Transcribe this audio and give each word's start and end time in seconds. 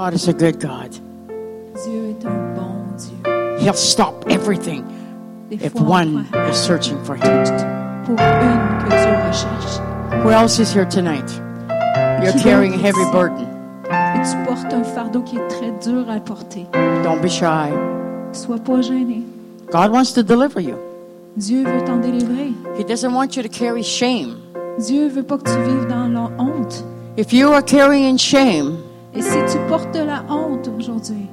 God 0.00 0.14
is 0.14 0.28
a 0.28 0.32
good 0.32 0.58
God. 0.58 0.92
Dieu 1.84 2.08
est 2.08 2.24
un 2.24 2.54
bon 2.54 2.96
Dieu. 2.96 3.58
He'll 3.58 3.74
stop 3.74 4.24
everything 4.30 4.82
Des 5.50 5.56
if 5.56 5.74
one 5.74 6.26
is 6.48 6.56
searching 6.56 6.96
for 7.04 7.16
Him. 7.16 7.44
pour 8.06 8.16
une 8.16 8.78
que 8.78 8.88
Dieu 8.88 9.14
recherche. 9.28 10.24
Who 10.24 10.30
else 10.30 10.58
is 10.58 10.72
here 10.72 10.86
tonight? 10.86 11.30
You're 12.22 12.32
Qui 12.32 12.42
carrying 12.42 12.72
a 12.72 12.78
heavy 12.78 13.04
burden. 13.12 13.46
Et 13.90 14.22
tu 14.24 14.38
portes 14.46 14.72
un 14.72 14.84
fardeau 14.84 15.20
qui 15.20 15.36
est 15.36 15.48
très 15.48 15.70
dur 15.84 16.08
à 16.08 16.18
porter. 16.18 16.66
Don't 17.04 17.20
be 17.20 17.28
shy. 17.28 17.68
Sois 18.32 18.56
pas 18.56 18.80
gêné. 18.80 19.26
God 19.70 19.92
wants 19.92 20.14
to 20.14 20.22
deliver 20.22 20.62
you. 20.62 20.78
Dieu 21.36 21.62
veut 21.62 21.84
t'en 21.84 21.98
délivrer. 21.98 22.54
He 22.78 22.84
doesn't 22.84 23.12
want 23.12 23.36
you 23.36 23.42
to 23.42 23.50
carry 23.50 23.82
shame. 23.82 24.38
Dieu 24.78 25.08
veut 25.08 25.24
pas 25.24 25.36
que 25.36 25.44
tu 25.44 25.62
vives 25.62 25.88
dans 25.88 26.08
la 26.08 26.30
honte. 26.38 26.82
If 27.18 27.34
you 27.34 27.52
are 27.52 27.62
carrying 27.62 28.16
shame, 28.16 28.78
Et 29.14 29.22
si 29.22 29.38
tu 29.50 29.58
portes 29.68 29.96
la 29.96 30.24
honte 30.28 30.68
aujourd'hui, 30.78 31.28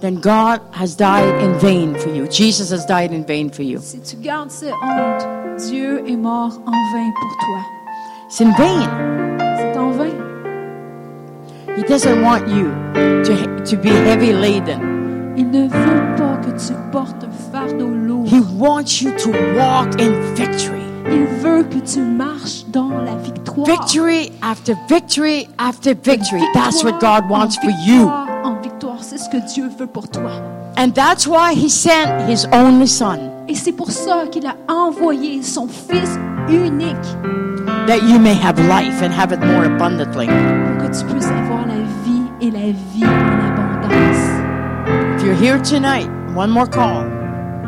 then 0.00 0.16
God 0.16 0.60
has 0.72 0.96
died 0.96 1.32
in 1.42 1.52
vain 1.58 1.94
for 1.94 2.08
you. 2.08 2.26
Jesus 2.28 2.72
has 2.72 2.84
died 2.86 3.12
in 3.12 3.22
vain 3.24 3.50
for 3.50 3.62
you. 3.62 3.78
si 3.80 4.00
tu 4.00 4.16
gardes 4.16 4.50
cette 4.50 4.72
honte, 4.82 5.26
Dieu 5.68 6.02
est 6.08 6.16
mort 6.16 6.60
en 6.66 6.72
vain 6.92 7.12
pour 7.20 7.36
toi. 7.46 7.60
It's 8.26 8.40
in 8.40 8.50
vain. 8.52 8.88
C'est 9.56 9.78
en 9.78 9.90
vain. 9.90 10.12
He 11.76 11.82
doesn't 11.84 12.22
want 12.22 12.48
you 12.48 12.72
to, 13.24 13.64
to 13.64 13.76
be 13.76 13.90
heavy 13.90 14.32
laden. 14.32 15.34
Il 15.36 15.50
ne 15.50 15.68
veut 15.68 16.16
pas 16.16 16.36
que 16.38 16.50
tu 16.50 16.74
portes 16.90 17.22
un 17.22 17.52
fardeau 17.52 17.88
lourd. 17.88 18.26
He 18.26 18.40
wants 18.58 19.00
you 19.00 19.12
to 19.12 19.30
walk 19.56 20.00
in 20.00 20.34
victory. 20.34 20.77
Il 21.10 21.24
veut 21.40 21.62
que 21.64 21.78
tu 21.78 22.00
marches 22.00 22.64
dans 22.68 22.88
la 22.90 23.16
victoire. 23.16 23.66
Victory 23.66 24.32
after 24.42 24.74
victory 24.88 25.48
after 25.58 25.94
victory. 25.94 26.42
That's 26.54 26.82
what 26.82 26.92
Victoire 26.92 27.22
God 27.22 27.30
wants 27.30 27.56
for 27.56 27.70
you. 27.86 28.00
victoire 28.04 28.26
En 28.44 28.60
victoire, 28.60 28.98
c'est 29.02 29.18
ce 29.18 29.28
que 29.28 29.52
Dieu 29.52 29.68
veut 29.78 29.86
pour 29.86 30.08
toi. 30.08 30.30
And 30.76 30.90
that's 30.94 31.26
why 31.26 31.54
He 31.54 31.68
sent 31.68 32.28
His 32.28 32.46
only 32.52 32.86
Son, 32.86 33.18
Et 33.48 33.54
c'est 33.54 33.72
pour 33.72 33.90
ça 33.90 34.26
qu'il 34.30 34.46
a 34.46 34.54
envoyé 34.68 35.42
son 35.42 35.66
Fils 35.66 36.18
unique 36.48 36.96
that 37.86 38.02
you 38.02 38.18
may 38.18 38.34
have 38.34 38.58
life 38.68 39.02
and 39.02 39.12
have 39.12 39.32
it 39.32 39.40
more 39.40 39.64
abundantly. 39.64 40.26
pour 40.26 40.86
que 40.86 40.98
tu 40.98 41.04
puisses 41.06 41.30
avoir 41.30 41.66
la 41.66 41.74
vie 42.04 42.22
et 42.40 42.50
la 42.50 42.72
vie 42.92 43.04
en 43.04 43.40
abondance. 43.48 45.16
If 45.16 45.24
you're 45.24 45.34
here 45.34 45.58
tonight, 45.60 46.08
one 46.34 46.50
more 46.50 46.66
call. 46.66 47.17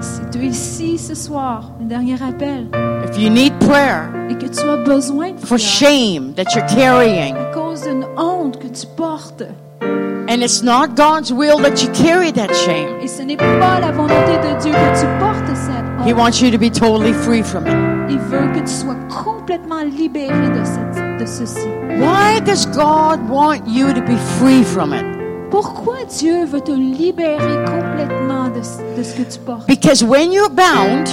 Si 0.01 0.21
tu 0.33 0.39
es 0.45 0.49
ici 0.51 0.99
ce 0.99 1.15
soir, 1.15 1.73
un 1.81 1.85
dernier 1.87 2.17
appel, 2.23 2.69
If 3.09 3.19
you 3.19 3.29
need 3.29 3.53
prayer 3.59 4.09
et 4.31 4.35
que 4.35 4.47
tu 4.47 4.61
as 4.69 4.77
besoin 4.79 5.33
de 5.33 5.47
for 5.47 5.59
shame 5.59 6.33
that 6.35 6.55
you're 6.55 6.67
carrying, 6.67 7.35
à 7.37 7.53
cause 7.53 7.83
d'une 7.83 8.07
honte 8.17 8.59
que 8.59 8.69
tu 8.69 8.87
portes, 8.97 9.43
and 9.83 10.43
it's 10.43 10.63
not 10.63 10.95
God's 10.97 11.33
will 11.33 11.59
that 11.59 11.83
you 11.83 11.91
carry 11.93 12.33
that 12.33 12.53
shame, 12.55 12.99
et 13.03 13.09
ce 13.09 13.23
n'est 13.23 13.37
pas 13.37 13.81
la 13.81 13.93
volonté 13.93 14.39
de 14.39 14.59
Dieu 14.63 14.73
que 14.73 15.01
tu 15.01 15.07
portes 15.19 15.57
cette 15.57 16.07
He 16.07 16.15
wants 16.15 16.41
you 16.41 16.51
to 16.51 16.57
be 16.59 16.71
totally 16.71 17.13
free 17.13 17.43
from 17.43 17.67
it. 17.67 17.75
il 18.09 18.19
veut 18.19 18.51
que 18.55 18.61
tu 18.61 18.73
sois 18.73 18.97
complètement 19.25 19.83
libéré 19.83 20.49
de, 20.49 20.65
cette, 20.65 21.19
de 21.19 21.27
ceci. 21.27 21.69
Why 21.99 22.41
does 22.41 22.65
God 22.67 23.21
want 23.29 23.67
you 23.67 23.93
to 23.93 24.01
be 24.01 24.17
free 24.39 24.65
from 24.65 24.95
it? 24.95 25.05
Pourquoi 25.51 25.97
Dieu 26.19 26.45
veut 26.45 26.61
te 26.61 26.71
libérer 26.73 27.65
complètement 27.65 28.49
de, 28.49 28.61
de 28.99 29.03
ce 29.03 29.15
que 29.15 29.23
tu 29.23 29.39
portes? 29.41 29.67
Because 29.67 30.03
when 30.05 30.33
you're 30.33 30.51
bound, 30.51 31.09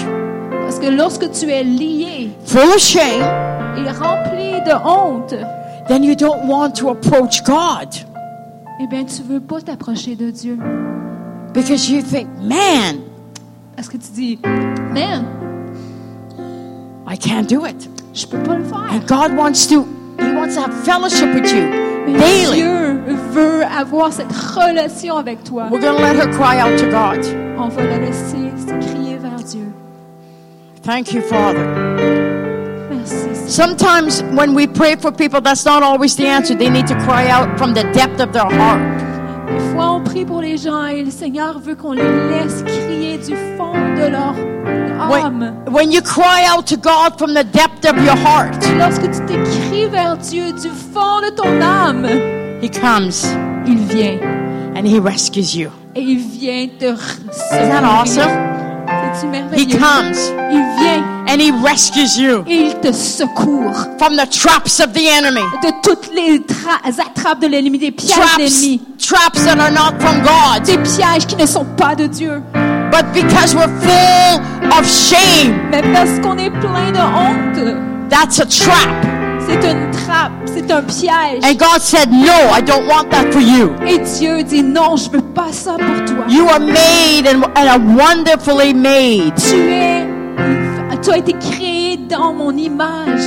Parce 0.63 0.79
que 0.79 0.87
lorsque 0.89 1.31
tu 1.31 1.49
es 1.49 1.63
lié 1.63 2.29
full 2.45 2.59
of 2.69 2.77
shame, 2.79 3.23
et 3.77 3.89
rempli 3.91 4.61
de 4.65 4.73
honte, 4.83 5.33
then 5.87 6.03
you 6.03 6.13
don't 6.15 6.45
want 6.47 6.71
to 6.71 6.89
approach 6.89 7.43
God 7.43 7.89
eh 8.79 8.85
bien, 8.85 9.05
tu 9.05 9.23
veux 9.23 9.39
pas 9.39 9.59
t'approcher 9.59 10.15
de 10.15 10.29
Dieu. 10.29 10.59
because 11.53 11.89
you 11.89 12.01
think, 12.03 12.27
man, 12.43 12.97
Parce 13.75 13.87
que 13.87 13.97
tu 13.97 14.11
dis, 14.13 14.39
man, 14.93 15.25
I 17.07 17.17
can't 17.17 17.47
do 17.49 17.65
it. 17.65 17.89
je 18.13 18.27
peux 18.27 18.37
pas 18.39 18.55
le 18.57 18.63
faire. 18.63 18.77
And 18.91 18.99
God 19.07 19.35
wants 19.35 19.65
to, 19.69 19.87
He 20.19 20.31
wants 20.35 20.55
to 20.55 20.61
have 20.61 20.73
fellowship 20.83 21.33
with 21.33 21.51
you 21.51 21.86
daily. 22.13 22.61
Dieu 22.61 23.01
veut 23.31 23.63
avoir 23.63 24.11
cette 24.11 24.31
relation 24.31 25.17
avec 25.17 25.43
toi. 25.43 25.67
We're 25.69 25.79
going 25.79 25.97
to 25.97 26.01
let 26.01 26.15
her 26.15 26.31
cry 26.31 26.59
out 26.59 26.77
to 26.79 26.87
God. 26.89 27.25
On 27.57 27.69
va 27.69 27.83
la 27.83 27.97
laisser 27.97 28.51
crier 28.81 29.17
vers 29.17 29.43
Dieu. 29.43 29.71
Thank 30.83 31.13
you, 31.13 31.21
Father. 31.21 31.65
Merci. 32.89 33.35
Sometimes 33.49 34.23
when 34.33 34.53
we 34.53 34.67
pray 34.67 34.95
for 34.95 35.11
people, 35.11 35.41
that's 35.41 35.65
not 35.65 35.83
always 35.83 36.15
the 36.15 36.25
answer. 36.25 36.55
They 36.55 36.69
need 36.69 36.87
to 36.87 36.95
cry 37.05 37.27
out 37.29 37.57
from 37.57 37.73
the 37.73 37.83
depth 37.93 38.19
of 38.19 38.31
their 38.33 38.49
heart. 38.49 39.16
Des 39.47 39.59
fois, 39.73 39.91
on 39.91 40.01
prie 40.01 40.25
pour 40.25 40.41
les 40.41 40.57
gens 40.57 40.85
et 40.87 41.03
le 41.03 41.11
Seigneur 41.11 41.59
veut 41.59 41.75
qu'on 41.75 41.93
les 41.93 42.03
laisse 42.03 42.63
crier 42.63 43.17
du 43.17 43.35
fond 43.57 43.73
de 43.73 44.09
leur 44.11 44.35
âme. 44.99 45.53
When, 45.67 45.73
when 45.73 45.91
you 45.91 46.01
cry 46.01 46.45
out 46.53 46.65
to 46.67 46.75
God 46.77 47.17
from 47.17 47.33
the 47.33 47.43
depth 47.45 47.85
of 47.89 47.97
your 48.03 48.15
heart, 48.17 48.55
Lorsque 48.77 49.03
tu 49.03 49.25
t'écris 49.25 49.85
vers 49.89 50.17
Dieu 50.17 50.51
du 50.51 50.69
fond 50.69 51.21
de 51.21 51.29
ton 51.35 51.61
âme, 51.61 52.05
He 52.61 52.69
comes 52.69 53.11
il 53.65 53.77
vient 53.77 54.19
and 54.75 54.85
He 54.85 54.99
rescues 54.99 55.55
you. 55.55 55.69
et 55.95 56.01
il 56.01 56.19
vient 56.19 56.67
te 56.79 56.85
Isn't 56.85 57.69
that 57.69 58.05
secourir. 58.05 58.46
He 59.55 59.65
comes 59.67 60.17
Il 60.51 60.63
vient 60.79 61.03
and 61.29 61.39
He 61.39 61.51
rescues 61.63 62.17
you 62.17 62.43
et 62.47 62.67
il 62.67 62.75
te 62.75 62.91
secourt 62.91 63.75
from 63.97 64.15
the 64.15 64.27
traps 64.29 64.79
of 64.79 64.93
the 64.93 65.07
enemy. 65.07 65.41
de 65.63 65.71
toutes 65.83 66.09
les 66.13 66.39
tra- 66.39 66.79
attrapes 66.85 67.41
de 67.41 67.47
l'ennemi, 67.47 67.77
des 67.79 67.91
pièges 67.91 68.15
de 68.15 68.21
Traps, 68.21 68.37
l'ennemi, 68.37 68.81
traps 68.97 69.43
that 69.45 69.59
are 69.59 69.71
not 69.71 69.99
from 69.99 70.21
God. 70.21 70.63
des 70.65 70.77
pièges 70.77 71.25
qui 71.27 71.35
ne 71.35 71.45
sont 71.45 71.65
pas 71.77 71.95
de 71.95 72.07
Dieu. 72.07 72.41
But 72.91 73.05
because 73.13 73.53
we're 73.55 73.69
full 73.81 74.41
of 74.71 74.85
shame, 74.87 75.53
Mais 75.71 75.81
parce 75.93 76.19
qu'on 76.21 76.37
est 76.37 76.49
plein 76.49 76.91
de 76.91 76.97
honte, 76.99 78.09
that's 78.09 78.39
a 78.39 78.45
trap. 78.45 78.89
c'est 79.45 79.69
une 79.69 79.91
trappe, 79.91 80.31
c'est 80.45 80.71
un 80.71 80.81
piège. 80.83 81.43
And 81.43 81.55
God 81.57 81.81
said, 81.81 82.09
No, 82.11 82.49
I 82.53 82.61
don't 82.61 82.87
want 82.87 83.09
that 83.11 83.31
for 83.31 83.41
you. 83.41 83.71
Et 83.85 83.99
Dieu 84.17 84.43
dit 84.43 84.63
non, 84.63 84.95
je 84.95 85.09
veux 85.09 85.21
pas 85.37 85.51
ça 85.51 85.75
pour 85.77 86.05
toi. 86.15 86.25
You 86.29 86.47
are 86.49 86.59
made 86.59 87.27
and, 87.27 87.43
and 87.55 87.67
are 87.69 87.79
wonderfully 87.79 88.73
made. 88.73 89.35
Tu 89.35 89.55
es, 89.71 90.07
tu 91.01 91.11
as 91.11 91.17
été 91.17 91.33
créé 91.33 91.97
dans 92.09 92.33
mon 92.33 92.51
image. 92.51 93.21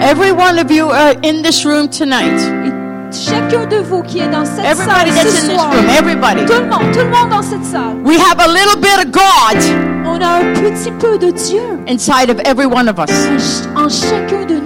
Every 0.00 0.30
one 0.30 0.58
of 0.58 0.70
you 0.70 0.90
are 0.90 1.14
in 1.24 1.42
this 1.42 1.64
room 1.64 1.88
tonight. 1.88 2.38
Et 2.66 2.70
chacun 3.12 3.66
de 3.66 3.76
vous 3.78 4.02
qui 4.02 4.18
est 4.20 4.28
dans 4.28 4.44
cette 4.44 4.64
Everybody 4.64 5.10
salle 5.10 5.14
that's 5.14 5.32
ce 5.32 5.44
in 5.46 5.48
this 5.48 5.56
soir, 5.56 5.70
room, 5.72 5.86
everybody. 5.98 6.44
tout 6.44 6.60
le 6.60 6.66
monde, 6.68 6.92
tout 6.92 6.98
le 6.98 7.10
monde 7.10 7.30
dans 7.30 7.42
cette 7.42 7.64
salle, 7.64 7.96
We 8.04 8.18
have 8.18 8.38
a 8.40 8.48
little 8.48 8.76
bit 8.78 8.98
of 8.98 9.10
God 9.10 9.62
on 10.04 10.20
a 10.20 10.40
un 10.40 10.52
petit 10.54 10.90
peu 10.92 11.18
de 11.18 11.30
Dieu 11.30 11.62
inside 11.88 12.30
of 12.30 12.38
every 12.44 12.66
one 12.66 12.88
of 12.88 12.98
us. 12.98 13.66
en 13.74 13.84
en 13.84 13.88
chacun 13.88 14.44
de 14.46 14.54
nous. 14.60 14.65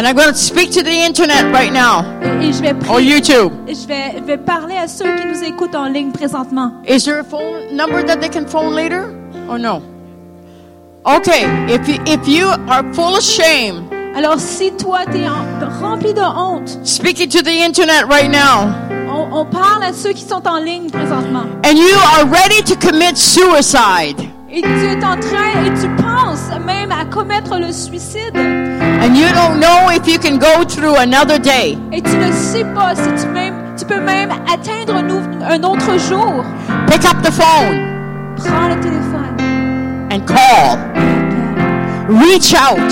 And 0.00 0.06
I'm 0.06 0.16
going 0.16 0.28
to 0.32 0.34
speak 0.34 0.70
to 0.72 0.82
the 0.82 1.04
internet 1.04 1.52
right 1.52 1.70
now 1.70 2.06
Et, 2.40 2.54
je 2.54 2.62
vais 2.62 2.72
or 2.88 3.00
YouTube. 3.02 3.52
et 3.68 3.74
je 3.74 3.86
vais, 3.86 4.14
je 4.16 4.22
vais 4.24 4.38
parler 4.38 4.74
à 4.74 4.88
ceux 4.88 5.04
qui 5.14 5.26
nous 5.26 5.44
écoutent 5.44 5.74
en 5.74 5.88
ligne 5.88 6.10
présentement. 6.10 6.72
Is 6.88 7.04
there 7.04 7.18
a 7.18 7.22
phone 7.22 7.76
number 7.76 8.02
that 8.06 8.16
they 8.18 8.30
can 8.30 8.46
phone 8.46 8.74
later? 8.74 9.14
Or 9.46 9.58
no? 9.58 9.82
Okay, 11.04 11.44
if 11.68 11.86
you, 11.86 11.98
if 12.06 12.26
you 12.26 12.46
are 12.46 12.82
full 12.94 13.14
of 13.14 13.22
shame, 13.22 13.84
Alors 14.16 14.40
si 14.40 14.70
toi 14.72 15.00
tu 15.04 15.18
es 15.18 15.28
rempli 15.82 16.14
de 16.14 16.22
honte, 16.22 16.70
speaking 16.82 17.28
to 17.28 17.42
the 17.42 17.62
internet 17.62 18.06
right 18.08 18.30
now, 18.30 18.72
on, 19.06 19.28
on 19.40 19.44
parle 19.44 19.82
à 19.82 19.92
ceux 19.92 20.14
qui 20.14 20.24
sont 20.24 20.48
en 20.48 20.60
ligne 20.60 20.88
présentement. 20.88 21.44
and 21.66 21.76
you 21.76 21.94
are 22.16 22.24
ready 22.26 22.62
to 22.62 22.74
commit 22.74 23.14
suicide, 23.18 24.16
Et 24.50 24.62
tu 24.62 24.68
es 24.68 25.04
en 25.04 25.20
train 25.20 25.62
et 25.66 25.70
tu 25.78 25.88
penses 26.02 26.48
même 26.64 26.90
à 26.90 27.04
commettre 27.04 27.58
le 27.58 27.70
suicide. 27.70 28.34
And 29.02 29.16
you 29.16 29.26
don't 29.32 29.58
know 29.60 29.88
if 29.90 30.06
you 30.06 30.18
can 30.18 30.38
go 30.38 30.64
through 30.64 30.96
another 30.96 31.38
day, 31.38 31.78
Et 31.92 32.02
tu 32.02 32.16
ne 32.16 32.30
sais 32.32 32.64
pas 32.74 32.94
si 32.94 33.08
tu, 33.22 33.28
même, 33.32 33.54
tu 33.78 33.84
peux 33.86 34.00
même 34.00 34.30
atteindre 34.52 34.94
un, 34.96 35.50
un 35.50 35.62
autre 35.64 35.98
jour. 35.98 36.44
pick 36.86 37.04
up 37.04 37.22
the 37.22 37.30
phone 37.32 37.86
Prends 38.36 38.68
le 38.68 38.80
téléphone. 38.80 39.36
and 40.12 40.26
call. 40.26 40.78
Reach 42.08 42.54
out. 42.54 42.90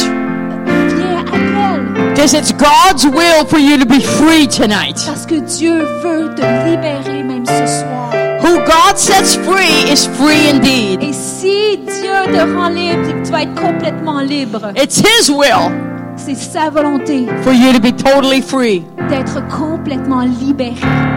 Viens, 0.66 1.24
appelle. 1.26 2.12
Because 2.14 2.34
it's 2.34 2.52
God's 2.52 3.04
will 3.06 3.44
for 3.46 3.58
you 3.58 3.76
to 3.78 3.86
be 3.86 4.00
free 4.00 4.46
tonight. 4.46 4.96
Parce 5.06 5.26
que 5.26 5.40
Dieu 5.40 5.84
veut 6.02 6.34
te 6.34 6.42
libérer 6.68 7.22
même 7.22 7.44
ce 7.46 7.66
soir. 7.66 8.10
Who 8.42 8.58
God 8.64 8.96
sets 8.96 9.34
free 9.36 9.90
is 9.92 10.06
free 10.06 10.48
indeed. 10.50 11.02
Et 11.02 11.12
si 11.12 11.78
Dieu 11.78 12.32
te 12.32 12.54
rend 12.56 12.68
libre, 12.68 13.22
tu 13.24 13.32
vas 13.32 13.42
être 13.42 13.54
complètement 13.60 14.20
libre. 14.20 14.70
It's 14.76 14.98
His 14.98 15.28
will 15.30 15.70
C'est 16.18 16.34
sa 16.34 16.68
volonté 16.68 17.26
for 17.42 17.52
you 17.52 17.72
to 17.72 17.80
be 17.80 17.92
totally 17.96 18.42
free. 18.42 18.82
d'être 19.08 19.40
complètement 19.48 20.20
libéré. 20.22 20.74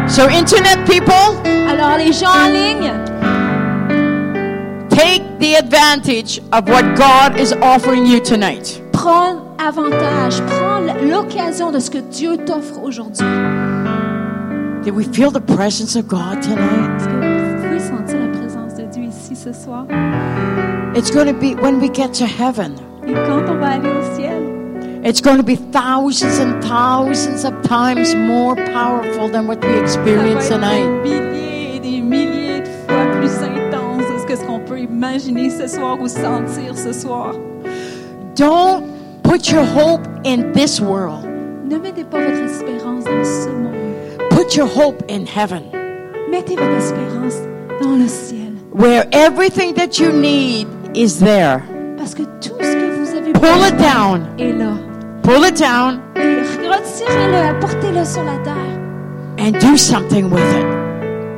So, 0.08 0.24
internet 0.30 0.80
people, 0.86 1.14
Alors 1.70 1.98
les 1.98 2.14
gens 2.14 2.30
en 2.30 2.48
ligne, 2.48 2.92
take 4.90 5.24
the 5.40 5.56
advantage 5.58 6.40
of 6.54 6.68
what 6.70 6.84
God 6.96 7.38
is 7.40 7.54
offering 7.62 8.06
you 8.06 8.20
tonight. 8.20 8.82
prends 8.94 9.38
avantage, 9.58 10.42
prends 10.48 10.80
l'occasion 11.04 11.72
de 11.72 11.80
ce 11.80 11.90
que 11.90 11.98
Dieu 11.98 12.38
t'offre 12.38 12.82
aujourd'hui. 12.84 13.26
Did 14.84 14.96
we 14.96 15.06
feel 15.12 15.32
the 15.32 15.40
presence 15.42 15.96
of 15.96 16.08
God 16.08 16.42
tonight? 16.42 16.98
Est-ce 16.98 17.08
que 17.08 17.14
vous 17.14 17.64
pouvez 17.68 17.80
sentir 17.80 18.20
la 18.20 18.38
présence 18.40 18.76
de 18.76 18.84
Dieu 18.84 19.04
ici 19.04 19.36
ce 19.36 19.52
soir? 19.54 19.86
It's 20.96 21.12
going 21.12 21.28
to 21.28 21.34
be 21.34 21.56
when 21.62 21.80
we 21.80 21.90
get 21.94 22.14
to 22.14 22.26
heaven. 22.26 22.74
Et 23.08 23.14
quand 23.14 23.42
on 23.50 23.56
va 23.60 23.72
aller 23.72 23.90
au 23.90 24.16
ciel, 24.16 24.41
It's 25.04 25.20
going 25.20 25.38
to 25.38 25.44
be 25.44 25.56
thousands 25.56 26.38
and 26.38 26.64
thousands 26.64 27.44
of 27.44 27.54
times 27.64 28.14
more 28.14 28.56
powerful 28.56 29.30
than 29.30 29.48
what 29.48 29.64
we 29.66 29.80
experience 29.80 30.48
tonight. 30.48 30.86
milliers 31.04 31.76
et 31.76 31.80
des 31.80 32.02
milliers 32.02 32.62
de 32.62 32.68
fois 32.88 33.06
plus 33.18 33.32
intense 33.42 34.26
que 34.28 34.36
ce 34.36 34.44
qu'on 34.46 34.60
peut 34.60 34.80
imaginer 34.80 35.50
ce 35.50 35.68
soir 35.68 36.00
ou 36.00 36.08
sentir 36.08 36.78
ce 36.78 36.94
soir. 36.94 37.34
Don't 38.36 38.84
put 39.24 39.50
your 39.52 39.66
hope 39.66 40.06
in 40.24 40.52
this 40.54 40.80
world. 40.80 41.26
Ne 41.68 41.78
mettez 41.80 42.04
pas 42.04 42.20
votre 42.20 42.44
espérance 42.44 43.04
dans 43.06 43.24
ce 43.24 43.50
monde. 43.50 43.74
Put 44.30 44.56
your 44.56 44.68
hope 44.68 45.02
in 45.10 45.26
heaven, 45.26 45.64
Mettez 46.30 46.56
votre 46.56 46.78
espérance 46.78 47.38
dans 47.82 47.96
le 47.98 48.08
ciel. 48.08 48.54
where 48.72 49.08
everything 49.12 49.74
that 49.74 50.00
you 50.00 50.12
need 50.12 50.68
is 50.96 51.20
there. 51.20 51.64
Parce 51.98 52.14
que 52.14 52.24
tout 52.40 52.54
ce 52.62 52.74
que 52.76 53.00
vous 53.00 53.18
avez 53.18 53.34
Pull 53.34 53.68
it 53.68 53.78
down. 53.78 54.28
est 54.38 54.54
là. 54.54 54.74
Pull 55.24 55.44
it 55.46 55.56
down 55.56 56.00
Et 56.16 56.42
retirez-le, 56.68 57.50
apportez-le 57.56 58.04
sur 58.06 58.24
la 58.24 58.38
terre 58.44 58.80
and 59.40 59.54
do 59.60 59.76
something 59.78 60.30
with 60.30 60.44
it. 60.56 60.66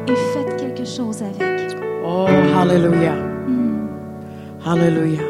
et 0.09 0.15
faites 0.33 0.57
quelque 0.57 0.85
chose 0.85 1.21
avec. 1.21 1.41
Oh, 2.05 2.27
hallelujah. 2.27 3.13
Hmm. 3.47 3.87
Hallelujah. 4.65 5.21
Alléluia. 5.21 5.23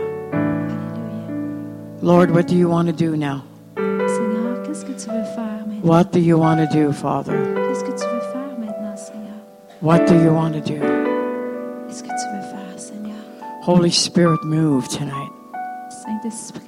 Lord, 2.02 2.32
what 2.32 2.48
do 2.48 2.56
you 2.56 2.68
want 2.70 2.88
to 2.88 2.94
do 2.94 3.16
now? 3.16 3.44
Seigneur, 3.78 4.62
qu'est-ce 4.64 4.86
que 4.86 4.94
tu 4.94 5.10
veux 5.10 5.24
faire 5.36 5.66
maintenant? 5.68 5.84
What 5.84 6.12
do 6.12 6.20
you 6.20 6.38
want 6.38 6.58
to 6.58 6.68
do, 6.68 6.92
Father? 6.92 7.34
Qu'est-ce 7.68 7.84
que 7.84 7.92
tu 7.92 8.06
veux 8.06 8.22
faire 8.32 8.58
maintenant, 8.60 8.96
Seigneur? 8.98 9.38
What 9.82 10.06
do 10.08 10.16
you 10.16 10.32
want 10.34 10.54
to 10.54 10.62
do? 10.62 10.80
Qu'est-ce 11.88 12.04
que 12.04 12.10
tu 12.10 12.28
veux 12.36 12.42
faire, 12.50 12.78
Seigneur? 12.78 13.16
Holy 13.68 13.92
Spirit, 13.92 14.44
move 14.44 14.88
tonight. 14.88 15.32
Saint-Esprit, 16.06 16.32
agis 16.32 16.42
ce 16.42 16.54
soir. 16.54 16.64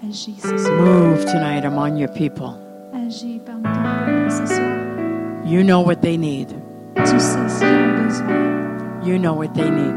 Move 0.00 1.24
tonight 1.26 1.64
among 1.64 1.96
your 1.96 2.08
people. 2.08 2.56
Agis 2.94 3.40
parmi 3.44 3.64
ton 3.64 3.82
peuple 4.06 4.30
ce 4.30 4.46
soir. 4.46 5.44
You 5.44 5.64
know 5.64 5.80
what 5.80 6.02
they 6.02 6.16
need. 6.16 6.54
Tu 6.94 7.18
sais 7.18 7.48
ce 7.48 7.58
qu'ils 7.58 7.68
ont 7.68 8.06
besoin. 8.06 9.02
You 9.02 9.18
know 9.18 9.34
what 9.34 9.54
they 9.54 9.68
need. 9.68 9.94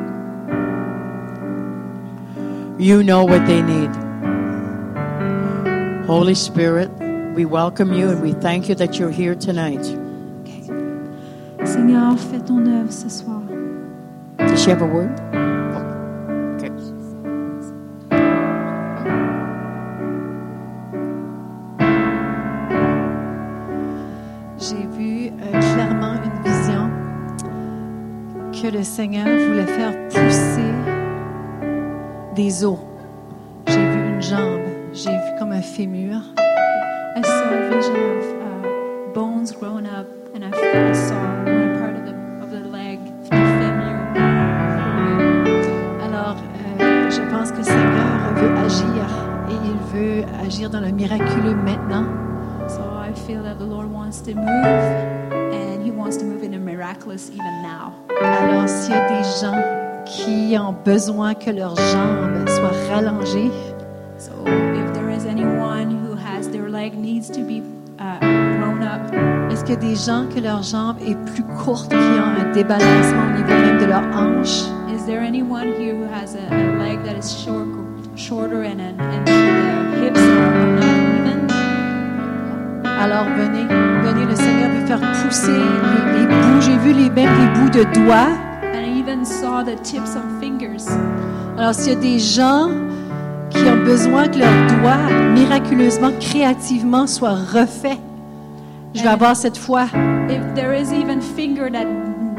You 2.80 3.03
know 3.03 3.24
what 3.24 3.45
they 3.45 3.62
need. 3.62 3.92
Holy 6.07 6.33
Spirit, 6.33 6.89
we 7.36 7.45
welcome 7.45 7.94
you 7.94 8.09
and 8.09 8.24
we 8.24 8.33
thank 8.33 8.69
you 8.69 8.75
that 8.75 8.97
you're 8.97 9.12
here 9.12 9.36
tonight. 9.36 9.86
Seigneur, 11.63 12.18
fais 12.18 12.39
ton 12.39 12.65
œuvre 12.65 12.92
ce 12.92 13.07
soir. 13.07 13.44
Does 14.39 14.63
she 14.63 14.71
have 14.71 14.81
a 14.81 14.88
word? 14.88 15.12
Le 28.71 28.83
Seigneur 28.83 29.25
voulait 29.25 29.65
faire 29.65 29.94
pousser 30.07 30.71
des 32.35 32.63
os. 32.63 32.79
J'ai 33.68 33.85
vu 33.85 34.09
une 34.09 34.21
jambe, 34.21 34.62
j'ai 34.94 35.12
vu 35.12 35.39
comme 35.39 35.51
un 35.51 35.62
fémur. 35.62 36.21
I 36.38 37.21
saw 37.21 37.75
vision 37.75 37.95
of 38.18 38.23
uh, 38.23 39.13
bones 39.13 39.51
grown 39.51 39.85
up, 39.85 40.07
and. 40.33 40.44
Alors, 46.03 46.38
je 47.09 47.21
pense 47.29 47.51
que 47.51 47.57
le 47.57 47.63
Seigneur 47.63 48.33
veut 48.35 48.57
agir 48.57 49.06
et 49.50 49.56
il 49.65 49.77
veut 49.94 50.23
agir 50.45 50.69
dans 50.69 50.79
le 50.79 50.91
miraculeux 50.91 51.56
maintenant. 51.56 52.06
So 52.69 52.81
I 52.81 53.13
feel 53.13 53.44
that 53.44 53.56
the 53.59 53.65
Lord 53.68 53.91
wants 53.91 54.21
to 54.21 54.33
move, 54.33 55.41
wants 56.01 56.18
to 56.18 56.25
move 56.25 56.44
in 56.44 56.53
a 56.56 56.59
miraculous 56.59 57.30
even 57.30 57.62
now. 57.62 57.94
Alors, 58.21 58.68
s'il 58.68 58.92
y 58.92 58.98
a 58.98 59.07
des 59.07 59.24
gens 59.39 59.63
qui 60.06 60.57
ont 60.57 60.75
besoin 60.83 61.33
que 61.36 61.51
leurs 61.51 61.75
jambes 61.75 62.48
soient 62.50 62.71
rallongées, 62.89 63.51
So 64.18 64.31
if 64.45 64.94
there 64.94 65.09
is 65.09 65.25
anyone 65.25 65.89
who 65.89 66.15
has 66.15 66.48
their 66.50 66.69
leg 66.69 66.95
needs 66.95 67.27
to 67.30 67.42
be 67.42 67.63
uh, 68.00 68.19
grown 68.19 68.83
up, 68.83 69.01
est-ce 69.51 69.63
qu'il 69.63 69.74
y 69.74 69.77
a 69.77 69.80
des 69.80 69.95
gens 69.95 70.25
que 70.33 70.39
leur 70.39 70.62
jambe 70.63 70.98
est 71.06 71.15
plus 71.31 71.44
courte, 71.63 71.89
qui 71.89 71.95
ont 71.95 72.47
un 72.47 72.51
débalancement 72.51 73.27
au 73.30 73.38
niveau 73.38 73.50
même 73.50 73.80
de 73.80 73.86
leur 73.86 74.04
hanche? 74.15 74.65
is 74.94 75.06
there 75.07 75.21
anyone 75.21 75.74
here 75.80 75.95
who 75.95 76.04
has 76.04 76.36
a, 76.36 76.47
a 76.51 76.77
leg 76.77 77.04
that 77.04 77.18
is 77.18 77.33
short, 77.44 77.68
shorter 78.15 78.62
and, 78.63 78.80
and, 78.80 79.01
and 79.01 79.27
the 79.27 80.00
hips 80.04 80.19
are 80.19 80.68
not 80.75 80.83
even? 80.86 81.47
Alors 82.86 83.25
venez, 83.36 83.91
faire 84.98 85.12
pousser 85.24 85.52
les, 85.52 86.20
les 86.20 86.28
bouts. 86.28 86.62
J'ai 86.62 86.78
vu 86.78 86.94
les, 86.94 87.10
même 87.10 87.30
les 87.40 87.60
bouts 87.60 87.70
de 87.70 87.84
doigts. 87.94 88.36
And 88.64 88.86
I 88.86 89.00
even 89.00 89.26
saw 89.26 89.64
the 89.64 89.76
tips 89.84 90.16
of 90.16 90.24
fingers. 90.40 90.88
Alors 91.58 91.74
s'il 91.74 91.94
y 91.94 91.96
a 91.96 92.00
des 92.00 92.20
gens 92.20 92.70
qui 93.50 93.64
ont 93.64 93.84
besoin 93.86 94.28
que 94.28 94.40
leurs 94.40 94.80
doigts, 94.80 95.10
miraculeusement, 95.34 96.12
créativement, 96.20 97.08
soient 97.08 97.36
refaits, 97.36 98.00
je 98.94 99.04
vais 99.04 99.10
avoir 99.10 99.36
cette 99.36 99.57
foi. 99.57 99.86
If 100.30 100.54
there 100.56 100.74
is 100.74 100.92
even 100.94 101.21
finger 101.21 101.69
that 101.71 101.86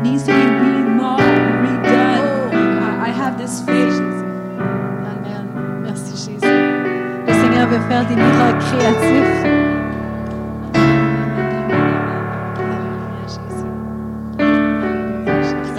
needs 0.02 0.24
to 0.24 0.32
be 0.32 0.32
remodeled, 0.32 1.20
redone, 1.62 2.52
I, 2.52 3.08
I 3.08 3.10
have 3.10 3.38
this 3.38 3.62
faith. 3.62 4.00
Amen. 4.58 5.82
Merci 5.82 6.16
Jésus. 6.16 6.52
Le 7.26 7.32
Seigneur 7.32 7.68
veut 7.68 7.80
faire 7.88 8.06
des 8.06 8.16
miracles 8.16 8.58
créatifs. 8.58 9.61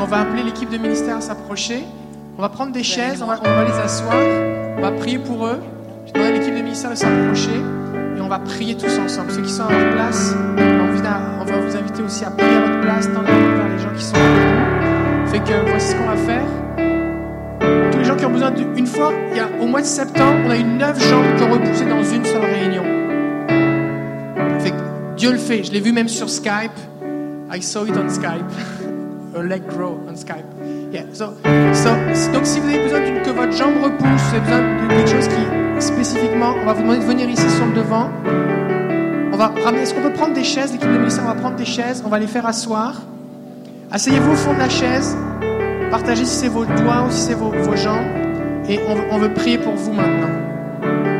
On 0.03 0.05
va 0.05 0.19
appeler 0.19 0.43
l'équipe 0.43 0.69
de 0.69 0.77
ministère 0.77 1.15
à 1.15 1.21
s'approcher. 1.21 1.81
On 2.37 2.41
va 2.41 2.49
prendre 2.49 2.73
des 2.73 2.83
chaises, 2.83 3.21
on 3.21 3.25
va, 3.25 3.39
les 3.63 3.71
asseoir. 3.71 4.17
On 4.77 4.81
va 4.81 4.91
prier 4.91 5.17
pour 5.17 5.47
eux. 5.47 5.61
Je 6.05 6.11
demanderai 6.11 6.35
à 6.35 6.39
l'équipe 6.39 6.53
de 6.53 6.61
ministère 6.61 6.89
de 6.89 6.95
s'approcher. 6.95 7.55
Et 8.17 8.19
on 8.19 8.27
va 8.27 8.39
prier 8.39 8.75
tous 8.75 8.99
ensemble. 8.99 9.31
Ceux 9.31 9.43
qui 9.43 9.49
sont 9.49 9.63
à 9.63 9.71
leur 9.71 9.93
place, 9.93 10.35
on 10.35 11.45
va 11.45 11.57
vous, 11.57 11.77
inviter 11.77 12.01
aussi 12.03 12.25
à 12.25 12.31
prier 12.31 12.53
à 12.53 12.59
votre 12.59 12.81
place, 12.81 13.07
main 13.07 13.21
vers 13.21 13.69
les 13.69 13.79
gens 13.79 13.93
qui 13.95 14.03
sont 14.03 14.15
vous. 14.17 15.31
Fait 15.31 15.39
que 15.39 15.69
voici 15.69 15.91
ce 15.91 15.95
qu'on 15.95 16.07
va 16.07 16.17
faire. 16.17 17.89
Tous 17.89 17.97
les 17.97 18.03
gens 18.03 18.17
qui 18.17 18.25
ont 18.25 18.31
besoin 18.31 18.51
d'une 18.51 18.87
fois, 18.87 19.13
il 19.31 19.37
y 19.37 19.39
a, 19.39 19.47
au 19.61 19.67
mois 19.67 19.79
de 19.79 19.85
septembre, 19.85 20.41
on 20.45 20.49
a 20.49 20.57
eu 20.57 20.65
neuf 20.65 21.01
jambes 21.09 21.37
qui 21.37 21.43
ont 21.43 21.51
repoussé 21.53 21.85
dans 21.85 22.03
une 22.03 22.25
seule 22.25 22.43
réunion. 22.43 22.83
Fait 24.59 24.71
que 24.71 25.15
Dieu 25.15 25.31
le 25.31 25.37
fait. 25.37 25.63
Je 25.63 25.71
l'ai 25.71 25.79
vu 25.79 25.93
même 25.93 26.09
sur 26.09 26.29
Skype. 26.29 26.77
I 27.49 27.61
saw 27.61 27.85
it 27.85 27.95
on 27.95 28.09
Skype. 28.09 28.51
A 29.35 29.41
leg 29.41 29.65
grow 29.67 29.99
on 30.07 30.15
Skype. 30.15 30.45
Yeah. 30.91 31.05
So, 31.13 31.33
so, 31.73 31.89
donc 32.31 32.45
si 32.45 32.59
vous 32.59 32.67
avez 32.67 32.83
besoin 32.83 32.99
que 32.99 33.31
votre 33.31 33.51
jambe 33.51 33.83
repousse, 33.83 34.21
vous 34.29 34.35
avez 34.35 34.41
besoin 34.41 34.87
de 34.87 34.93
quelque 34.93 35.09
chose 35.09 35.27
qui 35.27 35.81
spécifiquement, 35.81 36.53
on 36.61 36.65
va 36.65 36.73
vous 36.73 36.81
demander 36.81 36.99
de 36.99 37.05
venir 37.05 37.29
ici 37.29 37.49
sur 37.49 37.65
le 37.65 37.73
devant. 37.73 38.09
On 39.31 39.37
va 39.37 39.47
ramener. 39.63 39.81
Est-ce 39.81 39.93
qu'on 39.93 40.01
peut 40.01 40.13
prendre 40.13 40.33
des 40.33 40.43
chaises, 40.43 40.71
l'équipe 40.71 40.89
de 40.89 40.97
on 40.97 41.25
va 41.25 41.33
prendre 41.33 41.55
des 41.55 41.65
chaises, 41.65 42.03
on 42.05 42.09
va 42.09 42.19
les 42.19 42.27
faire 42.27 42.45
asseoir. 42.45 43.01
Asseyez-vous 43.91 44.31
au 44.31 44.35
fond 44.35 44.53
de 44.53 44.59
la 44.59 44.69
chaise. 44.69 45.17
Partagez 45.89 46.25
si 46.25 46.35
c'est 46.35 46.47
vos 46.47 46.65
doigts 46.65 47.05
ou 47.07 47.11
si 47.11 47.21
c'est 47.21 47.33
vos, 47.33 47.49
vos 47.49 47.75
jambes. 47.75 48.05
Et 48.69 48.79
on, 48.87 49.15
on 49.15 49.17
veut 49.17 49.33
prier 49.33 49.57
pour 49.57 49.73
vous 49.73 49.93
maintenant. 49.93 50.29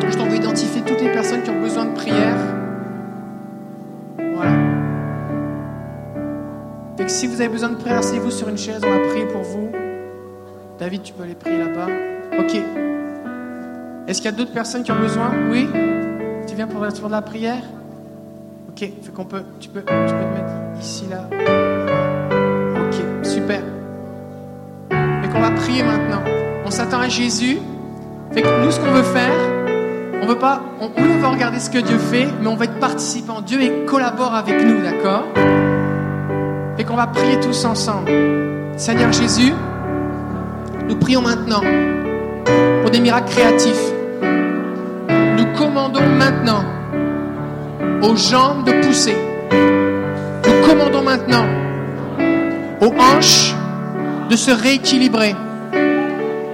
Je 0.10 0.16
t'en 0.16 0.28
veux 0.28 0.36
identifier 0.36 0.82
toutes 0.82 1.02
les 1.02 1.12
personnes 1.12 1.42
qui 1.44 1.50
ont 1.50 1.60
besoin 1.60 1.86
de 1.86 1.94
prière. 1.94 2.38
Si 7.08 7.28
vous 7.28 7.42
avez 7.42 7.50
besoin 7.50 7.70
de 7.70 7.76
prière, 7.76 8.00
asseyez-vous 8.00 8.32
sur 8.32 8.50
une 8.50 8.58
chaise, 8.58 8.82
on 8.84 8.90
va 8.90 9.10
prier 9.10 9.26
pour 9.26 9.42
vous. 9.42 9.70
David, 10.80 11.04
tu 11.04 11.14
peux 11.14 11.24
aller 11.24 11.36
prier 11.36 11.58
là-bas. 11.58 11.88
Ok. 12.40 12.56
Est-ce 14.08 14.22
qu'il 14.22 14.32
y 14.32 14.34
a 14.34 14.38
d'autres 14.38 14.54
personnes 14.54 14.84
qui 14.84 14.92
ont 14.92 15.00
besoin? 15.00 15.32
Oui? 15.50 15.68
Tu 16.48 16.56
viens 16.56 16.68
pour, 16.68 16.86
pour 16.86 17.08
de 17.08 17.12
la 17.12 17.22
prière? 17.22 17.64
Ok. 18.70 18.80
Fait 18.80 19.12
qu'on 19.14 19.26
peut, 19.26 19.44
tu 19.60 19.70
peux, 19.70 19.82
tu 19.82 19.86
peux 19.86 19.90
te 19.90 20.34
mettre 20.34 20.82
ici, 20.82 21.06
là. 21.10 21.28
Ok, 22.76 23.26
super. 23.26 23.62
Fait 24.90 25.30
qu'on 25.32 25.42
va 25.42 25.52
prier 25.52 25.84
maintenant. 25.84 26.24
On 26.66 26.72
s'attend 26.72 27.00
à 27.00 27.08
Jésus. 27.08 27.60
Fait 28.32 28.42
que 28.42 28.66
nous, 28.66 28.72
ce 28.72 28.80
qu'on 28.80 28.92
veut 28.92 29.04
faire, 29.04 29.34
on 30.22 30.26
veut 30.26 30.40
pas, 30.40 30.62
on, 30.82 30.90
on 30.98 31.32
regarder 31.32 31.60
ce 31.60 31.70
que 31.70 31.80
Dieu 31.80 31.98
fait, 31.98 32.28
mais 32.42 32.48
on 32.48 32.56
va 32.56 32.66
être 32.66 32.80
participant. 32.80 33.42
Dieu 33.42 33.86
collabore 33.88 34.34
avec 34.34 34.64
nous, 34.64 34.82
d'accord? 34.82 35.26
Et 36.84 36.86
qu'on 36.86 36.98
va 36.98 37.08
prier 37.08 37.40
tous 37.40 37.64
ensemble. 37.64 38.12
Seigneur 38.76 39.14
Jésus, 39.14 39.54
nous 40.86 40.98
prions 40.98 41.22
maintenant 41.22 41.62
pour 42.82 42.92
des 42.92 43.00
miracles 43.00 43.32
créatifs. 43.32 43.94
Nous 45.38 45.46
commandons 45.58 46.06
maintenant 46.06 46.66
aux 48.02 48.18
jambes 48.18 48.66
de 48.66 48.86
pousser. 48.86 49.16
Nous 50.46 50.68
commandons 50.68 51.04
maintenant 51.04 51.46
aux 52.82 52.94
hanches 53.00 53.56
de 54.30 54.36
se 54.36 54.52
rééquilibrer. 54.52 55.38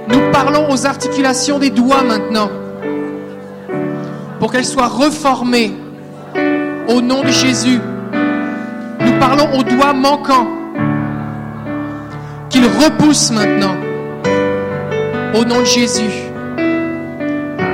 Nous 0.10 0.32
parlons 0.32 0.70
aux 0.70 0.86
articulations 0.86 1.58
des 1.58 1.72
doigts 1.72 2.04
maintenant 2.04 2.52
pour 4.40 4.52
qu'elles 4.52 4.64
soient 4.64 4.90
reformées 4.90 5.74
au 6.88 7.02
nom 7.02 7.24
de 7.24 7.30
Jésus. 7.30 7.80
Parlons 9.20 9.58
aux 9.58 9.64
doigts 9.64 9.94
manquants 9.94 10.48
qu'ils 12.50 12.66
repoussent 12.66 13.32
maintenant 13.32 13.76
au 15.34 15.46
nom 15.46 15.60
de 15.60 15.66
Jésus. 15.66 16.12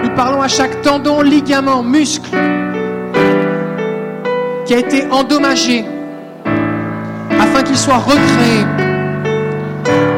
Nous 0.03 0.09
parlons 0.15 0.41
à 0.41 0.47
chaque 0.47 0.81
tendon, 0.81 1.21
ligament, 1.21 1.83
muscle 1.83 2.29
qui 4.65 4.73
a 4.73 4.77
été 4.77 5.07
endommagé 5.11 5.85
afin 7.39 7.63
qu'il 7.63 7.77
soit 7.77 7.97
recréé. 7.97 8.65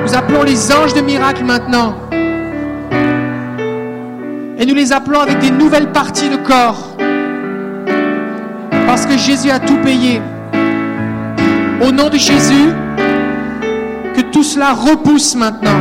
Nous 0.04 0.16
appelons 0.16 0.44
les 0.44 0.72
anges 0.72 0.94
de 0.94 1.02
miracle 1.02 1.44
maintenant. 1.44 1.96
Et 4.60 4.66
nous 4.66 4.74
les 4.74 4.92
appelons 4.92 5.20
avec 5.20 5.40
des 5.40 5.52
nouvelles 5.52 5.92
parties 5.92 6.30
de 6.30 6.38
corps. 6.38 6.96
Parce 8.88 9.06
que 9.06 9.18
Jésus 9.18 9.52
a 9.52 9.60
tout 9.60 9.78
payé. 9.84 10.22
Au 11.82 11.92
nom 11.92 12.10
de 12.10 12.18
Jésus, 12.18 12.74
que 14.16 14.22
tout 14.32 14.44
cela 14.44 14.74
repousse 14.74 15.36
maintenant. 15.36 15.80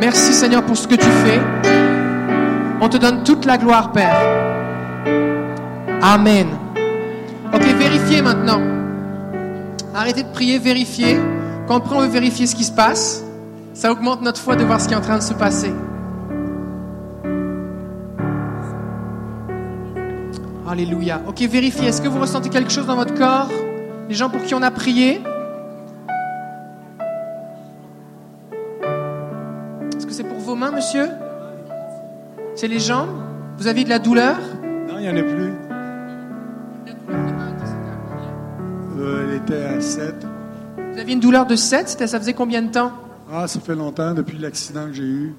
Merci 0.00 0.32
Seigneur 0.32 0.62
pour 0.64 0.76
ce 0.76 0.88
que 0.88 0.96
tu 0.96 1.10
fais. 1.24 1.40
On 2.80 2.88
te 2.88 2.96
donne 2.96 3.22
toute 3.22 3.44
la 3.44 3.58
gloire, 3.58 3.92
Père. 3.92 4.16
Amen. 6.02 6.48
Ok, 7.52 7.62
vérifiez 7.78 8.22
maintenant. 8.22 8.60
Arrêtez 9.94 10.22
de 10.22 10.32
prier, 10.32 10.58
vérifiez. 10.58 11.18
Quand 11.68 11.82
on 11.92 12.08
vérifier 12.08 12.46
ce 12.46 12.56
qui 12.56 12.64
se 12.64 12.72
passe. 12.72 13.22
Ça 13.74 13.92
augmente 13.92 14.20
notre 14.22 14.40
foi 14.40 14.56
de 14.56 14.64
voir 14.64 14.80
ce 14.80 14.88
qui 14.88 14.94
est 14.94 14.96
en 14.96 15.00
train 15.00 15.18
de 15.18 15.22
se 15.22 15.32
passer. 15.32 15.72
Alléluia. 20.70 21.20
Ok, 21.26 21.40
vérifiez. 21.40 21.88
Est-ce 21.88 22.00
que 22.00 22.06
vous 22.06 22.20
ressentez 22.20 22.48
quelque 22.48 22.70
chose 22.70 22.86
dans 22.86 22.94
votre 22.94 23.14
corps? 23.14 23.48
Les 24.08 24.14
gens 24.14 24.30
pour 24.30 24.40
qui 24.42 24.54
on 24.54 24.62
a 24.62 24.70
prié? 24.70 25.20
Est-ce 29.96 30.06
que 30.06 30.12
c'est 30.12 30.22
pour 30.22 30.38
vos 30.38 30.54
mains, 30.54 30.70
monsieur? 30.70 31.08
C'est 32.54 32.68
les 32.68 32.78
jambes? 32.78 33.10
Vous 33.58 33.66
avez 33.66 33.82
de 33.82 33.88
la 33.88 33.98
douleur? 33.98 34.36
Non, 34.88 34.94
il 34.98 35.02
n'y 35.02 35.08
en 35.08 35.16
a 35.16 35.22
plus. 35.22 35.52
Euh, 39.00 39.26
elle 39.28 39.36
était 39.38 39.64
à 39.64 39.80
7. 39.80 40.14
Vous 40.92 40.98
aviez 41.00 41.14
une 41.14 41.20
douleur 41.20 41.46
de 41.46 41.56
7 41.56 41.88
C'était- 41.88 42.06
Ça 42.06 42.20
faisait 42.20 42.34
combien 42.34 42.62
de 42.62 42.70
temps? 42.70 42.92
Ah, 43.32 43.48
ça 43.48 43.58
fait 43.58 43.74
longtemps 43.74 44.14
depuis 44.14 44.38
l'accident 44.38 44.86
que 44.86 44.92
j'ai 44.92 45.02
eu. 45.02 45.34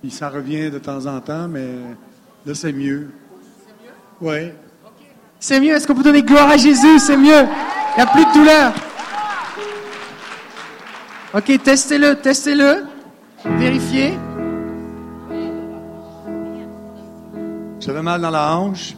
Puis 0.00 0.10
ça 0.12 0.28
revient 0.28 0.70
de 0.70 0.78
temps 0.78 1.06
en 1.06 1.20
temps, 1.20 1.48
mais 1.48 1.66
là, 2.44 2.54
c'est 2.54 2.72
mieux. 2.72 3.08
Oui. 4.20 4.52
C'est 5.38 5.60
mieux. 5.60 5.74
Est-ce 5.74 5.86
qu'on 5.86 5.94
peut 5.94 6.02
donner 6.02 6.22
gloire 6.22 6.48
à 6.48 6.56
Jésus? 6.56 6.98
C'est 6.98 7.16
mieux. 7.16 7.44
Il 7.96 7.96
n'y 7.96 8.02
a 8.02 8.06
plus 8.06 8.24
de 8.24 8.32
douleur. 8.32 8.72
Ok, 11.34 11.62
testez-le, 11.62 12.14
testez-le. 12.14 12.84
Vérifiez. 13.44 14.14
J'avais 17.80 18.02
mal 18.02 18.20
dans 18.20 18.30
la 18.30 18.56
hanche. 18.56 18.94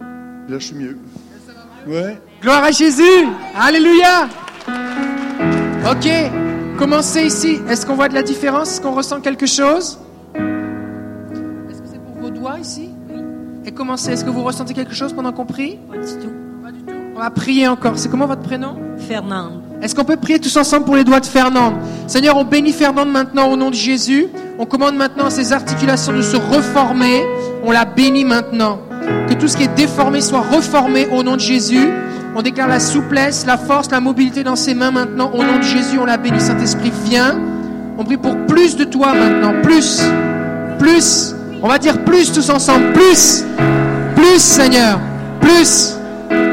Là, 0.00 0.58
je 0.58 0.64
suis 0.64 0.74
mieux. 0.74 0.98
Oui. 1.86 2.16
Gloire 2.42 2.64
à 2.64 2.70
Jésus. 2.70 3.28
Alléluia. 3.58 4.28
Ok, 5.90 6.08
commencez 6.78 7.26
ici. 7.26 7.60
Est-ce 7.68 7.86
qu'on 7.86 7.94
voit 7.94 8.08
de 8.08 8.14
la 8.14 8.22
différence? 8.22 8.72
Est-ce 8.72 8.80
qu'on 8.80 8.94
ressent 8.94 9.20
quelque 9.20 9.46
chose? 9.46 9.98
Est-ce 10.34 11.80
que 11.80 11.88
c'est 11.90 12.02
pour 12.02 12.14
vos 12.20 12.30
doigts 12.30 12.58
ici? 12.58 12.87
Et 13.68 13.70
commencez. 13.70 14.12
Est-ce 14.12 14.24
que 14.24 14.30
vous 14.30 14.42
ressentez 14.44 14.72
quelque 14.72 14.94
chose 14.94 15.12
pendant 15.12 15.30
qu'on 15.30 15.44
prie? 15.44 15.78
Pas 15.90 15.98
du 15.98 16.12
tout. 16.14 16.32
Pas 16.64 16.72
du 16.72 16.80
tout. 16.80 16.94
On 17.14 17.20
va 17.20 17.28
prier 17.28 17.68
encore. 17.68 17.98
C'est 17.98 18.08
comment 18.08 18.26
votre 18.26 18.40
prénom? 18.40 18.76
Fernande. 18.96 19.60
Est-ce 19.82 19.94
qu'on 19.94 20.06
peut 20.06 20.16
prier 20.16 20.38
tous 20.38 20.56
ensemble 20.56 20.86
pour 20.86 20.96
les 20.96 21.04
doigts 21.04 21.20
de 21.20 21.26
Fernande 21.26 21.74
Seigneur, 22.06 22.38
on 22.38 22.44
bénit 22.44 22.72
Fernande 22.72 23.10
maintenant 23.10 23.46
au 23.50 23.58
nom 23.58 23.68
de 23.68 23.74
Jésus. 23.74 24.28
On 24.58 24.64
commande 24.64 24.96
maintenant 24.96 25.26
à 25.26 25.30
ses 25.30 25.52
articulations 25.52 26.14
de 26.14 26.22
se 26.22 26.38
reformer. 26.38 27.22
On 27.62 27.70
la 27.70 27.84
bénit 27.84 28.24
maintenant. 28.24 28.78
Que 29.28 29.34
tout 29.34 29.48
ce 29.48 29.58
qui 29.58 29.64
est 29.64 29.74
déformé 29.74 30.22
soit 30.22 30.40
reformé 30.50 31.06
au 31.12 31.22
nom 31.22 31.34
de 31.34 31.40
Jésus. 31.40 31.90
On 32.34 32.40
déclare 32.40 32.68
la 32.68 32.80
souplesse, 32.80 33.44
la 33.44 33.58
force, 33.58 33.90
la 33.90 34.00
mobilité 34.00 34.44
dans 34.44 34.56
ses 34.56 34.72
mains 34.72 34.92
maintenant. 34.92 35.30
Au 35.34 35.44
nom 35.44 35.58
de 35.58 35.62
Jésus, 35.62 35.98
on 35.98 36.06
la 36.06 36.16
bénit. 36.16 36.40
Saint-Esprit, 36.40 36.90
viens. 37.04 37.38
On 37.98 38.04
prie 38.04 38.16
pour 38.16 38.34
plus 38.46 38.76
de 38.76 38.84
toi 38.84 39.12
maintenant. 39.12 39.60
Plus. 39.60 40.00
Plus. 40.78 41.34
On 41.62 41.68
va 41.68 41.78
dire 41.78 42.04
plus 42.04 42.32
tous 42.32 42.48
ensemble. 42.50 42.92
Plus. 42.92 43.44
Plus, 44.14 44.38
Seigneur. 44.38 44.98
Plus. 45.40 45.96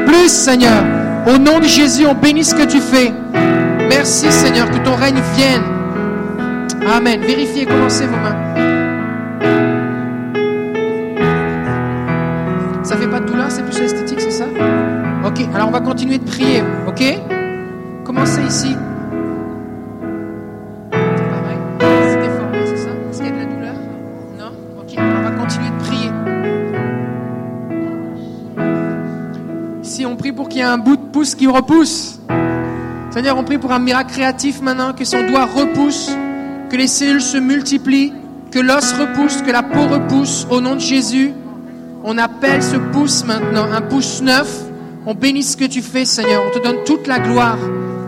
Plus, 0.06 0.28
Seigneur. 0.28 0.82
Au 1.26 1.38
nom 1.38 1.58
de 1.58 1.64
Jésus, 1.64 2.06
on 2.06 2.14
bénit 2.14 2.44
ce 2.44 2.54
que 2.54 2.64
tu 2.64 2.80
fais. 2.80 3.12
Merci, 3.88 4.30
Seigneur, 4.30 4.70
que 4.70 4.78
ton 4.78 4.94
règne 4.94 5.20
vienne. 5.36 5.62
Amen. 6.96 7.20
Vérifiez, 7.20 7.66
commencez 7.66 8.06
vos 8.06 8.16
mains. 8.16 8.36
Ça 12.82 12.96
fait 12.96 13.08
pas 13.08 13.18
de 13.18 13.26
douleur, 13.26 13.50
c'est 13.50 13.64
plus 13.64 13.80
esthétique, 13.80 14.20
c'est 14.20 14.30
ça? 14.30 14.44
Ok, 15.24 15.40
alors 15.52 15.68
on 15.68 15.72
va 15.72 15.80
continuer 15.80 16.18
de 16.18 16.24
prier, 16.24 16.62
ok? 16.86 17.02
Commencez 18.04 18.42
ici. 18.42 18.76
Pour 30.36 30.48
qu'il 30.48 30.58
y 30.58 30.60
ait 30.60 30.64
un 30.64 30.78
bout 30.78 30.96
de 30.96 31.06
pouce 31.12 31.34
qui 31.34 31.46
repousse. 31.46 32.20
Seigneur, 33.10 33.38
on 33.38 33.44
prie 33.44 33.58
pour 33.58 33.72
un 33.72 33.78
miracle 33.78 34.12
créatif 34.12 34.60
maintenant, 34.60 34.92
que 34.92 35.04
son 35.04 35.26
doigt 35.26 35.46
repousse, 35.46 36.14
que 36.68 36.76
les 36.76 36.86
cellules 36.86 37.22
se 37.22 37.38
multiplient, 37.38 38.12
que 38.52 38.58
l'os 38.58 38.92
repousse, 38.92 39.40
que 39.40 39.50
la 39.50 39.62
peau 39.62 39.86
repousse. 39.86 40.46
Au 40.50 40.60
nom 40.60 40.74
de 40.74 40.80
Jésus, 40.80 41.32
on 42.04 42.18
appelle 42.18 42.62
ce 42.62 42.76
pouce 42.76 43.24
maintenant 43.24 43.64
un 43.72 43.80
pouce 43.80 44.20
neuf. 44.20 44.64
On 45.06 45.14
bénit 45.14 45.42
ce 45.42 45.56
que 45.56 45.64
tu 45.64 45.80
fais, 45.80 46.04
Seigneur. 46.04 46.42
On 46.46 46.50
te 46.50 46.62
donne 46.62 46.84
toute 46.84 47.06
la 47.06 47.18
gloire. 47.18 47.58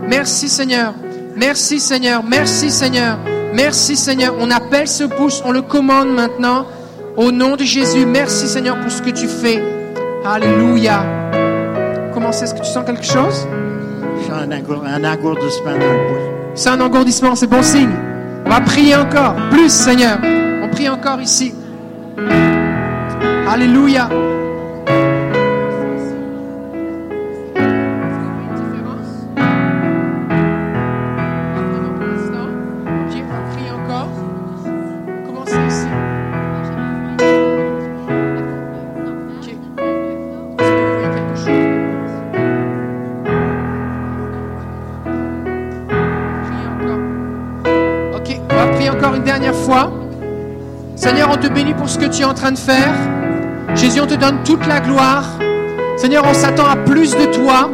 Merci, 0.06 0.48
Seigneur. 0.48 0.94
Merci, 1.36 1.80
Seigneur. 1.80 2.22
Merci, 2.22 2.70
Seigneur. 2.70 3.18
Merci, 3.54 3.96
Seigneur. 3.96 4.34
On 4.38 4.50
appelle 4.50 4.88
ce 4.88 5.04
pouce, 5.04 5.42
on 5.44 5.52
le 5.52 5.62
commande 5.62 6.10
maintenant. 6.10 6.66
Au 7.16 7.32
nom 7.32 7.56
de 7.56 7.64
Jésus, 7.64 8.04
merci, 8.06 8.46
Seigneur, 8.46 8.78
pour 8.78 8.90
ce 8.90 9.00
que 9.00 9.10
tu 9.10 9.26
fais. 9.26 9.62
Alléluia. 10.24 11.17
Est-ce 12.30 12.54
que 12.54 12.60
tu 12.60 12.66
sens 12.66 12.84
quelque 12.84 13.04
chose? 13.04 13.46
Un, 14.32 14.50
engour- 14.52 14.84
un 14.86 15.02
engourdissement 15.04 15.72
dans 15.72 15.78
le 15.78 16.06
pouce. 16.08 16.52
C'est 16.54 16.68
un 16.70 16.80
engourdissement, 16.80 17.34
c'est 17.34 17.46
bon 17.46 17.62
signe. 17.62 17.90
On 18.46 18.50
va 18.50 18.60
prier 18.60 18.94
encore. 18.96 19.34
Plus, 19.50 19.70
Seigneur. 19.72 20.18
On 20.62 20.68
prie 20.68 20.88
encore 20.88 21.20
ici. 21.20 21.54
Alléluia. 23.48 24.08
Te 51.40 51.48
bénit 51.48 51.74
pour 51.74 51.88
ce 51.88 51.98
que 51.98 52.06
tu 52.06 52.22
es 52.22 52.24
en 52.24 52.34
train 52.34 52.52
de 52.52 52.58
faire. 52.58 52.94
Jésus, 53.74 54.00
on 54.00 54.06
te 54.06 54.14
donne 54.14 54.38
toute 54.44 54.66
la 54.66 54.80
gloire. 54.80 55.24
Seigneur, 55.96 56.24
on 56.28 56.34
s'attend 56.34 56.66
à 56.66 56.76
plus 56.76 57.12
de 57.16 57.26
toi. 57.26 57.70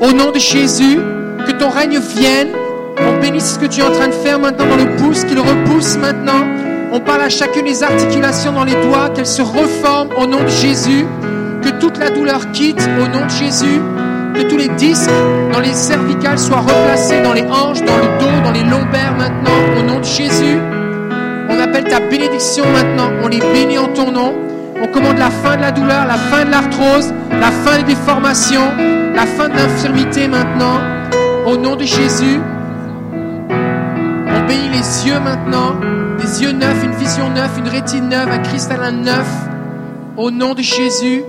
Au 0.00 0.12
nom 0.12 0.30
de 0.30 0.38
Jésus, 0.38 0.98
que 1.46 1.52
ton 1.52 1.70
règne 1.70 1.98
vienne. 1.98 2.48
On 3.00 3.20
bénisse 3.20 3.54
ce 3.54 3.58
que 3.58 3.66
tu 3.66 3.80
es 3.80 3.84
en 3.84 3.92
train 3.92 4.08
de 4.08 4.12
faire 4.12 4.40
maintenant 4.40 4.66
dans 4.66 4.76
le 4.76 4.96
pouce, 4.96 5.24
qu'il 5.24 5.38
repousse 5.38 5.96
maintenant. 5.96 6.44
On 6.92 7.00
parle 7.00 7.22
à 7.22 7.28
chacune 7.28 7.64
des 7.64 7.82
articulations 7.82 8.52
dans 8.52 8.64
les 8.64 8.74
doigts, 8.74 9.10
qu'elles 9.10 9.26
se 9.26 9.42
reforment 9.42 10.10
au 10.20 10.26
nom 10.26 10.42
de 10.42 10.48
Jésus. 10.48 11.06
Que 11.62 11.70
toute 11.80 11.98
la 11.98 12.10
douleur 12.10 12.50
quitte 12.52 12.88
au 12.98 13.08
nom 13.08 13.24
de 13.24 13.30
Jésus. 13.30 13.80
Que 14.34 14.42
tous 14.42 14.56
les 14.56 14.68
disques 14.68 15.10
dans 15.52 15.60
les 15.60 15.74
cervicales 15.74 16.38
soient 16.38 16.60
replacés 16.60 17.22
dans 17.22 17.32
les 17.32 17.42
hanches, 17.42 17.82
dans 17.82 17.96
le 17.96 18.18
dos, 18.20 18.44
dans 18.44 18.52
les 18.52 18.64
lombaires 18.64 19.14
maintenant, 19.16 19.78
au 19.78 19.82
nom 19.82 20.00
de 20.00 20.04
Jésus. 20.04 20.58
Ta 21.84 22.00
bénédiction 22.00 22.64
maintenant. 22.70 23.10
On 23.22 23.28
les 23.28 23.38
bénit 23.38 23.78
en 23.78 23.88
ton 23.88 24.10
nom. 24.10 24.34
On 24.82 24.86
commande 24.88 25.18
la 25.18 25.30
fin 25.30 25.56
de 25.56 25.62
la 25.62 25.70
douleur, 25.70 26.06
la 26.06 26.16
fin 26.16 26.44
de 26.44 26.50
l'arthrose, 26.50 27.12
la 27.30 27.50
fin 27.50 27.78
des 27.78 27.84
déformations, 27.84 28.70
la 29.14 29.26
fin 29.26 29.48
de 29.48 29.54
l'infirmité 29.54 30.28
maintenant. 30.28 30.80
Au 31.46 31.56
nom 31.56 31.76
de 31.76 31.84
Jésus. 31.84 32.40
On 33.50 34.46
bénit 34.46 34.68
les 34.70 35.06
yeux 35.06 35.20
maintenant, 35.20 35.76
des 36.18 36.42
yeux 36.42 36.52
neufs, 36.52 36.84
une 36.84 36.92
vision 36.92 37.30
neuve, 37.30 37.58
une 37.58 37.68
rétine 37.68 38.08
neuve, 38.08 38.28
un 38.28 38.38
cristallin 38.38 38.92
neuf. 38.92 39.28
Au 40.16 40.30
nom 40.30 40.54
de 40.54 40.62
Jésus, 40.62 41.22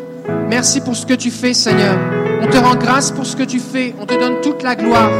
merci 0.49 0.81
pour 0.81 0.95
ce 0.95 1.05
que 1.05 1.13
tu 1.13 1.31
fais, 1.31 1.53
Seigneur. 1.53 1.95
On 2.41 2.47
te 2.47 2.57
rend 2.57 2.75
grâce 2.75 3.11
pour 3.11 3.25
ce 3.25 3.35
que 3.35 3.43
tu 3.43 3.59
fais. 3.59 3.95
On 4.01 4.05
te 4.05 4.19
donne 4.19 4.41
toute 4.41 4.63
la 4.63 4.75
gloire. 4.75 5.11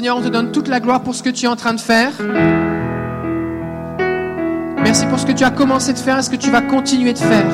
Seigneur, 0.00 0.16
on 0.16 0.22
te 0.22 0.28
donne 0.28 0.50
toute 0.50 0.68
la 0.68 0.80
gloire 0.80 1.02
pour 1.02 1.14
ce 1.14 1.22
que 1.22 1.28
tu 1.28 1.44
es 1.44 1.48
en 1.48 1.56
train 1.56 1.74
de 1.74 1.78
faire. 1.78 2.12
Merci 4.82 5.04
pour 5.04 5.18
ce 5.18 5.26
que 5.26 5.32
tu 5.32 5.44
as 5.44 5.50
commencé 5.50 5.92
de 5.92 5.98
faire 5.98 6.18
et 6.18 6.22
ce 6.22 6.30
que 6.30 6.36
tu 6.36 6.50
vas 6.50 6.62
continuer 6.62 7.12
de 7.12 7.18
faire. 7.18 7.44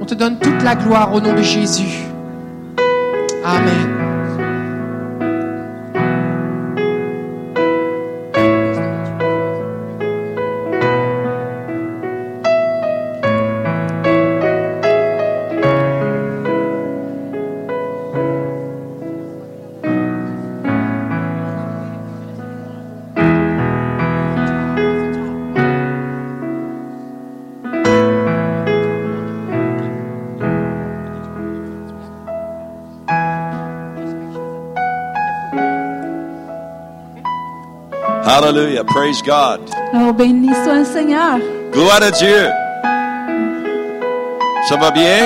On 0.00 0.04
te 0.04 0.14
donne 0.14 0.40
toute 0.40 0.60
la 0.64 0.74
gloire 0.74 1.14
au 1.14 1.20
nom 1.20 1.32
de 1.32 1.42
Jésus. 1.42 2.02
Amen. 3.44 4.01
Hallelujah. 38.52 38.84
Praise 38.84 39.22
God. 39.22 39.60
Alors, 39.94 40.12
béni 40.12 40.52
soit 40.62 40.80
le 40.80 40.84
Seigneur. 40.84 41.38
Gloire 41.72 42.02
à 42.02 42.10
Dieu. 42.10 42.50
Ça 44.68 44.76
va 44.76 44.90
bien? 44.90 45.24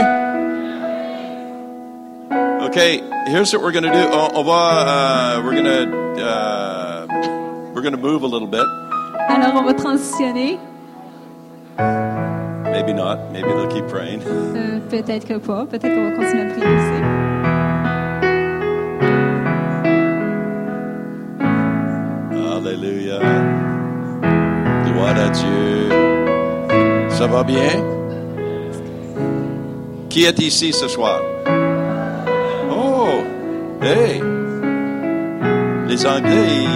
Okay, 2.68 3.02
here's 3.26 3.52
what 3.52 3.64
we're 3.64 3.72
going 3.72 3.82
to 3.82 3.90
do. 3.90 4.06
On, 4.12 4.44
va, 4.44 5.38
uh, 5.38 5.42
we're 5.42 5.60
going 5.60 5.64
to, 5.64 6.22
uh, 6.22 7.06
we're 7.74 7.82
going 7.82 7.96
to 7.96 8.00
move 8.00 8.22
a 8.22 8.28
little 8.28 8.46
bit. 8.46 8.64
Alors, 9.28 9.56
on 9.56 9.64
va 9.64 9.74
transitionner. 9.74 10.60
Maybe 12.70 12.92
not. 12.92 13.32
Maybe 13.32 13.48
they'll 13.48 13.66
keep 13.66 13.88
praying. 13.88 14.22
Euh, 14.22 14.78
peut-être 14.88 15.26
que 15.26 15.38
pas. 15.38 15.66
Peut-être 15.66 15.92
qu'on 15.92 16.10
va 16.10 16.16
continuer 16.16 16.42
à 16.42 16.52
prier 16.52 16.76
ici. 16.76 17.25
Alléluia. 23.16 23.42
Gloire 24.84 25.16
à 25.18 25.28
Dieu. 25.30 25.88
Ça 27.10 27.26
va 27.26 27.42
bien? 27.42 27.82
Qui 30.08 30.24
est 30.24 30.38
ici 30.38 30.72
ce 30.72 30.88
soir? 30.88 31.20
Oh, 32.70 33.22
hey. 33.82 34.22
Les 35.88 36.04
Anglais, 36.06 36.66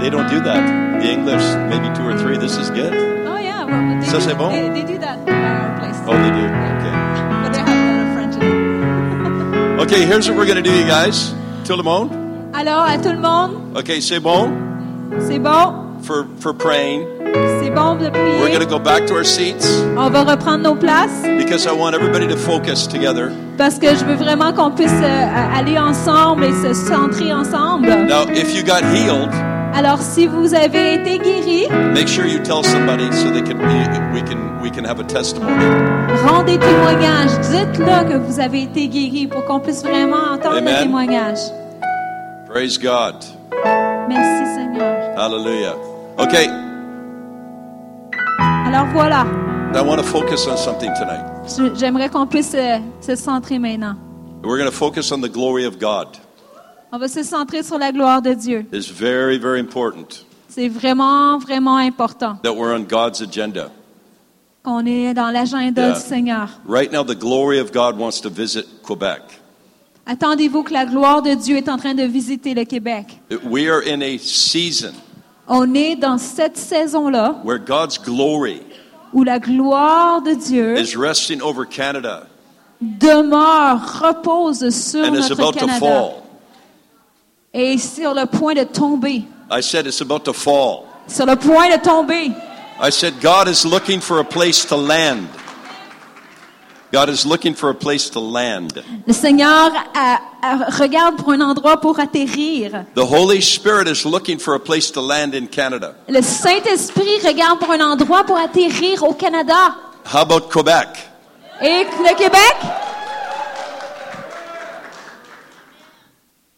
they 0.00 0.10
don't 0.10 0.28
do 0.28 0.40
that. 0.40 0.62
The 1.00 1.06
English, 1.06 1.42
maybe 1.68 1.88
two 1.94 2.06
or 2.06 2.16
three. 2.18 2.38
This 2.38 2.56
is 2.56 2.70
good. 2.70 2.92
Oh, 3.26 3.38
yeah. 3.38 3.64
Well, 3.64 4.00
they 4.00 4.06
Ça, 4.06 4.20
c'est 4.20 4.34
bon? 4.34 4.50
They, 4.50 4.68
they 4.70 4.84
do 4.84 4.98
that 4.98 5.18
at 5.26 5.28
our 5.28 5.78
place. 5.78 5.96
Oh, 6.06 6.12
they 6.12 6.30
do. 6.30 6.44
Okay. 6.46 6.94
But 7.42 7.52
they 7.52 7.60
have 7.60 7.68
a 7.68 7.86
lot 7.88 8.00
of 8.06 8.12
French. 8.14 9.82
Okay, 9.82 10.06
here's 10.06 10.28
what 10.28 10.38
we're 10.38 10.54
to 10.54 10.62
do, 10.62 10.70
you 10.70 10.86
guys. 10.86 11.34
Tout 11.66 11.76
le 11.76 11.82
monde? 11.82 12.10
Alors, 12.54 12.84
à 12.86 12.98
tout 12.98 13.12
le 13.12 13.20
monde, 13.20 13.76
Okay, 13.76 14.00
c'est 14.00 14.20
bon 14.20 14.50
c'est 15.20 15.38
bon. 15.38 15.81
For, 16.02 16.26
for 16.40 16.52
praying. 16.54 17.06
C'est 17.62 17.70
bon 17.70 17.94
de 17.94 18.04
We're 18.04 18.10
prier. 18.10 18.48
going 18.52 18.60
to 18.60 18.66
go 18.66 18.78
back 18.78 19.06
to 19.06 19.14
our 19.14 19.24
seats 19.24 19.66
On 19.96 20.10
va 20.10 20.22
reprendre 20.22 20.62
nos 20.64 20.74
places 20.74 21.22
because 21.38 21.66
I 21.66 21.72
want 21.72 21.94
everybody 21.94 22.26
to 22.28 22.36
focus 22.36 22.86
together. 22.86 23.30
parce 23.56 23.78
que 23.78 23.94
je 23.94 24.04
veux 24.04 24.16
vraiment 24.16 24.52
qu'on 24.52 24.70
puisse 24.70 24.92
euh, 24.92 25.56
aller 25.58 25.78
ensemble 25.78 26.44
et 26.44 26.52
se 26.52 26.74
centrer 26.74 27.32
ensemble. 27.32 27.88
Now, 27.88 28.24
if 28.34 28.54
you 28.54 28.62
got 28.62 28.82
healed, 28.94 29.30
Alors, 29.74 30.02
si 30.02 30.26
vous 30.26 30.52
avez 30.54 30.94
été 30.96 31.18
guéri, 31.18 31.66
make 31.94 32.06
sure 32.06 32.26
you 32.26 32.38
tell 32.40 32.62
somebody 32.62 33.10
so 33.12 33.30
they 33.30 33.40
can 33.40 33.56
we 34.12 34.20
can 34.22 34.60
we 34.62 34.70
can 34.70 34.84
have 34.84 35.00
a 35.00 35.04
testimony. 35.04 35.54
rendez 36.26 36.58
témoignage. 36.58 37.30
Dites-le 37.50 38.10
que 38.10 38.18
vous 38.18 38.38
avez 38.40 38.64
été 38.64 38.88
guéri 38.88 39.26
pour 39.26 39.42
qu'on 39.46 39.60
puisse 39.60 39.82
vraiment 39.82 40.34
entendre 40.34 40.58
Amen. 40.58 40.74
le 40.74 40.82
témoignage. 40.82 41.38
Praise 42.46 42.78
God. 42.78 43.14
Merci 44.10 44.54
Seigneur. 44.54 44.94
Hallelujah. 45.16 45.74
Okay, 46.22 46.46
Alors 48.64 48.86
voilà, 48.92 49.26
I 49.74 49.80
want 49.84 49.96
to 49.96 50.04
focus 50.04 50.46
on 50.46 50.56
something 50.56 50.90
tonight. 50.94 51.24
J'aimerais 51.78 52.08
qu'on 52.08 52.26
puisse 52.26 52.54
euh, 52.54 52.78
se 53.00 53.16
centrer 53.16 53.58
maintenant. 53.58 53.96
We're 54.44 54.56
going 54.58 54.70
to 54.70 54.76
focus 54.76 55.10
on 55.12 55.20
the 55.20 55.28
glory 55.30 55.66
of 55.66 55.78
God. 55.78 56.08
On 56.92 56.98
va 56.98 57.08
se 57.08 57.22
centrer 57.22 57.62
sur 57.62 57.78
la 57.78 57.90
gloire 57.92 58.22
de 58.22 58.34
Dieu. 58.34 58.64
It's 58.72 58.88
very 58.90 59.38
very 59.38 59.58
important 59.60 60.24
C'est 60.48 60.68
vraiment, 60.68 61.38
vraiment 61.38 61.76
important 61.78 62.36
that 62.42 62.52
we're 62.54 62.72
on 62.74 62.84
God's 62.84 63.20
agenda. 63.22 63.70
qu'on 64.62 64.86
est 64.86 65.14
dans 65.14 65.30
l'agenda 65.32 65.88
Yeah. 65.88 65.94
du 65.94 66.00
Seigneur. 66.00 66.48
Right 66.68 66.92
now 66.92 67.02
the 67.02 67.18
glory 67.18 67.58
of 67.58 67.72
God 67.72 67.98
wants 67.98 68.20
to 68.22 68.30
visit 68.30 68.66
Quebec. 68.84 69.22
Attendez-vous 70.06 70.62
que 70.62 70.72
la 70.72 70.84
gloire 70.84 71.22
de 71.22 71.34
Dieu 71.34 71.56
est 71.56 71.68
en 71.68 71.76
train 71.78 71.94
de 71.94 72.04
visiter 72.04 72.54
le 72.54 72.64
Québec. 72.64 73.20
We 73.44 73.68
are 73.68 73.82
in 73.86 74.02
a 74.02 74.18
season 74.18 74.92
On 75.54 75.74
est 75.74 75.96
dans 75.96 76.16
cette 76.16 76.56
saison-là 76.56 77.34
where 77.44 77.58
God's 77.58 77.98
glory 77.98 78.62
où 79.12 79.22
la 79.22 79.38
gloire 79.38 80.22
de 80.22 80.32
Dieu 80.32 80.78
is 80.78 80.96
resting 80.96 81.42
over 81.42 81.66
Canada 81.66 82.26
demeure, 82.80 83.78
repose 84.00 84.70
sur 84.70 85.04
and 85.04 85.14
is 85.14 85.28
notre 85.28 85.32
about 85.34 85.52
to 85.52 85.66
Canada 85.66 85.78
fall. 85.78 86.22
et 87.52 87.74
est 87.74 87.78
sur 87.78 88.14
le 88.14 88.24
point 88.24 88.54
de 88.54 88.64
tomber. 88.64 89.24
I 89.50 89.60
said 89.60 89.86
it's 89.86 90.00
about 90.00 90.24
to 90.24 90.32
fall. 90.32 90.86
Sur 91.06 91.26
le 91.26 91.36
point 91.36 91.68
de 91.68 91.82
tomber. 91.82 92.32
I 92.80 92.90
said 92.90 93.20
God 93.20 93.46
is 93.46 93.66
looking 93.66 94.00
for 94.00 94.20
a 94.20 94.24
place 94.24 94.64
to 94.64 94.76
land. 94.76 95.28
God 96.92 97.08
is 97.08 97.24
looking 97.24 97.54
for 97.54 97.70
a 97.70 97.74
place 97.74 98.10
to 98.10 98.20
land. 98.20 98.84
Le 99.06 99.14
Seigneur 99.14 99.70
euh, 99.72 99.98
euh, 100.44 100.64
regarde 100.78 101.16
pour 101.16 101.32
un 101.32 101.40
endroit 101.40 101.80
pour 101.80 101.98
atterrir. 101.98 102.84
The 102.94 103.06
Holy 103.06 103.40
Spirit 103.40 103.88
is 103.88 104.04
looking 104.04 104.38
for 104.38 104.54
a 104.54 104.60
place 104.60 104.90
to 104.90 105.00
land 105.00 105.34
in 105.34 105.46
Canada. 105.46 105.94
Le 106.06 106.20
Saint-Esprit 106.20 107.18
regarde 107.24 107.60
pour 107.60 107.70
un 107.70 107.80
endroit 107.80 108.24
pour 108.24 108.36
atterrir 108.36 109.02
au 109.04 109.14
Canada. 109.14 109.74
How 110.04 110.20
about 110.20 110.50
Quebec? 110.50 110.88
Et 111.62 111.84
le 111.84 112.14
Québec? 112.14 112.56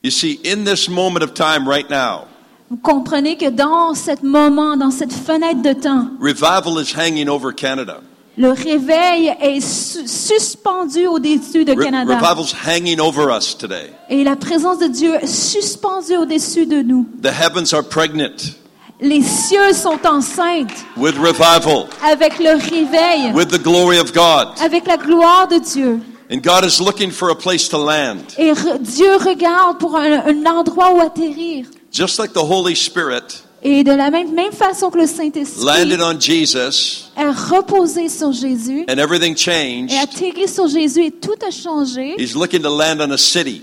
You 0.03 0.11
see, 0.11 0.41
in 0.45 0.65
this 0.65 0.89
moment 0.89 1.23
of 1.23 1.35
time 1.35 1.69
right 1.69 1.89
now, 1.89 2.27
Vous 2.71 2.79
comprenez 2.79 3.37
que 3.37 3.51
dans 3.51 3.95
ce 3.95 4.11
moment, 4.27 4.77
dans 4.77 4.91
cette 4.91 5.13
fenêtre 5.13 5.63
de 5.63 5.75
temps, 5.75 6.09
revival 6.21 6.81
is 6.81 6.93
hanging 6.93 7.29
over 7.29 7.53
Canada. 7.53 8.01
Le 8.37 8.51
réveil 8.51 9.33
est 9.41 9.61
su- 9.61 10.07
suspendu 10.09 11.07
au-dessus 11.07 11.65
de 11.65 11.73
Re- 11.73 11.85
Canada. 11.85 12.17
revival's 12.19 12.53
hanging 12.67 13.01
over 13.01 13.29
us 13.37 13.57
today. 13.57 13.91
Et 14.11 14.25
la 14.25 14.37
présence 14.37 14.79
de 14.79 14.87
Dieu 14.89 15.15
est 15.23 15.27
suspendue 15.27 16.17
au-dessus 16.17 16.67
de 16.67 16.83
nous. 16.83 17.07
The 17.23 17.27
heavens 17.33 17.73
are 17.73 17.85
pregnant 17.85 18.55
Les 19.01 19.23
cieux 19.23 19.73
sont 19.73 19.99
enceintes 20.07 20.85
with 20.97 21.17
revival, 21.19 21.87
avec 22.03 22.39
le 22.39 22.51
réveil, 22.57 23.33
with 23.35 23.49
the 23.49 23.63
glory 23.63 23.99
of 23.99 24.13
God. 24.13 24.49
avec 24.65 24.87
la 24.87 24.97
gloire 24.97 25.47
de 25.49 25.59
Dieu. 25.59 26.01
And 26.31 26.39
God 26.43 26.65
is 26.65 26.81
looking 26.81 27.11
for 27.11 27.29
a 27.31 27.35
place 27.35 27.69
to 27.69 27.79
land. 27.79 28.35
Et 28.39 28.53
re- 28.53 28.79
Dieu 28.81 29.17
regarde 29.17 29.79
pour 29.79 29.95
un, 29.97 30.23
un 30.27 30.47
endroit 30.47 30.93
où 30.95 31.01
atterrir. 31.01 31.67
Just 31.93 32.19
like 32.19 32.33
the 32.33 32.39
Holy 32.43 32.75
Spirit 32.75 33.44
Et 33.67 33.83
de 33.83 33.93
la 33.93 34.11
même, 34.11 34.33
même 34.35 34.53
façon 34.53 34.91
que 34.91 34.99
le 34.99 35.07
Saint-Esprit 35.07 35.65
landed 35.65 36.01
on 36.03 36.21
Jesus 36.21 37.07
a 37.17 37.33
reposé 37.33 38.11
sur 38.11 38.31
Jésus 38.31 38.85
and 38.91 38.99
everything 38.99 39.33
et 39.33 39.37
changed, 39.39 39.93
atterri 40.03 40.47
sur 40.47 40.69
Jésus 40.69 41.05
et 41.07 41.11
tout 41.11 41.33
a 41.47 41.51
changé. 41.51 42.15
He's 42.19 42.35
looking 42.35 42.61
to 42.61 42.69
land 42.69 43.01
on 43.01 43.11
a 43.11 43.17
city, 43.17 43.63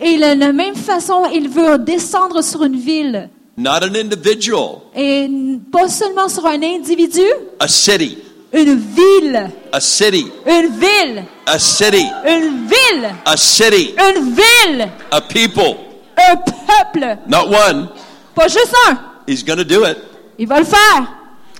Et 0.00 0.16
de 0.16 0.20
la 0.40 0.52
même 0.52 0.74
façon, 0.74 1.24
il 1.34 1.50
veut 1.50 1.76
descendre 1.78 2.42
sur 2.42 2.64
une 2.64 2.76
ville. 2.76 3.28
not 3.58 3.82
an 3.84 3.94
individual, 3.94 4.78
Et 4.96 5.28
pas 5.70 5.86
seulement 5.88 6.30
sur 6.30 6.46
un 6.46 6.62
individu, 6.62 7.20
a 7.60 7.68
city, 7.68 8.16
une 8.54 8.76
ville. 8.78 9.50
a 9.70 9.80
city, 9.80 10.28
Une 10.46 10.68
ville. 10.78 11.24
a 11.44 11.58
city, 11.58 12.06
Une 12.26 12.66
ville. 12.68 13.10
a 13.26 13.36
city, 13.36 13.94
Une 13.98 14.34
ville. 14.34 14.88
a 15.10 15.20
people. 15.20 15.76
Un 16.16 16.36
peuple. 16.36 17.18
Not 17.28 17.48
one, 17.50 17.88
Pas 18.34 18.48
juste 18.48 18.74
un. 18.88 18.98
He's 19.26 19.42
going 19.42 19.58
to 19.58 19.64
do 19.64 19.84
it. 19.84 19.98
Il 20.38 20.46
va 20.46 20.58
le 20.60 20.64
faire. 20.64 21.08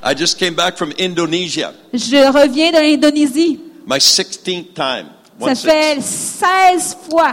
I 0.03 0.15
just 0.15 0.39
came 0.39 0.55
back 0.55 0.77
from 0.77 0.93
Indonesia, 0.99 1.73
Je 1.93 2.17
reviens 2.33 2.73
de 2.73 2.79
l'Indonésie. 2.81 3.61
my 3.87 3.99
16th 3.99 4.75
time. 4.75 5.07
Ça 5.41 5.55
fait 5.55 6.01
six. 6.01 6.45
16 6.83 6.97
fois. 7.09 7.33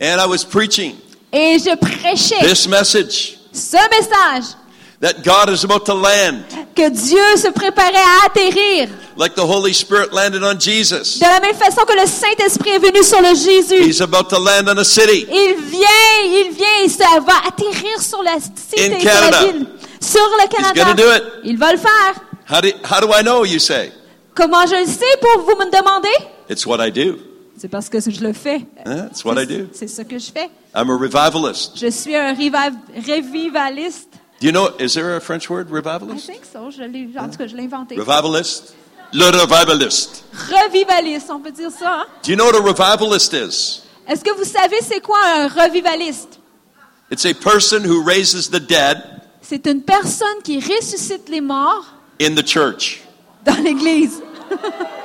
And 0.00 0.20
I 0.20 0.26
was 0.26 0.44
preaching 0.44 0.96
Et 1.32 1.58
je 1.58 1.74
prêchais 1.76 2.40
this 2.46 2.66
message 2.66 3.38
ce 3.52 3.76
message 3.90 4.54
that 5.02 5.22
God 5.22 5.50
is 5.50 5.64
about 5.64 5.84
to 5.86 5.94
land 5.94 6.44
que 6.74 6.88
Dieu 6.88 7.36
se 7.36 7.48
préparait 7.50 7.96
à 7.96 8.26
atterrir 8.26 8.88
like 9.18 9.34
the 9.34 9.44
Holy 9.44 9.74
Spirit 9.74 10.12
landed 10.12 10.42
on 10.42 10.58
Jesus. 10.58 11.18
de 11.18 11.24
la 11.26 11.40
même 11.40 11.54
façon 11.54 11.82
que 11.84 11.92
le 11.92 12.06
Saint-Esprit 12.06 12.70
est 12.70 12.78
venu 12.78 13.02
sur 13.04 13.20
le 13.20 13.34
Jésus. 13.34 13.82
He's 13.84 14.00
about 14.00 14.28
to 14.30 14.38
land 14.38 14.68
on 14.68 14.78
a 14.78 14.84
city. 14.84 15.26
Il 15.30 15.56
vient, 15.70 16.22
il 16.24 16.50
vient 16.54 16.84
et 16.84 16.88
ça 16.88 17.20
va 17.20 17.46
atterrir 17.46 18.00
sur 18.00 18.22
la 18.22 18.38
cité, 18.40 18.94
In 18.94 18.98
sur 19.00 19.04
la 19.04 19.12
Canada. 19.30 19.44
ville, 19.44 19.66
sur 20.00 20.20
le 20.40 20.48
Canada. 20.48 20.84
gonna 20.84 20.94
do 20.94 21.12
it. 21.12 21.22
Il 21.44 21.58
va 21.58 21.72
le 21.72 21.78
faire. 21.78 22.14
How 22.48 22.60
do, 22.60 22.68
how 22.84 23.00
do 23.00 23.12
I 23.12 23.22
know, 23.22 23.44
you 23.44 23.58
say? 23.58 23.92
Comment 24.34 24.66
je 24.66 24.76
le 24.76 24.86
sais 24.86 25.16
pour 25.20 25.42
vous 25.42 25.56
me 25.58 25.70
demander? 25.70 26.08
It's 26.48 26.64
what 26.64 26.78
I 26.84 26.90
do. 26.90 27.18
C'est 27.58 27.68
parce 27.68 27.88
que 27.88 28.00
je 28.00 28.20
le 28.20 28.32
fais. 28.32 28.64
Huh? 28.86 29.08
It's 29.10 29.24
what 29.24 29.40
I 29.40 29.46
do. 29.46 29.66
C'est 29.72 29.88
ce 29.88 30.02
que 30.02 30.18
je 30.18 30.32
fais. 30.32 30.48
I'm 30.74 30.90
a 30.90 30.96
revivalist. 30.96 31.76
Je 31.78 31.90
suis 31.90 32.16
un 32.16 32.32
revivaliste. 32.34 34.08
Do 34.42 34.48
you 34.48 34.52
know, 34.52 34.74
is 34.80 34.94
there 34.94 35.14
a 35.14 35.20
French 35.20 35.48
word, 35.48 35.68
I 35.68 35.74
revivalist? 35.74 36.26
think 36.26 36.44
so. 36.44 36.68
Je 36.68 36.82
l'ai, 36.82 37.08
en 37.16 37.30
tout 37.30 37.38
cas, 37.38 37.46
je 37.46 37.54
l'ai 37.54 37.62
inventé. 37.62 37.94
Revivalist? 37.96 38.74
Le 39.12 39.26
revivalist. 39.26 40.24
Revivaliste, 40.34 41.30
on 41.30 41.38
peut 41.38 41.52
dire 41.52 41.70
ça. 41.70 42.00
hein? 42.00 42.06
Do 42.24 42.32
you 42.32 42.36
know 42.36 42.46
what 42.46 42.56
a 42.56 42.60
revivalist 42.60 43.32
is? 43.34 43.82
Est-ce 44.08 44.24
que 44.24 44.34
vous 44.36 44.42
savez 44.44 44.78
c'est 44.82 45.00
quoi 45.00 45.18
un 45.36 45.46
revivaliste? 45.46 46.40
It's 47.12 47.24
a 47.24 47.34
person 47.34 47.84
who 47.84 48.02
raises 48.02 48.48
the 48.50 48.58
dead 48.58 49.00
C'est 49.42 49.64
une 49.68 49.82
personne 49.82 50.42
qui 50.42 50.58
ressuscite 50.58 51.28
les 51.28 51.40
morts 51.40 51.84
in 52.20 52.34
the 52.34 52.44
church. 52.44 53.00
dans 53.44 53.62
l'Église. 53.62 54.20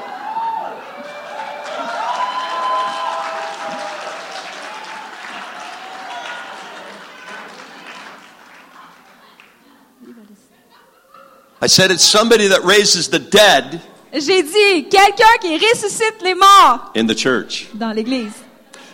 I 11.61 11.67
said 11.67 11.91
it's 11.91 12.03
somebody 12.03 12.47
that 12.47 12.63
raises 12.63 13.07
the 13.09 13.19
dead 13.19 13.81
J'ai 14.13 14.41
dit 14.43 14.87
quelqu'un 14.89 15.37
qui 15.41 15.57
ressuscite 15.57 16.21
les 16.23 16.33
morts 16.35 16.91
in 16.95 17.05
the 17.07 17.15
church. 17.15 17.67
dans 17.73 17.91
l'Église. 17.93 18.31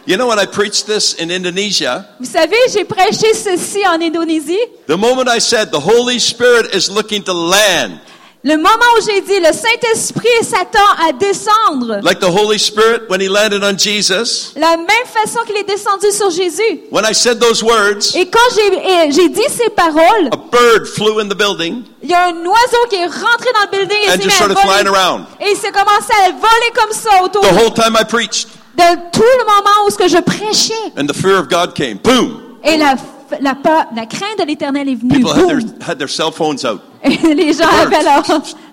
You 0.06 0.18
know, 0.18 0.28
when 0.28 0.38
I 0.38 0.46
preached 0.46 0.86
this 0.86 1.14
in 1.18 1.30
Indonesia, 1.32 2.06
Vous 2.20 2.26
savez, 2.30 2.58
j'ai 2.74 2.84
prêché 2.84 3.34
ceci 3.34 3.86
en 3.88 4.02
Indonésie. 4.02 4.58
the 4.88 4.98
moment 4.98 5.28
I 5.30 5.40
said 5.40 5.72
the 5.72 5.80
Holy 5.80 6.20
Spirit 6.20 6.74
is 6.76 6.90
looking 6.90 7.24
to 7.24 7.34
land, 7.34 8.00
Le 8.46 8.58
moment 8.58 8.68
où 8.98 9.02
j'ai 9.06 9.22
dit 9.22 9.40
le 9.40 9.54
Saint-Esprit 9.54 10.28
s'attend 10.42 10.80
à 11.08 11.14
descendre, 11.14 12.02
like 12.04 12.20
the 12.20 12.26
Holy 12.30 12.60
Spirit 12.60 13.04
when 13.10 13.22
he 13.22 13.30
landed 13.30 13.64
on 13.64 13.78
Jesus, 13.78 14.52
la 14.58 14.76
même 14.76 14.88
façon 15.06 15.40
qu'il 15.48 15.56
est 15.56 15.64
descendu 15.64 16.12
sur 16.12 16.30
Jésus. 16.30 16.82
when 16.92 17.06
I 17.10 17.14
said 17.14 17.40
those 17.40 17.64
words, 17.64 18.14
Et 18.16 18.26
quand 18.28 18.40
j'ai 18.54 19.30
dit 19.30 19.42
ces 19.50 19.70
paroles, 19.70 20.28
a 20.34 20.36
bird 20.52 20.86
flew 20.86 21.22
in 21.22 21.30
the 21.30 21.38
building 21.38 21.84
il 22.02 22.10
y 22.10 22.14
a 22.14 22.26
un 22.28 22.36
oiseau 22.46 22.86
qui 22.90 22.98
est 22.98 23.06
rentré 23.06 23.50
dans 23.54 23.72
le 23.72 23.78
building 23.78 23.98
et 24.04 24.10
s'est 24.10 24.18
mis 24.18 24.34
à 24.34 24.48
voler. 24.48 24.90
around. 24.90 25.24
Et 25.40 25.52
il 25.52 25.56
s'est 25.58 25.72
commencé 25.72 26.12
à 26.26 26.32
voler 26.32 26.72
comme 26.76 26.92
ça 26.92 27.24
autour 27.24 27.44
The 27.44 27.54
whole 27.54 27.74
time 27.74 27.96
I 27.98 28.04
preached, 28.04 28.50
de 28.76 29.10
tout 29.14 29.22
le 29.40 29.46
moment 29.46 29.88
où 29.88 29.90
ce 29.90 29.96
que 29.98 30.10
je 30.10 30.18
prêchais. 30.18 30.74
and 30.98 31.06
the 31.08 31.16
fear 31.16 31.38
of 31.40 31.48
God 31.48 31.74
came. 31.74 31.98
Boom! 32.04 32.42
Et 32.66 32.76
la, 32.76 32.96
la 33.40 33.56
peur, 33.56 33.86
la 33.96 34.06
crainte 34.06 34.38
de 34.40 34.44
l'éternel 34.46 34.90
est 34.90 34.96
venue. 34.96 35.24
People 35.24 35.32
had 35.32 35.48
their, 35.48 35.62
had 35.88 35.98
their 35.98 36.10
cell 36.10 36.30
phones 36.34 36.66
out. 36.66 36.82
Et 37.04 37.34
les 37.34 37.54
gens 37.54 37.68
avaient 37.82 38.04
leur, 38.04 38.24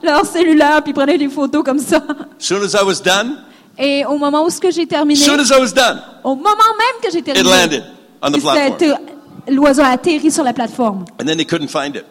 leur 0.03 0.25
cellulaire 0.27 0.83
puis 0.85 0.93
prenaient 0.93 1.19
des 1.19 1.29
photos 1.29 1.64
comme 1.64 1.79
ça. 1.81 2.01
Soon 2.38 2.62
as 2.62 2.75
I 2.75 2.85
was 2.85 3.01
done, 3.05 3.37
Et 3.79 4.05
au 4.07 4.19
moment 4.19 4.45
où 4.45 4.51
ce 4.51 4.61
que 4.61 4.71
j'ai 4.71 4.87
terminé, 4.87 5.19
soon 5.21 5.38
as 5.38 5.49
I 5.51 5.61
was 5.61 5.73
done, 5.73 6.01
au 6.25 6.35
moment 6.35 6.47
même 6.79 7.03
que 7.03 7.11
j'ai 7.11 7.19
it 7.19 7.25
terminé, 7.25 7.49
landed 7.51 7.83
on 8.23 8.31
the 8.31 8.40
platform. 8.40 8.77
c'était- 8.79 9.53
l'oiseau 9.53 9.83
a 9.83 9.87
atterri 9.88 10.31
sur 10.31 10.45
la 10.45 10.53
plateforme. 10.53 11.05
And 11.21 11.25
then 11.25 11.37
they 11.37 11.47
couldn't 11.47 11.69
find 11.69 11.97
it. 11.97 12.05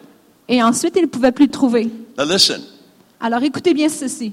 Et 0.48 0.62
ensuite, 0.62 0.94
il 0.96 1.02
ne 1.02 1.06
pouvait 1.06 1.32
plus 1.32 1.46
le 1.46 1.50
trouver. 1.52 1.90
Now 2.18 2.24
listen, 2.24 2.60
Alors 3.20 3.42
écoutez 3.42 3.72
bien 3.72 3.88
ceci. 3.88 4.32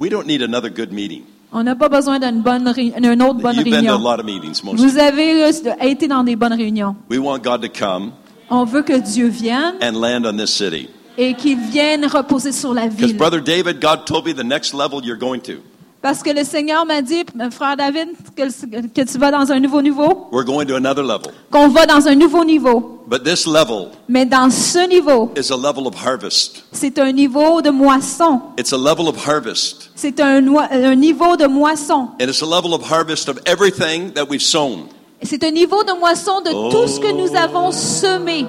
we 0.00 0.08
don't 0.10 0.26
need 0.26 0.42
another 0.42 0.70
good 0.70 0.92
meeting. 0.92 1.22
On 1.52 1.62
n'a 1.62 1.74
pas 1.74 1.88
besoin 1.88 2.18
d'une 2.18 2.40
bonne 2.42 2.68
ré- 2.68 2.92
d'une 3.00 3.22
autre 3.22 3.34
bonne 3.40 3.56
You've 3.56 3.64
been 3.64 3.84
to 3.84 3.90
a 3.90 3.96
réunion. 3.96 3.98
lot 3.98 4.20
of 4.20 4.24
meetings. 4.26 4.60
Vous 4.62 4.98
avez 4.98 5.44
euh, 5.44 5.50
été 5.82 6.06
dans 6.08 6.22
des 6.24 6.36
bonnes 6.36 6.52
réunions. 6.54 6.96
We 7.10 7.18
want 7.18 7.38
God 7.38 7.62
to 7.62 7.68
come 7.68 8.12
On 8.50 8.64
veut 8.64 8.82
que 8.82 8.98
Dieu 8.98 9.26
vienne 9.28 9.74
and 9.82 9.92
land 10.00 10.24
on 10.24 10.36
this 10.36 10.50
city. 10.54 10.88
Et 11.18 11.34
qu'il 11.34 11.58
vienne 11.58 12.06
reposer 12.06 12.52
sur 12.52 12.74
la 12.74 12.86
Because 12.88 12.96
ville. 13.08 13.16
Brother 13.16 13.40
David, 13.42 13.80
God 13.80 14.04
told 14.06 14.26
me 14.26 14.32
the 14.34 14.44
next 14.44 14.72
level 14.74 15.00
you're 15.04 15.18
going 15.18 15.40
to. 15.40 15.54
Parce 16.02 16.22
que 16.22 16.30
le 16.30 16.44
Seigneur 16.44 16.84
m'a 16.86 17.02
dit, 17.02 17.24
frère 17.50 17.76
David, 17.76 18.10
que, 18.36 18.42
que 18.86 19.00
tu 19.10 19.18
vas 19.18 19.32
dans 19.32 19.50
un 19.50 19.58
nouveau 19.58 19.82
niveau, 19.82 20.28
We're 20.30 20.44
going 20.44 20.64
to 20.66 20.76
another 20.76 21.02
level. 21.02 21.32
qu'on 21.50 21.68
va 21.68 21.84
dans 21.86 22.06
un 22.06 22.14
nouveau 22.14 22.44
niveau. 22.44 23.02
But 23.08 23.24
this 23.24 23.46
level 23.46 23.88
Mais 24.08 24.24
dans 24.26 24.50
ce 24.50 24.86
niveau, 24.88 25.32
is 25.36 25.50
a 25.50 25.56
level 25.56 25.86
of 25.86 25.94
harvest. 25.96 26.64
c'est 26.70 26.98
un 27.00 27.10
niveau 27.12 27.60
de 27.62 27.70
moisson. 27.70 28.40
It's 28.58 28.72
a 28.72 28.76
level 28.76 29.08
of 29.08 29.16
harvest. 29.26 29.90
C'est 29.96 30.20
un, 30.20 30.40
noi- 30.42 30.68
un 30.70 30.94
niveau 30.94 31.36
de 31.36 31.46
moisson. 31.46 32.10
And 32.20 32.28
it's 32.28 32.42
a 32.42 32.46
level 32.46 32.72
of 32.74 32.82
harvest 32.88 33.28
of 33.28 33.38
everything 33.46 34.12
that 34.14 34.26
we've 34.28 34.42
sown. 34.42 34.84
C'est 35.22 35.42
un 35.42 35.50
niveau 35.50 35.82
de 35.82 35.98
moisson 35.98 36.40
de 36.42 36.50
tout 36.70 36.86
ce 36.86 37.00
que 37.00 37.10
nous 37.10 37.34
avons 37.36 37.72
semé. 37.72 38.46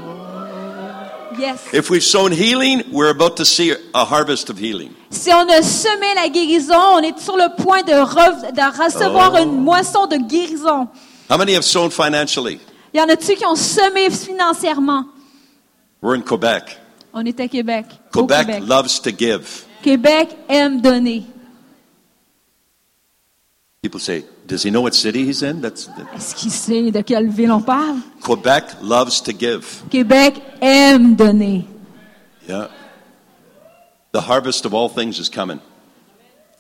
Yes. 1.40 1.60
If 1.74 1.90
we've 1.90 2.04
sown 2.04 2.32
healing, 2.32 2.84
we're 2.92 3.10
about 3.12 3.36
to 3.38 3.46
see 3.46 3.72
a 3.94 4.04
harvest 4.06 4.50
of 4.50 4.58
healing. 4.60 4.92
Si 5.10 5.32
on 5.32 5.48
a 5.50 5.62
semé 5.62 6.14
la 6.16 6.28
guérison, 6.30 6.76
on 6.96 7.00
est 7.04 7.18
sur 7.20 7.36
le 7.38 7.56
point 7.62 7.84
de, 7.84 7.94
re- 7.94 8.52
de 8.52 8.84
recevoir 8.84 9.34
Oh. 9.36 9.44
une 9.44 9.62
moisson 9.64 10.08
de 10.08 10.18
guérison. 10.18 10.88
How 11.30 11.38
many 11.38 11.54
have 11.56 11.64
sown 11.64 11.90
financially? 11.92 12.60
Il 12.94 13.00
y 13.00 13.02
en 13.04 13.10
a-tu 13.10 13.36
qui 13.36 13.46
ont 13.46 13.56
semé 13.56 14.10
financièrement? 14.10 15.06
We're 16.02 16.16
in 16.16 16.22
Quebec. 16.22 16.78
On 17.14 17.26
est 17.26 17.40
à 17.40 17.48
Québec. 17.48 17.86
Au 18.16 18.22
Quebec 18.22 18.48
Québec. 18.48 18.64
loves 18.68 19.02
to 19.02 19.12
give. 19.12 19.66
Québec 19.84 20.30
aime 20.50 20.82
donner. 20.82 21.24
People 23.84 24.00
say, 24.00 24.24
does 24.48 24.64
he 24.64 24.72
know 24.72 24.82
what 24.82 24.96
city 24.96 25.24
he's 25.24 25.44
in? 25.44 25.62
That's 25.62 25.88
Est-ce 26.16 26.34
qu'il 26.36 26.50
sait 26.52 26.92
de 26.92 27.02
quelle 27.02 27.30
ville 27.30 27.52
on 27.52 27.62
parle? 27.62 27.98
Quebec 28.22 28.64
loves 28.82 29.22
to 29.22 29.32
give. 29.32 29.84
Québec 29.92 30.42
aime 30.62 31.16
donner. 31.16 31.68
Yeah. 32.50 32.70
The 34.14 34.22
harvest 34.22 34.66
of 34.66 34.74
all 34.74 34.90
things 34.90 35.20
is 35.20 35.30
coming. 35.30 35.60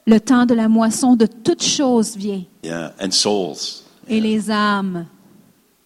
Le 0.05 0.19
temps 0.19 0.45
de 0.45 0.53
la 0.53 0.67
moisson 0.67 1.15
de 1.15 1.25
toutes 1.25 1.63
choses 1.63 2.15
vient. 2.15 2.43
Yeah, 2.63 2.93
and 2.99 3.11
souls. 3.11 3.83
Et 4.07 4.21
les 4.21 4.51
âmes. 4.51 5.07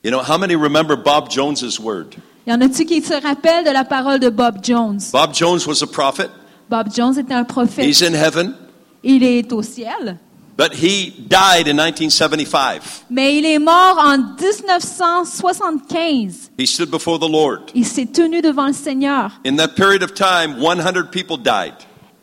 You 0.04 0.12
know, 0.12 0.22
how 0.22 0.38
many 0.38 0.56
remember 0.56 0.98
Bob 0.98 1.30
Jones's 1.32 1.80
word? 1.80 2.18
Y 2.46 2.52
en 2.52 2.60
a-tu 2.62 2.86
qui 2.86 3.02
se 3.02 3.14
rappellent 3.14 3.64
de 3.64 3.72
la 3.72 3.86
parole 3.86 4.20
de 4.20 4.30
Bob 4.30 4.62
Jones? 4.62 5.12
Bob 5.14 5.34
Jones 5.34 5.66
was 5.66 5.82
a 5.82 5.88
prophet. 5.88 6.30
Bob 6.70 6.90
Jones 6.94 7.18
était 7.18 7.34
un 7.34 7.46
prophète. 7.46 7.86
He's 7.86 8.02
in 8.02 8.14
heaven, 8.14 8.54
Il 9.02 9.24
est 9.24 9.52
au 9.54 9.62
ciel. 9.64 10.18
But 10.62 10.74
he 10.76 11.12
died 11.28 11.68
in 11.68 11.76
1975. 11.76 13.06
Mais 13.10 13.40
il 13.40 13.46
est 13.46 13.58
mort 13.58 13.98
en 13.98 14.20
1975. 14.20 16.52
He 16.60 16.68
stood 16.68 16.92
before 16.92 17.18
the 17.18 17.28
Lord. 17.28 17.72
Il 17.74 17.86
s'est 17.86 18.06
tenu 18.06 18.42
devant 18.42 18.68
le 18.68 18.74
Seigneur. 18.74 19.32
In 19.44 19.56
that 19.56 19.70
period 19.70 20.04
of 20.04 20.14
time, 20.14 20.60
100 20.60 21.10
people 21.10 21.38
died. 21.38 21.74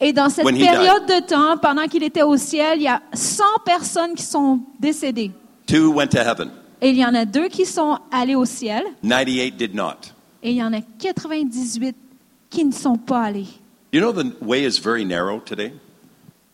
Et 0.00 0.12
dans 0.12 0.28
cette 0.28 0.46
période 0.46 1.06
de 1.06 1.18
temps, 1.26 1.58
pendant 1.58 1.88
qu'il 1.88 2.04
était 2.04 2.22
au 2.22 2.36
ciel, 2.36 2.78
il 2.78 2.84
y 2.84 2.88
a 2.88 3.02
100 3.12 3.42
personnes 3.64 4.14
qui 4.14 4.22
sont 4.22 4.60
décédées. 4.78 5.32
Two 5.66 5.92
went 5.92 6.10
to 6.10 6.18
heaven. 6.18 6.52
Et 6.80 6.90
il 6.90 6.96
y 6.96 7.04
en 7.04 7.16
a 7.16 7.24
deux 7.24 7.48
qui 7.48 7.66
sont 7.66 7.98
allés 8.12 8.36
au 8.36 8.44
ciel. 8.44 8.84
98 9.02 9.56
did 9.56 9.74
not. 9.74 10.12
Et 10.44 10.52
il 10.52 10.56
y 10.56 10.62
en 10.62 10.72
a 10.72 10.80
98 10.80 11.96
qui 12.48 12.64
ne 12.64 12.72
sont 12.72 12.96
pas 12.96 13.22
allés. 13.22 13.48
You 13.92 14.00
know, 14.00 14.12
the 14.12 14.36
way 14.40 14.64
is 14.64 14.78
very 14.78 15.04
narrow 15.04 15.40
today. 15.40 15.72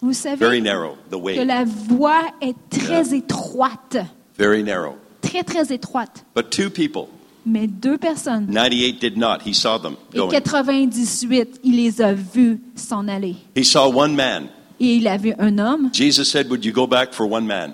Vous 0.00 0.12
Very 0.12 0.36
savez 0.38 0.60
narrow, 0.60 0.96
the 1.10 1.12
que 1.12 1.16
way. 1.16 1.44
la 1.44 1.64
voie 1.64 2.22
est 2.40 2.54
très 2.70 3.14
étroite. 3.14 3.96
Very 4.38 4.62
narrow. 4.62 4.96
Très, 5.22 5.42
très 5.42 5.72
étroite. 5.72 6.24
But 6.34 6.50
two 6.50 6.68
people, 6.70 7.06
Mais 7.46 7.66
deux 7.66 7.96
personnes. 7.98 8.46
98 8.46 9.00
did 9.00 9.16
not. 9.16 9.38
He 9.46 9.54
saw 9.54 9.78
them 9.78 9.94
Et 10.12 10.18
going. 10.18 10.28
98, 10.30 11.60
il 11.64 11.76
les 11.76 12.00
a 12.02 12.12
vus 12.12 12.60
s'en 12.74 13.08
aller. 13.08 13.36
He 13.56 13.64
saw 13.64 13.86
one 13.90 14.14
man. 14.14 14.48
Et 14.80 14.96
il 14.96 15.08
a 15.08 15.16
vu 15.16 15.32
un 15.38 15.58
homme. 15.58 15.90
Jesus 15.92 16.24
said, 16.24 16.48
Would 16.50 16.64
you 16.64 16.72
go 16.72 16.86
back 16.86 17.12
for 17.14 17.30
one 17.30 17.46
man? 17.46 17.72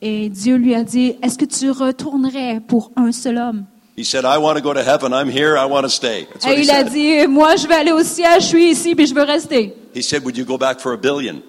Et 0.00 0.28
Dieu 0.28 0.56
lui 0.56 0.74
a 0.76 0.84
dit, 0.84 1.14
est-ce 1.22 1.36
que 1.36 1.44
tu 1.44 1.70
retournerais 1.72 2.60
pour 2.60 2.92
un 2.94 3.10
seul 3.10 3.36
homme? 3.38 3.64
He 3.98 4.04
said, 4.04 4.24
I 4.24 4.38
want 4.38 4.56
to 4.56 4.62
go 4.62 4.72
to 4.72 4.82
heaven. 4.84 5.12
I'm 5.12 5.28
here. 5.28 5.56
I 5.58 5.64
want 5.64 5.82
to 5.82 5.88
stay. 5.90 6.24
That's 6.32 6.44
what 6.44 6.52
Et 6.52 6.58
he 6.58 6.62
il 6.62 6.70
a 6.70 6.84
said. 6.84 6.92
dit, 6.92 7.26
moi 7.26 7.56
je 7.56 7.66
vais 7.66 7.74
aller 7.74 7.90
au 7.90 8.04
ciel, 8.04 8.40
je 8.40 8.46
suis 8.46 8.70
ici, 8.70 8.94
puis 8.94 9.06
je 9.08 9.14
veux 9.14 9.24
rester. 9.24 9.74
He 9.92 10.02
said, 10.02 10.22
Would 10.24 10.36
you 10.36 10.44
go 10.44 10.56
back 10.56 10.78
for 10.78 10.92
a 10.92 10.96
billion? 10.96 11.42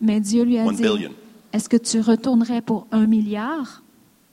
Mais 0.00 0.18
Dieu 0.20 0.42
lui 0.44 0.58
a 0.58 0.64
One 0.64 0.74
dit, 0.74 0.82
billion. 0.82 1.10
est-ce 1.52 1.68
que 1.68 1.76
tu 1.76 2.00
retournerais 2.00 2.62
pour 2.62 2.86
un 2.92 3.06
milliard? 3.06 3.82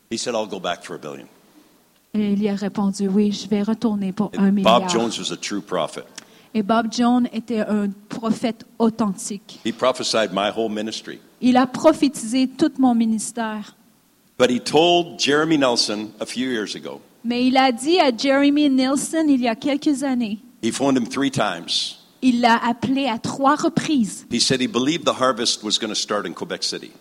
He 0.10 0.18
said, 0.18 0.36
I'll 0.36 0.48
go 0.48 0.60
back 0.62 0.86
for 0.86 0.96
a 0.96 1.00
billion. 1.00 1.28
Et 2.14 2.32
il 2.32 2.42
y 2.44 2.48
a 2.48 2.56
répondu, 2.56 3.10
oui, 3.10 3.32
je 3.34 3.48
vais 3.50 3.62
retourner 3.64 4.14
pour 4.14 4.32
un 4.38 4.52
milliard. 4.52 4.80
Bob 4.82 4.90
Jones 4.90 5.12
was 5.20 5.34
a 5.34 5.36
true 5.38 5.62
prophet. 5.62 6.04
Et 6.54 6.64
Bob 6.64 6.94
Jones 6.94 7.28
était 7.34 7.60
un 7.62 7.90
prophète 8.08 8.64
authentique. 8.80 9.60
He 9.66 9.74
prophesied 9.74 10.32
my 10.32 10.50
whole 10.56 10.70
ministry. 10.70 11.20
Il 11.42 11.58
a 11.58 11.66
prophétisé 11.68 12.48
tout 12.48 12.72
mon 12.80 12.96
ministère. 12.96 13.76
But 14.38 14.50
he 14.50 14.60
told 14.62 15.20
Jeremy 15.20 15.58
Nelson 15.58 16.12
a 16.22 16.26
few 16.26 16.48
years 16.50 16.76
ago, 16.76 17.02
Mais 17.26 17.46
il 17.46 17.56
a 17.58 17.72
dit 17.72 18.00
à 18.00 18.12
Jeremy 18.16 18.70
Nelson 18.70 19.26
il 19.28 19.42
y 19.42 19.48
a 19.48 19.56
quelques 19.56 20.04
années, 20.04 20.40
he 20.62 20.72
phoned 20.72 20.98
him 20.98 21.08
three 21.08 21.32
times. 21.32 21.98
il 22.22 22.42
l'a 22.42 22.58
appelé 22.66 23.08
à 23.08 23.18
trois 23.18 23.56
reprises. 23.56 24.26
He 24.32 24.40
said 24.42 24.62
he 24.62 24.68
believed 24.68 25.06
the 25.06 25.14
harvest 25.22 25.64
was 25.64 25.78
going 25.80 25.90
to 25.90 25.96
start 26.00 26.26
in 26.26 26.34
Quebec 26.34 26.64
City. 26.64 26.92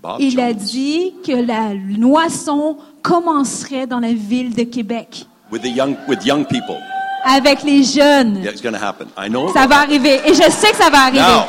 Bob 0.00 0.20
Il 0.20 0.38
a 0.40 0.48
Jones. 0.52 0.62
dit 0.64 1.14
que 1.24 1.32
la 1.32 1.74
moisson 1.74 2.76
commencerait 3.02 3.86
dans 3.86 4.00
la 4.00 4.12
ville 4.12 4.52
de 4.54 4.64
Québec 4.64 5.26
With, 5.52 5.62
the 5.62 5.68
young, 5.76 5.96
with 6.08 6.24
young 6.24 6.44
people. 6.46 6.76
avec 7.24 7.62
les 7.62 7.84
jeunes. 7.84 8.42
Yeah, 8.42 8.50
it's 8.50 8.60
going 8.62 8.72
to 8.74 8.84
happen. 8.84 9.08
I 9.16 9.28
know. 9.28 9.52
Ça 9.52 9.66
va 9.68 9.78
arriver. 9.80 10.20
Et 10.26 10.34
je 10.34 10.50
sais 10.50 10.70
que 10.72 10.76
ça 10.76 10.90
va 10.90 11.02
arriver. 11.02 11.20
Now, 11.20 11.44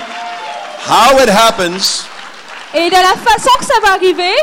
how 0.88 1.18
it 1.24 1.30
happens, 1.30 2.06
Et 2.76 2.90
de 2.90 2.96
la 2.96 3.16
façon 3.16 3.50
que 3.58 3.66
ça 3.66 3.74
va 3.84 3.94
arriver, 3.94 4.34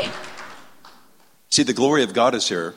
see, 1.49 1.65
the 1.65 1.75
glory 1.75 2.03
of 2.03 2.13
God 2.13 2.35
is 2.35 2.49
here, 2.51 2.75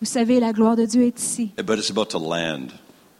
vous 0.00 0.06
savez, 0.06 0.40
la 0.40 0.52
gloire 0.52 0.76
de 0.76 0.84
Dieu 0.84 1.02
est 1.02 1.18
ici. 1.20 1.50
but 1.64 1.78
it's 1.78 1.90
about 1.90 2.06
to 2.06 2.18
land. 2.18 2.68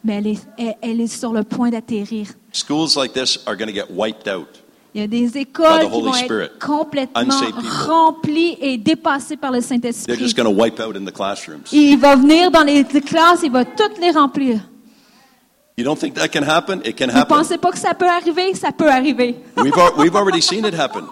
Mais 0.03 0.15
elle 0.15 0.27
est, 0.27 0.39
elle- 0.57 0.75
elle 0.81 1.01
est 1.01 1.07
sur 1.07 1.31
le 1.31 1.43
point 1.43 1.69
d'atterrir. 1.69 2.27
Schools 2.51 2.89
like 2.97 3.13
this 3.13 3.39
are 3.45 3.55
going 3.55 3.67
to 3.67 3.73
get 3.73 3.85
wiped 3.89 4.27
out. 4.27 4.47
Il 4.93 4.99
y 5.01 5.03
a 5.03 5.07
des 5.07 5.37
écoles 5.37 5.83
qui 5.83 6.01
vont 6.01 6.11
Spirit. 6.13 6.45
être 6.45 6.59
complètement 6.59 7.23
remplies 7.87 8.57
et 8.59 8.77
dépassées 8.77 9.37
par 9.37 9.51
le 9.51 9.59
They're 9.59 9.67
Saint-Esprit. 9.69 10.17
just 10.17 10.35
going 10.35 10.43
to 10.53 10.59
wipe 10.61 10.79
out 10.81 10.97
in 10.97 11.05
the 11.05 11.13
classrooms. 11.13 11.61
Il 11.71 11.97
va 11.97 12.15
venir 12.17 12.51
dans 12.51 12.63
les 12.63 12.83
classes, 12.83 13.39
il 13.43 13.51
va 13.51 13.63
toutes 13.63 13.99
les 14.01 14.11
remplir. 14.11 14.59
You 15.77 15.85
don't 15.85 15.95
think 15.97 16.15
that 16.15 16.27
can 16.27 16.43
happen? 16.43 16.81
It 16.83 16.97
can 16.97 17.07
Vous 17.07 17.17
happen. 17.17 17.37
pensez 17.37 17.57
pas 17.57 17.71
que 17.71 17.77
ça 17.77 17.93
peut 17.93 18.09
arriver? 18.09 18.53
Ça 18.55 18.71
peut 18.73 18.89
arriver. 18.89 19.35
We've, 19.57 19.77
al- 19.77 19.93
we've 19.97 20.15
already 20.15 20.41
seen 20.41 20.65
it 20.65 20.73
happen. 20.73 21.05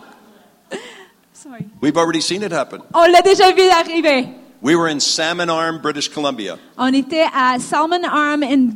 Sorry. 1.34 1.66
We've 1.82 1.96
already 1.98 2.22
seen 2.22 2.44
it 2.44 2.52
happen. 2.52 2.80
On 2.94 3.06
l'a 3.10 3.22
déjà 3.22 3.52
vu 3.54 3.62
arriver. 3.70 4.28
We 4.62 4.76
were 4.76 4.90
in 4.90 5.00
Salmon 5.00 5.50
Arm, 5.50 5.80
British 5.82 6.10
Columbia. 6.10 6.58
On 6.78 6.94
était 6.94 7.26
à 7.34 7.58
Salmon 7.60 8.04
Arm 8.04 8.44
in- 8.44 8.72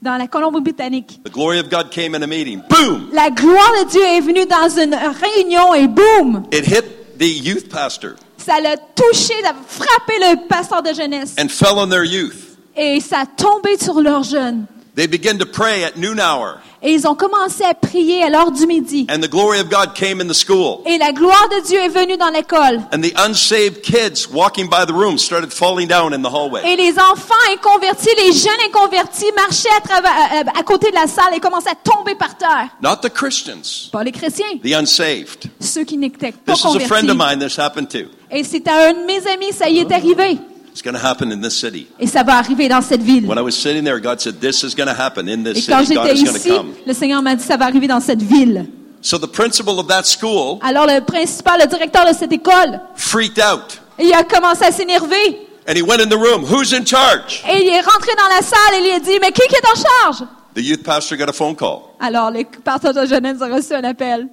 dans 0.00 0.16
la 0.16 0.26
Colombie-Britannique. 0.26 1.20
The 1.24 1.30
glory 1.30 1.58
of 1.58 1.68
God 1.68 1.90
came 1.90 2.14
in 2.14 2.22
a 2.22 2.26
meeting. 2.26 2.62
Boom! 2.68 3.10
La 3.12 3.28
gloire 3.30 3.72
de 3.84 3.90
Dieu 3.90 4.02
est 4.02 4.20
venue 4.20 4.46
dans 4.46 4.68
une 4.68 4.94
réunion 4.94 5.74
et 5.74 5.86
boum! 5.88 6.44
It 6.52 6.64
hit 6.66 7.18
the 7.18 7.26
youth 7.26 7.68
pastor 7.68 8.12
Ça 8.38 8.60
l'a 8.60 8.76
touché, 8.78 9.34
ça 9.42 9.50
a 9.50 9.54
frappé 9.66 10.12
le 10.20 10.46
pasteur 10.48 10.82
de 10.82 10.94
jeunesse. 10.94 11.34
and 11.38 11.48
fell 11.50 11.76
on 11.78 11.88
their 11.88 12.04
youth. 12.04 12.56
Et 12.76 13.00
ça 13.00 13.20
a 13.20 13.26
tombé 13.26 13.76
sur 13.76 14.00
leurs 14.00 14.22
jeunes. 14.22 14.64
They 14.98 15.06
began 15.06 15.38
to 15.38 15.46
pray 15.46 15.84
at 15.84 15.92
noon 15.96 16.18
hour, 16.18 16.56
Et 16.82 16.92
ils 16.92 17.06
ont 17.06 17.14
commencé 17.14 17.62
à 17.62 17.72
prier 17.72 18.24
à 18.24 18.30
l'heure 18.30 18.50
du 18.50 18.66
midi. 18.66 19.06
and 19.08 19.20
the 19.20 19.30
glory 19.30 19.60
of 19.60 19.68
God 19.70 19.94
came 19.94 20.20
in 20.20 20.26
the 20.26 20.34
school. 20.34 20.80
Et 20.86 20.98
la 20.98 21.12
gloire 21.12 21.48
de 21.50 21.64
Dieu 21.68 21.78
est 21.78 21.88
venue 21.88 22.16
dans 22.16 22.30
l'école. 22.30 22.80
And 22.92 23.00
the 23.00 23.12
unsaved 23.16 23.82
kids 23.82 24.28
walking 24.28 24.66
by 24.68 24.84
the 24.86 24.92
room 24.92 25.16
started 25.16 25.52
falling 25.52 25.86
down 25.86 26.12
in 26.12 26.22
the 26.22 26.26
hallway. 26.32 26.62
Et 26.66 26.74
les 26.74 26.98
enfants 26.98 27.34
inconvertis, 27.52 28.08
les 28.16 28.32
jeunes 28.32 28.60
inconvertis 28.68 29.30
marchaient 29.36 29.68
à, 29.76 29.80
travers, 29.80 30.10
à, 30.10 30.58
à 30.58 30.62
côté 30.64 30.90
de 30.90 30.96
la 30.96 31.06
salle 31.06 31.32
et 31.32 31.38
commençaient 31.38 31.70
à 31.70 31.76
tomber 31.76 32.16
par 32.16 32.36
terre. 32.36 32.68
Not 32.82 32.96
the 33.02 33.08
Christians, 33.12 33.90
Pas 33.92 34.02
les 34.02 34.10
chrétiens, 34.12 34.46
the 34.64 34.72
unsaved. 34.74 35.48
ceux 35.60 35.84
qui 35.84 35.96
n'étaient 35.96 36.32
pas 36.32 36.54
This 36.54 36.64
is 36.64 36.76
a 36.76 36.80
friend 36.80 37.08
of 37.08 37.16
convertis. 37.16 37.36
mine 37.38 37.38
this 37.48 37.56
happened 37.56 37.88
to. 37.90 38.08
Et 38.32 38.42
c'est 38.42 38.66
à 38.66 38.88
un 38.88 38.94
de 38.94 39.06
mes 39.06 39.24
amis, 39.28 39.52
ça 39.52 39.68
y 39.68 39.78
est 39.78 39.92
arrivé. 39.92 40.38
It's 40.78 40.84
going 40.84 40.94
to 40.94 41.04
happen 41.04 41.32
in 41.32 41.40
this 41.40 41.58
city. 41.58 41.88
Et 41.98 42.06
ça 42.06 42.22
va 42.22 42.36
arriver 42.36 42.68
dans 42.68 42.80
cette 42.80 43.02
ville. 43.02 43.26
When 43.26 43.36
I 43.36 43.40
was 43.42 43.56
sitting 43.56 43.82
there, 43.82 43.98
God 43.98 44.20
said, 44.20 44.40
This 44.40 44.62
is 44.62 44.76
going 44.76 44.86
to 44.86 44.94
happen 44.94 45.28
in 45.28 45.44
Et 45.44 45.54
this 45.54 45.66
quand 45.66 45.82
city. 45.82 45.94
God 45.96 46.06
j'étais 46.06 46.14
is 46.14 46.22
going 46.22 46.34
to 46.34 46.38
ici, 46.38 46.48
come. 46.50 46.72
le 46.86 46.94
Seigneur 46.94 47.20
m'a 47.20 47.34
dit, 47.34 47.42
ça 47.42 47.56
va 47.56 47.64
arriver 47.64 47.88
dans 47.88 47.98
cette 47.98 48.22
ville. 48.22 48.64
So 49.00 49.18
the 49.18 49.26
principal 49.26 49.76
of 49.80 49.88
that 49.88 50.04
school 50.04 50.60
Alors 50.62 50.86
le 50.86 51.00
principal, 51.00 51.58
le 51.60 51.66
directeur 51.66 52.06
de 52.08 52.14
cette 52.16 52.30
école, 52.32 52.80
freaked 52.94 53.40
out. 53.42 53.80
il 53.98 54.12
a 54.12 54.22
commencé 54.22 54.66
à 54.66 54.70
s'énerver. 54.70 55.48
And 55.68 55.74
he 55.74 55.82
went 55.82 56.00
in 56.00 56.06
the 56.08 56.16
room. 56.16 56.44
Who's 56.44 56.72
in 56.72 56.84
charge? 56.86 57.42
Et 57.52 57.60
il 57.60 57.68
est 57.70 57.80
rentré 57.80 58.12
dans 58.16 58.28
la 58.32 58.40
salle 58.40 58.74
et 58.80 58.88
il 58.88 58.94
a 58.94 59.00
dit, 59.00 59.18
mais 59.20 59.32
qui 59.32 59.42
qui 59.48 59.56
est 59.56 59.66
en 59.66 59.74
charge? 60.04 60.28
The 60.54 60.60
youth 60.60 60.84
pastor 60.84 61.18
got 61.18 61.28
a 61.28 61.32
phone 61.32 61.56
call. 61.56 61.80
Alors 61.98 62.30
le 62.30 62.44
pasteur 62.62 62.94
de 62.94 63.04
jeunesse 63.04 63.42
a 63.42 63.48
reçu 63.48 63.74
un 63.74 63.82
appel. 63.82 64.28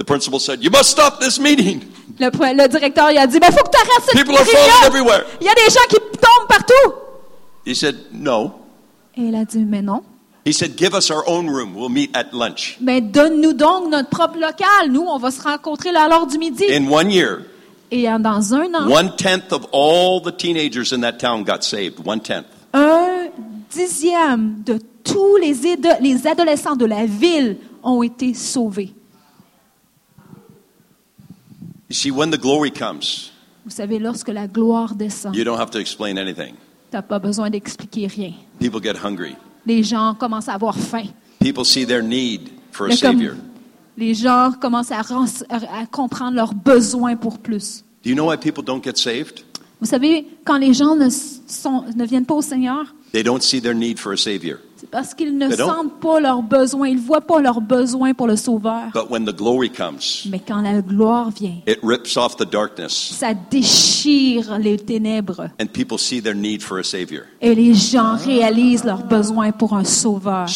The 0.00 0.04
principal 0.04 0.38
said, 0.40 0.64
You 0.64 0.70
must 0.70 0.88
stop 0.90 1.20
this 1.20 1.38
meeting. 1.38 1.82
Le, 2.18 2.30
le 2.30 2.68
directeur 2.68 3.10
il 3.10 3.18
a 3.18 3.26
dit, 3.26 3.38
mais 3.38 3.52
faut 3.52 3.62
que 3.62 3.70
tu 3.70 3.76
arrêtes 3.76 4.04
cette 4.06 4.14
People 4.14 4.34
are 4.34 4.44
réunion. 4.44 4.62
falling 4.62 4.86
everywhere. 4.86 5.24
Il 5.42 5.46
y 5.46 5.50
a 5.50 5.54
des 5.54 5.70
gens 5.70 5.86
qui 5.90 5.96
tombent 6.18 6.48
partout. 6.48 6.94
He 7.66 7.74
said, 7.74 7.96
No. 8.10 8.50
Et 9.14 9.24
il 9.24 9.34
a 9.34 9.44
dit, 9.44 9.58
mais 9.58 9.82
non. 9.82 10.02
He 10.46 10.54
said, 10.54 10.78
Give 10.78 10.94
us 10.94 11.10
our 11.10 11.22
own 11.28 11.50
room. 11.50 11.74
We'll 11.76 11.90
meet 11.90 12.16
at 12.16 12.32
lunch. 12.32 12.78
Mais 12.80 13.02
donne-nous 13.02 13.52
donc 13.52 13.90
notre 13.90 14.08
propre 14.08 14.38
local. 14.38 14.90
Nous, 14.90 15.02
on 15.02 15.18
va 15.18 15.30
se 15.30 15.42
rencontrer 15.42 15.90
à 15.90 16.08
l'heure 16.08 16.26
du 16.26 16.38
midi. 16.38 16.64
In 16.72 16.88
one 16.90 17.10
year, 17.10 17.42
Et 17.90 18.04
dans 18.04 18.54
un 18.54 18.72
an, 18.74 18.88
one 18.90 19.14
tenth 19.18 19.52
of 19.52 19.66
all 19.74 20.22
the 20.22 20.34
teenagers 20.34 20.94
in 20.94 21.02
that 21.02 21.18
town 21.18 21.44
got 21.44 21.62
saved. 21.62 21.98
One 22.06 22.20
tenth. 22.20 22.46
un 22.72 23.28
dixième 23.70 24.62
de 24.64 24.78
tous 25.04 25.36
les, 25.36 25.54
les 26.00 26.26
adolescents 26.26 26.76
de 26.76 26.86
la 26.86 27.04
ville 27.04 27.58
ont 27.82 28.02
été 28.02 28.32
sauvés. 28.32 28.94
You 31.90 31.94
see, 31.96 32.10
when 32.10 32.30
the 32.30 32.38
glory 32.38 32.70
comes, 32.70 33.30
Vous 33.64 33.70
savez, 33.74 33.98
lorsque 33.98 34.28
la 34.28 34.46
gloire 34.46 34.94
descend, 34.94 35.34
you 35.34 35.44
don't 35.44 35.58
have 35.58 35.70
to 35.70 35.78
explain 35.78 36.16
anything. 36.16 36.54
tu 36.90 36.96
n'as 36.96 37.02
pas 37.02 37.18
besoin 37.18 37.50
d'expliquer 37.50 38.06
rien. 38.06 38.32
People 38.58 38.80
get 38.82 38.96
hungry. 39.04 39.34
Les 39.66 39.82
gens 39.82 40.14
commencent 40.14 40.48
à 40.48 40.54
avoir 40.54 40.76
faim. 40.76 41.06
People 41.40 41.64
see 41.64 41.84
their 41.86 42.02
need 42.02 42.48
for 42.72 42.86
a 42.86 42.88
Mais 42.90 42.96
comme- 42.96 43.18
Savior. 43.18 43.34
les 43.96 44.14
gens 44.14 44.52
commencent 44.60 44.92
à, 44.92 45.02
ren- 45.02 45.26
à- 45.50 45.80
à 45.80 45.86
comprendre 45.86 46.36
leurs 46.36 46.54
besoins 46.54 47.16
pour 47.16 47.38
plus. 47.38 47.82
Do 48.04 48.08
you 48.10 48.14
know 48.16 48.28
why 48.30 48.36
people 48.36 48.62
don't 48.64 48.82
get 48.82 48.96
saved? 48.96 49.40
Vous 49.80 49.86
savez, 49.88 50.26
quand 50.44 50.58
les 50.58 50.72
gens 50.74 50.94
ne, 50.94 51.08
sont- 51.10 51.84
ne 51.96 52.04
viennent 52.06 52.24
pas 52.26 52.34
au 52.34 52.42
Seigneur, 52.42 52.94
They 53.12 53.24
don't 53.24 53.42
see 53.42 53.60
their 53.60 53.74
need 53.74 53.98
for 53.98 54.12
a 54.12 54.16
Savior. 54.16 54.58
Parce 54.90 55.14
qu'ils 55.14 55.36
ne 55.36 55.48
They 55.48 55.56
don't. 55.56 55.68
sentent 55.68 56.00
pas 56.00 56.20
leurs 56.20 56.42
besoins, 56.42 56.88
ils 56.88 56.96
ne 56.96 57.00
voient 57.00 57.20
pas 57.20 57.40
leurs 57.40 57.60
besoins 57.60 58.12
pour 58.14 58.26
le 58.26 58.36
Sauveur. 58.36 58.88
But 58.92 59.08
when 59.10 59.24
the 59.24 59.34
glory 59.36 59.70
comes, 59.70 60.26
Mais 60.30 60.40
quand 60.40 60.60
la 60.60 60.80
gloire 60.82 61.30
vient, 61.30 61.54
it 61.66 61.78
rips 61.82 62.16
off 62.16 62.36
the 62.36 62.50
darkness, 62.50 62.92
ça 63.18 63.34
déchire 63.34 64.58
les 64.58 64.76
ténèbres 64.78 65.48
and 65.60 65.66
people 65.72 65.98
see 65.98 66.20
their 66.20 66.34
need 66.34 66.62
for 66.62 66.78
a 66.78 66.84
Savior. 66.84 67.22
et 67.40 67.54
les 67.54 67.74
gens 67.74 68.16
réalisent 68.16 68.84
leurs 68.84 69.04
besoins 69.04 69.52
pour 69.52 69.74
un 69.74 69.84
Sauveur. 69.84 70.46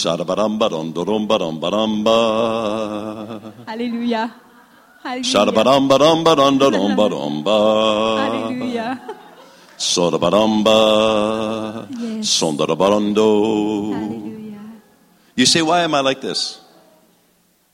Alléluia. 3.67 4.29
Alléluia. 8.19 8.97
Yes. 12.01 12.41
You 15.37 15.47
say, 15.47 15.63
why 15.63 15.81
am 15.83 15.95
I 15.95 16.01
like 16.01 16.21
this? 16.21 16.61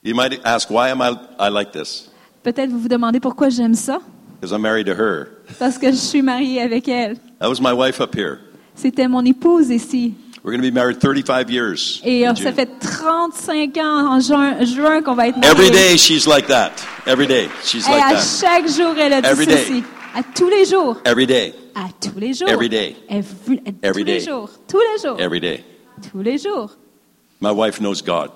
You 0.03 0.15
might 0.15 0.41
ask, 0.45 0.71
why 0.71 0.89
am 0.91 1.03
I, 1.03 1.15
I 1.39 1.49
like 1.51 1.73
this? 1.73 2.09
Peut-être 2.43 2.71
vous 2.71 2.79
vous 2.81 2.89
demandez 2.89 3.21
pourquoi 3.21 3.51
j'aime 3.51 3.75
ça. 3.75 4.01
Because 4.41 4.53
I'm 4.53 4.63
married 4.63 4.87
to 4.87 4.95
her. 4.95 5.29
Parce 5.59 5.77
que 5.77 5.91
je 5.91 5.97
suis 5.97 6.23
mariée 6.23 6.63
avec 6.63 6.89
elle. 6.89 7.19
That 7.39 7.49
was 7.51 7.61
my 7.61 7.73
wife 7.75 8.01
up 8.01 8.15
here. 8.15 8.39
C'était 8.75 9.07
mon 9.09 9.23
épouse 9.27 9.69
ici. 9.69 10.15
We're 10.43 10.53
going 10.57 10.63
to 10.63 10.71
be 10.71 10.75
married 10.75 10.99
35 11.01 11.51
years. 11.51 12.01
Et 12.03 12.27
euh, 12.27 12.35
ça 12.35 12.45
June. 12.45 12.55
fait 12.55 12.71
35 12.81 13.77
ans 13.77 14.15
en 14.17 14.21
juin, 14.21 14.65
juin 14.65 15.03
qu'on 15.03 15.15
va 15.15 15.29
être 15.29 15.37
mariés. 15.37 15.51
Every 15.53 15.71
day 15.71 15.99
she's 15.99 16.27
like 16.27 16.47
that. 16.47 16.71
Every 17.07 17.27
day 17.27 17.51
she's 17.63 17.87
Et 17.87 17.91
like 17.91 18.03
à 18.03 18.15
that. 18.15 18.23
chaque 18.41 18.67
jour, 18.69 18.95
elle 18.99 19.13
a 19.13 19.21
dit 19.21 19.29
Every 19.29 19.47
day. 19.47 19.83
À 20.15 20.23
tous 20.23 20.49
les 20.49 20.65
jours. 20.65 20.97
Every 21.05 21.27
day. 21.27 21.55
À 21.75 21.89
tous 22.01 22.19
les 22.19 22.33
jours. 22.35 22.49
Every 22.49 22.69
day. 22.69 22.97
Every- 23.09 23.61
à 23.83 23.87
Every 23.89 24.03
tous 24.03 24.07
les 24.07 24.19
day. 24.19 24.21
jours. 24.21 24.51
Tous 24.67 24.79
les 24.81 25.03
jours. 25.09 25.21
Every 25.21 25.41
day. 25.41 25.65
Tous 26.11 26.23
les 26.23 26.39
jours. 26.39 26.77
My 27.41 27.51
wife 27.53 27.79
knows 27.81 28.03
God. 28.05 28.31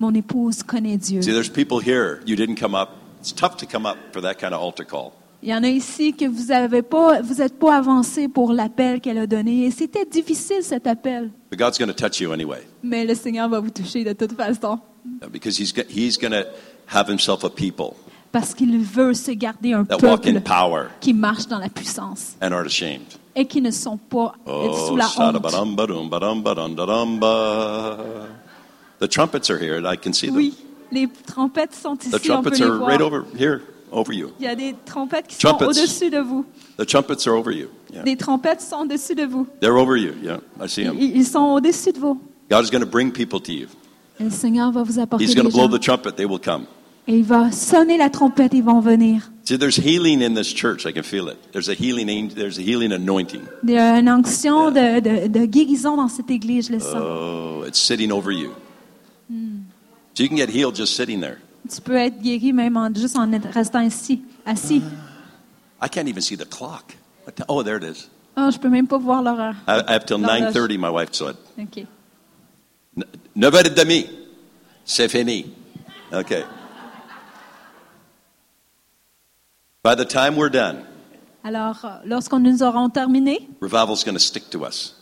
Mon 0.00 0.14
épouse 0.14 0.62
connaît 0.62 0.96
Dieu. 0.96 1.20
See, 1.22 1.30
there's 1.32 1.48
people 1.50 1.78
here. 1.78 2.20
You 2.26 2.36
didn't 2.36 2.56
come 2.58 2.74
up. 2.74 2.90
It's 3.20 3.32
tough 3.34 3.56
to 3.58 3.66
come 3.66 3.86
up 3.86 3.96
for 4.12 4.22
that 4.22 4.34
kind 4.34 4.52
of 4.54 4.60
altar 4.62 4.84
call. 4.86 5.12
Il 5.42 5.50
y 5.50 5.54
en 5.54 5.62
a 5.62 5.68
ici 5.68 6.14
que 6.14 6.24
vous 6.26 6.50
avez 6.50 6.80
pas, 6.80 7.20
vous 7.20 7.34
n'êtes 7.34 7.58
pas 7.58 7.76
avancé 7.76 8.28
pour 8.28 8.52
l'appel 8.54 9.00
qu'elle 9.02 9.18
a 9.18 9.26
donné. 9.26 9.66
Et 9.66 9.70
c'était 9.70 10.06
difficile 10.06 10.62
cet 10.62 10.86
appel. 10.86 11.30
But 11.50 11.58
God's 11.58 11.78
going 11.78 11.88
to 11.88 11.94
touch 11.94 12.18
you 12.20 12.32
anyway, 12.32 12.62
Mais 12.82 13.04
le 13.04 13.14
Seigneur 13.14 13.48
va 13.50 13.60
vous 13.60 13.70
toucher 13.70 14.04
de 14.04 14.14
toute 14.14 14.32
façon. 14.32 14.78
because 15.30 15.58
He's 15.60 15.74
He's 15.90 16.16
going 16.16 16.32
to 16.32 16.46
have 16.86 17.10
Himself 17.10 17.44
a 17.44 17.50
people 17.50 17.94
Parce 18.34 18.52
qu'il 18.52 18.76
veut 18.80 19.14
se 19.14 19.30
garder 19.30 19.74
un 19.74 19.84
that 19.84 20.02
walk 20.02 20.26
in 20.26 20.32
peuple 20.32 20.40
power 20.40 20.82
qui 21.00 21.14
marche 21.14 21.46
dans 21.46 21.60
la 21.60 21.68
puissance 21.68 22.34
and 22.42 22.50
aren't 22.50 22.66
ashamed. 22.66 23.06
et 23.36 23.46
qui 23.46 23.62
ne 23.62 23.70
sont 23.70 23.96
pas 23.96 24.34
Oh, 24.44 24.74
sous 24.88 24.96
la 24.96 25.06
honte. 25.06 25.40
The 28.98 29.08
trumpets 29.08 29.50
are 29.50 29.56
here, 29.58 29.76
and 29.78 29.86
I 29.86 29.96
can 29.96 30.12
see 30.12 30.26
them. 30.26 30.36
Oui, 30.36 30.54
les 30.90 31.08
trompettes 31.26 31.74
sont 31.74 31.96
The 31.96 32.06
ici, 32.06 32.30
on 32.32 32.42
peut 32.42 32.50
trumpets 32.50 32.58
les 32.58 32.62
are 32.62 32.76
voir. 32.78 32.88
right 32.88 33.00
over 33.00 33.24
here 33.38 33.60
over 33.92 34.12
you. 34.12 34.30
Il 34.40 34.46
y 34.46 34.48
a 34.48 34.56
des 34.56 34.74
trompettes 34.84 35.28
qui 35.28 35.36
sont 35.36 35.56
au-dessus 35.62 36.10
de 36.10 36.18
vous. 36.18 36.44
The 36.76 36.86
trumpets 36.86 37.28
are 37.28 37.36
over 37.36 37.52
you. 37.52 37.68
Yeah. 37.92 38.02
Des 38.02 38.16
trompettes 38.16 38.62
sont 38.62 38.78
au-dessus 38.82 39.14
de 39.14 39.24
vous. 39.26 39.46
They're 39.60 39.76
over 39.76 39.96
you. 39.96 40.12
Yeah, 40.22 40.38
I 40.60 40.68
see 40.68 40.82
them. 40.84 40.96
Ils 40.98 41.16
ils 41.18 41.24
sont 41.26 41.54
au-dessus 41.54 41.92
de 41.92 41.98
vous. 42.00 42.20
God 42.50 42.64
is 42.64 42.70
going 42.70 42.82
to 42.82 42.90
bring 42.90 43.12
people 43.12 43.40
to 43.40 43.52
you. 43.52 43.68
Et 44.18 44.24
le 44.24 44.30
Seigneur 44.30 44.72
va 44.72 44.82
vous 44.82 44.98
apporter 44.98 45.24
He's 45.24 45.34
des 45.34 45.40
going 45.40 45.50
to 45.50 45.56
blow 45.56 45.68
gens. 45.68 45.76
the 45.78 45.80
trumpet. 45.80 46.12
They 46.16 46.24
will 46.26 46.40
come. 46.40 46.66
Et 47.06 47.18
il 47.18 47.24
va 47.24 47.50
sonner 47.52 47.98
la 47.98 48.08
trompette, 48.08 48.54
ils 48.54 48.62
vont 48.64 48.80
venir. 48.80 49.30
See, 49.44 49.58
there's 49.58 49.76
healing 49.78 50.22
in 50.22 50.34
this 50.34 50.54
church. 50.54 50.86
I 50.86 50.92
can 50.92 51.02
feel 51.02 51.28
it. 51.28 51.36
There's 51.52 51.68
a 51.68 51.74
healing. 51.74 52.08
angel- 52.08 52.34
There's 52.34 52.58
a 52.58 52.62
healing 52.62 52.92
anointing. 52.92 53.42
Il 53.62 53.70
y 53.72 53.78
a 53.78 53.98
une 53.98 54.08
onction 54.08 54.70
de, 54.70 55.00
de- 55.00 55.28
de 55.28 55.44
guérison 55.44 55.96
dans 55.98 56.08
cette 56.08 56.30
église, 56.30 56.68
je 56.68 56.72
le 56.72 56.80
sens. 56.80 56.94
Oh, 56.96 57.62
it's 57.66 57.78
sitting 57.78 58.10
over 58.10 58.32
you. 58.32 58.52
So 60.14 60.22
you 60.22 60.28
can 60.28 60.36
get 60.36 60.48
healed 60.48 60.74
just 60.76 60.94
sitting 60.96 61.20
there. 61.20 61.38
Tu 61.68 61.80
peux 61.82 61.96
être 61.96 62.22
guéri 62.22 62.52
même 62.54 62.76
en, 62.76 62.88
juste 62.94 63.16
en 63.16 63.28
restant 63.52 63.80
ici, 63.82 64.22
assis. 64.46 64.82
I 65.82 65.88
can't 65.90 66.08
even 66.08 66.22
see 66.22 66.36
the 66.36 66.48
clock. 66.48 66.94
Oh, 67.48 67.62
there 67.62 67.76
it 67.76 67.84
is. 67.84 68.08
Oh, 68.36 68.50
je 68.50 68.58
peux 68.58 68.68
même 68.70 68.86
pas 68.86 68.96
voir 68.98 69.22
l'horreur. 69.22 69.54
I, 69.68 69.80
I 69.88 69.92
have 69.94 70.06
till 70.06 70.18
L'horloge. 70.18 70.54
9:30. 70.54 70.78
My 70.78 70.88
wife 70.90 71.12
said. 71.12 71.36
OK. 71.60 71.84
9h30. 73.36 74.06
C'est 74.84 75.08
fini. 75.08 75.46
Okay. 76.12 76.44
By 79.84 79.94
the 79.94 80.06
time 80.06 80.36
we're 80.38 80.48
done, 80.50 80.78
Alors, 81.44 81.84
euh, 81.84 81.88
lorsqu'on 82.06 82.38
nous 82.40 82.62
aurons 82.62 82.88
terminé, 82.88 83.46
revival's 83.60 84.02
going 84.02 84.14
to 84.14 84.18
stick 84.18 84.48
to 84.48 84.64
us. 84.64 84.94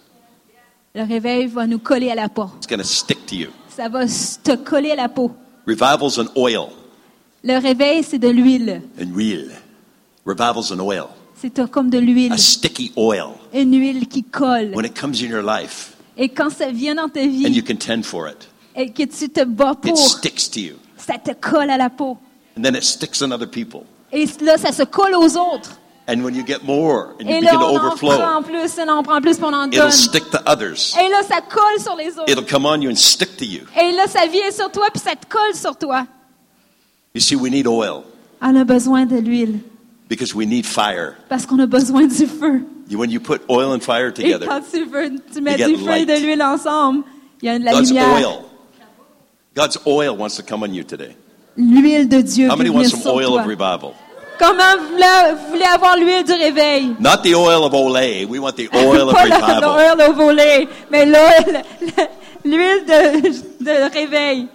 le 0.93 1.05
réveil 1.05 1.47
va 1.47 1.69
nous 1.69 1.79
coller 1.79 2.11
à 2.11 2.17
la 2.17 2.29
peau. 2.29 2.51
It's 2.57 2.67
going 2.67 2.79
to 2.81 2.85
stick 2.85 3.25
to 3.27 3.37
you. 3.37 3.51
Ça 3.69 3.89
va 3.89 4.07
te 4.07 4.57
coller 4.57 4.91
à 4.91 4.97
la 4.97 5.09
peau. 5.09 5.31
Revival's 5.69 6.19
an 6.19 6.27
oil 6.35 6.71
Le 7.45 7.59
réveil, 7.59 8.03
c'est 8.03 8.19
de 8.19 8.29
l'huile. 8.29 8.83
Revival's 10.27 10.73
an 10.73 10.81
oil, 10.81 11.07
C'est 11.37 11.71
comme 11.71 11.89
de 11.89 11.99
l'huile. 12.01 12.33
a 12.33 12.37
sticky 12.37 12.93
oil. 12.97 13.35
Une 13.55 13.79
huile 13.79 14.09
qui 14.09 14.25
colle. 14.25 14.73
When 14.75 14.85
it 14.85 14.99
comes 15.01 15.23
in 15.23 15.29
your 15.29 15.43
life 15.45 15.97
Et 16.17 16.29
quand 16.29 16.51
ça 16.51 16.73
vient 16.73 16.97
dans 16.97 17.09
ta 17.09 17.21
and 17.21 17.27
you 17.31 17.53
vie 17.53 17.63
contend 17.63 18.03
for 18.03 18.29
it, 18.29 18.49
et 18.75 18.91
que 18.91 19.05
tu 19.05 19.29
te 19.31 19.45
bats 19.45 19.77
it 19.85 19.91
pour, 19.95 19.97
sticks 19.97 20.51
to 20.51 20.59
you. 20.59 20.75
ça 20.97 21.19
te 21.19 21.31
colle 21.35 21.71
à 21.71 21.77
la 21.77 21.89
peau. 21.89 22.19
And 22.59 22.63
then 22.63 22.75
it 22.75 22.83
sticks 22.83 23.23
on 23.23 23.31
other 23.31 23.49
people. 23.49 23.85
Et 24.13 24.27
là, 24.43 24.59
ça 24.59 24.73
se 24.73 24.83
colle 24.83 25.15
aux 25.15 25.37
autres. 25.37 25.79
And 26.09 26.21
when 26.23 26.35
you 26.35 26.45
get 26.45 26.59
more 26.65 27.15
and 27.21 27.25
you 27.25 27.31
Et 27.37 27.41
là, 27.41 27.53
begin 27.53 27.61
to 27.61 27.65
on 27.65 27.77
en 27.79 27.87
overflow, 27.87 28.19
prend 28.19 28.43
plus, 28.43 28.79
et 28.79 28.85
là, 28.85 28.97
on 28.97 29.03
prend 29.03 29.21
plus, 29.21 29.37
on 29.41 29.53
en 29.53 29.69
it'll 29.71 29.79
donne. 29.83 29.91
stick 29.93 30.29
to 30.31 30.39
others. 30.47 30.95
Et 31.01 31.09
là, 31.09 31.23
ça 31.27 31.41
colle 31.41 31.81
sur 31.81 31.95
les 31.97 32.11
autres. 32.19 32.29
It'll 32.31 32.45
come 32.45 32.67
on 32.67 32.81
you 32.81 32.91
and 32.91 32.97
stick 32.97 33.37
to 33.37 33.45
you. 33.45 33.63
Et 33.81 33.93
là, 33.93 34.07
ça 34.09 34.27
vient 34.27 34.51
sur 34.51 34.71
toi, 34.71 34.89
puis 34.93 35.01
ça 35.01 35.13
te 35.15 35.27
colle 35.29 35.55
sur 35.55 35.77
toi. 35.77 36.07
You 37.15 37.21
see, 37.21 37.37
we 37.37 37.51
need 37.53 37.67
oil 37.69 38.03
On 38.43 38.57
a 38.57 38.65
besoin 38.65 39.07
de 39.07 39.17
l'huile, 39.17 39.61
because 40.09 40.35
we 40.35 40.47
need 40.47 40.67
fire. 40.67 41.15
parce 41.29 41.47
qu'on 41.47 41.59
a 41.61 41.67
besoin 41.67 42.07
du 42.07 42.27
feu. 42.27 42.63
You- 42.91 42.99
When 42.99 43.11
you 43.11 43.21
put 43.21 43.41
oil 43.49 43.73
and 43.73 43.81
fire 43.81 44.09
Et 44.09 44.13
together, 44.13 44.47
quand 44.49 44.61
tu, 44.71 44.85
veux, 44.85 45.11
tu 45.33 45.41
mets 45.41 45.57
du 45.57 45.77
feu 45.77 45.93
et 45.99 46.05
de 46.05 46.13
light. 46.13 46.23
l'huile 46.23 46.43
ensemble, 46.43 47.05
il 47.41 47.47
y 47.47 47.49
a 47.49 47.59
de 47.59 47.65
la 47.65 47.73
God's 47.73 47.89
lumière. 47.89 48.13
oil. 48.15 48.39
God's 49.55 49.79
oil 49.87 50.11
wants 50.19 50.37
to 50.37 50.43
come 50.43 50.63
on 50.65 50.73
you 50.75 50.83
today. 50.83 51.17
L'huile 51.57 52.09
de 52.09 52.21
Dieu 52.23 52.49
How 52.51 52.57
many 52.57 52.71
want 52.71 52.85
some 52.89 53.01
sur 53.03 53.15
oil 53.15 53.27
toi. 53.27 53.41
of 53.41 53.47
revival? 53.47 53.93
Comment 54.39 54.77
vous 54.81 55.51
voulez, 55.51 55.65
avoir 55.65 55.97
l'huile 55.97 56.25
du 56.25 56.33
réveil? 56.33 56.97
Not 56.99 57.19
the 57.23 57.35
oil 57.35 57.65
of 57.65 57.73
Olay. 57.75 58.25
We 58.27 58.41
want 58.41 58.53
the 58.57 58.69
oil 58.75 59.09
of 59.11 59.15
Pas 59.15 59.27
la- 59.27 59.37
revival. 59.37 59.77
l'huile 59.97 60.09
au 60.09 60.13
volet, 60.15 60.69
mais 60.91 61.05
l'huile 61.05 61.63
l'huile 62.45 62.85
de, 62.87 63.65
de 63.65 63.93
réveil. 63.93 64.49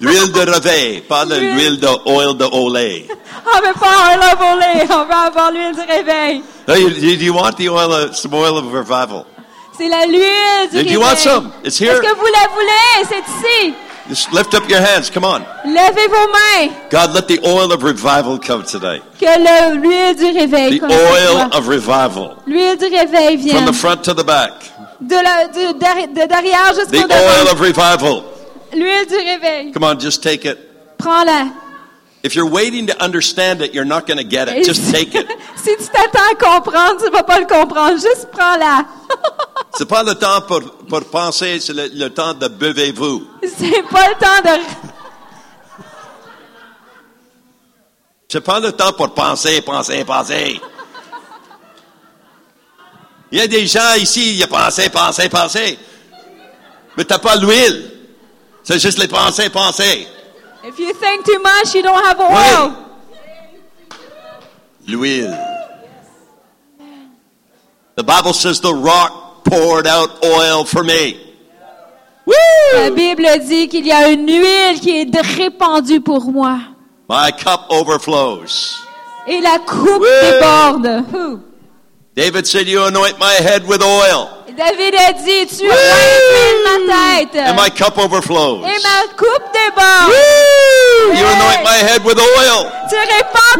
L'huile 0.00 0.32
de 0.32 0.40
réveil, 0.40 1.00
pas 1.02 1.24
de 1.24 1.36
L'huile. 1.36 1.78
de 1.80 1.88
oil 2.06 2.36
de 2.36 2.44
Olay. 2.44 3.06
On 3.46 3.66
veut 3.66 3.74
pas 3.74 4.16
l'huile 4.16 4.32
au 4.32 4.36
volet, 4.36 4.86
on 4.90 5.04
veut 5.04 5.26
avoir 5.26 5.50
l'huile 5.52 5.72
du 5.74 5.80
réveil. 5.80 6.42
Hey, 6.68 6.82
you, 6.82 6.88
you, 6.88 7.10
you 7.20 7.32
want 7.34 7.52
the 7.56 7.68
oil 7.68 7.92
of, 7.92 8.14
some 8.16 8.34
oil 8.34 8.56
of 8.58 8.64
revival? 8.72 9.24
C'est 9.78 9.88
la 9.88 10.04
l'huile 10.06 10.68
du 10.70 10.76
Do 10.76 10.78
réveil. 10.78 10.92
you 10.92 11.00
want 11.00 11.16
some? 11.16 11.50
It's 11.64 11.80
here. 11.80 11.92
Est-ce 11.92 12.00
que 12.02 12.14
vous 12.16 12.26
la 12.26 12.48
voulez? 12.52 13.08
C'est 13.08 13.18
ici. 13.18 13.74
Just 14.08 14.32
lift 14.32 14.52
up 14.54 14.68
your 14.68 14.80
hands. 14.80 15.10
Come 15.10 15.24
on. 15.24 15.44
Levez 15.64 16.08
vos 16.08 16.26
mains. 16.32 16.72
God, 16.90 17.14
let 17.14 17.28
the 17.28 17.38
oil 17.46 17.72
of 17.72 17.82
revival 17.82 18.38
come 18.38 18.64
today. 18.64 19.00
Que 19.18 19.26
le- 19.26 19.74
l'huile 19.76 20.14
du 20.16 20.26
réveil 20.38 20.80
The 20.80 20.84
oil 20.84 21.48
of 21.52 21.68
revival. 21.68 22.36
L'huile 22.46 22.76
du 22.76 22.86
réveil 22.86 23.48
From 23.50 23.66
the 23.66 23.72
front 23.72 24.02
to 24.04 24.12
the 24.14 24.24
back. 24.24 24.50
de, 25.00 25.14
la, 25.14 25.46
de, 25.48 25.72
de 25.72 26.26
derrière 26.26 26.72
The 26.74 26.94
oil 26.96 27.08
devant. 27.08 27.52
of 27.52 27.60
revival. 27.60 28.24
L'huile 28.74 29.06
du 29.06 29.16
réveil. 29.16 29.72
Come 29.72 29.84
on, 29.84 29.98
just 30.00 30.22
take 30.22 30.44
it. 30.44 30.58
Prends-la. 30.98 31.46
If 32.22 32.36
you're 32.36 32.48
waiting 32.48 32.86
to 32.86 33.02
understand 33.02 33.62
it, 33.62 33.74
you're 33.74 33.84
not 33.84 34.06
going 34.06 34.18
to 34.18 34.24
get 34.24 34.48
it. 34.48 34.64
Just 34.64 34.92
take 34.94 35.14
it. 35.14 35.26
si 35.56 35.76
tu 35.76 35.84
t'attends 35.88 36.30
à 36.30 36.34
comprendre, 36.36 37.02
tu 37.02 37.10
vas 37.10 37.24
pas 37.24 37.40
le 37.40 37.46
comprendre. 37.46 37.98
Juste 37.98 38.28
prends-la. 38.30 38.86
C'est 39.74 39.88
pas 39.88 40.04
le 40.04 40.14
temps 40.14 40.42
pour, 40.42 40.60
pour 40.88 41.04
penser, 41.04 41.58
c'est 41.58 41.72
le, 41.72 41.88
le 41.94 42.10
temps 42.10 42.34
de 42.34 42.46
buvez-vous. 42.46 43.26
C'est 43.42 43.82
pas 43.90 44.08
le 44.08 44.14
temps 44.14 44.42
de... 44.44 44.60
C'est 48.28 48.42
pas 48.42 48.60
le 48.60 48.72
temps 48.72 48.92
pour 48.92 49.14
penser, 49.14 49.62
penser, 49.62 50.04
penser. 50.04 50.60
Il 53.32 53.38
y 53.38 53.40
a 53.40 53.46
des 53.46 53.66
gens 53.66 53.94
ici, 53.96 54.32
il 54.32 54.36
y 54.36 54.42
a 54.42 54.46
penser, 54.46 54.90
penser, 54.90 55.30
penser. 55.30 55.78
Mais 56.96 57.04
t'as 57.04 57.18
pas 57.18 57.36
l'huile. 57.36 57.90
C'est 58.62 58.78
juste 58.78 58.98
les 58.98 59.08
pensées, 59.08 59.48
penser. 59.48 60.06
If 60.64 60.78
you 60.78 60.92
think 60.94 61.24
too 61.26 61.38
much, 61.40 61.74
you 61.74 61.82
don't 61.82 62.04
have 62.04 62.20
oil. 62.20 62.76
L'huile. 64.86 65.48
The 67.96 68.02
Bible 68.04 68.32
says 68.32 68.60
the 68.60 68.74
rock 68.74 69.44
poured 69.44 69.86
out 69.86 70.24
oil 70.24 70.64
for 70.64 70.82
me. 70.82 71.18
La 72.74 72.90
Bible 72.90 73.26
dit 73.46 73.68
qu'il 73.68 73.86
y 73.86 73.92
a 73.92 74.08
une 74.10 74.26
huile 74.26 74.80
qui 74.80 75.00
est 75.02 75.20
répandue 75.36 76.00
pour 76.00 76.24
moi. 76.30 76.58
My 77.08 77.30
cup 77.32 77.66
overflows. 77.68 78.78
Et 79.26 79.40
la 79.40 79.58
coupe 79.58 80.00
Oui. 80.00 80.08
déborde. 80.22 81.04
David 82.14 82.46
said, 82.46 82.66
You 82.66 82.84
anoint 82.84 83.18
my 83.18 83.34
head 83.34 83.66
with 83.66 83.82
oil, 83.82 84.41
David 84.56 84.94
a 84.94 85.12
dit, 85.12 85.46
tu 85.46 85.70
as 85.70 85.76
ma 86.64 86.76
tête. 86.92 87.36
and 87.36 87.56
my 87.56 87.70
cup 87.70 87.96
overflows. 87.98 88.64
Et 88.64 88.78
ma 88.82 89.06
coupe 89.16 89.52
déborde. 89.52 90.12
You 91.16 91.26
anoint 91.26 91.62
my 91.64 91.78
head 91.88 92.04
with 92.04 92.18
oil. 92.18 92.66
Tu 92.88 92.96
répands 92.96 93.56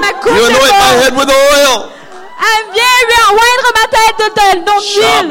ma 0.00 0.12
coupe 0.20 0.36
You 0.36 0.44
anoint 0.44 0.76
my 0.78 0.92
head 1.02 1.14
with 1.16 1.30
oil. 1.30 1.88
Vient 2.74 3.00
lui 3.06 3.18
enjoindre 3.28 3.68
ma 3.76 3.86
tête 3.96 4.18
de 4.18 4.50
d'huile. 4.64 5.30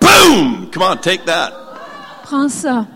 Boom! 0.00 0.70
Come 0.72 0.82
on, 0.82 0.96
take 0.96 1.24
that. 1.26 1.52
Prends 2.24 2.48
ça. 2.48 2.86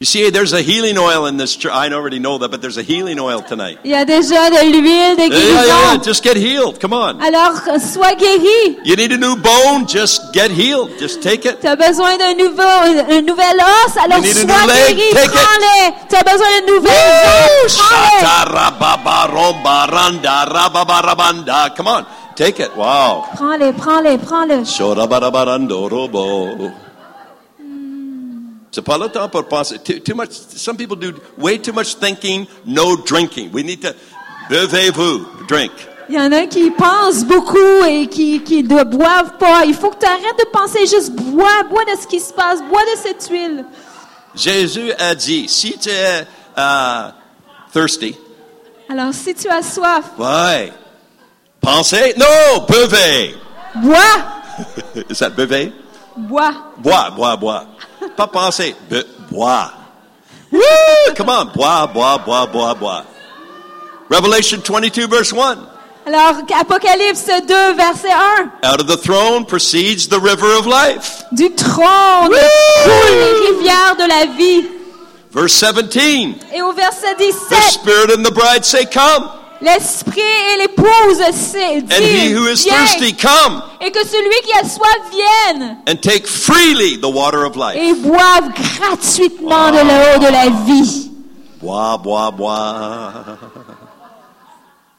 You 0.00 0.06
see, 0.06 0.28
there's 0.30 0.52
a 0.52 0.60
healing 0.60 0.98
oil 0.98 1.26
in 1.26 1.36
this 1.36 1.54
church. 1.56 1.72
I 1.72 1.88
already 1.94 2.18
know 2.18 2.36
that, 2.38 2.50
but 2.50 2.60
there's 2.60 2.76
a 2.76 2.82
healing 2.82 3.20
oil 3.20 3.40
tonight. 3.42 3.78
Il 3.84 3.92
y 3.92 3.94
a 3.94 4.04
déjà 4.04 4.50
de 4.50 4.56
l'huile 4.68 5.14
de 5.16 5.22
Yeah, 5.32 5.38
yeah, 5.38 5.92
yeah. 5.94 5.96
Just 6.02 6.24
get 6.24 6.36
healed. 6.36 6.80
Come 6.80 6.92
on. 6.92 7.20
Alors, 7.22 7.54
sois 7.78 8.12
guéri. 8.16 8.76
You 8.84 8.96
need 8.96 9.12
a 9.12 9.16
new 9.16 9.36
bone? 9.36 9.86
Just 9.86 10.34
get 10.34 10.50
healed. 10.50 10.90
Just 10.98 11.22
take 11.22 11.46
it. 11.46 11.60
Tu 11.60 11.68
as 11.68 11.76
besoin 11.76 12.18
d'un 12.18 12.34
nouveau, 12.34 12.62
un 13.08 13.22
nouvel 13.22 13.56
os, 13.60 13.96
alors 13.96 14.18
You 14.18 14.24
need 14.24 14.36
a 14.36 14.40
sois 14.40 14.62
new 14.62 14.66
leg? 14.66 14.96
guéri, 14.96 15.10
Take 15.14 15.24
it. 15.26 15.30
prends-les. 15.30 15.94
Tu 16.10 16.16
as 16.16 16.22
besoin 16.24 16.48
d'une 16.58 16.74
nouvelle 16.74 17.68
jambe. 17.68 18.24
Come 21.76 21.86
on. 21.86 22.04
Take 22.34 22.58
it. 22.58 22.76
Wow. 22.76 23.24
Prends-les, 23.36 23.72
prends-les, 23.72 24.18
prends-les. 24.18 24.64
C'est 28.74 28.82
pas 28.82 28.98
le 28.98 29.08
temps 29.08 29.28
pour 29.28 29.46
penser. 29.46 29.78
Too, 29.78 30.00
too 30.00 30.16
much. 30.16 30.32
Some 30.56 30.76
people 30.76 30.96
do 30.96 31.12
way 31.38 31.58
too 31.58 31.72
much 31.72 31.94
thinking, 31.94 32.44
no 32.66 32.96
drinking. 32.96 33.52
We 33.52 33.62
need 33.62 33.82
to 33.82 33.94
buvez-vous, 34.50 35.46
drink. 35.46 35.70
Il 36.08 36.16
y 36.16 36.20
en 36.20 36.32
a 36.32 36.46
qui 36.48 36.72
pensent 36.72 37.24
beaucoup 37.24 37.84
et 37.88 38.08
qui, 38.08 38.42
qui 38.42 38.64
ne 38.64 38.82
boivent 38.82 39.38
pas. 39.38 39.64
Il 39.64 39.74
faut 39.74 39.90
que 39.90 40.00
tu 40.00 40.06
arrêtes 40.06 40.38
de 40.40 40.50
penser 40.50 40.80
juste 40.86 41.12
bois, 41.12 41.62
bois 41.70 41.84
de 41.84 42.00
ce 42.00 42.08
qui 42.08 42.18
se 42.18 42.32
passe, 42.32 42.58
bois 42.68 42.82
de 42.82 42.98
cette 43.00 43.28
huile. 43.30 43.64
Jésus 44.34 44.92
a 44.98 45.14
dit, 45.14 45.48
si 45.48 45.78
tu 45.78 45.88
es 45.90 46.26
euh, 46.58 47.08
thirsty, 47.72 48.16
Alors, 48.88 49.14
si 49.14 49.36
tu 49.36 49.48
as 49.48 49.62
soif, 49.62 50.06
ouais, 50.18 50.72
pensez, 51.60 52.12
non, 52.18 52.66
buvez. 52.68 53.36
bois, 53.76 53.96
Is 55.08 55.20
that 55.20 55.30
buvez? 55.30 55.72
Bois. 56.16 56.54
Bois, 56.78 57.10
bois, 57.10 57.36
bois. 57.36 57.66
Pas 58.16 58.26
penser, 58.26 58.74
bois. 59.30 59.70
Woo! 60.52 60.60
Come 61.16 61.28
on, 61.28 61.46
bois, 61.54 61.86
bois, 61.86 62.18
bois, 62.18 62.46
bois, 62.46 62.74
bois. 62.74 63.04
Revelation 64.08 64.60
22 64.60 65.08
verse 65.08 65.32
1. 65.32 65.58
Alors, 66.06 66.42
Apocalypse 66.60 67.24
2, 67.24 67.74
verset 67.74 68.14
1. 68.14 68.52
Out 68.62 68.80
of 68.80 68.86
the 68.86 68.96
throne 68.96 69.46
proceeds 69.46 70.06
the 70.08 70.20
river 70.20 70.52
of 70.58 70.66
life. 70.66 71.22
Du 71.32 71.48
trône 71.54 72.28
coulent 72.28 73.16
les 73.16 73.48
rivières 73.48 73.96
de 73.96 74.06
la 74.06 74.26
vie. 74.36 74.68
Verse 75.30 75.54
17. 75.54 76.44
Et 76.54 76.60
au 76.60 76.72
verset 76.72 77.14
The 77.16 77.32
17, 77.32 77.58
Spirit 77.70 78.10
and 78.16 78.24
the 78.24 78.30
bride 78.30 78.64
say, 78.64 78.84
Come. 78.84 79.30
L'esprit 79.64 80.20
et 80.20 80.58
l'épouse 80.58 81.22
c'est- 81.32 81.78
And 81.90 82.02
he 82.04 82.32
who 82.34 82.46
is 82.46 82.56
disent, 82.56 82.64
viens. 82.64 82.86
thirsty, 82.86 83.12
come 83.14 83.62
Et 83.80 83.90
que 83.90 84.04
celui 84.06 84.40
qui 84.44 84.52
a 84.52 84.64
soif 84.64 85.10
vienne 85.10 85.78
and 85.88 85.96
take 86.00 86.26
freely 86.26 86.96
the 86.98 87.08
water 87.10 87.44
of 87.44 87.56
life. 87.56 87.76
et 87.76 87.94
boive 87.94 88.50
gratuitement 88.78 89.70
de 89.72 89.80
l'eau 89.80 90.18
de 90.26 90.30
la 90.32 90.48
vie. 90.64 91.10
Bois, 91.60 91.96
bois, 91.98 92.30
bois. 92.30 93.12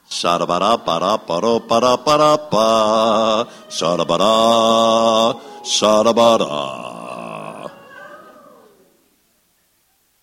Shadabara, 0.10 0.78
para, 0.78 1.18
para, 1.18 1.60
para, 1.60 1.98
para, 1.98 2.38
pa. 2.38 3.48
Shadabara, 3.70 5.36
shadabara. 5.64 6.52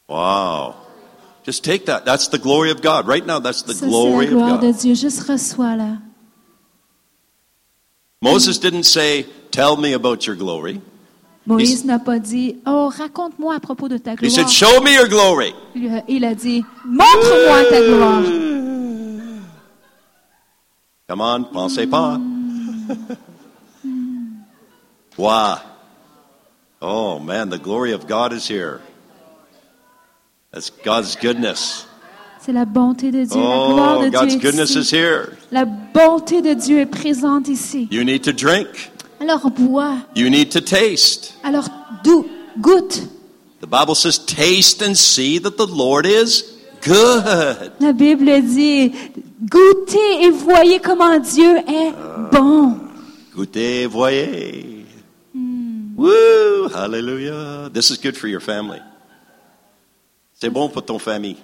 Wow. 0.09 0.75
Just 1.45 1.65
take 1.65 1.87
that. 1.87 2.05
That's 2.05 2.29
the 2.29 2.39
glory 2.39 2.71
of 2.71 2.81
God. 2.83 3.07
Right 3.09 3.27
now, 3.27 3.41
that's 3.41 3.63
the 3.63 3.73
Ça, 3.75 3.81
c'est 3.81 3.87
la 3.87 3.91
glory 3.91 4.27
of 4.27 4.33
gloire 4.33 4.59
de 4.61 4.71
God. 4.71 4.79
Dieu. 4.81 4.95
Juste 4.95 5.21
reçois 5.27 5.77
là. 5.77 5.99
Moses 8.21 8.59
didn't 8.59 8.85
say, 8.85 9.27
Tell 9.51 9.77
me 9.77 9.93
about 9.95 10.27
your 10.27 10.37
glory. 10.37 10.81
Moïse 11.47 11.85
n'a 11.85 11.99
pas 11.99 12.21
dit, 12.21 12.59
oh, 12.67 12.89
raconte-moi 12.89 13.57
à 13.57 13.59
propos 13.61 13.89
de 13.89 13.99
ta 13.99 14.13
He 14.13 14.17
gloire. 14.17 14.33
said, 14.33 14.49
Show 14.49 14.81
me 14.81 14.93
your 14.95 15.09
glory. 15.09 15.53
Il 15.75 15.89
a- 15.93 16.05
Il 16.07 16.25
a 16.25 16.35
dit, 16.37 16.65
montre-moi 16.85 17.65
ta 17.69 17.81
gloire. 17.83 18.23
Come 21.09 21.21
on, 21.21 21.45
pensez 21.53 21.89
pas. 21.89 22.15
Hmm. 22.17 22.95
Hmm. 23.83 24.27
wow. 25.19 25.59
Oh 26.81 27.19
man, 27.19 27.51
the 27.51 27.59
glory 27.59 27.93
of 27.93 28.07
God 28.07 28.33
is 28.33 28.47
here. 28.49 28.81
That's 30.53 30.71
God's 30.85 31.17
goodness. 31.17 31.87
C'est 32.39 32.53
la 32.53 32.67
bonté 32.67 33.11
de 33.11 33.25
Dieu. 33.25 33.41
la 33.41 33.57
oh, 33.57 33.73
gloire 33.73 33.99
Oh, 34.01 34.05
de 34.05 34.11
God's 34.11 34.27
Dieu 34.27 34.37
est 34.37 34.43
goodness 34.43 34.71
is 34.75 34.81
ici. 34.81 34.97
here. 34.97 35.39
La 35.51 35.65
bonté 35.65 36.43
de 36.43 36.53
Dieu 36.53 36.81
est 36.81 36.87
présente 36.87 37.49
ici. 37.49 37.89
You 37.91 38.05
need 38.05 38.23
to 38.25 38.33
drink. 38.33 38.91
Alors 39.21 39.49
bois. 39.51 39.97
You 40.15 40.29
need 40.29 40.51
to 40.51 40.61
taste. 40.61 41.35
Alors 41.43 41.69
dou- 42.05 42.27
goûte. 42.61 43.09
The 43.61 43.67
Bible 43.67 43.95
says, 43.95 44.19
Taste 44.19 44.83
and 44.83 44.95
see 44.95 45.39
that 45.39 45.57
the 45.57 45.67
Lord 45.67 46.05
is 46.05 46.43
good. 46.83 47.73
La 47.81 47.93
Bible 47.93 48.43
dit, 48.43 48.93
goûtez 49.49 50.25
et 50.25 50.31
voyez 50.31 50.81
comment 50.81 51.19
Dieu 51.19 51.59
est 51.59 51.95
ah. 51.97 52.29
bon. 52.31 52.75
Goûtez, 53.35 53.87
voyez. 53.87 54.85
Hmm. 55.33 55.95
Woo! 55.97 56.69
Hallelujah. 56.75 57.71
This 57.73 57.91
is 57.91 57.97
good 57.97 58.17
for 58.19 58.27
your 58.27 58.41
family. 58.41 58.81
C'est 60.43 60.51
bon 60.51 60.69
pour 60.69 60.85
ton 60.85 60.99
famille. 60.99 61.37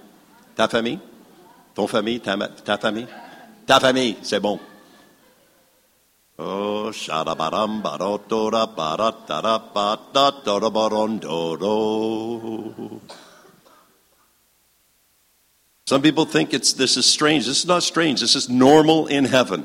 Ta 0.56 0.66
famille? 0.66 0.98
Ton 1.72 1.86
famille? 1.86 2.18
Ta, 2.18 2.36
ta 2.64 2.76
famille? 2.78 3.06
Ta 3.64 3.78
famille, 3.78 4.16
c'est 4.22 4.40
bon. 4.40 4.58
Oh, 6.36 6.90
barotora. 7.80 8.66
Some 15.86 16.02
people 16.02 16.26
think 16.26 16.52
it's 16.52 16.72
this 16.74 16.96
is 16.96 17.04
strange. 17.06 17.46
This 17.46 17.60
is 17.62 17.68
not 17.68 17.82
strange. 17.82 18.18
This 18.18 18.34
is 18.34 18.48
normal 18.48 19.06
in 19.12 19.26
heaven. 19.26 19.62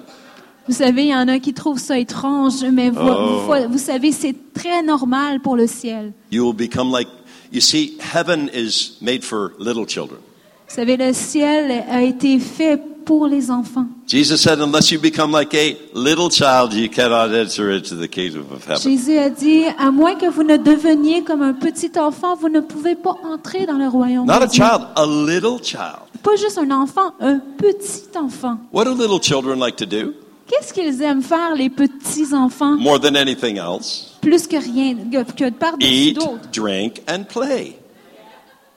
Vous 0.67 0.75
savez, 0.75 1.05
il 1.05 1.09
y 1.09 1.15
en 1.15 1.27
a 1.27 1.39
qui 1.39 1.55
trouvent 1.55 1.79
ça 1.79 1.97
étrange, 1.97 2.63
mais 2.71 2.91
vous, 2.91 2.99
Oh. 3.01 3.47
vous- 3.47 3.71
vous 3.71 3.79
savez, 3.79 4.11
c'est 4.11 4.35
très 4.53 4.83
normal 4.83 5.39
pour 5.39 5.55
le 5.55 5.65
ciel. 5.65 6.13
You 6.31 6.45
will 6.45 6.55
become 6.55 6.91
like, 6.91 7.07
you 7.53 7.61
see, 7.61 7.97
heaven 8.01 8.49
is 8.53 8.97
made 9.01 9.23
for 9.23 9.53
little 9.57 9.85
children. 9.85 10.19
Vous 10.67 10.75
savez, 10.75 10.97
le 10.97 11.13
ciel 11.13 11.71
a 11.89 12.01
été 12.01 12.39
fait 12.39 12.81
pour 13.05 13.27
les 13.27 13.51
enfants. 13.51 13.85
Jesus 14.07 14.37
said, 14.37 14.59
unless 14.59 14.89
you 14.91 14.99
become 14.99 15.31
like 15.31 15.53
a 15.53 15.75
little 15.93 16.29
child, 16.29 16.73
you 16.73 16.89
cannot 16.89 17.31
enter 17.33 17.69
into 17.71 17.95
the 17.95 18.07
kingdom 18.07 18.45
of 18.51 18.65
heaven. 18.65 18.81
Jésus 18.81 19.17
a 19.17 19.29
dit, 19.29 19.65
à 19.77 19.91
moins 19.91 20.15
que 20.15 20.25
vous 20.29 20.43
ne 20.43 20.57
deveniez 20.57 21.23
comme 21.23 21.41
un 21.43 21.53
petit 21.53 21.91
enfant, 21.99 22.35
vous 22.35 22.49
ne 22.49 22.61
pouvez 22.61 22.95
pas 22.95 23.15
entrer 23.23 23.65
dans 23.65 23.77
le 23.77 23.87
royaume 23.87 24.25
Not 24.25 24.39
de 24.39 24.43
a 24.43 24.47
Dieu. 24.47 24.63
child, 24.63 24.81
a 24.95 25.05
little 25.05 25.59
child. 25.61 25.99
Pas 26.23 26.35
juste 26.37 26.57
un 26.57 26.71
enfant, 26.71 27.13
un 27.19 27.39
petit 27.57 28.17
enfant. 28.17 28.57
What 28.71 28.85
do 28.85 28.93
little 28.93 29.19
children 29.21 29.59
like 29.59 29.75
to 29.77 29.85
do? 29.85 30.13
Qu'est-ce 30.47 30.73
qu'ils 30.73 31.01
aiment 31.01 31.21
faire, 31.21 31.53
les 31.55 31.69
petits 31.69 32.33
enfants, 32.33 32.77
More 32.77 32.99
than 32.99 33.15
anything 33.15 33.57
else, 33.57 34.12
plus 34.23 34.47
que 34.47 34.57
rien, 34.57 34.95
que, 35.11 35.31
que 35.33 35.49
par-dessus 35.51 36.13
d'autres? 36.13 36.49
drink, 36.51 37.01
and 37.07 37.25
play. 37.27 37.77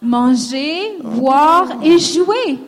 Manger, 0.03 0.99
boire 1.03 1.83
et 1.83 1.99
jouer. 1.99 2.59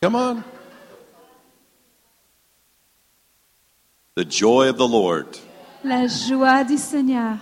Come 0.00 0.14
on. 0.16 0.42
The 4.16 4.24
joy 4.24 4.68
of 4.68 4.76
the 4.76 4.86
Lord 4.86 5.26
La 5.84 6.06
joie 6.06 6.64
du 6.64 6.76
Seigneur 6.76 7.38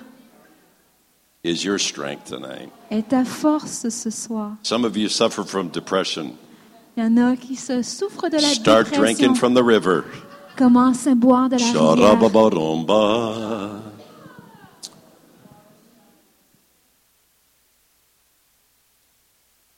is 1.42 1.64
your 1.64 1.78
strength 1.78 2.26
tonight. 2.26 2.70
est 2.90 3.08
ta 3.08 3.24
force 3.24 3.88
ce 3.88 4.10
soir. 4.10 4.52
Some 4.62 4.84
of 4.84 4.96
you 4.96 5.08
suffer 5.08 5.42
from 5.44 5.68
depression. 5.70 6.36
Il 6.96 7.02
y 7.04 7.06
en 7.06 7.16
a 7.18 7.36
qui 7.36 7.56
se 7.56 7.82
souffrent 7.82 8.28
de 8.30 8.36
la 8.36 8.40
Start 8.42 8.90
dépression. 8.90 9.00
drinking 9.02 9.34
from 9.36 9.54
the 9.54 9.62
river. 9.64 10.04
Commence 10.60 11.06
à 11.06 11.14
boire 11.14 11.48
de 11.48 11.56
la 11.56 11.64
rivière. 11.64 12.18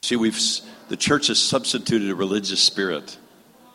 See, 0.03 0.17
we've 0.17 0.37
the 0.89 0.97
church 0.97 1.29
has 1.29 1.39
substituted 1.39 2.11
a 2.11 2.15
religious 2.15 2.61
spirit 2.61 3.17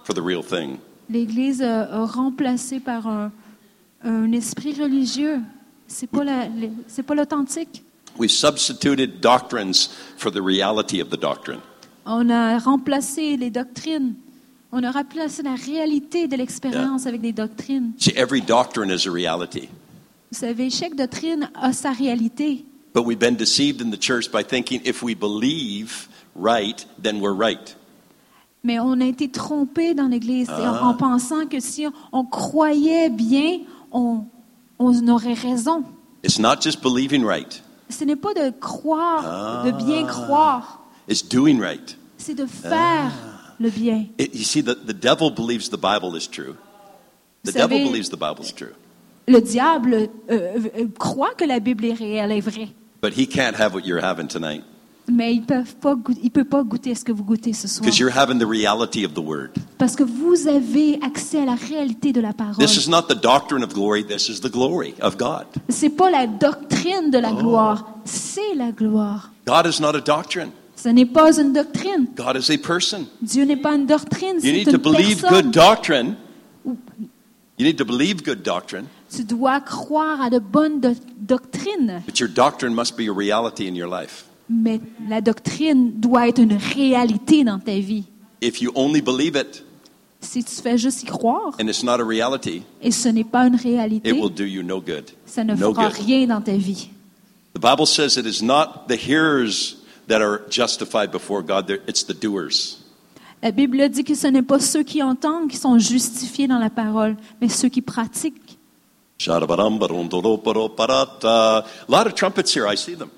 for 0.03 0.13
the 0.13 0.21
real 0.21 0.43
thing. 0.43 0.79
L'Église 1.09 1.61
a, 1.61 2.05
remplacé 2.05 2.81
par 2.81 3.07
un, 3.07 3.31
un 4.03 4.31
esprit 4.33 4.73
religieux. 4.73 5.39
C'est 5.87 6.07
pas 6.07 6.25
la- 6.25 6.49
le- 6.49 6.71
c'est 6.87 7.03
pas 7.03 7.15
l'authentique. 7.15 7.83
We've 8.19 8.29
substituted 8.31 9.21
doctrines 9.21 9.87
for 10.17 10.29
the 10.29 10.41
reality 10.41 10.99
of 10.99 11.09
the 11.09 11.17
doctrine. 11.17 11.61
On 12.05 12.29
a 12.29 12.59
remplacé 12.59 13.37
les 13.37 13.49
doctrines. 13.49 14.15
On 14.71 14.83
a 14.83 14.91
remplacé 14.91 15.43
la 15.43 15.55
réalité 15.55 16.27
de 16.27 16.35
l'expérience 16.35 17.05
avec 17.07 17.21
des 17.21 17.31
doctrines. 17.31 17.91
See, 17.97 18.11
every 18.17 18.41
doctrine 18.41 18.89
is 18.91 19.07
a 19.07 19.11
reality. 19.11 19.69
Vous 20.31 20.37
savez, 20.39 20.69
chaque 20.69 20.95
doctrine 20.95 21.49
a 21.55 21.71
sa 21.71 21.91
réalité. 21.91 22.65
But 22.93 23.05
we've 23.05 23.19
been 23.19 23.35
deceived 23.37 23.81
in 23.81 23.91
the 23.91 23.99
church 24.01 24.29
by 24.31 24.43
thinking 24.43 24.81
if 24.83 25.01
we 25.01 25.15
believe 25.15 26.09
right, 26.35 26.85
then 27.01 27.21
we're 27.21 27.33
right. 27.35 27.77
Mais 28.63 28.79
on 28.79 28.99
a 28.99 29.05
été 29.05 29.29
trompé 29.29 29.93
dans 29.93 30.07
l'Église 30.07 30.49
et 30.49 30.67
en- 30.67 30.73
Ah. 30.73 30.87
en 30.87 30.93
pensant 30.95 31.45
que 31.47 31.59
si 31.61 31.85
on 32.11 32.25
croyait 32.25 33.09
bien, 33.09 33.59
on, 33.91 34.23
on 34.79 35.07
aurait 35.07 35.33
raison. 35.35 35.83
It's 36.23 36.39
not 36.39 36.59
just 36.61 36.81
believing 36.81 37.23
right, 37.23 37.63
Ce 37.89 38.03
n'est 38.03 38.17
pas 38.17 38.33
de 38.33 38.49
croire, 38.59 39.63
de 39.63 39.69
Ah. 39.71 39.83
bien 39.85 40.05
croire, 40.05 40.81
it's 41.07 41.23
doing 41.25 41.61
right. 41.61 41.97
c'est 42.17 42.33
de 42.35 42.45
faire 42.45 43.11
le 43.59 43.69
bien. 43.69 44.05
It, 44.17 44.33
you 44.33 44.43
see, 44.43 44.61
the, 44.61 44.75
the 44.75 44.93
devil 44.93 45.29
believes 45.31 45.69
the 45.69 45.77
Bible 45.77 46.15
is 46.15 46.27
true. 46.27 46.55
The 47.43 47.51
Vous 47.51 47.57
devil 47.59 47.77
savez- 47.77 47.83
believes 47.89 48.09
the 48.09 48.17
Bible 48.19 48.43
is 48.43 48.51
true. 48.53 48.73
Le 49.27 49.41
diable 49.41 49.93
euh, 49.93 50.07
euh, 50.29 50.87
croit 50.97 51.33
que 51.37 51.43
la 51.45 51.59
Bible 51.59 51.85
est 51.85 51.93
réelle, 51.93 52.31
est 52.31 52.39
vraie, 52.41 52.69
But 53.01 53.13
he 53.17 53.27
can't 53.27 53.55
have 53.59 53.73
what 53.73 53.81
you're 53.85 54.03
having 54.03 54.27
tonight 54.27 54.63
mais 55.09 55.33
il 55.35 55.39
ne 55.41 56.29
peut 56.29 56.43
pas 56.43 56.63
goûter 56.63 56.93
ce 56.93 57.05
que 57.05 57.13
vous 57.13 57.23
goûtez 57.23 57.53
ce 57.53 57.65
soir. 57.69 57.81
because 57.81 57.97
you're 57.97 58.11
having 58.13 58.39
the 58.39 58.45
reality 58.45 59.05
of 59.05 59.13
the 59.13 59.19
Word. 59.23 59.51
Parce 59.77 59.95
que 59.95 60.03
vous 60.03 60.49
avez 60.49 60.99
accès 61.01 61.39
à 61.39 61.45
la 61.45 61.55
réalité 61.55 62.11
de 62.11 62.19
la 62.19 62.33
parole. 62.33 62.57
This 62.57 62.75
is 62.75 62.89
not 62.89 63.03
the 63.03 63.15
doctrine 63.15 63.63
of 63.63 63.73
glory, 63.73 64.03
this 64.05 64.27
is 64.27 64.41
the 64.41 64.51
glory 64.51 64.95
of 65.01 65.17
God. 65.17 65.45
C'est 65.69 65.91
pas 65.95 66.11
la 66.11 66.27
doctrine 66.27 67.09
de 67.09 67.19
la 67.19 67.31
Oh. 67.31 67.37
gloire, 67.37 67.85
c'est 68.03 68.53
la 68.55 68.71
gloire. 68.73 69.31
God 69.45 69.65
is 69.65 69.79
not 69.81 69.95
a 69.95 70.01
doctrine, 70.01 70.51
Ce 70.77 70.89
n'est 70.89 71.05
pas 71.07 71.37
une 71.39 71.51
doctrine. 71.53 72.07
God 72.15 72.37
is 72.37 72.51
a 72.51 72.57
person. 72.57 73.07
Dieu 73.21 73.43
n'est 73.45 73.57
pas 73.57 73.73
une 73.75 73.85
doctrine, 73.87 74.35
You 74.35 74.41
c'est 74.41 74.51
need 74.53 74.65
to 74.65 74.71
une 74.71 74.77
believe 74.77 75.21
personne. 75.21 75.41
good 75.41 75.51
doctrine. 75.51 76.15
You 77.59 77.65
need 77.65 77.77
to 77.77 77.85
believe 77.85 78.21
good 78.23 78.43
doctrine, 78.43 78.85
Tu 79.09 79.23
dois 79.23 79.59
croire 79.61 80.21
à 80.21 80.29
de 80.29 80.37
bonnes 80.37 80.79
do- 80.79 80.93
doctrines, 81.19 82.01
but 82.05 82.19
your 82.19 82.29
doctrine 82.29 82.73
must 82.73 82.95
be 82.95 83.09
a 83.09 83.13
reality 83.13 83.67
in 83.67 83.73
your 83.73 83.89
life. 83.89 84.25
mais 84.49 84.79
la 85.09 85.21
doctrine 85.21 85.93
doit 85.99 86.27
être 86.27 86.39
une 86.39 86.53
réalité 86.75 87.43
dans 87.43 87.57
ta 87.59 87.79
vie. 87.79 88.03
If 88.41 88.61
you 88.61 88.71
only 88.75 89.01
believe 89.01 89.35
it 89.35 89.63
Si 90.21 90.43
tu 90.43 90.51
fais 90.61 90.77
juste 90.77 91.03
y 91.03 91.05
croire 91.05 91.55
and 91.59 91.67
it's 91.67 91.83
not 91.83 91.99
a 91.99 92.03
reality, 92.05 92.61
et 92.81 92.91
ce 92.91 93.09
n'est 93.09 93.23
pas 93.23 93.47
une 93.47 93.55
réalité, 93.55 94.09
it 94.09 94.15
will 94.15 94.29
do 94.33 94.43
you 94.43 94.61
no 94.61 94.79
good. 94.79 95.05
ça 95.25 95.43
ne 95.43 95.55
No 95.55 95.73
fera 95.73 95.89
good. 95.89 95.97
rien 96.05 96.27
dans 96.27 96.41
ta 96.41 96.55
vie. 96.55 96.89
The 97.55 97.59
Bible 97.61 97.87
says 97.87 98.17
it 98.17 98.25
is 98.27 98.43
not 98.43 98.85
the 98.87 98.95
hearers 98.97 99.76
that 100.07 100.21
are 100.21 100.41
justified 100.49 101.11
before 101.11 101.41
God, 101.43 101.69
it's 101.87 102.03
the 102.05 102.13
doers. 102.13 102.77
La 103.43 103.51
Bible 103.51 103.87
dit 103.89 104.03
que 104.03 104.15
ce 104.15 104.27
n'est 104.27 104.41
pas 104.41 104.59
ceux 104.59 104.83
qui 104.83 105.03
entendent 105.03 105.49
qui 105.49 105.57
sont 105.57 105.77
justifiés 105.77 106.47
dans 106.47 106.57
la 106.59 106.69
parole, 106.71 107.15
mais 107.39 107.49
ceux 107.49 107.69
qui 107.69 107.81
pratiquent. 107.81 108.57
A 109.27 109.39
lot 111.87 112.05
of 112.07 112.13
trumpets 112.15 112.55
here, 112.55 112.65
I 112.67 112.75
see 112.77 112.95
them. 112.95 113.09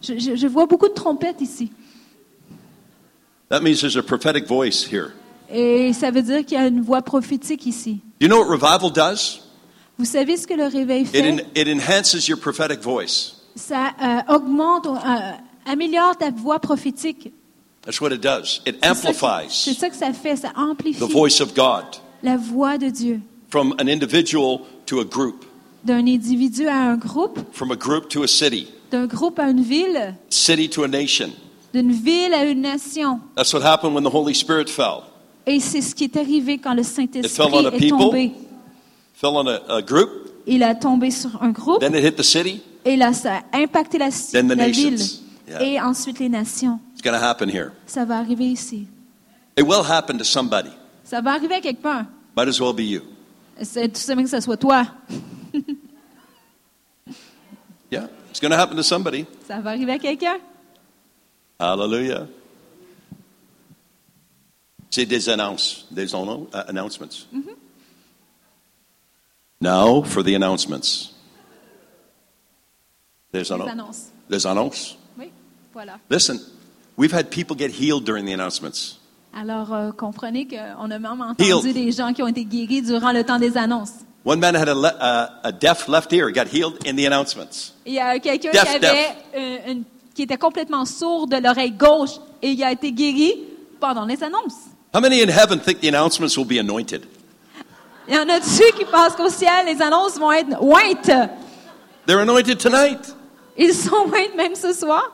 Je, 0.00 0.18
je- 0.18 0.36
je 0.36 0.46
vois 0.46 0.66
beaucoup 0.66 0.88
de 0.88 0.94
trompettes 0.94 1.40
ici. 1.40 1.70
That 3.48 3.62
means 3.62 3.80
there's 3.80 3.96
a 3.96 4.02
prophetic 4.02 4.46
voice 4.46 4.84
here. 4.84 5.12
Et 5.50 5.92
ça 5.94 6.10
veut 6.10 6.22
dire 6.22 6.44
qu'il 6.44 6.58
y 6.58 6.60
a 6.60 6.66
une 6.66 6.82
voix 6.82 7.02
prophétique 7.02 7.66
ici. 7.66 8.00
You 8.20 8.28
know 8.28 8.38
what 8.38 8.48
revival 8.50 8.90
does? 8.92 9.40
Vous 9.98 10.04
savez 10.04 10.36
ce 10.36 10.46
que 10.46 10.54
le 10.54 10.66
réveil 10.66 11.02
It, 11.02 11.08
fait? 11.08 11.32
en, 11.32 11.38
it 11.56 11.66
enhances 11.68 12.28
your 12.28 12.38
prophetic 12.38 12.80
voice. 12.80 13.34
Ça 13.56 13.92
euh, 14.00 14.34
augmente, 14.34 14.86
euh, 14.86 15.32
améliore 15.68 16.16
ta 16.16 16.30
voix 16.30 16.58
prophétique. 16.58 17.32
That's 17.82 18.00
what 18.00 18.10
it 18.12 18.20
does. 18.20 18.60
It 18.66 18.76
C'est 18.82 18.88
ça 18.88 18.94
qui- 18.94 19.02
C'est 19.02 19.70
amplifies 19.70 19.74
ça 19.74 19.88
que 19.90 19.96
ça 19.96 20.12
fait, 20.12 20.36
ça 20.36 20.52
amplifie 20.56 20.98
the 21.00 21.10
voice 21.10 21.40
of 21.40 21.54
God 21.54 21.84
la 22.22 22.36
voix 22.36 22.76
de 22.78 22.88
Dieu. 22.88 23.20
from 23.50 23.74
an 23.80 23.88
individual 23.88 24.60
to 24.86 25.00
a 25.00 25.04
group, 25.04 25.44
D'un 25.84 26.06
individu 26.06 26.66
à 26.66 26.76
un 26.90 26.96
groupe, 26.96 27.38
from 27.52 27.70
a 27.70 27.76
group 27.76 28.08
to 28.08 28.22
a 28.24 28.26
city, 28.26 28.66
d'un 28.90 29.06
groupe 29.06 29.38
à 29.38 29.48
une 29.48 29.62
ville, 29.62 30.14
city 30.28 30.68
to 30.68 30.82
a 30.82 30.88
nation. 30.88 31.30
d'une 31.72 31.92
ville 31.92 32.34
à 32.34 32.44
une 32.44 32.60
nation. 32.62 33.20
That's 33.36 33.52
what 33.54 33.62
happened 33.62 33.94
when 33.94 34.04
the 34.04 34.12
Holy 34.12 34.34
Spirit 34.34 34.68
fell. 34.68 35.02
Et 35.46 35.60
c'est 35.60 35.80
ce 35.80 35.94
qui 35.94 36.04
est 36.04 36.16
arrivé 36.16 36.58
quand 36.58 36.74
le 36.74 36.82
It 36.82 36.86
fell 36.88 37.06
on 37.06 37.22
Saint-Esprit 37.22 37.66
a 37.66 37.68
est 37.68 37.78
people. 37.78 37.98
tombé. 37.98 38.32
Fell 39.14 39.30
on 39.32 39.46
a, 39.46 39.60
a 39.76 39.80
group, 39.82 40.10
Il 40.46 40.62
a 40.62 40.74
tombé 40.74 41.10
sur 41.10 41.42
un 41.42 41.50
groupe, 41.50 41.80
then 41.80 41.94
it 41.94 42.04
hit 42.04 42.16
the 42.16 42.22
city. 42.22 42.60
et 42.84 42.96
là, 42.96 43.12
ça 43.12 43.42
a 43.52 43.58
impacté 43.58 43.96
la, 43.98 44.08
Then 44.10 44.48
the 44.48 44.54
la 44.56 44.68
ville. 44.68 44.90
nations. 44.92 45.20
Yeah. 45.48 45.62
Et 45.62 45.80
ensuite 45.80 46.18
les 46.18 46.28
nations. 46.28 46.78
It's 46.92 47.02
going 47.02 47.18
to 47.18 47.24
happen 47.24 47.48
here. 47.48 47.72
Ça 47.86 48.04
va 48.04 48.18
arriver 48.18 48.44
ici. 48.44 48.86
It 49.56 49.64
will 49.66 49.82
happen 49.82 50.18
to 50.18 50.24
somebody. 50.24 50.70
Ça 51.04 51.20
va 51.20 51.32
arriver 51.32 51.54
à 51.54 51.60
quelqu'un. 51.60 52.06
Might 52.36 52.48
as 52.48 52.60
well 52.60 52.72
be 52.74 52.82
you. 52.82 53.02
C'est 53.62 53.88
tout 53.88 53.98
simplement 54.00 54.24
que 54.24 54.30
ce 54.30 54.40
soit 54.40 54.56
toi. 54.56 54.86
Yeah, 57.90 58.06
it's 58.28 58.38
going 58.38 58.50
to 58.50 58.56
happen 58.58 58.76
to 58.76 58.82
somebody. 58.82 59.24
Ça 59.46 59.60
va 59.60 59.70
arriver 59.70 59.92
à 59.92 59.98
quelqu'un. 59.98 60.38
Hallelujah. 61.58 62.26
C'est 64.90 65.06
des 65.06 65.28
annonces, 65.30 65.86
des 65.90 66.14
anno- 66.14 66.48
uh, 66.52 66.64
announcements. 66.68 67.26
Now 69.60 70.02
for 70.02 70.22
the 70.22 70.34
announcements. 70.34 71.12
There's 73.32 73.50
annonces. 73.50 74.10
There's 74.28 74.44
annonces. 74.46 74.96
Voilà. 75.78 76.00
Listen, 76.10 76.40
we've 76.96 77.12
had 77.12 77.30
people 77.30 77.54
get 77.56 77.70
healed 77.70 78.02
during 78.04 78.26
the 78.26 78.32
announcements. 78.32 78.98
Alors, 79.32 79.72
euh, 79.72 79.92
comprenez 79.92 80.48
qu'on 80.48 80.90
a 80.90 80.98
même 80.98 81.06
entendu 81.20 81.44
Healed. 81.48 81.72
des 81.72 81.92
gens 81.92 82.12
qui 82.12 82.20
ont 82.20 82.26
été 82.26 82.44
guéris 82.44 82.82
durant 82.82 83.12
le 83.12 83.22
temps 83.22 83.38
des 83.38 83.56
annonces. 83.56 83.92
One 84.24 84.40
man 84.40 84.56
had 84.56 84.68
a, 84.68 84.74
le- 84.74 84.88
uh, 84.88 85.46
a 85.46 85.52
deaf 85.52 85.86
left 85.86 86.12
ear, 86.12 86.32
got 86.32 86.46
healed 86.52 86.78
in 86.84 86.96
the 86.96 87.06
announcements. 87.06 87.74
Il 87.86 87.92
y 87.94 88.00
a 88.00 88.18
quelqu'un 88.18 88.50
Deaf, 88.50 88.64
qui, 88.64 88.84
avait, 88.86 89.06
euh, 89.36 89.70
une- 89.70 89.84
qui 90.16 90.22
était 90.22 90.36
complètement 90.36 90.84
sourd 90.84 91.28
de 91.28 91.36
l'oreille 91.36 91.70
gauche 91.70 92.16
et 92.42 92.50
il 92.50 92.64
a 92.64 92.72
été 92.72 92.90
guéri 92.90 93.34
pendant 93.78 94.04
les 94.04 94.20
annonces. 94.24 94.56
How 94.92 95.00
many 95.00 95.22
in 95.22 95.28
heaven 95.28 95.60
think 95.60 95.78
the 95.80 95.86
announcements 95.86 96.36
will 96.36 96.44
be 96.44 96.58
anointed? 96.58 97.02
Il 98.08 98.14
y 98.16 98.18
en 98.18 98.28
a-tu 98.28 98.64
qui 98.76 98.84
pensent 98.84 99.14
qu'au 99.14 99.30
ciel, 99.30 99.66
les 99.66 99.80
annonces 99.80 100.18
vont 100.18 100.32
être 100.32 100.60
ointes? 100.60 101.30
They're 102.04 102.18
anointed 102.18 102.58
tonight. 102.58 103.14
Ils 103.56 103.72
sont 103.74 104.08
ointes 104.12 104.34
même 104.36 104.56
ce 104.56 104.72
soir. 104.72 105.12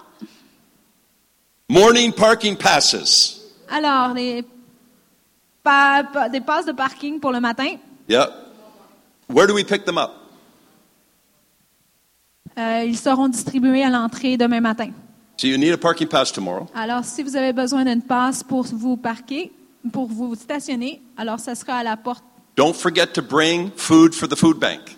Morning 1.68 2.12
parking 2.12 2.56
passes. 2.56 3.40
Alors, 3.70 4.12
les 4.14 4.44
pa- 5.62 6.04
pa- 6.12 6.28
des 6.28 6.40
passes 6.40 6.66
de 6.66 6.72
parking 6.72 7.18
pour 7.20 7.32
le 7.32 7.40
matin, 7.40 7.76
Yeah. 8.06 8.28
Where 9.30 9.46
do 9.46 9.54
we 9.54 9.64
pick 9.64 9.86
them 9.86 9.96
up? 9.96 10.10
euh, 12.58 12.84
ils 12.86 12.98
seront 12.98 13.28
distribués 13.28 13.82
à 13.82 13.88
l'entrée 13.88 14.36
demain 14.36 14.60
matin. 14.60 14.90
So 15.38 15.46
you 15.48 15.56
need 15.56 15.72
a 15.72 15.78
parking 15.78 16.06
pass 16.06 16.30
tomorrow. 16.30 16.66
Alors, 16.74 17.02
si 17.04 17.22
vous 17.22 17.34
avez 17.34 17.52
besoin 17.54 17.84
d'une 17.84 18.02
passe 18.02 18.42
pour 18.44 18.64
vous 18.64 18.96
parquer, 18.98 19.50
pour 19.92 20.06
vous 20.06 20.34
stationner, 20.34 21.00
alors 21.16 21.40
ça 21.40 21.54
sera 21.54 21.76
à 21.78 21.82
la 21.82 21.96
porte. 21.96 22.22
Don't 22.56 22.74
forget 22.74 23.06
to 23.14 23.22
bring 23.22 23.70
food 23.74 24.14
for 24.14 24.28
the 24.28 24.36
food 24.36 24.58
bank. 24.60 24.96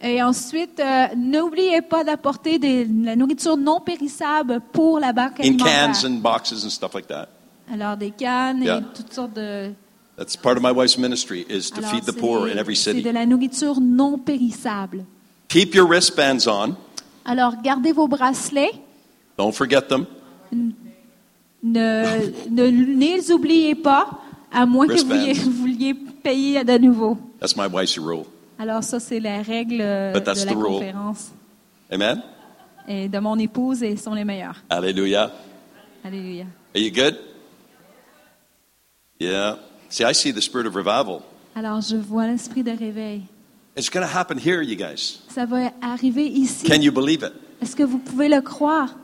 Et 0.00 0.22
ensuite, 0.22 0.78
euh, 0.80 1.06
n'oubliez 1.16 1.82
pas 1.82 2.04
d'apporter 2.04 2.58
de 2.58 3.04
la 3.04 3.16
nourriture 3.16 3.56
non 3.56 3.80
périssable 3.80 4.60
pour 4.72 5.00
la 5.00 5.12
banque 5.12 5.40
In 5.40 5.44
alimentaire. 5.44 5.92
cans 5.92 6.06
and 6.06 6.14
boxes 6.20 6.64
and 6.64 6.70
stuff 6.70 6.94
like 6.94 7.08
that. 7.08 7.28
Alors, 7.72 7.96
des 7.96 8.10
cannes 8.12 8.62
Yeah. 8.62 8.78
et 8.78 8.82
toutes 8.96 9.12
sortes 9.12 9.34
de... 9.34 9.72
That's 10.16 10.36
part 10.36 10.56
of 10.56 10.62
my 10.62 10.70
wife's 10.72 10.98
ministry 10.98 11.44
is 11.48 11.70
to 11.70 11.78
Alors, 11.78 11.90
feed 11.90 12.02
the 12.04 12.12
c'est 12.12 12.16
poor 12.20 12.46
in 12.48 12.56
every 12.58 12.74
c'est 12.76 12.90
city. 12.92 13.02
de 13.02 13.10
la 13.10 13.26
nourriture 13.26 13.80
non 13.80 14.18
périssable. 14.18 15.04
Keep 15.48 15.74
your 15.74 15.88
wristbands 15.88 16.46
on. 16.48 16.74
Alors, 17.24 17.54
gardez 17.62 17.92
vos 17.92 18.06
bracelets. 18.08 18.72
Don't 19.36 19.52
forget 19.52 19.82
them. 19.82 20.06
Ne, 20.52 20.72
ne, 22.50 22.70
ne 22.70 22.98
les 22.98 23.30
oubliez 23.32 23.74
pas, 23.74 24.08
à 24.52 24.64
moins 24.66 24.86
que 24.86 25.00
vous 25.00 25.06
vouliez, 25.08 25.32
vous 25.34 25.50
vouliez 25.62 25.94
payer 25.94 26.64
de 26.64 26.78
nouveau. 26.78 27.18
That's 27.40 27.56
my 27.56 27.66
wife's 27.66 27.98
rule. 27.98 28.24
Alors 28.58 28.82
ça, 28.82 28.98
c'est 28.98 29.20
la 29.20 29.42
règle 29.42 29.80
euh, 29.80 30.12
de 30.12 30.46
la 30.46 30.54
conférence. 30.54 31.30
Amen? 31.90 32.22
Et 32.88 33.08
de 33.08 33.18
mon 33.18 33.38
épouse, 33.38 33.82
et 33.82 33.96
sont 33.96 34.14
les 34.14 34.24
meilleurs. 34.24 34.56
Hallelujah. 34.68 35.30
Alléluia. 36.04 36.44
Are 36.74 36.80
you 36.80 36.90
good? 36.90 37.16
Yeah. 39.20 39.56
See, 39.88 40.04
I 40.04 40.12
see 40.14 40.32
the 40.32 40.40
spirit 40.40 40.66
of 40.66 40.74
revival. 40.74 41.22
Alors, 41.54 41.80
je 41.80 41.96
vois 41.96 42.26
l'esprit 42.26 42.62
de 42.62 42.70
réveil. 42.70 43.22
It's 43.76 43.90
going 43.90 44.04
to 44.04 44.18
happen 44.18 44.38
here, 44.38 44.62
you 44.62 44.76
guys. 44.76 45.20
Ça 45.28 45.44
va 45.44 45.70
arriver 45.80 46.26
ici. 46.26 46.66
Can 46.66 46.80
you 46.80 46.92
believe 46.92 47.22
it? 47.22 47.32
Est-ce 47.60 47.76
que 47.76 47.82
vous 47.82 47.98
pouvez 47.98 48.28
le 48.28 48.40
croire? 48.40 48.94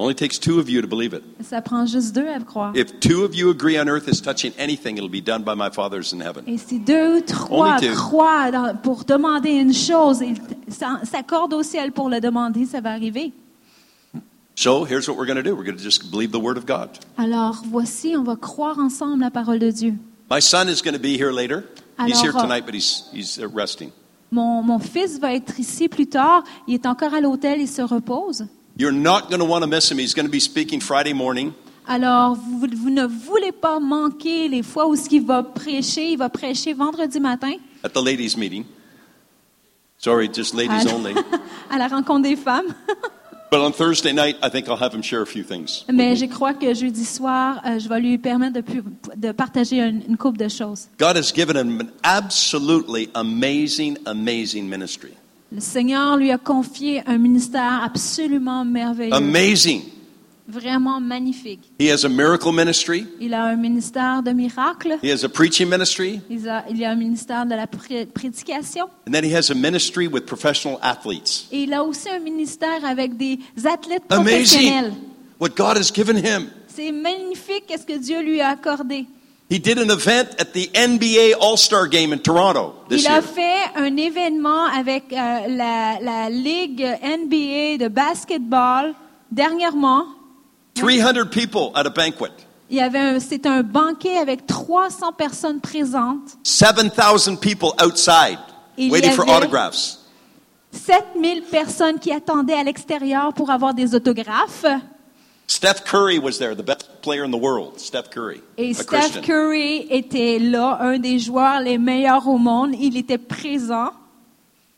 Only 0.00 0.14
takes 0.14 0.38
two 0.38 0.58
of 0.58 0.70
you 0.70 0.80
to 0.80 0.88
believe 0.88 1.12
it. 1.12 1.22
Ça 1.42 1.60
prend 1.60 1.84
juste 1.84 2.14
deux 2.14 2.26
à 2.26 2.38
le 2.38 2.44
croire. 2.44 2.72
If 2.74 3.00
two 3.00 3.22
of 3.22 3.34
you 3.34 3.50
agree 3.50 3.78
on 3.78 3.86
earth 3.86 4.08
is 4.08 4.22
touching 4.22 4.52
anything, 4.58 4.96
it'll 4.96 5.10
be 5.10 5.20
done 5.22 5.42
by 5.44 5.54
my 5.54 5.68
fathers 5.70 6.14
in 6.14 6.20
heaven. 6.22 6.42
Et 6.46 6.56
si 6.56 6.78
deux 6.78 7.18
ou 7.18 7.20
trois 7.20 7.76
croient 7.94 8.50
dans- 8.50 8.74
pour 8.82 9.04
demander 9.04 9.50
une 9.50 9.74
chose, 9.74 10.20
ils 10.22 10.38
s'accordent 11.04 11.52
au 11.52 11.62
ciel 11.62 11.92
pour 11.92 12.08
le 12.08 12.18
demander, 12.18 12.64
ça 12.64 12.80
va 12.80 12.92
arriver. 12.92 13.32
So 14.54 14.86
here's 14.86 15.06
what 15.06 15.16
we're 15.18 15.26
going 15.26 15.36
to 15.36 15.42
do. 15.42 15.54
We're 15.54 15.64
going 15.64 15.76
to 15.76 15.82
just 15.84 16.10
believe 16.10 16.32
the 16.32 16.40
word 16.42 16.56
of 16.56 16.64
God. 16.64 16.88
Alors, 17.18 17.62
voici, 17.70 18.16
on 18.16 18.22
va 18.22 18.36
croire 18.36 18.78
ensemble 18.78 19.20
la 19.20 19.30
parole 19.30 19.58
de 19.58 19.70
Dieu. 19.70 19.94
My 20.30 20.40
son 20.40 20.68
is 20.68 20.80
going 20.82 20.94
to 20.94 20.98
be 20.98 21.14
here 21.18 21.30
later. 21.30 21.64
He's 22.06 22.22
here 22.22 22.30
Alors, 22.30 22.42
tonight, 22.42 22.64
but 22.64 22.74
he's, 22.74 23.04
he's 23.12 23.38
resting. 23.54 23.90
Mon, 24.32 24.62
mon 24.62 24.78
fils 24.78 25.18
va 25.18 25.34
être 25.34 25.60
ici 25.60 25.88
plus 25.88 26.06
tard. 26.06 26.42
Il 26.66 26.74
est 26.74 26.86
encore 26.86 27.12
à 27.12 27.20
l'hôtel, 27.20 27.60
il 27.60 27.68
se 27.68 27.82
repose. 27.82 28.46
You're 28.80 28.92
not 28.92 29.28
going 29.28 29.40
to 29.40 29.44
want 29.44 29.62
to 29.62 29.66
miss 29.66 29.90
him. 29.90 29.98
He's 29.98 30.14
going 30.14 30.24
to 30.24 30.32
be 30.32 30.40
speaking 30.40 30.80
Friday 30.80 31.12
morning. 31.12 31.52
Alors, 31.86 32.34
vous, 32.34 32.66
vous 32.74 32.88
ne 32.88 33.06
voulez 33.06 33.52
pas 33.52 33.78
manquer 33.78 34.48
les 34.48 34.62
fois 34.62 34.88
où 34.88 34.96
ce 34.96 35.06
qu'il 35.06 35.26
va 35.26 35.42
prêcher. 35.42 36.12
Il 36.12 36.16
va 36.16 36.30
prêcher 36.30 36.72
vendredi 36.72 37.20
matin 37.20 37.56
at 37.84 37.90
the 37.90 38.00
ladies' 38.02 38.38
meeting. 38.38 38.64
Sorry, 39.98 40.30
just 40.32 40.54
ladies 40.54 40.86
à, 40.86 40.94
only. 40.94 41.12
à 41.70 41.76
la 41.76 41.88
rencontre 41.88 42.22
des 42.22 42.36
femmes. 42.36 42.74
But 43.50 43.60
on 43.60 43.72
Thursday 43.72 44.14
night, 44.14 44.36
I 44.42 44.48
think 44.48 44.66
I'll 44.66 44.82
have 44.82 44.94
him 44.94 45.02
share 45.02 45.20
a 45.20 45.26
few 45.26 45.44
things. 45.44 45.84
Mais 45.92 46.16
je 46.16 46.24
crois 46.24 46.54
que 46.54 46.72
jeudi 46.72 47.04
soir, 47.04 47.60
euh, 47.66 47.78
je 47.78 47.86
vais 47.86 48.00
lui 48.00 48.16
permettre 48.16 48.54
de, 48.54 48.60
pu- 48.62 48.82
de 49.14 49.32
partager 49.32 49.80
une, 49.80 50.02
une 50.08 50.16
couple 50.16 50.38
de 50.38 50.48
choses. 50.48 50.88
God 50.98 51.18
has 51.18 51.30
given 51.34 51.54
him 51.54 51.80
an 51.82 51.90
absolutely 52.02 53.10
amazing, 53.14 53.98
amazing 54.06 54.70
ministry. 54.70 55.12
Le 55.52 55.60
Seigneur 55.60 56.16
lui 56.16 56.30
a 56.30 56.38
confié 56.38 57.02
un 57.06 57.18
ministère 57.18 57.82
absolument 57.84 58.64
merveilleux, 58.64 59.12
Amazing. 59.14 59.82
vraiment 60.46 61.00
magnifique. 61.00 61.60
He 61.80 61.90
has 61.90 62.04
a 62.04 62.08
miracle 62.08 62.52
ministry. 62.52 63.06
Il 63.20 63.34
a 63.34 63.44
un 63.46 63.56
ministère 63.56 64.22
de 64.22 64.30
miracles. 64.32 64.98
He 65.02 65.10
has 65.10 65.24
a 65.24 65.28
preaching 65.28 65.68
ministry. 65.68 66.20
Il 66.30 66.48
a, 66.48 66.64
il 66.70 66.84
a 66.84 66.90
un 66.90 66.94
ministère 66.96 67.46
de 67.46 67.54
la 67.56 67.66
pré- 67.66 68.06
prédication. 68.06 68.84
And 69.08 69.12
then 69.12 69.24
he 69.24 69.34
has 69.34 69.50
a 69.50 69.54
ministry 69.54 70.06
with 70.06 70.24
professional 70.24 70.78
athletes. 70.82 71.48
Et 71.50 71.64
il 71.64 71.72
a 71.74 71.82
aussi 71.82 72.08
un 72.08 72.20
ministère 72.20 72.84
avec 72.84 73.16
des 73.16 73.40
athlètes 73.64 74.04
Amazing. 74.08 74.34
professionnels. 74.36 74.92
What 75.40 75.50
God 75.56 75.76
has 75.78 75.90
given 75.92 76.16
him. 76.16 76.48
C'est 76.68 76.92
magnifique 76.92 77.64
ce 77.76 77.84
que 77.84 77.98
Dieu 77.98 78.20
lui 78.22 78.40
a 78.40 78.50
accordé. 78.50 79.06
He 79.50 79.58
did 79.58 79.78
an 79.78 79.90
event 79.90 80.28
at 80.38 80.52
the 80.52 80.70
NBA 80.72 81.34
All 81.40 81.56
Star 81.56 81.88
game 81.88 82.12
in 82.12 82.18
Toronto 82.20 82.72
this 82.88 83.02
Il 83.02 83.08
a 83.08 83.14
year. 83.14 83.22
fait 83.22 83.76
un 83.76 83.96
événement 83.96 84.64
avec 84.66 85.12
euh, 85.12 85.16
la, 85.48 85.98
la 86.00 86.30
Ligue 86.30 86.80
NBA 87.02 87.78
de 87.84 87.88
basketball 87.88 88.94
dernièrement. 89.32 90.04
300 90.76 91.26
people 91.32 91.72
at 91.74 91.84
a 91.86 91.90
banquet. 91.90 92.30
Il 92.70 92.76
y 92.76 92.80
avait 92.80 93.00
un- 93.00 93.18
c'est 93.18 93.44
un 93.46 93.64
banquet 93.64 94.16
avec 94.18 94.46
300 94.46 95.12
personnes 95.18 95.60
présentes, 95.60 96.38
7,000 96.44 97.36
people 97.40 97.70
outside 97.84 98.38
Il 98.78 98.86
y 98.86 98.90
waiting 98.92 99.10
for 99.12 99.24
avait- 99.28 99.38
autographs. 99.38 99.98
7000 100.72 101.42
personnes 101.50 101.98
qui 101.98 102.12
attendaient 102.12 102.54
à 102.54 102.62
l'extérieur 102.62 103.32
pour 103.34 103.50
avoir 103.50 103.74
des 103.74 103.96
autographes. 103.96 104.64
Steph 105.50 105.84
Curry 105.84 106.20
was 106.20 106.38
there, 106.38 106.54
the 106.54 106.62
best 106.62 107.02
player 107.02 107.24
in 107.24 107.32
the 107.32 107.36
world. 107.38 107.80
Steph 107.80 108.10
Curry, 108.12 108.40
Et 108.56 108.72
Steph 108.72 108.86
Christian. 108.86 109.22
Curry 109.22 109.88
était 109.90 110.38
là, 110.38 110.78
un 110.80 110.96
des 111.00 111.18
joueurs 111.18 111.60
les 111.60 111.76
meilleurs 111.76 112.28
au 112.28 112.38
monde. 112.38 112.76
Il 112.80 112.96
était 112.96 113.18
présent. 113.18 113.90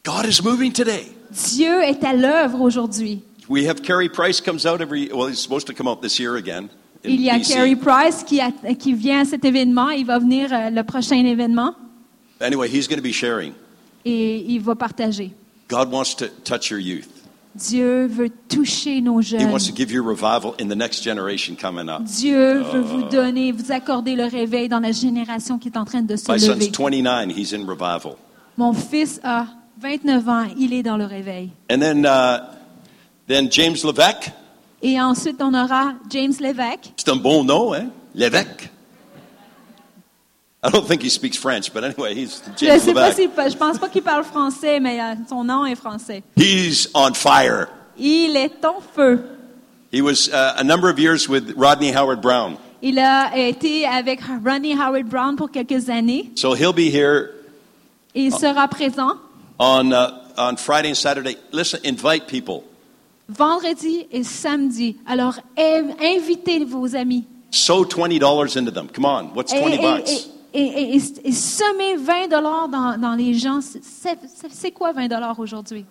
God 0.03 0.25
is 0.25 0.41
moving 0.43 0.73
today. 0.73 1.07
Dieu 1.31 1.83
est 1.83 2.03
à 2.03 2.15
l'œuvre 2.15 2.63
aujourd'hui. 2.63 3.23
We 3.51 3.67
have 3.69 3.83
Carey 3.83 4.09
Price 4.09 4.41
comes 4.41 4.65
out 4.65 4.81
every. 4.81 5.11
Well, 5.13 5.29
he's 5.29 5.41
supposed 5.41 5.67
to 5.67 5.75
come 5.75 5.87
out 5.87 6.01
this 6.01 6.19
year 6.19 6.37
again. 6.37 6.71
in 7.05 7.11
Il 7.11 7.21
y 7.21 7.29
a 7.29 7.37
BC. 7.39 7.53
Carey 7.53 7.77
Price 7.77 8.25
qui, 8.25 8.41
a- 8.41 8.75
qui 8.75 8.95
vient 8.95 9.21
à 9.21 9.25
cet 9.27 9.45
événement. 9.45 9.91
Il 9.91 10.07
va 10.07 10.19
venir 10.19 10.49
euh, 10.53 10.71
le 10.71 10.83
prochain 10.85 11.23
événement 11.27 11.75
Anyway, 12.41 12.69
he's 12.69 12.89
going 12.89 12.97
to 12.99 13.03
be 13.07 13.13
sharing. 13.13 13.53
et 14.07 14.39
il 14.49 14.61
va 14.63 14.75
partager. 14.75 15.33
God 15.69 15.93
wants 15.93 16.15
to 16.17 16.29
touch 16.45 16.71
your 16.71 16.81
youth. 16.81 17.09
Dieu 17.55 18.07
veut 18.07 18.31
toucher 18.49 19.01
nos 19.01 19.21
He 19.21 19.25
jeunes. 19.39 19.51
wants 19.51 19.67
to 19.67 19.73
give 19.75 19.93
you 19.93 20.03
revival 20.03 20.55
in 20.59 20.69
the 20.69 20.77
next 20.77 21.03
generation 21.03 21.55
coming 21.55 21.89
up. 21.89 22.03
Dieu 22.05 22.63
veut 22.63 22.81
vous 22.81 23.03
donner, 23.05 23.53
vous 23.53 23.71
accorder 23.73 24.17
le 24.17 24.25
réveil 24.25 24.69
dans 24.69 24.81
la 24.81 24.93
génération 24.93 25.59
qui 25.59 25.69
est 25.69 25.77
en 25.77 25.85
train 25.85 26.03
de 26.03 26.17
se 26.17 26.31
My 26.33 26.41
son's 26.41 26.59
lever. 26.59 26.71
29. 26.71 27.37
He's 27.37 27.53
in 27.53 27.67
revival. 27.67 28.17
Mon 28.57 28.73
fils 28.73 29.21
a 29.23 29.47
29 29.81 30.29
ans, 30.29 30.47
il 30.59 30.73
est 30.73 30.83
dans 30.83 30.97
le 30.97 31.05
réveil. 31.05 31.51
And 31.71 31.79
then, 31.81 32.07
uh, 32.07 32.41
then 33.29 33.49
James 33.51 33.77
Levesque. 33.85 34.31
Et 34.83 35.01
ensuite, 35.01 35.41
on 35.41 35.55
aura 35.55 35.95
James 36.11 36.35
Lévesque. 36.41 36.93
C'est 36.97 37.11
un 37.11 37.17
bon 37.17 37.45
nom, 37.45 37.73
hein? 37.75 37.87
Levesque. 38.15 38.71
I 40.65 40.71
don't 40.71 40.87
think 40.87 41.03
he 41.03 41.09
speaks 41.09 41.37
French, 41.37 41.73
but 41.73 41.83
anyway, 41.83 42.15
he's 42.15 42.41
Je 42.57 42.67
James 42.67 42.81
sais 42.81 42.95
pas 42.95 43.13
si, 43.13 43.25
je 43.25 43.57
pense 43.57 43.79
pas 43.79 43.89
qu'il 43.89 44.03
parle 44.03 44.23
français, 44.23 44.79
mais 44.81 45.01
euh, 45.01 45.15
son 45.29 45.43
nom 45.43 45.67
est 45.67 45.75
français. 45.75 46.23
He's 46.37 46.89
on 46.95 47.15
fire. 47.15 47.67
Il 47.99 48.37
est 48.37 48.65
en 48.65 48.81
feu. 48.81 49.25
He 49.91 50.01
was 50.01 50.29
uh, 50.29 50.55
a 50.57 50.63
number 50.65 50.89
of 50.89 50.99
years 51.01 51.29
with 51.29 51.53
Rodney 51.57 51.91
Howard 51.93 52.21
Brown. 52.23 52.57
Il 52.81 52.99
a 52.99 53.37
été 53.37 53.85
avec 53.87 54.21
Ronnie 54.45 54.75
Howard 54.75 55.07
Brown 55.09 55.37
pour 55.37 55.51
quelques 55.51 55.89
années. 55.91 56.31
So 56.37 56.55
he'll 56.55 56.73
be 56.73 56.91
here 56.91 57.31
il 58.15 58.31
sera 58.33 58.69
présent 58.69 59.19
on, 59.59 59.93
uh, 59.93 60.11
on 60.39 60.57
Friday 60.57 60.91
and 60.91 60.97
Saturday. 60.97 61.37
Listen, 61.53 61.81
invite 61.85 62.27
people. 62.29 62.63
vendredi 63.29 64.07
et 64.13 64.23
samedi. 64.25 64.97
Alors, 65.07 65.35
in- 65.59 65.95
invitez 66.01 66.65
vos 66.65 66.95
amis. 66.95 67.25
Sow 67.51 67.85
$20 67.85 68.57
into 68.57 68.71
them. 68.71 68.89
Come 68.89 69.05
on, 69.07 69.33
what's 69.35 69.53
Et, 69.53 69.61
20 69.61 69.73
et- 69.75 69.81
bucks? 69.83 70.29
Et- 70.55 70.61
et- 70.61 70.97
et- 70.97 71.29
et 71.29 71.33
semez 71.33 71.97
20 71.97 72.29
dollars 72.29 72.69
dans, 72.69 72.99
dans 72.99 73.15
les 73.15 73.35
gens. 73.35 73.61
C'est- 73.63 74.71
quoi 74.73 74.93
20 74.93 75.09
dollars 75.09 75.39
aujourd'hui? 75.39 75.85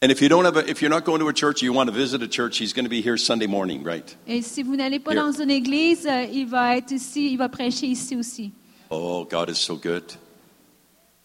And 0.00 0.10
if 0.10 0.20
you 0.22 0.28
don't 0.28 0.44
have 0.44 0.56
a, 0.56 0.68
if 0.70 0.80
you're 0.80 0.90
not 0.90 1.04
going 1.04 1.18
to 1.18 1.28
a 1.28 1.32
church, 1.32 1.60
you 1.60 1.72
want 1.72 1.86
to 1.88 1.92
visit 1.92 2.22
a 2.22 2.28
church, 2.28 2.58
he's 2.60 2.72
going 2.72 2.84
to 2.84 2.88
be 2.90 3.00
here 3.02 3.16
Sunday 3.16 3.48
morning, 3.48 3.82
right? 3.82 4.16
Et 4.28 4.42
si 4.42 4.62
vous 4.62 4.76
n'allez 4.76 5.00
pas 5.00 5.12
Here. 5.12 5.20
dans 5.20 5.32
une 5.32 5.50
église, 5.50 6.06
euh, 6.06 6.22
il 6.32 6.46
va 6.46 6.76
être 6.76 6.92
ici, 6.92 7.32
il 7.32 7.36
va 7.36 7.48
prêcher 7.48 7.86
ici 7.88 8.14
aussi. 8.14 8.52
Oh, 8.90 9.26
God 9.28 9.50
is 9.50 9.56
so 9.56 9.74
good. 9.76 10.04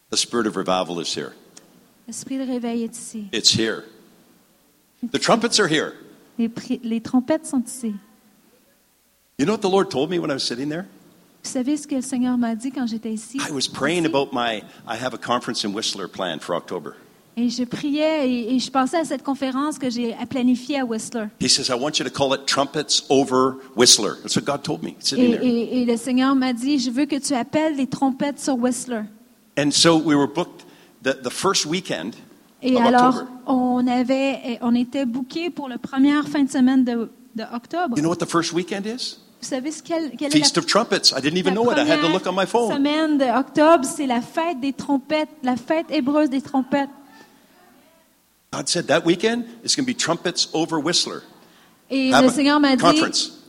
The 0.10 0.18
spirit 0.18 0.48
of 0.48 0.56
revival 0.56 1.00
is 1.00 1.14
here. 1.16 1.34
L'esprit 2.08 2.38
de 2.40 2.44
réveil 2.52 2.84
est 2.84 2.98
ici. 2.98 3.28
It's 3.32 3.54
here. 3.56 3.84
The 5.12 5.20
trumpets 5.20 5.60
are 5.60 5.68
here. 5.68 5.94
Les 6.40 7.00
trompettes 7.00 7.46
sont 7.46 7.64
ici. 7.68 7.94
You 9.44 9.46
know 9.46 9.56
what 9.56 9.62
the 9.62 9.70
Lord 9.70 9.92
told 9.92 10.10
me 10.10 10.20
when 10.20 10.32
I 10.32 10.36
was 10.36 10.44
sitting 10.48 10.70
there? 10.70 10.86
Vous 11.44 11.52
savez 11.52 11.76
ce 11.76 11.86
que 11.86 11.96
le 11.96 12.02
Seigneur 12.02 12.38
m'a 12.38 12.56
dit 12.56 12.72
quand 12.72 12.88
j'étais 12.88 13.12
ici? 13.12 13.38
I 13.46 13.52
was 13.52 13.68
praying 13.68 14.06
about 14.06 14.30
my 14.32 14.64
I 14.88 14.96
have 14.96 15.14
a 15.14 15.18
conference 15.18 15.66
in 15.66 15.74
Whistler 15.74 16.08
planned 16.08 16.42
for 16.42 16.56
October. 16.56 16.92
Et 17.36 17.50
je 17.50 17.66
priais 17.66 18.26
et, 18.30 18.56
et 18.56 18.60
je 18.60 18.72
pensais 18.72 18.96
à 19.00 19.04
cette 19.04 19.22
conférence 19.22 19.78
que 19.78 19.90
j'ai 19.90 20.16
planifiée 20.30 20.80
à 20.80 20.86
Whistler. 20.86 21.26
He 21.42 21.50
says, 21.50 21.68
I 21.70 21.74
want 21.78 22.00
you 22.00 22.06
to 22.06 22.10
call 22.10 22.34
it 22.34 22.46
Trumpets 22.48 23.04
Over 23.10 23.56
Whistler. 23.76 24.14
That's 24.22 24.38
what 24.38 24.46
God 24.46 24.64
told 24.64 24.82
me, 24.82 24.92
Et, 24.92 24.96
sitting 25.02 25.32
there. 25.32 25.44
et- 25.46 25.82
et 25.82 25.86
le 25.86 25.98
Seigneur 25.98 26.36
m'a 26.36 26.54
dit, 26.54 26.80
je 26.80 26.90
veux 26.90 27.06
que 27.06 27.18
tu 27.20 27.34
appelles 27.34 27.76
les 27.76 27.88
trompettes 27.88 28.40
sur 28.40 28.56
Whistler. 28.58 29.02
And 29.58 29.72
so 29.72 29.98
we 29.98 30.16
were 30.16 30.26
booked 30.34 30.64
the, 31.04 31.22
the 31.22 31.30
first 31.30 31.66
weekend 31.66 32.16
Et 32.62 32.78
of 32.78 32.82
alors, 32.86 33.16
October. 33.18 33.30
on, 33.48 33.88
avait, 33.88 34.58
on 34.62 34.74
était 34.74 35.06
bookés 35.06 35.50
pour 35.50 35.68
la 35.68 35.80
première 35.80 36.30
fin 36.30 36.44
de 36.44 36.50
semaine 36.50 36.86
de, 36.86 37.10
de 37.36 37.44
octobre. 37.54 37.98
You 37.98 38.02
know 38.04 38.10
what 38.10 38.26
the 38.26 38.30
first 38.30 38.54
weekend 38.54 38.86
is? 38.86 39.18
Vous 39.44 39.50
savez 39.50 39.72
ce 39.72 39.84
qu'elle 39.84 40.12
quelle 40.12 40.30
est 40.30 40.40
la, 40.40 40.40
Feast 40.40 40.58
of 40.58 40.66
Trumpets. 40.66 41.12
I 41.12 41.20
didn't 41.22 41.38
even 41.38 41.54
know 41.54 41.70
it. 41.70 41.78
I 41.78 41.82
had 41.82 42.00
to 42.00 42.08
look 42.08 42.26
on 42.26 42.32
my 42.34 42.46
phone. 42.46 42.74
semaine 42.74 43.18
de 43.18 43.26
octobre? 43.26 43.84
C'est 43.84 44.08
la 44.08 44.22
fête 44.22 44.62
des 44.62 44.72
trompettes, 44.72 45.28
la 45.44 45.58
fête 45.58 45.86
hébreuse 45.90 46.30
des 46.30 46.42
trompettes. 46.42 46.90
God 48.54 48.70
said 48.70 48.88
that 48.88 49.02
weekend 49.04 49.44
is 49.66 49.76
going 49.76 49.86
to 49.86 49.92
be 49.92 49.98
Trumpets 49.98 50.48
Over 50.54 50.78
Whistler. 50.78 51.20
Et 51.90 52.14
Have 52.14 52.24
le 52.24 52.32
Seigneur 52.32 52.62
m'a 52.62 52.78
dit, 52.78 52.82
conference. 52.82 53.44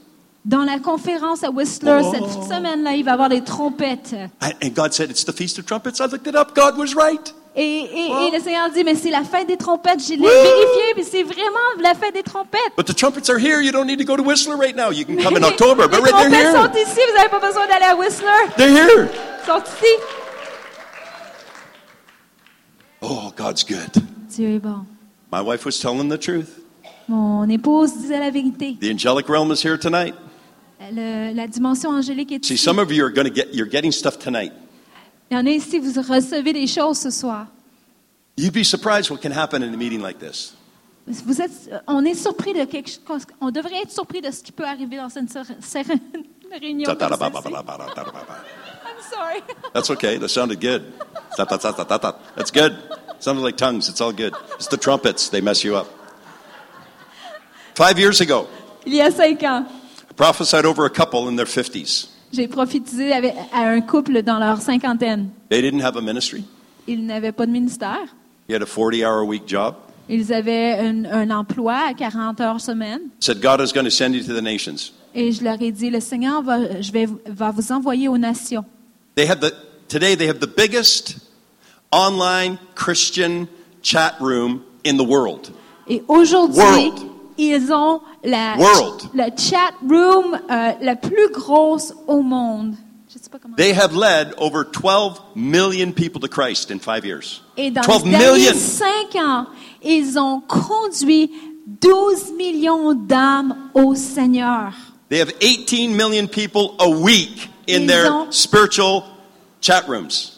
dans 0.45 0.65
la 0.65 0.81
conférence 0.81 1.45
à 1.45 1.51
Whistler, 1.51 2.01
Oh. 2.03 2.13
cette 2.13 2.49
semaine-là, 2.49 2.95
il 2.95 3.05
va 3.05 3.13
y 3.13 3.15
avoir 3.15 3.29
des 3.29 3.45
trompettes. 3.45 4.17
And 4.43 4.71
God 4.75 4.93
said, 4.93 5.11
It's 5.11 5.25
the 5.25 5.33
Feast 5.33 5.61
of 5.61 5.67
Trumpets. 5.67 6.01
I 6.01 6.09
looked 6.11 6.27
it 6.27 6.35
up. 6.35 6.57
God 6.57 6.77
was 6.77 6.97
right. 6.97 7.33
Et, 7.57 7.63
et- 7.63 8.11
et 8.11 8.37
le 8.37 8.43
Seigneur 8.43 8.69
dit, 8.71 8.83
mais 8.83 8.97
c'est 8.97 9.11
la 9.11 9.23
fête 9.23 9.47
des 9.47 9.57
trompettes. 9.57 10.01
Je 10.05 10.15
l'ai 10.15 10.17
vérifié, 10.19 10.95
puis 10.95 11.05
c'est 11.05 11.23
vraiment 11.23 11.61
la 11.81 11.95
fête 11.95 12.13
des 12.13 12.25
trompettes. 12.25 12.73
But 12.77 12.87
the 12.87 12.95
trumpets 12.97 13.31
are 13.31 13.39
here. 13.39 13.61
You 13.63 13.71
don't 13.71 13.87
need 13.87 13.99
to 14.01 14.05
go 14.05 14.17
to 14.17 14.25
Whistler 14.25 14.57
right 14.57 14.75
now. 14.75 14.91
You 14.91 15.05
can 15.05 15.17
come 15.23 15.37
in 15.37 15.45
October, 15.45 15.87
but 15.87 16.03
les 16.03 16.11
right, 16.11 16.31
trompettes 16.31 16.33
here. 16.35 16.53
sont 16.53 16.73
ici, 16.75 17.01
vous 17.09 17.17
n'avez 17.17 17.29
pas 17.29 17.39
besoin 17.39 17.67
d'aller 17.69 17.85
à 17.87 17.95
Whistler. 17.97 18.51
They're 18.57 18.71
here. 18.71 19.09
Ils 19.09 19.47
sont 19.47 19.59
ici. 19.61 19.93
Oh, 23.03 23.31
God's 23.37 23.63
good. 23.65 24.03
Dieu 24.31 24.55
est 24.57 24.59
bon. 24.59 24.85
My 25.33 25.41
wife 25.41 25.65
was 25.65 25.79
telling 25.81 26.09
the 26.09 26.19
truth. 26.19 26.61
Mon 27.09 27.49
épouse 27.49 27.93
disait 27.99 28.19
la 28.19 28.31
vérité. 28.31 28.77
The 28.81 28.91
angelic 28.91 29.29
realm 29.29 29.53
is 29.53 29.63
here 29.63 29.79
tonight. 29.79 30.15
Le- 30.93 31.33
la 31.35 31.47
dimension 31.47 31.91
angélique 31.91 32.33
est 32.33 32.45
See, 32.45 32.55
ici. 32.55 32.65
some 32.65 32.79
of 32.79 32.91
you 32.91 33.05
are 33.05 33.11
going 33.13 33.27
to 33.27 33.33
get, 33.33 33.55
you're 33.55 33.69
getting 33.69 33.93
stuff 33.93 34.19
tonight. 34.19 34.53
Il 35.31 35.37
y 35.37 35.41
en 35.41 35.47
a 35.47 35.51
ici, 35.51 35.79
vous 35.79 36.01
recevez 36.03 36.53
des 36.53 36.67
choses 36.67 36.99
ce 36.99 37.11
soir. 37.11 37.47
You'd 38.37 38.53
be 38.53 38.65
surprised 38.65 39.11
what 39.11 39.19
can 39.23 39.31
happen 39.33 39.63
in 39.63 39.73
a 39.73 39.77
meeting 39.77 40.01
like 40.03 40.19
this. 40.19 40.55
Vous 41.07 41.41
êtes, 41.41 41.69
euh, 41.71 41.79
on 41.87 42.05
est 42.05 42.15
surpris 42.15 42.53
de 42.55 42.65
quelque 42.65 42.91
chose. 42.91 43.23
On 43.41 43.51
devrait 43.51 43.83
être 43.83 43.93
surpris 43.93 44.21
de 44.23 44.31
ce 44.31 44.43
qui 44.43 44.53
peut 44.53 44.65
arriver 44.65 44.97
dans 44.97 45.09
une 45.11 45.29
ser- 45.29 45.43
ser- 45.61 45.83
une 46.15 46.59
réunion. 46.61 46.91
I'm 46.91 46.97
sorry. 49.11 49.43
That's 49.73 49.91
okay. 49.91 50.19
That 50.19 50.29
sounded 50.29 50.61
good. 50.61 50.83
That's 51.37 52.51
good. 52.51 52.77
Sounded 53.21 53.43
like 53.43 53.57
tongues. 53.57 53.89
It's 53.89 54.01
all 54.01 54.13
good. 54.13 54.35
It's 54.55 54.69
the 54.69 54.77
trumpets. 54.79 55.29
They 55.31 55.41
mess 55.41 55.63
you 55.65 55.77
up. 55.77 55.87
Five 57.75 57.99
years 57.99 58.21
ago, 58.21 58.47
Il 58.87 58.95
y 58.95 59.01
a 59.01 59.11
cinq 59.11 59.43
ans, 59.43 59.67
I 60.11 60.15
prophesied 60.15 60.65
over 60.65 60.85
a 60.87 60.91
couple 60.91 61.29
in 61.29 61.37
their 61.37 61.47
50s. 61.47 62.09
J'ai 62.35 62.49
prophétisé 62.49 63.13
avec- 63.13 63.35
à 63.53 63.69
un 63.69 63.81
couple 63.81 64.23
dans 64.23 64.39
leur 64.39 64.61
cinquantaine. 64.61 65.29
They 65.51 65.63
didn't 65.63 65.83
have 65.83 65.97
a 65.97 66.01
ministry. 66.01 66.45
Ils 66.87 67.05
n'avaient 67.07 67.33
pas 67.33 67.47
de 67.47 67.53
ministère. 67.53 68.01
He 68.49 68.55
had 68.55 68.63
a 68.63 68.67
40-hour 68.67 69.21
a 69.21 69.25
week 69.25 69.45
job. 69.47 69.75
Ils 70.09 70.33
avaient 70.35 70.79
un, 70.79 71.05
un 71.07 71.31
emploi 71.31 71.77
à 71.89 71.95
40 71.95 72.41
heures 72.43 72.61
semaine. 72.61 73.01
Said 73.21 73.41
God 73.41 73.61
is 73.61 73.73
going 73.73 73.85
to 73.85 73.91
send 73.91 74.15
you 74.15 74.23
to 74.23 74.35
the 74.35 74.43
nations. 74.43 74.93
Et 75.15 75.33
je 75.33 75.43
leur 75.43 75.63
ai 75.63 75.73
dit, 75.73 75.89
le 75.91 76.01
Seigneur 76.01 76.43
va, 76.43 76.81
je 76.83 76.93
vais, 76.93 77.07
va 77.27 77.51
vous 77.53 77.73
envoyer 77.73 78.09
aux 78.09 78.19
nations. 78.19 78.65
They 79.15 79.27
have 79.31 79.41
the 79.41 79.55
today. 79.89 80.17
They 80.17 80.29
have 80.29 80.41
the 80.41 80.49
biggest 80.55 81.17
online 81.93 82.59
Christian 82.75 83.47
chat 83.83 84.17
room 84.21 84.61
in 84.85 84.97
the 84.97 85.07
world. 85.07 85.51
Et 85.89 86.03
aujourd'hui, 86.09 86.59
World. 86.61 86.99
Ils 87.39 87.73
ont 87.73 88.01
la, 88.23 88.57
World. 88.57 89.03
la 89.15 89.29
chat 89.37 89.73
room 89.89 90.39
euh, 90.51 90.73
la 90.81 90.97
plus 90.97 91.31
grosse 91.33 91.95
au 92.07 92.23
monde. 92.23 92.75
Je 93.09 93.19
sais 93.23 93.31
pas 93.31 93.39
comment. 93.39 93.57
They 93.57 93.73
have 93.73 93.95
led 93.95 94.35
over 94.39 94.65
12 94.65 95.21
million 95.37 95.93
people 95.93 96.21
to 96.21 96.29
Christ 96.29 96.71
in 96.71 96.79
five 96.79 97.05
years. 97.05 97.43
Et 97.57 97.71
dans 97.71 97.83
12 97.83 98.05
les 98.05 98.11
derniers 98.11 98.39
million. 98.39 98.55
cinq 98.55 99.15
ans, 99.23 99.47
ils 99.83 100.19
ont 100.19 100.41
conduit 100.41 101.31
12 101.81 102.33
millions 102.37 102.93
d'âmes 102.95 103.71
au 103.75 103.95
Seigneur. 103.95 104.73
They 105.11 105.21
have 105.21 105.33
18 105.41 105.89
million 105.95 106.27
people 106.27 106.75
a 106.81 106.89
week 106.89 107.49
in 107.69 107.83
Ils 107.83 107.87
their 107.87 108.11
spiritual 108.31 109.05
chat 109.61 109.85
rooms. 109.87 110.33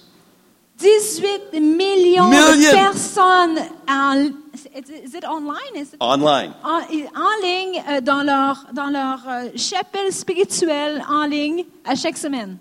18 0.79 1.59
millions 1.61 2.29
Million. 2.29 2.71
de 2.71 2.75
personnes 2.75 3.59
en, 3.89 4.29
is 4.77 5.15
it 5.15 5.25
online? 5.25 5.75
Is 5.75 5.93
it- 5.95 6.01
Online. 6.01 6.53
en, 6.63 6.81
en 7.15 7.43
ligne 7.43 7.83
euh, 7.89 8.01
dans 8.01 8.23
leur, 8.23 8.67
dans 8.73 8.91
leur 8.91 9.19
euh, 9.29 9.49
chapelle 9.57 10.13
spirituelle 10.13 11.03
en 11.09 11.27
ligne 11.27 11.65
à 11.85 11.95
chaque 11.95 12.17
semaine. 12.19 12.59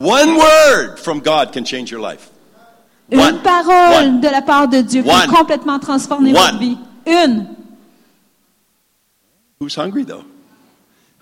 One 0.00 0.36
word 0.36 0.98
from 0.98 1.20
God 1.20 1.52
can 1.52 1.64
change 1.64 1.90
your 1.90 2.00
life. 2.00 2.30
Une 3.10 3.20
One. 3.20 3.40
parole 3.42 3.94
One. 4.04 4.20
de 4.20 4.28
la 4.28 4.42
part 4.42 4.68
de 4.68 4.80
Dieu 4.82 5.02
peut 5.02 5.32
complètement 5.34 5.78
transformer 5.78 6.30
One. 6.30 6.36
votre 6.36 6.58
vie. 6.58 6.78
Une. 7.06 7.46
Who's 9.60 9.74
hungry 9.76 10.04
though? 10.04 10.24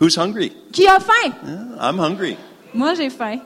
Who's 0.00 0.16
hungry? 0.16 0.50
Qui 0.72 0.86
a 0.86 0.98
faim? 0.98 1.32
Yeah, 1.44 1.88
I'm 1.88 1.98
hungry. 1.98 2.36
Moi, 2.72 2.94
j'ai 2.94 3.10
faim. 3.10 3.40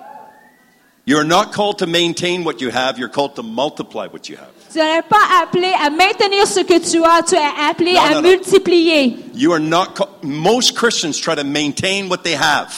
You're 1.05 1.25
not 1.25 1.53
called 1.53 1.79
to 1.79 1.87
maintain 1.87 2.43
what 2.45 2.61
you 2.61 2.71
have, 2.71 2.99
you're 2.99 3.11
called 3.11 3.35
to 3.37 3.43
multiply 3.43 4.07
what 4.09 4.29
you 4.29 4.37
have. 4.37 4.53
Tu 4.79 4.85
n'es 4.85 5.03
pas 5.03 5.43
appelé 5.43 5.73
à 5.85 5.91
maintenir 5.91 6.47
ce 6.47 6.61
que 6.61 6.79
tu 6.79 7.03
as, 7.05 7.21
tu 7.25 7.35
es 7.35 7.69
appelé 7.69 7.95
Non, 7.95 8.01
à 8.01 8.09
non, 8.11 8.23
non. 8.23 8.29
multiplier. 8.29 9.17
You 9.35 9.53
are 9.53 9.59
not 9.59 9.89
most 10.23 10.77
Christians 10.77 11.19
try 11.19 11.35
to 11.35 11.43
maintain 11.43 12.09
what 12.09 12.19
they 12.23 12.37
have. 12.37 12.73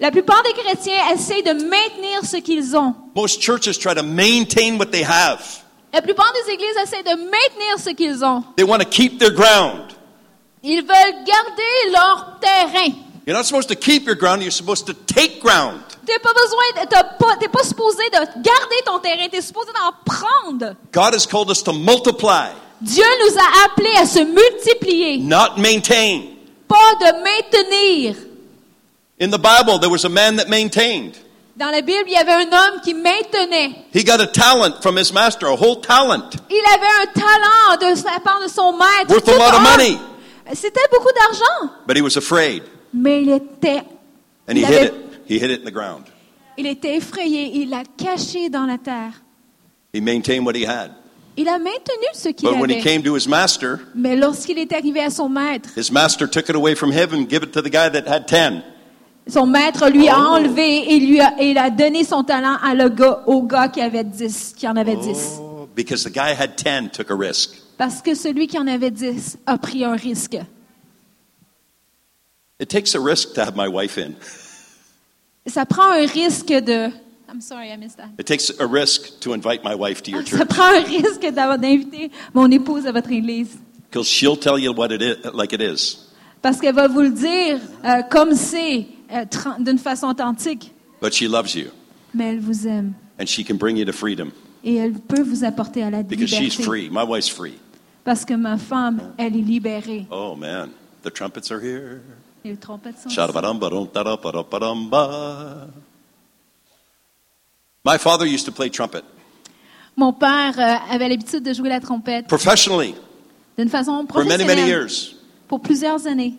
La 0.00 0.10
plupart 0.10 0.42
des 0.44 0.54
chrétiens 0.54 1.10
essaient 1.12 1.42
de 1.42 1.52
maintenir 1.52 2.24
ce 2.24 2.38
qu'ils 2.38 2.74
ont. 2.74 2.94
Most 3.14 3.42
churches 3.42 3.78
try 3.78 3.94
to 3.94 4.02
maintain 4.02 4.78
what 4.78 4.86
they 4.92 5.02
have. 5.04 5.42
La 5.92 6.00
plupart 6.00 6.32
des 6.32 6.54
églises 6.54 6.74
essaient 6.82 7.02
de 7.02 7.20
maintenir 7.20 7.78
ce 7.78 7.90
qu'ils 7.90 8.24
ont. 8.24 8.42
They 8.56 8.64
want 8.64 8.78
to 8.78 8.86
keep 8.88 9.18
their 9.18 9.32
ground. 9.32 9.92
Ils 10.62 10.80
veulent 10.80 11.24
garder 11.26 11.92
leur 11.92 12.38
terrain. 12.40 12.92
You're 13.26 13.36
not 13.36 13.46
supposed 13.46 13.68
to 13.68 13.76
keep 13.76 14.04
your 14.04 14.16
ground, 14.16 14.42
you're 14.42 14.50
supposed 14.50 14.86
to 14.86 14.94
take 14.94 15.40
ground. 15.40 15.80
T'as 16.04 16.18
pas 16.18 16.32
besoin, 16.34 16.86
t'as 16.90 17.04
pas, 17.04 17.36
t'es 17.38 17.48
pas 17.48 17.62
supposé 17.62 18.02
de 18.10 18.18
garder 18.42 18.82
ton 18.84 18.98
terrain, 18.98 19.28
t'es 19.30 19.40
supposé 19.40 19.70
d'en 19.72 19.92
prendre. 20.04 20.74
God 20.90 21.14
has 21.14 21.24
called 21.26 21.48
us 21.50 21.62
to 21.62 21.72
multiply, 21.72 22.50
Dieu 22.80 23.04
nous 23.24 23.36
a 23.38 23.64
appelés 23.66 23.94
à 23.96 24.06
se 24.06 24.18
multiplier, 24.24 25.18
not 25.18 25.56
maintain. 25.56 26.22
pas 26.66 26.96
de 27.00 27.12
maintenir. 27.22 28.16
In 29.20 29.30
the 29.30 29.38
Bible, 29.38 29.78
there 29.78 29.90
was 29.90 30.04
a 30.04 30.08
man 30.08 30.36
that 30.36 30.48
maintained. 30.48 31.16
Dans 31.56 31.70
la 31.70 31.82
Bible, 31.82 32.08
il 32.08 32.14
y 32.14 32.16
avait 32.16 32.32
un 32.32 32.52
homme 32.52 32.80
qui 32.82 32.94
maintenait. 32.94 33.84
He 33.92 34.02
got 34.02 34.20
a 34.20 34.26
talent 34.26 34.82
from 34.82 34.96
his 34.96 35.12
master, 35.12 35.46
a 35.46 35.54
whole 35.54 35.80
talent. 35.80 36.34
Il 36.50 36.64
avait 36.74 37.02
un 37.02 37.06
talent 37.12 37.76
de 37.90 37.94
sa 37.94 38.18
part 38.18 38.40
de 38.42 38.48
son 38.48 38.72
maître. 38.72 39.10
Worth 39.10 39.28
a 39.28 39.36
lot 39.38 39.54
of 39.54 39.62
money. 39.62 39.96
C'était 40.54 40.80
beaucoup 40.90 41.12
d'argent, 41.14 41.70
But 41.86 41.96
he 41.96 42.02
was 42.02 42.16
afraid, 42.16 42.62
mais 42.92 43.22
il 43.22 43.30
était, 43.30 43.82
and 44.48 44.54
he 44.54 44.58
Il 44.58 44.58
hid 44.58 44.64
avait- 44.64 44.86
it. 44.86 44.94
He 45.28 45.34
hid 45.36 45.50
it 45.50 45.60
in 45.62 45.64
the 45.64 45.72
ground. 45.72 46.04
il 46.58 46.66
était 46.66 46.96
effrayé. 46.96 47.50
Il 47.62 47.70
l'a 47.70 47.82
caché 47.96 48.48
dans 48.50 48.66
la 48.66 48.78
terre. 48.78 49.22
He 49.94 50.00
maintained 50.00 50.44
what 50.46 50.54
he 50.56 50.64
had. 50.66 50.90
Il 51.36 51.48
a 51.48 51.58
maintenu 51.58 52.06
ce 52.12 52.28
qu'il 52.28 52.46
But 52.48 52.58
when 52.60 52.68
he 52.70 52.74
avait. 52.74 52.82
came 52.82 53.02
to 53.02 53.14
his 53.16 53.26
master, 53.26 53.78
Mais 53.94 54.16
lorsqu'il 54.16 54.58
est 54.58 54.70
arrivé 54.72 55.00
à 55.02 55.08
son 55.10 55.28
maître, 55.30 55.70
his 55.76 55.90
master 55.90 56.28
took 56.28 56.48
it 56.50 56.54
away 56.54 56.74
from 56.74 56.92
him 56.92 57.08
and 57.14 57.22
gave 57.28 57.42
it 57.42 57.52
to 57.52 57.62
the 57.62 57.70
guy 57.70 57.88
that 57.90 58.06
had 58.06 58.26
10. 58.26 58.62
son 59.28 59.46
maître 59.46 59.88
lui 59.88 60.08
a 60.08 60.16
Oh. 60.18 60.34
enlevé 60.36 60.92
et 60.92 60.98
lui 61.00 61.20
a, 61.20 61.32
et 61.40 61.52
il 61.52 61.58
a 61.58 61.70
donné 61.70 62.04
son 62.04 62.22
talent 62.22 62.58
à 62.62 62.74
le 62.74 62.88
gars, 62.90 63.22
au 63.26 63.42
gars 63.44 63.68
qui 63.68 63.80
avait 63.80 64.04
10, 64.04 64.52
qui 64.56 64.68
en 64.68 64.76
avait 64.76 64.96
10. 64.96 65.38
Oh, 65.40 65.66
because 65.74 66.04
the 66.04 66.10
guy 66.12 66.34
had 66.38 66.56
10 66.56 66.90
took 66.92 67.10
a 67.10 67.14
risk. 67.16 67.54
Parce 67.78 68.02
que 68.02 68.14
celui 68.14 68.46
qui 68.46 68.58
en 68.58 68.66
avait 68.66 68.90
10 68.90 69.38
a 69.46 69.56
pris 69.56 69.84
un 69.86 69.94
risque. 69.96 70.36
It 72.62 72.68
takes 72.68 72.94
a 72.94 73.00
risk 73.00 73.34
to 73.34 73.40
have 73.44 73.56
my 73.56 73.66
wife 73.66 73.98
in. 73.98 74.14
Ça 75.48 75.66
prend 75.66 75.90
un 75.90 76.06
risque 76.06 76.46
de... 76.64 76.90
I'm 77.28 77.40
sorry, 77.40 77.72
I 77.72 77.76
missed 77.76 77.96
that. 77.96 78.10
It 78.18 78.26
takes 78.26 78.50
a 78.60 78.66
risk 78.66 79.18
to 79.22 79.32
invite 79.34 79.64
my 79.64 79.74
wife 79.74 80.00
to 80.04 80.12
your 80.12 80.22
Ça 80.24 80.38
church 80.38 80.48
prend 80.48 80.68
un 80.72 80.82
risque 80.84 81.26
d'inviter 81.34 82.10
mon 82.32 82.48
épouse 82.52 82.86
à 82.86 82.92
votre 82.92 83.10
église. 83.10 83.58
because 83.90 84.06
she'll 84.08 84.36
tell 84.38 84.56
you 84.58 84.72
what 84.72 84.92
it 84.92 85.02
is, 85.02 85.16
like 85.34 85.52
it 85.52 85.60
is. 85.60 85.98
Parce 86.40 86.60
qu'elle 86.60 86.74
va 86.76 86.86
vous 86.86 87.00
le 87.00 87.10
dire 87.10 87.58
euh, 87.84 88.02
comme 88.08 88.34
c'est, 88.36 88.86
euh, 89.12 89.24
d'une 89.58 89.78
façon 89.78 90.06
authentique. 90.08 90.72
But 91.00 91.12
she 91.12 91.22
loves 91.28 91.54
you, 91.56 91.70
Mais 92.14 92.30
elle 92.30 92.40
vous 92.40 92.66
aime. 92.68 92.92
and 93.18 93.26
she 93.26 93.44
can 93.44 93.56
bring 93.56 93.76
you 93.76 93.84
to 93.84 93.92
freedom 93.92 94.30
Et 94.64 94.76
elle 94.76 94.92
peut 94.92 95.22
vous 95.22 95.42
apporter 95.42 95.82
à 95.82 95.90
la 95.90 96.02
because 96.04 96.28
she's 96.30 96.56
liberté. 96.58 96.62
free. 96.62 96.88
My 96.90 97.02
wife's 97.04 97.28
free. 97.28 97.54
Parce 98.04 98.24
que 98.24 98.34
ma 98.34 98.56
femme, 98.56 99.00
elle 99.18 99.34
est 99.36 99.40
libérée. 99.40 100.06
Oh 100.12 100.36
man, 100.36 100.70
the 101.02 101.10
trumpets 101.12 101.50
are 101.50 101.60
here. 101.60 102.00
My 107.84 107.98
father 107.98 108.26
used 108.26 108.46
to 108.46 108.52
play 108.52 108.70
trumpet 108.70 109.02
Mon 109.96 110.12
père 110.12 110.58
euh, 110.58 110.94
avait 110.94 111.08
l'habitude 111.08 111.42
de 111.42 111.52
jouer 111.52 111.68
la 111.68 111.80
trompette 111.80 112.26
professionally 112.26 112.94
d'une 113.58 113.68
façon 113.68 114.06
for 114.10 114.24
many, 114.24 114.44
many 114.44 114.44
professionnelle 114.44 114.68
years. 114.68 115.14
pour 115.48 115.60
plusieurs 115.60 116.06
années. 116.06 116.34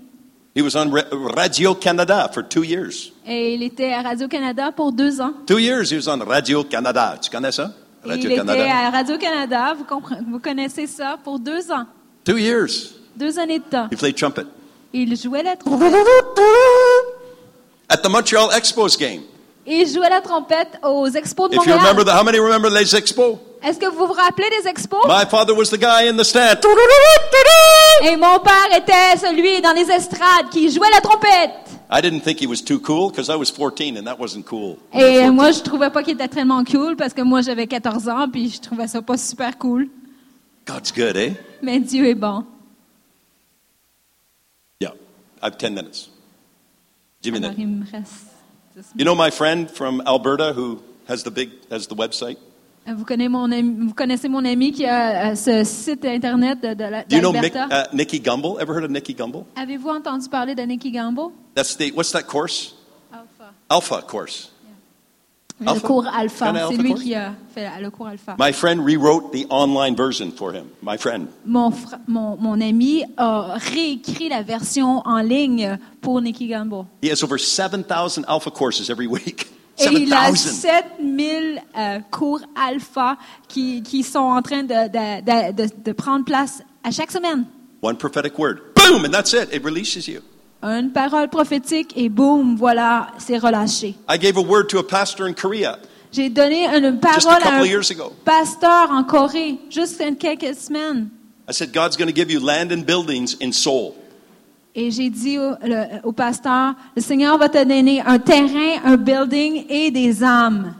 He 0.56 0.62
was 0.62 0.76
on 0.76 0.90
Ra- 0.92 1.04
Radio 1.36 1.74
Canada 1.76 2.30
for 2.34 2.44
two 2.48 2.64
years. 2.64 3.12
Et 3.26 3.54
il 3.56 3.64
était 3.64 3.92
à 3.94 4.02
Radio-Canada 4.02 4.72
pour 4.72 4.92
deux 4.92 5.20
ans. 5.22 5.34
Two 5.48 5.60
years 5.60 5.92
he 5.92 5.96
was 5.96 6.08
on 6.08 6.20
Radio 6.26 6.64
Canada. 6.64 7.18
Tu 7.22 7.30
connais 7.30 7.52
ça? 7.52 7.72
Et 8.06 8.10
Radio 8.10 8.30
il 8.30 8.32
était 8.34 8.46
Canada. 8.46 8.76
à 8.88 8.90
Radio-Canada, 8.92 9.74
vous, 9.78 9.84
compre- 9.86 10.24
vous 10.30 10.40
connaissez 10.40 10.86
ça, 10.88 11.18
pour 11.24 11.40
deux 11.40 11.72
ans. 11.72 11.86
Two 12.24 12.38
years. 12.38 12.70
Deux 13.16 13.38
années 13.40 13.60
de 13.60 13.64
temps. 13.64 13.88
He 13.92 13.96
played 13.96 14.16
trumpet. 14.16 14.46
Il 14.94 15.18
jouait 15.18 15.42
la 15.44 15.56
trompette. 15.56 15.92
At 17.90 17.98
the 17.98 18.10
Montreal 18.10 18.50
Expos 18.56 18.96
game. 18.98 19.22
Il 19.66 19.88
jouait 19.88 20.10
la 20.10 20.22
trompette 20.22 20.78
aux 20.84 21.08
expos 21.08 21.50
de 21.50 21.56
If 21.56 21.66
you 21.66 21.70
Montréal. 21.72 21.80
remember, 21.80 22.04
the, 22.04 22.16
how 22.16 22.24
many 22.24 22.38
remember 22.38 22.70
les 22.70 22.96
expos? 22.96 23.38
Est-ce 23.64 23.80
que 23.80 23.86
vous 23.86 24.06
vous 24.06 24.14
rappelez 24.14 24.50
des 24.62 24.68
expos? 24.68 25.00
My 25.08 25.26
father 25.30 25.56
was 25.56 25.70
the 25.70 25.78
guy 25.80 26.08
in 26.10 26.18
the 26.18 26.24
stand. 26.24 26.60
Et 28.04 28.18
mon 28.18 28.40
père 28.40 28.78
était 28.78 29.18
celui 29.18 29.62
dans 29.62 29.72
les 29.72 29.90
estrades 29.90 30.50
qui 30.52 30.70
jouait 30.70 30.90
la 30.94 31.00
trompette. 31.02 31.52
I 31.90 32.02
didn't 32.02 32.22
think 32.22 32.42
he 32.42 32.46
was 32.48 32.62
too 32.62 32.80
cool 32.80 33.10
because 33.10 33.30
I 33.30 33.36
was 33.36 33.52
14 33.52 33.98
and 33.98 34.04
that 34.04 34.18
wasn't 34.20 34.44
cool. 34.44 34.78
Et 34.94 35.30
moi, 35.30 35.52
je 35.52 35.62
trouvais 35.62 35.90
pas 35.90 36.04
qu'il 36.04 36.14
était 36.16 36.28
tellement 36.28 36.64
cool 36.66 36.96
parce 36.98 37.14
que 37.14 37.22
moi, 37.22 37.42
j'avais 37.42 37.68
14 37.68 38.10
ans 38.10 38.28
puis 38.32 38.50
je 38.50 38.60
trouvais 38.62 38.88
ça 38.88 39.02
pas 39.02 39.18
super 39.18 39.58
cool. 39.58 39.88
God's 40.68 40.92
good, 40.94 41.16
eh? 41.16 41.34
Mais 41.62 41.80
Dieu 41.80 42.06
est 42.08 42.16
bon. 42.16 42.44
I 45.44 45.48
have 45.48 45.58
10 45.58 45.74
minutes. 45.76 46.10
10 47.22 47.36
Alors, 47.36 47.52
minutes. 47.52 47.60
il 47.60 47.68
me 47.68 47.86
dix 47.86 48.88
You 48.96 49.04
know 49.06 49.14
my 49.16 49.30
friend 49.30 49.70
from 49.70 50.02
Alberta 50.08 50.54
who 50.54 50.82
has 51.08 51.24
the 51.24 51.30
big 51.32 51.50
has 51.70 51.86
the 51.88 51.96
website? 51.96 52.38
Vous 52.88 53.06
connaissez 53.06 53.30
mon 53.30 53.52
ami, 53.52 53.88
vous 53.88 53.94
connaissez 53.94 54.28
mon 54.30 54.44
ami 54.46 54.72
qui 54.72 54.86
a 54.86 55.36
ce 55.36 55.64
site 55.64 56.04
internet 56.06 56.60
de, 56.62 56.74
de 56.74 56.84
la- 56.84 57.04
Do 57.04 57.16
you 57.16 57.22
know 57.22 57.32
Mick, 57.32 57.56
uh, 57.56 57.88
Nikki 57.94 58.20
Gumbel? 58.20 58.58
Ever 58.60 58.74
heard 58.74 58.84
of 58.84 58.92
Nikki 58.92 59.14
Gumbel? 59.14 59.46
Avez-vous 59.56 59.90
entendu 59.90 60.28
parler 60.30 60.56
de 60.56 60.64
Nicky 60.64 60.92
Gamble? 60.92 61.32
That's 61.56 61.76
the 61.78 61.92
what's 61.94 62.12
that 62.12 62.24
course? 62.24 62.74
Alpha. 63.14 63.54
Alpha 63.70 64.02
course. 64.02 64.50
Le 65.60 65.80
cours 65.80 66.06
Alpha. 66.08 66.54
C'est 66.70 66.78
lui 66.78 66.90
course? 66.90 67.04
qui 67.04 67.16
a 67.16 67.34
fait 67.54 67.70
le 67.82 67.90
cours 67.90 68.08
Alpha. 68.08 68.36
My 68.40 68.52
friend 68.52 68.82
rewrote 68.84 69.32
the 69.32 69.46
online 69.50 69.96
version 69.96 70.32
for 70.32 70.52
him. 70.54 70.66
My 70.82 70.98
friend. 70.98 71.28
Mon, 71.46 71.72
fr- 71.72 71.96
mon, 72.08 72.36
mon 72.38 72.60
ami 72.60 73.04
a 73.18 73.56
réécrit 73.58 74.30
la 74.30 74.42
version 74.42 75.02
en 75.06 75.20
ligne 75.22 75.78
pour 76.02 76.22
Nicky 76.22 76.48
Gamble. 76.48 76.86
He 77.02 77.10
has 77.10 77.24
over 77.24 77.38
7,000 77.38 78.26
alpha 78.28 78.52
courses 78.52 78.90
every 78.90 79.08
week. 79.08 79.48
Et 79.80 79.86
il 79.92 80.14
a 80.14 80.36
7,000. 80.36 80.62
7000 81.00 81.62
euh, 81.78 82.00
cours 82.12 82.42
alpha 82.56 83.18
qui, 83.48 83.82
qui 83.82 84.04
sont 84.04 84.20
en 84.20 84.42
train 84.42 84.64
de, 84.64 84.68
de, 84.68 85.22
de, 85.22 85.64
de, 85.64 85.70
de 85.84 85.92
prendre 85.94 86.26
place 86.26 86.62
à 86.84 86.92
chaque 86.92 87.12
semaine. 87.12 87.46
One 87.82 87.98
prophetic 87.98 88.38
word. 88.38 88.60
Boom, 88.76 89.06
and 89.06 89.12
that's 89.12 89.34
it. 89.34 89.50
It 89.54 89.64
releases 89.64 90.08
you. 90.08 90.22
Une 90.64 90.92
parole 90.92 91.28
prophétique 91.30 91.92
et 91.98 92.08
boum, 92.08 92.56
voilà, 92.56 93.08
c'est 93.18 93.38
relâché. 93.38 93.96
I 94.10 94.18
gave 94.18 94.38
a 94.38 94.42
word 94.42 94.68
to 94.70 94.80
a 94.80 94.84
pastor 94.84 95.26
in 95.28 95.34
Korea 95.34 95.78
J'ai 96.12 96.30
donné 96.30 96.66
une 96.68 97.00
just 97.02 97.28
a 97.28 97.32
parole 97.32 97.42
à 97.42 97.46
couple 97.46 97.56
un 97.56 97.62
of 97.62 97.68
years 97.68 97.92
ago. 97.92 98.14
pasteur 98.24 98.90
en 98.92 99.04
Corée, 99.04 99.58
juste 99.70 99.98
il 100.00 100.06
y 100.06 100.10
a 100.10 100.16
quelques 100.16 100.56
semaines. 100.56 101.10
I 101.50 101.54
said, 101.54 101.74
God's 101.74 101.98
going 101.98 102.08
to 102.08 102.16
give 102.16 102.32
you 102.32 102.40
land 102.40 102.72
and 102.72 102.86
buildings 102.86 103.36
in 103.42 103.52
Seoul. 103.52 103.94
Et 104.76 104.90
j'ai 104.90 105.10
dit 105.10 105.38
au, 105.38 105.52
le- 105.64 106.00
au 106.04 106.14
pasteur, 106.14 106.74
le 106.96 107.02
Seigneur 107.02 107.38
va 107.38 107.50
te 107.50 107.58
donner 107.64 108.02
un 108.02 108.18
terrain, 108.20 108.80
un 108.86 108.96
building 108.96 109.66
et 109.70 109.92
des 109.92 110.24
âmes. 110.24 110.74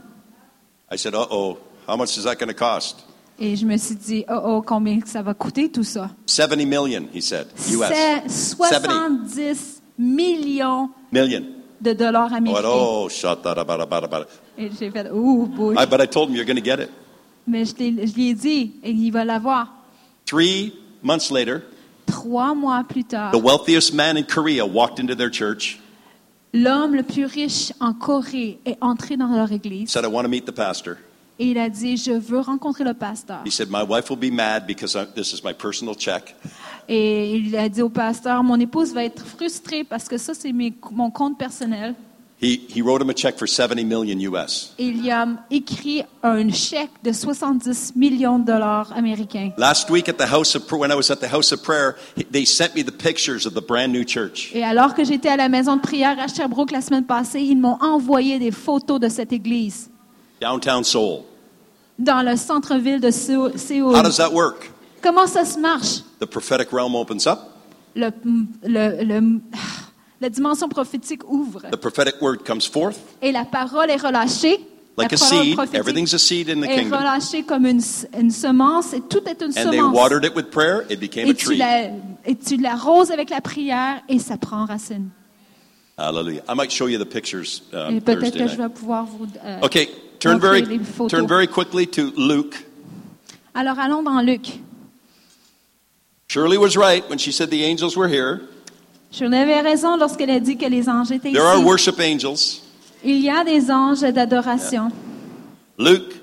I 0.92 0.98
said, 0.98 1.14
uh 1.14 1.26
oh, 1.30 1.58
how 1.88 1.98
much 1.98 2.18
is 2.18 2.24
that 2.24 2.36
going 2.40 2.48
to 2.48 2.54
cost? 2.56 3.04
Et 3.46 3.58
je 3.58 3.66
me 3.66 3.76
suis 3.76 3.96
dit, 3.96 4.24
oh 4.30 4.40
oh, 4.46 4.64
combien 4.66 5.00
ça 5.06 5.22
va 5.22 5.34
coûter 5.34 5.70
tout 5.70 5.84
ça? 5.84 6.10
70 6.26 6.66
million, 6.66 7.08
he 7.14 7.22
said, 7.22 7.48
US. 7.74 7.90
C'est 8.26 8.56
70 8.56 9.82
millions 10.00 10.90
Million. 11.12 11.44
de 11.82 11.92
dollars 11.92 12.32
américains. 12.32 12.62
oh, 12.66 13.10
about. 13.26 14.28
Et 14.58 14.70
j'ai 14.80 14.90
fait, 14.90 15.10
oh 15.12 15.46
boy. 15.46 15.76
I, 15.78 15.86
but 15.86 16.00
I 16.00 16.08
told 16.08 16.30
him 16.30 16.38
you're 16.38 16.46
going 16.46 16.56
to 16.56 16.64
get 16.64 16.80
it. 16.82 16.90
Mais 17.46 17.66
je, 17.66 17.74
je 17.78 18.16
lui 18.16 18.30
ai 18.30 18.34
dit, 18.34 18.76
et 18.82 18.92
il 18.92 19.12
va 19.12 19.26
l'avoir. 19.26 19.68
Three 20.26 20.72
months 21.02 21.30
later, 21.30 21.64
Trois 22.06 22.54
mois 22.54 22.86
plus 22.88 23.04
tard, 23.04 23.32
the 23.34 23.44
wealthiest 23.44 23.94
man 23.94 24.16
in 24.16 24.24
Korea 24.24 24.66
walked 24.66 25.00
into 25.02 25.16
their 25.16 25.30
church, 25.30 25.82
l'homme 26.54 26.96
le 26.96 27.04
plus 27.04 27.26
riche 27.26 27.74
en 27.82 27.94
Corée 27.94 28.60
est 28.66 28.78
entré 28.80 29.18
dans 29.18 29.28
leur 29.36 29.52
église 29.52 29.90
said, 29.90 30.06
I 30.06 30.08
want 30.08 30.24
to 30.24 30.30
meet 30.30 30.46
the 30.46 30.54
pastor. 30.54 30.98
Et 31.44 31.48
il 31.52 31.58
a 31.58 31.70
dit, 31.70 31.98
je 31.98 32.12
veux 32.12 32.40
rencontrer 32.40 32.84
le 32.84 32.94
pasteur. 32.94 33.40
He 33.46 33.52
said, 33.52 33.70
My 33.70 33.84
wife 33.84 34.10
will 34.10 34.18
be 34.20 34.32
mad 34.34 34.66
because 34.66 34.98
this 35.16 35.34
is 35.34 35.42
my 35.44 35.54
personal 35.54 35.96
check. 35.96 36.36
Et 36.88 37.36
il 37.38 37.56
a 37.58 37.68
dit 37.70 37.82
au 37.82 37.90
pasteur, 37.90 38.44
mon 38.44 38.60
épouse 38.60 38.94
va 38.94 39.04
être 39.04 39.26
frustrée 39.26 39.84
parce 39.84 40.08
que 40.08 40.18
ça, 40.18 40.34
c'est 40.34 40.54
mon 40.54 41.12
compte 41.12 41.38
personnel. 41.38 41.96
He, 42.42 42.60
he 42.76 42.82
wrote 42.82 43.02
him 43.02 43.10
a 43.10 43.14
check 43.14 43.38
for 43.38 43.48
70 43.48 43.86
million 43.86 44.20
US. 44.20 44.74
Il 44.78 45.06
y 45.06 45.10
a 45.12 45.26
écrit 45.50 46.04
un 46.24 46.50
chèque 46.52 46.90
de 47.02 47.14
70 47.14 47.94
millions 47.96 48.38
de 48.38 48.44
dollars 48.46 48.92
américains. 48.98 49.52
Last 49.58 49.90
week 49.90 50.10
at 50.10 50.14
the 50.18 50.30
house 50.30 50.54
of 50.56 50.70
when 50.74 50.92
I 50.92 50.96
was 50.96 51.10
at 51.10 51.22
the 51.22 51.34
house 51.34 51.54
of 51.54 51.64
prayer, 51.64 51.96
he- 52.18 52.26
they 52.26 52.46
sent 52.46 52.76
me 52.76 52.84
the 52.84 52.92
pictures 52.92 53.46
of 53.46 53.54
the 53.54 53.66
brand 53.66 53.94
new 53.94 54.04
church. 54.06 54.52
Et 54.54 54.62
alors 54.64 54.94
que 54.94 55.06
j'étais 55.06 55.30
à 55.30 55.38
la 55.38 55.48
maison 55.48 55.78
de 55.78 55.82
prière 55.82 56.18
à 56.20 56.28
Sherbrooke 56.28 56.72
la 56.72 56.82
semaine 56.82 57.06
passée, 57.06 57.40
ils 57.42 57.56
m'ont 57.58 57.78
envoyé 57.82 58.40
des 58.40 58.52
photos 58.52 59.00
de 59.00 59.08
cette 59.08 59.32
église. 59.32 59.90
downtown 60.42 60.84
Seoul. 60.84 61.22
Dans 62.00 62.22
le 62.24 62.36
centre-ville 62.38 63.00
de 63.00 63.10
Séo- 63.12 63.56
Séoul. 63.58 63.96
How 63.96 64.02
does 64.04 64.18
that 64.18 64.32
work? 64.32 64.72
Comment 65.02 65.28
ça 65.28 65.46
se 65.46 65.60
marche? 65.60 66.02
The 66.20 66.26
prophetic 66.26 66.70
realm 66.72 66.96
opens 66.96 67.28
up, 67.28 67.40
Le, 67.96 68.10
le- 68.64 69.04
le- 69.04 69.40
la 70.22 70.30
dimension 70.30 70.70
prophétique 70.70 71.30
ouvre 71.30 71.62
the 71.72 71.76
prophetic 71.76 72.16
word 72.22 72.38
comes 72.46 72.62
forth. 72.72 72.98
et 73.22 73.32
la 73.32 73.46
parole 73.46 73.90
est 73.90 74.02
relâchée. 74.02 74.60
Like 74.96 75.12
la 75.12 75.16
a 75.16 75.18
seed, 75.18 75.60
everything's 75.74 76.14
a 76.14 76.20
seed 76.20 76.50
in 76.50 76.62
the 76.62 76.66
est 76.66 76.76
kingdom. 76.84 76.98
relâchée 76.98 77.42
comme 77.44 77.66
une, 77.66 77.82
une 78.20 78.30
semence 78.32 78.94
et 78.94 79.02
tout 79.02 79.24
est 79.28 79.42
une 79.42 79.48
And 79.50 79.72
they 79.72 79.80
semence. 79.80 79.96
watered 79.98 80.24
it 80.24 80.36
with 80.36 80.52
prayer, 80.52 80.84
it 80.90 81.00
became 81.00 81.26
a 81.28 81.32
Et 81.32 81.34
tu, 81.34 81.46
tree. 81.46 81.58
la, 81.58 81.86
et 82.26 82.36
tu 82.36 82.58
l'arroses 82.58 83.10
avec 83.12 83.32
la 83.32 83.42
prière 83.42 84.02
et 84.08 84.20
ça 84.20 84.38
prend 84.38 84.66
racine. 84.66 85.10
Hallelujah. 85.98 86.42
I 86.48 86.54
might 86.56 86.72
show 86.72 86.88
you 86.88 86.98
the 86.98 87.06
pictures 87.08 87.62
um, 87.74 87.96
et 87.98 88.02
peut-être 88.02 88.38
je 88.48 88.56
vais 88.56 88.70
pouvoir 88.70 89.06
vous. 89.06 89.26
euh, 89.44 89.60
Okay, 89.64 89.90
turn 90.24 90.40
very, 90.40 90.62
les 90.62 90.80
photos. 90.80 91.12
turn 91.12 91.28
very 91.28 91.48
quickly 91.48 91.86
to 91.86 92.12
Luke. 92.12 92.56
Alors 93.54 93.78
allons 93.78 94.04
dans 94.04 94.22
Luc. 94.24 94.60
Shirley 96.28 96.58
was 96.58 96.76
right 96.76 97.08
when 97.10 97.20
she 97.20 97.32
said 97.32 97.52
the 97.52 97.64
angels 97.64 97.96
were 97.96 98.08
here. 98.08 98.42
Shirley 99.12 99.38
avait 99.38 99.62
raison 99.62 99.98
lorsqu'elle 99.98 100.32
a 100.32 100.40
dit 100.40 100.58
que 100.58 100.68
les 100.68 100.90
anges 100.90 101.12
étaient 101.12 101.34
There 101.34 101.46
are 101.46 101.62
worship 101.62 102.00
angels. 102.00 102.62
Il 103.04 103.20
y 103.20 103.30
a 103.30 103.44
des 103.44 103.70
anges 103.70 104.02
d'adoration. 104.02 104.92
Luke 105.78 106.16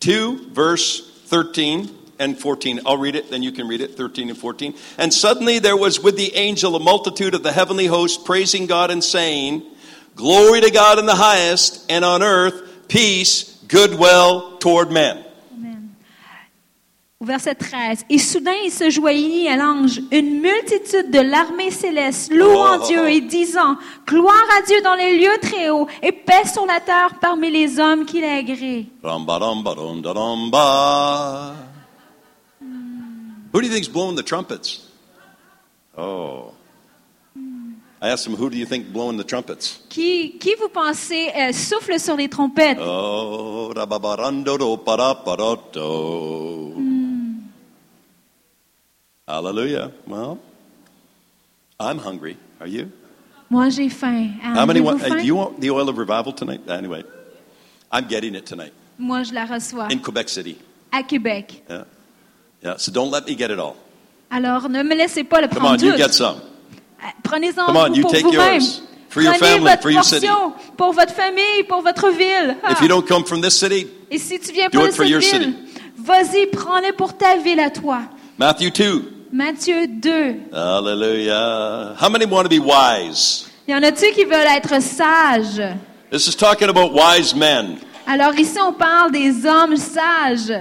2, 0.00 0.52
verse 0.52 1.00
13 1.26 1.90
and 2.18 2.38
14. 2.38 2.80
I'll 2.86 2.96
read 2.96 3.16
it, 3.16 3.30
then 3.30 3.42
you 3.42 3.52
can 3.52 3.66
read 3.68 3.80
it, 3.80 3.96
13 3.96 4.30
and 4.30 4.38
14. 4.38 4.74
And 4.98 5.12
suddenly 5.12 5.58
there 5.58 5.76
was 5.76 6.00
with 6.00 6.16
the 6.16 6.34
angel 6.36 6.76
a 6.76 6.80
multitude 6.80 7.34
of 7.34 7.42
the 7.42 7.52
heavenly 7.52 7.86
host 7.86 8.24
praising 8.24 8.66
God 8.66 8.90
and 8.90 9.02
saying, 9.02 9.62
Glory 10.14 10.60
to 10.60 10.70
God 10.70 10.98
in 10.98 11.06
the 11.06 11.14
highest, 11.14 11.84
and 11.90 12.04
on 12.04 12.22
earth 12.22 12.69
peace, 12.90 13.56
goodwill 13.68 14.58
toward 14.58 14.90
men. 14.90 15.18
Au 17.22 17.26
verset 17.26 17.54
13. 17.54 18.06
Et 18.08 18.16
soudain 18.18 18.54
il 18.64 18.70
se 18.70 18.88
joignit 18.88 19.46
à 19.48 19.56
l'ange 19.56 20.00
une 20.10 20.40
multitude 20.40 21.10
de 21.10 21.20
l'armée 21.20 21.70
céleste, 21.70 22.32
louant 22.32 22.78
Oh. 22.80 22.86
Dieu 22.86 23.10
et 23.10 23.20
disant 23.20 23.76
Gloire 24.06 24.42
à 24.58 24.62
Dieu 24.62 24.80
dans 24.82 24.94
les 24.94 25.18
lieux 25.18 25.36
très 25.42 25.68
hauts 25.68 25.86
et 26.02 26.12
paix 26.12 26.46
sur 26.50 26.64
la 26.64 26.80
terre 26.80 27.16
parmi 27.20 27.50
les 27.50 27.78
hommes 27.78 28.06
qu'il 28.06 28.24
a 28.24 28.36
agréés. 28.36 28.86
Ram-ba-dum-ba-dum-da-dum-ba. 29.02 31.54
Who 33.52 33.60
do 33.60 33.66
you 33.66 33.72
think's 33.72 33.88
blowing 33.88 34.16
the 34.16 34.24
trumpets? 34.24 34.80
Oh. 35.98 36.52
I 38.02 38.08
asked 38.08 38.26
him, 38.26 38.34
who 38.34 38.48
do 38.48 38.56
you 38.56 38.64
think 38.64 38.90
blowing 38.92 39.18
the 39.18 39.24
trumpets? 39.24 39.78
Qui, 39.90 40.38
qui 40.38 40.54
vous 40.54 40.70
pensez 40.70 41.30
euh, 41.36 41.52
souffle 41.52 42.00
sur 42.00 42.16
les 42.16 42.28
trompettes? 42.30 42.78
Oh, 42.80 43.70
ra-ba-ba-ran-do-do-pa-da-pa-da-do. 43.76 46.76
Hallelujah. 49.28 49.92
Well, 50.06 50.38
I'm 51.78 51.98
hungry. 51.98 52.36
Are 52.60 52.66
you? 52.66 52.90
Moi 53.50 53.68
j'ai 53.70 53.88
faim. 53.88 54.38
How 54.40 54.64
many 54.64 54.80
want, 54.80 55.00
faim? 55.00 55.12
uh, 55.12 55.16
do 55.16 55.24
you 55.26 55.34
want 55.34 55.60
the 55.60 55.70
oil 55.70 55.88
of 55.88 55.98
revival 55.98 56.32
tonight? 56.32 56.60
Anyway, 56.68 57.02
I'm 57.90 58.06
getting 58.08 58.34
it 58.36 58.46
tonight 58.46 58.72
Moi 58.98 59.24
je 59.24 59.34
la 59.34 59.44
reçois 59.44 59.88
in 59.90 59.98
Quebec 59.98 60.28
City. 60.28 60.56
à 60.92 61.02
Québec. 61.02 61.62
Yeah. 61.68 61.84
Yeah. 62.62 62.76
So 62.78 62.92
don't 62.92 63.10
let 63.10 63.26
me 63.26 63.34
get 63.36 63.50
it 63.50 63.58
all. 63.58 63.74
Alors 64.30 64.68
ne 64.68 64.82
me 64.84 64.94
laissez 64.94 65.24
pas 65.24 65.40
le 65.40 65.48
Come 65.48 65.58
prendre 65.58 65.82
on, 65.82 65.86
you 65.86 65.92
tout. 65.92 65.98
get 65.98 66.12
some. 66.12 66.40
Prenez-en 67.22 67.66
Come 67.66 67.76
on, 67.76 67.88
vous 67.88 67.94
you 67.96 68.02
pour 68.02 68.12
take 68.12 68.22
vous-même. 68.24 68.54
yours. 68.60 68.82
For 69.08 69.22
your 69.22 69.32
Prenez 69.34 69.46
family, 69.54 69.70
votre 69.70 69.82
for 69.82 69.90
your 69.90 70.04
city. 70.04 70.26
pour 70.76 70.92
votre 70.92 71.12
famille, 71.12 71.62
pour 71.68 71.82
votre 71.82 72.10
ville. 72.10 72.56
Ah. 72.62 72.72
If 72.72 72.80
you 72.80 72.88
don't 72.88 73.06
come 73.06 73.24
from 73.24 73.40
this 73.40 73.58
city, 73.58 73.86
Et 74.10 74.18
si 74.18 74.38
tu 74.38 74.52
viens 74.52 74.68
Do 74.70 74.78
pas 74.80 74.86
it 74.86 74.94
for 74.94 75.04
cette 75.04 75.10
your 75.10 75.20
ville, 75.20 75.30
city. 75.42 75.82
vas-y, 75.98 76.46
prends-le 76.46 76.92
pour 76.92 77.16
ta 77.16 77.36
ville 77.36 77.58
à 77.60 77.70
toi. 77.70 78.02
Matthew 78.38 78.70
2. 78.70 79.02
Matthieu 79.32 79.86
2. 79.86 80.34
Hallelujah. 80.52 81.94
How 82.00 82.08
many 82.08 82.24
want 82.26 82.44
to 82.44 82.48
be 82.48 82.58
wise? 82.60 83.46
Y 83.68 83.74
en 83.74 83.82
a-tu 83.82 84.10
qui 84.12 84.24
veulent 84.24 84.46
être 84.56 84.80
sages? 84.82 85.60
This 86.10 86.26
is 86.26 86.34
talking 86.36 86.68
about 86.68 86.92
wise 86.92 87.34
men. 87.34 87.78
Alors 88.06 88.34
ici, 88.38 88.58
on 88.60 88.72
parle 88.72 89.12
des 89.12 89.46
hommes 89.46 89.76
sages. 89.76 90.52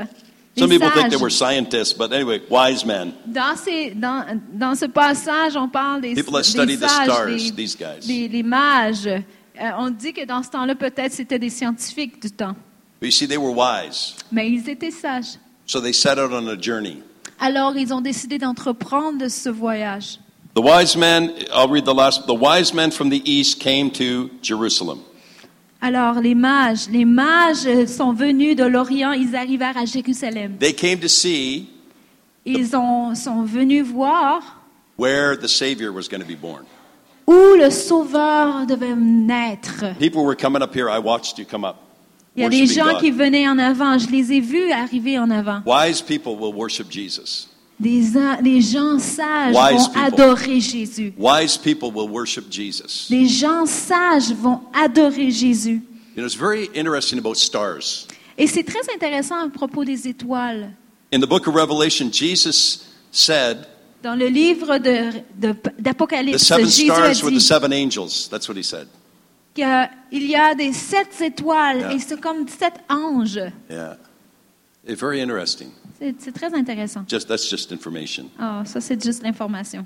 Some 0.59 0.69
people 0.69 0.89
think 0.91 1.09
they 1.09 1.17
were 1.17 1.29
scientists, 1.31 1.93
but 1.93 2.11
anyway, 2.13 2.41
wise 2.49 2.85
men. 2.85 3.13
Dans, 3.25 3.55
ces, 3.55 3.91
dans, 3.95 4.23
dans 4.53 4.75
ce 4.75 4.85
passage, 4.85 5.55
on 5.55 5.67
parle 5.69 6.01
des, 6.01 6.13
People 6.13 6.33
that 6.33 6.39
des 6.41 6.49
study 6.49 6.77
the 6.77 6.87
sages, 6.87 7.05
stars, 7.05 7.25
des, 7.27 7.51
these 7.51 7.75
guys. 7.75 8.05
des- 8.05 8.27
les 8.27 8.43
mages. 8.43 9.07
Euh, 9.07 9.69
on 9.77 9.89
dit 9.89 10.13
que 10.13 10.25
dans 10.25 10.43
ce 10.43 10.49
temps-là, 10.51 10.75
peut-être 10.75 11.11
c'était 11.13 11.39
des 11.39 11.49
scientifiques 11.49 12.21
du 12.21 12.31
temps. 12.31 12.55
But 13.01 13.07
you 13.07 13.11
see, 13.11 13.27
they 13.27 13.37
were 13.37 13.53
wise. 13.55 14.15
Mais 14.31 14.49
ils 14.49 14.69
étaient 14.69 14.91
sages. 14.91 15.37
So 15.65 15.79
they 15.81 15.93
set 15.93 16.17
out 16.17 16.31
on 16.31 16.47
a 16.47 16.55
journey. 16.59 16.97
Alors, 17.39 17.75
ils 17.77 17.93
ont 17.93 18.01
décidé 18.01 18.37
d'entreprendre 18.37 19.29
ce 19.29 19.49
voyage. 19.49 20.19
The 20.55 20.59
wise 20.61 20.95
men, 20.97 21.31
I'll 21.53 21.69
read 21.69 21.85
the 21.85 21.93
last. 21.93 22.25
The 22.27 22.33
wise 22.33 22.73
men 22.73 22.91
from 22.91 23.09
the 23.09 23.21
east 23.23 23.59
came 23.61 23.91
to 23.91 24.29
Jerusalem. 24.41 24.99
Alors, 25.81 26.19
les 26.19 26.35
mages, 26.35 26.89
les 26.89 27.05
mages 27.05 27.85
sont 27.85 28.11
venus 28.13 28.55
de 28.55 28.65
l'Orient, 28.65 29.13
ils 29.13 29.35
arrivèrent 29.35 29.77
à 29.77 29.85
Jérusalem. 29.85 30.57
They 30.59 30.73
came 30.73 30.99
to 30.99 31.07
see 31.07 31.67
Ils 32.45 32.75
ont, 32.75 33.15
sont 33.15 33.43
venus 33.43 33.85
voir 33.85 34.41
where 34.97 35.37
the 35.37 35.47
Savior 35.47 35.91
was 35.91 36.07
going 36.09 36.21
to 36.21 36.27
be 36.27 36.35
born. 36.39 36.65
où 37.27 37.55
le 37.57 37.69
Sauveur 37.69 38.65
devait 38.65 38.95
naître. 38.95 39.85
People 39.99 40.23
were 40.23 40.35
coming 40.35 40.61
up 40.61 40.73
here. 40.73 40.89
I 40.89 40.99
watched 40.99 41.37
you 41.37 41.45
come 41.45 41.63
up. 41.63 41.75
Il 42.35 42.43
y 42.43 42.45
a 42.45 42.49
des 42.49 42.65
gens 42.65 42.93
God. 42.93 42.99
qui 42.99 43.11
venaient 43.11 43.47
en 43.47 43.57
avant, 43.57 43.97
je 43.97 44.07
les 44.09 44.31
ai 44.33 44.39
vus 44.39 44.71
arriver 44.71 45.19
en 45.19 45.29
avant. 45.29 45.61
Wise 45.65 46.01
people 46.01 46.35
will 46.35 46.53
worship 46.53 46.89
Jesus. 46.89 47.48
Des, 47.79 48.03
des 48.41 48.61
gens 48.61 48.99
sages 48.99 49.55
Wise 49.55 49.87
vont 49.87 49.93
people. 49.93 50.01
adorer 50.21 50.59
Jésus. 50.59 51.13
Wise 51.17 51.57
people 51.57 51.89
will 51.93 52.09
worship 52.09 52.49
Jesus. 52.51 53.07
Des 53.09 53.25
gens 53.27 53.65
sages 53.65 54.33
vont 54.33 54.59
adorer 54.73 55.31
Jésus. 55.31 55.81
You 56.15 56.21
know, 56.21 56.25
it's 56.25 56.35
very 56.35 56.69
interesting 56.75 57.17
about 57.19 57.35
stars. 57.35 58.05
Et 58.37 58.47
c'est 58.47 58.63
très 58.63 58.81
intéressant 58.93 59.37
à 59.39 59.49
propos 59.49 59.85
des 59.85 60.07
étoiles. 60.09 60.71
In 61.13 61.19
the 61.21 61.25
book 61.27 61.47
of 61.47 61.55
Revelation, 61.55 62.11
Jesus 62.11 62.83
said, 63.11 63.65
Dans 64.03 64.15
le 64.15 64.27
livre 64.27 64.77
de- 64.77 65.11
de- 65.37 65.53
The 65.53 65.81
d'Apocalypse, 65.81 66.43
seven 66.43 66.65
Jésus 66.65 66.91
a 66.91 66.95
stars 66.95 67.23
were 67.23 67.31
the 67.31 67.35
dit 67.35 67.41
seven 67.41 67.71
angels. 67.73 68.27
That's 68.29 68.47
what 68.49 68.57
he 68.57 68.63
said. 68.63 68.87
qu'il 69.55 70.25
y 70.29 70.35
a 70.35 70.53
des 70.55 70.73
sept 70.73 71.19
étoiles 71.21 71.79
Yeah. 71.79 71.93
et 71.93 71.99
c'est 71.99 72.19
comme 72.19 72.45
sept 72.47 72.75
anges. 72.89 73.39
Yeah. 73.69 73.97
It's 74.87 74.99
very 74.99 75.21
interesting. 75.21 75.71
C'est 76.19 76.31
très 76.31 76.53
intéressant. 76.53 77.03
Just 77.07 77.27
that's 77.27 77.49
just 77.49 77.71
information. 77.71 78.25
Ah, 78.39 78.63
ça, 78.65 78.79
c'est 78.81 79.01
juste 79.03 79.23
l'information. 79.23 79.85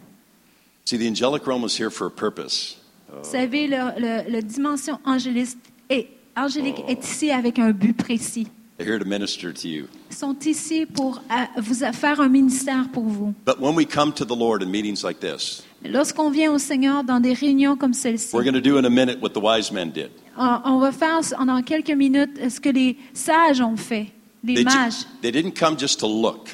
See, 0.86 0.98
the 0.98 1.08
angelic 1.08 1.46
realm 1.48 1.62
was 1.64 1.76
here 1.80 1.90
for 1.90 2.08
a 2.08 2.12
purpose. 2.12 2.78
Vous 3.10 3.30
savez, 3.30 3.68
le, 3.68 3.78
le- 4.00 4.32
le 4.32 4.42
dimension 4.42 5.00
angéliste 5.06 5.58
est, 5.90 6.08
angélique 6.36 6.84
est 6.88 7.04
ici 7.04 7.32
avec 7.32 7.58
un 7.60 7.72
but 7.72 7.96
précis. 7.96 8.48
They're 8.78 8.88
here 8.88 8.98
to 9.00 9.06
minister 9.06 9.54
to 9.54 9.68
you. 9.68 9.88
Ils 10.10 10.16
sont 10.18 10.36
ici 10.46 10.86
pour 10.88 11.22
euh, 11.32 11.62
vous 11.62 11.76
faire 11.94 12.20
un 12.20 12.28
ministère 12.28 12.90
pour 12.92 13.04
vous. 13.04 13.34
But 13.46 13.60
when 13.60 13.76
we 13.76 13.86
come 13.86 14.12
to 14.14 14.26
the 14.26 14.36
Lord 14.36 14.64
in 14.64 14.70
meetings 14.72 15.04
like 15.04 15.20
this, 15.20 15.64
Lorsqu'on 15.86 16.32
vient 16.32 16.52
au 16.52 16.58
Seigneur 16.58 17.04
dans 17.04 17.20
des 17.20 17.34
réunions 17.34 17.76
comme 17.78 17.94
celle-ci, 17.94 18.36
we're 18.36 18.44
going 18.44 18.54
to 18.54 18.62
do 18.62 18.78
in 18.78 18.86
a 18.86 18.90
minute 18.90 19.20
what 19.22 19.30
the 19.34 19.42
wise 19.42 19.72
men 19.72 19.92
did. 19.92 20.10
on, 20.38 20.60
on 20.66 20.80
va 20.80 20.92
faire 20.92 21.20
dans 21.46 21.62
quelques 21.62 21.92
minutes 21.92 22.50
ce 22.50 22.60
que 22.60 22.70
les 22.70 22.98
sages 23.14 23.62
ont 23.62 23.78
fait, 23.78 24.08
They, 24.46 24.56
ju- 24.56 24.64
mages. 24.66 25.06
they 25.22 25.32
didn't 25.32 25.54
come 25.58 25.78
just 25.78 26.00
to 26.02 26.08
look, 26.08 26.50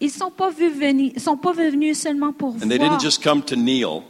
Ils 0.00 0.10
sont 0.10 0.30
pas 0.30 0.50
ils 0.58 1.20
sont 1.20 1.36
pas 1.36 1.52
venus 1.52 1.98
seulement 1.98 2.32
pour 2.32 2.54
and 2.62 2.68
they 2.68 2.76
voir. 2.78 2.90
didn't 2.90 3.00
just 3.00 3.22
come 3.22 3.42
to 3.42 3.56
kneel 3.56 4.02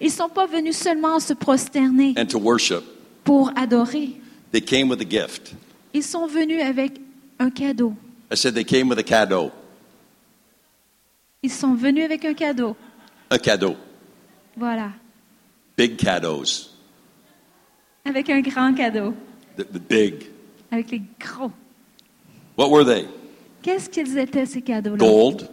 Ils 0.00 0.10
sont 0.12 0.28
pas 0.28 0.46
venus 0.46 0.76
seulement 0.76 1.18
se 1.20 1.32
prosterner 1.34 2.14
and 2.16 2.26
to 2.26 2.38
worship. 2.38 2.84
pour 3.24 3.50
adorer. 3.56 4.20
They 4.52 4.60
came 4.60 4.88
with 4.90 5.00
a 5.00 5.08
gift. 5.08 5.54
Ils 5.94 6.04
sont 6.04 6.26
venus 6.26 6.62
avec 6.62 7.00
un 7.38 7.50
cadeau. 7.50 7.94
I 8.30 8.36
said 8.36 8.54
they 8.54 8.64
came 8.64 8.88
with 8.88 8.98
a 8.98 9.02
cadeau. 9.02 9.50
Ils 11.42 11.50
sont 11.52 11.74
venus 11.74 12.04
avec 12.04 12.24
un 12.24 12.34
cadeau. 12.34 12.76
A 13.30 13.38
cadeau. 13.38 13.74
Voilà, 14.56 14.90
Big 15.76 15.96
cadeaux. 15.96 16.44
avec 18.04 18.28
un 18.30 18.40
grand 18.42 18.74
cadeau, 18.74 19.14
The, 19.56 19.62
the 19.64 19.78
big. 19.88 20.14
avec 20.70 20.90
les 20.90 21.02
gros. 21.18 21.50
What 22.56 22.70
were 22.70 22.84
they? 22.84 23.06
Qu'est-ce 23.62 23.88
qu'ils 23.88 24.18
étaient 24.18 24.46
ces 24.46 24.62
cadeaux-là? 24.62 24.98
Gold, 24.98 25.48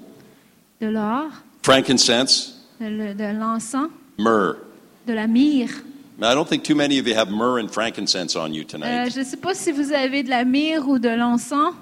De 0.82 0.88
l'or, 0.88 1.26
frankincense, 1.62 2.66
de, 2.80 3.14
de 3.14 3.38
l'encens, 3.40 3.90
myrrh. 4.18 4.58
de 5.08 5.14
la 5.14 5.28
myrrhe? 5.28 5.84
I 6.22 6.34
don't 6.36 6.46
think 6.48 6.64
too 6.64 6.76
many 6.76 7.00
of 7.00 7.08
you 7.08 7.16
have 7.16 7.30
myrrh 7.32 7.60
and 7.60 7.70
frankincense 7.70 8.36
on 8.36 8.54
you 8.54 8.64
Euh, 8.64 8.66
tonight, 8.68 9.14
je 9.14 9.20
ne 9.20 9.26
sais 9.26 9.38
pas 9.38 9.54
si 9.54 9.72
vous 9.72 9.94
avez 9.94 10.24
de 10.24 10.30
la 10.30 10.44
myrrhe 10.44 10.88
ou 10.88 11.00
de 11.00 11.10
l'encens 11.10 11.74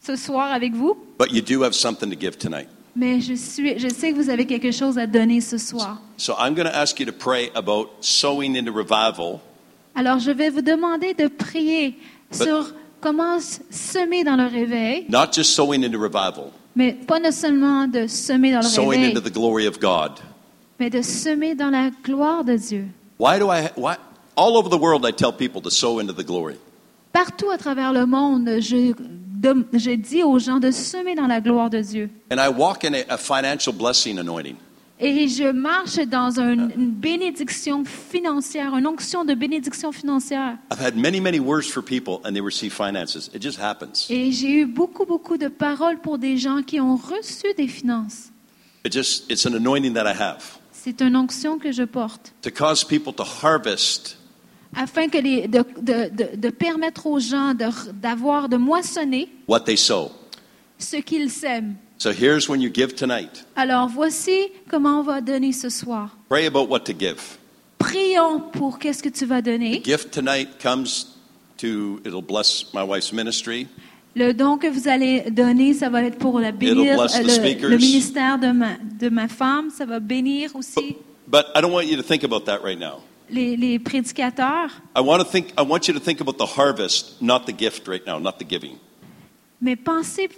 ce 0.00 0.14
soir 0.14 0.52
avec 0.52 0.72
vous, 0.74 0.96
but 1.18 1.32
you 1.32 1.40
do 1.42 1.64
have 1.64 1.72
something 1.72 2.08
to 2.10 2.16
give 2.18 2.36
tonight. 2.36 2.68
mais 2.94 3.20
je, 3.20 3.34
suis, 3.34 3.78
je 3.78 3.88
sais 3.88 4.12
que 4.12 4.16
vous 4.16 4.30
avez 4.30 4.46
quelque 4.46 4.70
chose 4.70 4.98
à 4.98 5.06
donner 5.06 5.40
ce 5.40 5.58
soir. 5.58 6.00
So 6.16 6.34
I'm 6.38 6.54
going 6.54 6.66
to 6.68 6.76
ask 6.76 7.00
you 7.00 7.06
to 7.06 7.12
pray 7.12 7.50
about 7.54 7.88
sowing 8.00 8.56
into 8.56 8.72
revival 8.72 9.40
Alors 9.96 10.18
je 10.20 10.30
vais 10.30 10.50
vous 10.50 10.62
demander 10.62 11.14
de 11.14 11.26
prier 11.26 11.98
sur 12.30 12.72
comment 13.00 13.36
s- 13.36 13.60
semer 13.70 14.24
dans 14.24 14.36
le 14.36 14.46
réveil, 14.46 15.06
Not 15.08 15.32
just 15.32 15.54
sowing 15.54 15.84
into 15.84 15.98
revival, 15.98 16.50
mais 16.74 16.92
pas 16.92 17.30
seulement 17.32 17.86
de 17.86 18.06
semer 18.06 18.52
dans 18.52 18.58
le 18.58 18.64
sowing 18.64 19.00
réveil, 19.00 19.16
into 19.16 19.20
the 19.20 19.32
glory 19.32 19.66
of 19.66 19.78
God. 19.80 20.12
mais 20.78 20.90
de 20.90 21.02
semer 21.02 21.54
dans 21.54 21.70
la 21.70 21.90
gloire 22.04 22.44
de 22.44 22.56
Dieu. 22.56 22.86
Why 23.18 23.38
do 23.38 23.50
I, 23.50 23.68
why, 23.76 23.94
all 24.36 24.56
over 24.56 24.68
the 24.68 24.78
world, 24.80 25.06
I 25.06 25.12
tell 25.12 25.32
people 25.32 25.62
to 25.62 25.70
sow 25.70 25.98
into 26.00 26.12
the 26.12 26.24
glory? 26.26 26.56
Partout 27.12 27.50
à 27.50 27.56
travers 27.56 27.92
le 27.94 28.04
monde, 28.04 28.60
je, 28.60 28.92
de- 28.98 29.66
je 29.72 29.92
dis 29.92 30.22
aux 30.22 30.38
gens 30.38 30.58
de 30.58 30.70
semer 30.70 31.14
dans 31.14 31.26
la 31.26 31.40
gloire 31.40 31.70
de 31.70 31.80
Dieu. 31.80 32.10
And 32.30 32.36
I 32.38 32.48
walk 32.48 32.84
in 32.84 32.92
a, 32.92 33.04
a 33.08 33.16
financial 33.16 33.72
blessing 33.74 34.18
anointing. 34.18 34.56
Et 34.98 35.28
je 35.28 35.50
marche 35.52 35.96
dans 36.06 36.40
un- 36.40 36.70
une 36.70 36.90
bénédiction 36.90 37.84
financière, 37.84 38.74
une 38.76 38.86
onction 38.86 39.26
de 39.26 39.34
bénédiction 39.34 39.92
financière. 39.92 40.56
I've 40.72 40.80
had 40.80 40.96
many, 40.96 41.20
many 41.20 41.38
words 41.38 41.64
for 41.70 41.82
people 41.84 42.20
and 42.24 42.32
they 42.32 42.40
receive 42.40 42.72
finances. 42.72 43.30
It 43.34 43.42
just 43.42 43.58
happens. 43.60 44.06
Et 44.08 44.32
j'ai 44.32 44.60
eu 44.60 44.64
beaucoup, 44.66 45.04
beaucoup 45.04 45.36
de 45.36 45.48
paroles 45.48 45.98
pour 46.00 46.16
des 46.16 46.38
gens 46.38 46.62
qui 46.62 46.80
ont 46.80 46.96
reçu 46.96 47.46
des 47.58 47.68
finances. 47.68 48.30
It 48.86 48.92
just, 48.94 49.30
it's 49.30 49.44
an 49.44 49.52
anointing 49.54 49.92
that 49.92 50.10
I 50.10 50.14
have 50.18 50.42
C'est 50.72 51.02
une 51.02 51.16
onction 51.16 51.58
que 51.58 51.72
je 51.72 51.82
porte. 51.82 52.32
to 52.40 52.50
cause 52.50 52.82
people 52.82 53.12
to 53.12 53.24
harvest 53.42 54.16
Afin 54.74 55.08
que 55.08 55.18
les, 55.18 55.46
de, 55.46 55.62
de- 55.80 56.08
de- 56.10 56.36
de 56.36 56.48
permettre 56.50 57.06
aux 57.06 57.18
gens 57.18 57.52
de- 57.54 57.92
d'avoir, 57.92 58.48
de, 58.48 58.56
moissonner 58.56 59.28
what 59.46 59.60
they 59.60 59.76
sow. 59.76 60.10
ce 60.78 60.96
qu'ils 60.96 61.30
sèment. 61.30 61.74
So 61.98 62.12
here's 62.12 62.48
when 62.48 62.60
you 62.60 62.70
give 62.70 62.94
tonight. 62.94 63.44
Alors 63.56 63.88
voici 63.88 64.52
comment 64.68 65.00
on 65.00 65.02
va 65.02 65.20
donner 65.20 65.52
ce 65.52 65.68
soir. 65.70 66.10
Pray 66.28 66.46
about 66.46 66.68
what 66.68 66.80
to 66.80 66.92
give. 66.92 67.38
Prions 67.78 68.40
pour 68.52 68.78
qu'est-ce 68.78 69.02
que 69.02 69.08
tu 69.08 69.24
vas 69.26 69.42
donner. 69.42 69.82
Gift 69.82 70.12
tonight 70.12 70.58
comes 70.62 71.06
to, 71.58 72.00
it'll 72.04 72.22
bless 72.22 72.72
my 72.74 72.82
wife's 72.82 73.12
ministry. 73.12 73.66
Le 74.14 74.32
don 74.32 74.56
que 74.58 74.66
vous 74.66 74.88
allez 74.88 75.30
donner, 75.30 75.74
ça 75.74 75.90
va 75.90 76.02
être 76.02 76.18
pour 76.18 76.40
la 76.40 76.50
bénir, 76.52 76.96
the 76.96 77.16
euh, 77.16 77.22
le, 77.22 77.68
le 77.68 77.76
ministère 77.76 78.38
de 78.38 78.50
ma, 78.50 78.76
de 78.98 79.10
ma 79.10 79.28
femme. 79.28 79.70
Ça 79.70 79.84
va 79.84 80.00
bénir 80.00 80.54
aussi 80.56 80.96
But 81.26 81.46
I 81.54 81.60
don't 81.60 81.72
want 81.72 81.86
you 81.86 81.96
to 81.96 82.02
think 82.02 82.24
about 82.24 82.44
that 82.46 82.62
right 82.62 82.78
now. 82.78 83.02
les, 83.30 83.56
les 83.56 83.78
prédicateurs. 83.78 84.70
I 84.94 85.00
want 85.00 85.18
to 85.18 85.24
think, 85.24 85.52
I 85.58 85.62
want 85.62 85.88
you 85.88 85.94
to 85.94 86.00
think 86.00 86.20
about 86.20 86.38
the 86.38 86.46
harvest, 86.46 87.20
not 87.20 87.46
the 87.46 87.52
gift 87.52 87.88
right 87.88 88.04
now, 88.06 88.18
not 88.18 88.38
the 88.38 88.44
giving. 88.44 88.78
Mais 89.60 89.74
pensez, 89.76 90.28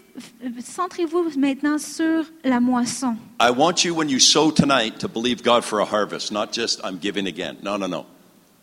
centrez-vous 0.61 1.33
maintenant 1.37 1.79
sur 1.79 2.25
la 2.45 2.61
moisson. 2.61 3.17
I 3.41 3.51
want 3.51 3.85
you, 3.85 3.95
when 3.95 4.09
you 4.09 4.21
sow 4.21 4.51
tonight, 4.53 4.99
to 5.01 5.09
believe 5.09 5.43
God 5.43 5.65
for 5.65 5.81
a 5.81 5.85
harvest, 5.85 6.31
not 6.33 6.53
just 6.53 6.81
I'm 6.85 6.99
giving 7.01 7.27
again. 7.27 7.57
No, 7.63 7.77
no, 7.77 7.87
no. 7.89 8.07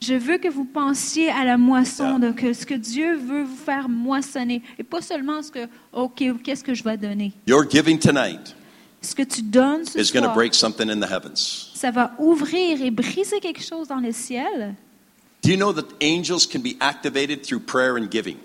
Je 0.02 0.14
veux 0.14 0.38
que 0.38 0.50
vous 0.50 0.66
pensiez 0.66 1.30
à 1.30 1.44
la 1.46 1.58
moisson, 1.58 2.20
Yeah. 2.20 2.30
de 2.30 2.32
que 2.34 2.54
ce 2.54 2.66
que 2.66 2.74
Dieu 2.76 3.16
veut 3.18 3.44
vous 3.44 3.56
faire 3.56 3.90
moissonner. 3.90 4.62
Et 4.78 4.84
pas 4.84 5.02
seulement 5.02 5.42
ce 5.42 5.52
que, 5.52 5.68
OK, 5.94 6.24
qu'est-ce 6.44 6.64
que 6.64 6.74
je 6.74 6.84
vais 6.84 6.98
donner. 6.98 7.34
Your 7.48 7.66
giving 7.70 7.98
tonight 7.98 8.56
Ce 9.02 9.14
que 9.16 9.24
tu 9.24 9.42
donnes 9.42 9.86
ce 9.86 10.00
is 10.00 10.06
soir, 10.06 10.34
break 10.34 10.54
something 10.54 10.90
in 10.90 11.00
the 11.00 11.10
heavens. 11.10 11.72
ça 11.76 11.92
va 11.92 12.14
ouvrir 12.20 12.82
et 12.82 12.92
briser 12.92 13.40
quelque 13.40 13.62
chose 13.64 13.88
dans 13.88 14.00
le 14.00 14.12
ciel. 14.12 14.76
Do 15.44 15.50
you 15.52 15.58
know 15.58 15.72
that 15.74 15.86
angels 16.02 16.46
can 16.48 16.60
be 16.62 16.76
activated 16.80 17.44
through 17.44 17.62
prayer 17.66 17.98
and 17.98 18.10
giving? 18.12 18.38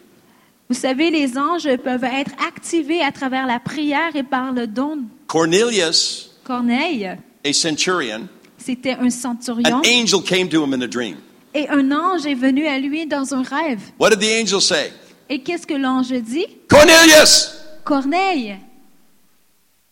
Vous 0.70 0.76
savez, 0.76 1.10
les 1.10 1.36
anges 1.36 1.68
peuvent 1.78 2.04
être 2.04 2.30
activés 2.46 3.02
à 3.02 3.10
travers 3.10 3.44
la 3.44 3.58
prière 3.58 4.14
et 4.14 4.22
par 4.22 4.52
le 4.52 4.68
don. 4.68 4.98
Cornelius, 5.26 6.30
Corneille, 6.44 7.10
a 7.44 7.52
centurion, 7.52 8.28
c'était 8.56 8.92
un 8.92 9.10
centurion. 9.10 9.78
an 9.78 9.82
angel 9.84 10.22
came 10.22 10.48
to 10.48 10.64
him 10.64 10.72
in 10.72 10.80
a 10.82 10.86
dream. 10.86 11.16
Et 11.54 11.68
un 11.68 11.90
ange 11.90 12.24
est 12.24 12.36
venu 12.36 12.68
à 12.68 12.78
lui 12.78 13.04
dans 13.06 13.34
un 13.34 13.42
rêve. 13.42 13.80
What 13.98 14.10
did 14.10 14.20
the 14.20 14.40
angel 14.40 14.60
say? 14.60 14.92
Et 15.28 15.42
qu'est-ce 15.42 15.66
que 15.66 15.74
l'ange 15.74 16.12
dit? 16.12 16.46
Cornelius, 16.68 17.52
Corneille, 17.82 18.56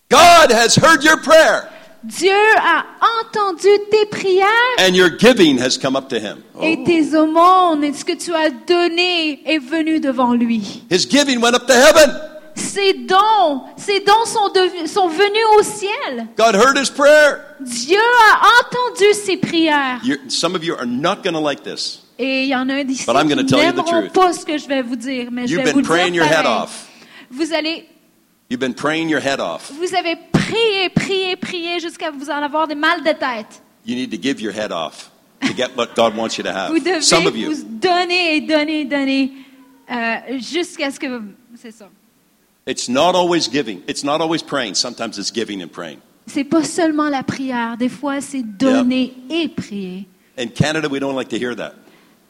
God 0.09 0.53
has 0.53 0.76
heard 0.76 1.03
your 1.03 1.20
prayer, 1.20 1.68
Dieu 2.05 2.30
a 2.57 2.84
entendu 3.20 3.68
tes 3.90 4.07
prières 4.07 4.46
and 4.78 4.94
your 4.94 5.11
giving 5.18 5.59
has 5.59 5.76
come 5.76 5.96
up 5.96 6.09
to 6.09 6.16
him. 6.16 6.38
et 6.62 6.82
tes 6.84 7.14
aumônes 7.16 7.82
et 7.82 7.92
ce 7.92 8.05
que 8.05 8.12
tu 8.16 8.32
as 8.34 8.51
donné 8.51 9.42
est 9.44 9.59
venu 9.59 9.99
devant 10.01 10.32
lui. 10.32 10.84
His 10.90 11.09
giving 11.09 11.40
went 11.40 11.55
up 11.55 11.66
to 11.66 11.72
heaven. 11.74 12.11
Ses 12.55 12.92
dons, 12.94 13.62
ses 13.76 14.01
dons 14.01 14.24
sont, 14.26 14.53
sont 14.86 15.09
venus 15.09 15.44
au 15.59 15.62
ciel. 15.62 16.26
God 16.36 16.55
heard 16.57 16.76
his 16.76 16.90
prayer. 16.90 17.38
Dieu 17.61 17.99
a 17.99 18.46
entendu 18.61 19.12
ses 19.14 19.36
prières. 19.36 20.01
You're, 20.05 20.18
some 20.28 20.55
of 20.57 20.64
you 20.64 20.74
are 20.74 20.86
not 20.86 21.22
going 21.22 21.34
to 21.34 21.40
like 21.40 21.62
this. 21.62 22.03
Et 22.18 22.42
il 22.44 22.49
y 22.49 22.55
en 22.57 22.68
a 22.68 22.74
un 22.74 22.84
d'ici 22.84 23.05
But 23.07 23.14
I'm 23.16 23.28
qui 23.28 23.34
gonna 23.34 23.44
tell 23.44 23.59
you 23.64 23.72
the 23.72 23.76
n'aimeront 23.76 24.01
truth. 24.03 24.12
pas 24.12 24.32
ce 24.32 24.44
que 24.44 24.59
je 24.59 24.66
vais 24.66 24.82
vous 24.82 24.96
dire, 24.96 25.28
mais 25.30 25.46
je 25.46 25.53
You've 25.55 25.64
vais 25.64 25.70
vous 25.72 25.82
been 25.82 25.82
le 25.82 25.88
praying 25.88 26.12
dire 26.12 26.22
your 26.24 26.32
head 26.32 26.44
pareil. 26.44 26.62
off. 26.64 26.86
Vous 27.30 27.53
allez, 27.55 27.86
You've 28.51 28.61
been 28.61 28.74
praying 28.74 29.09
your 29.11 29.20
head 29.20 29.40
off. 29.40 29.70
vous 29.72 29.94
avez 29.94 30.16
prié, 30.32 30.88
prié, 30.88 31.36
prié 31.36 31.80
jusqu'à 31.80 32.11
vous 32.11 32.30
en 32.30 32.42
avoir 32.42 32.66
des 32.66 32.74
mal 32.74 33.01
de 33.03 33.11
tête. 33.11 33.62
You 33.84 33.94
need 33.94 34.11
to 34.11 34.16
give 34.20 34.40
your 34.40 34.53
head 34.53 34.72
off 34.72 35.11
to 35.42 35.53
get 35.55 35.76
what 35.76 35.94
God 35.94 36.16
wants 36.16 36.38
you 36.38 36.44
to 36.44 36.51
have. 36.51 36.70
Vous 36.70 36.78
devez 36.80 37.03
Some 37.03 37.26
of 37.26 37.36
you. 37.36 37.51
vous 37.55 37.62
donner 37.64 38.36
et 38.36 38.40
donner 38.40 38.80
et 38.80 38.84
donner 38.86 39.32
euh, 39.90 40.38
jusqu'à 40.38 40.90
ce 40.90 40.99
que 40.99 41.20
c'est 41.57 41.72
ça. 41.72 41.88
It's 42.66 42.88
not 42.88 43.14
always 43.14 43.49
giving. 43.51 43.82
It's 43.86 44.03
not 44.05 44.20
always 44.20 44.42
praying. 44.42 44.74
Sometimes 44.74 45.18
it's 45.18 45.30
giving 45.32 45.62
and 45.62 45.68
praying. 45.68 45.99
C'est 46.26 46.44
pas 46.44 46.62
seulement 46.64 47.09
la 47.09 47.22
prière, 47.22 47.76
des 47.78 47.88
fois 47.88 48.20
c'est 48.20 48.42
donner 48.42 49.14
et 49.30 49.49
prier. 49.49 50.07
In 50.38 50.49
Canada, 50.49 50.88
we 50.88 51.01
don't 51.01 51.16
like 51.16 51.28
to 51.28 51.36
hear 51.36 51.55
that. 51.57 51.72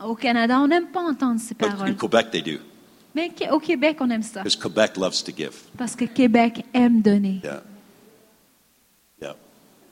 Au 0.00 0.14
Canada, 0.14 0.58
on 0.60 0.68
n'aime 0.68 0.86
pas 0.86 1.00
entendre 1.00 1.40
ces 1.40 1.54
But 1.54 1.68
paroles. 1.68 1.88
in 1.90 1.94
Quebec, 1.94 2.30
they 2.30 2.42
do. 2.42 2.58
Mais 3.14 3.30
au 3.50 3.58
Québec, 3.58 3.96
on 4.00 4.10
aime 4.10 4.22
ça. 4.22 4.42
Because 4.42 4.56
Quebec 4.56 4.96
loves 4.96 5.22
to 5.24 5.32
give. 5.36 5.52
Parce 5.76 5.96
que 5.96 6.04
Québec 6.04 6.64
aime 6.74 7.00
donner. 7.00 7.40
Yeah. 7.42 7.62
Yeah. 9.20 9.34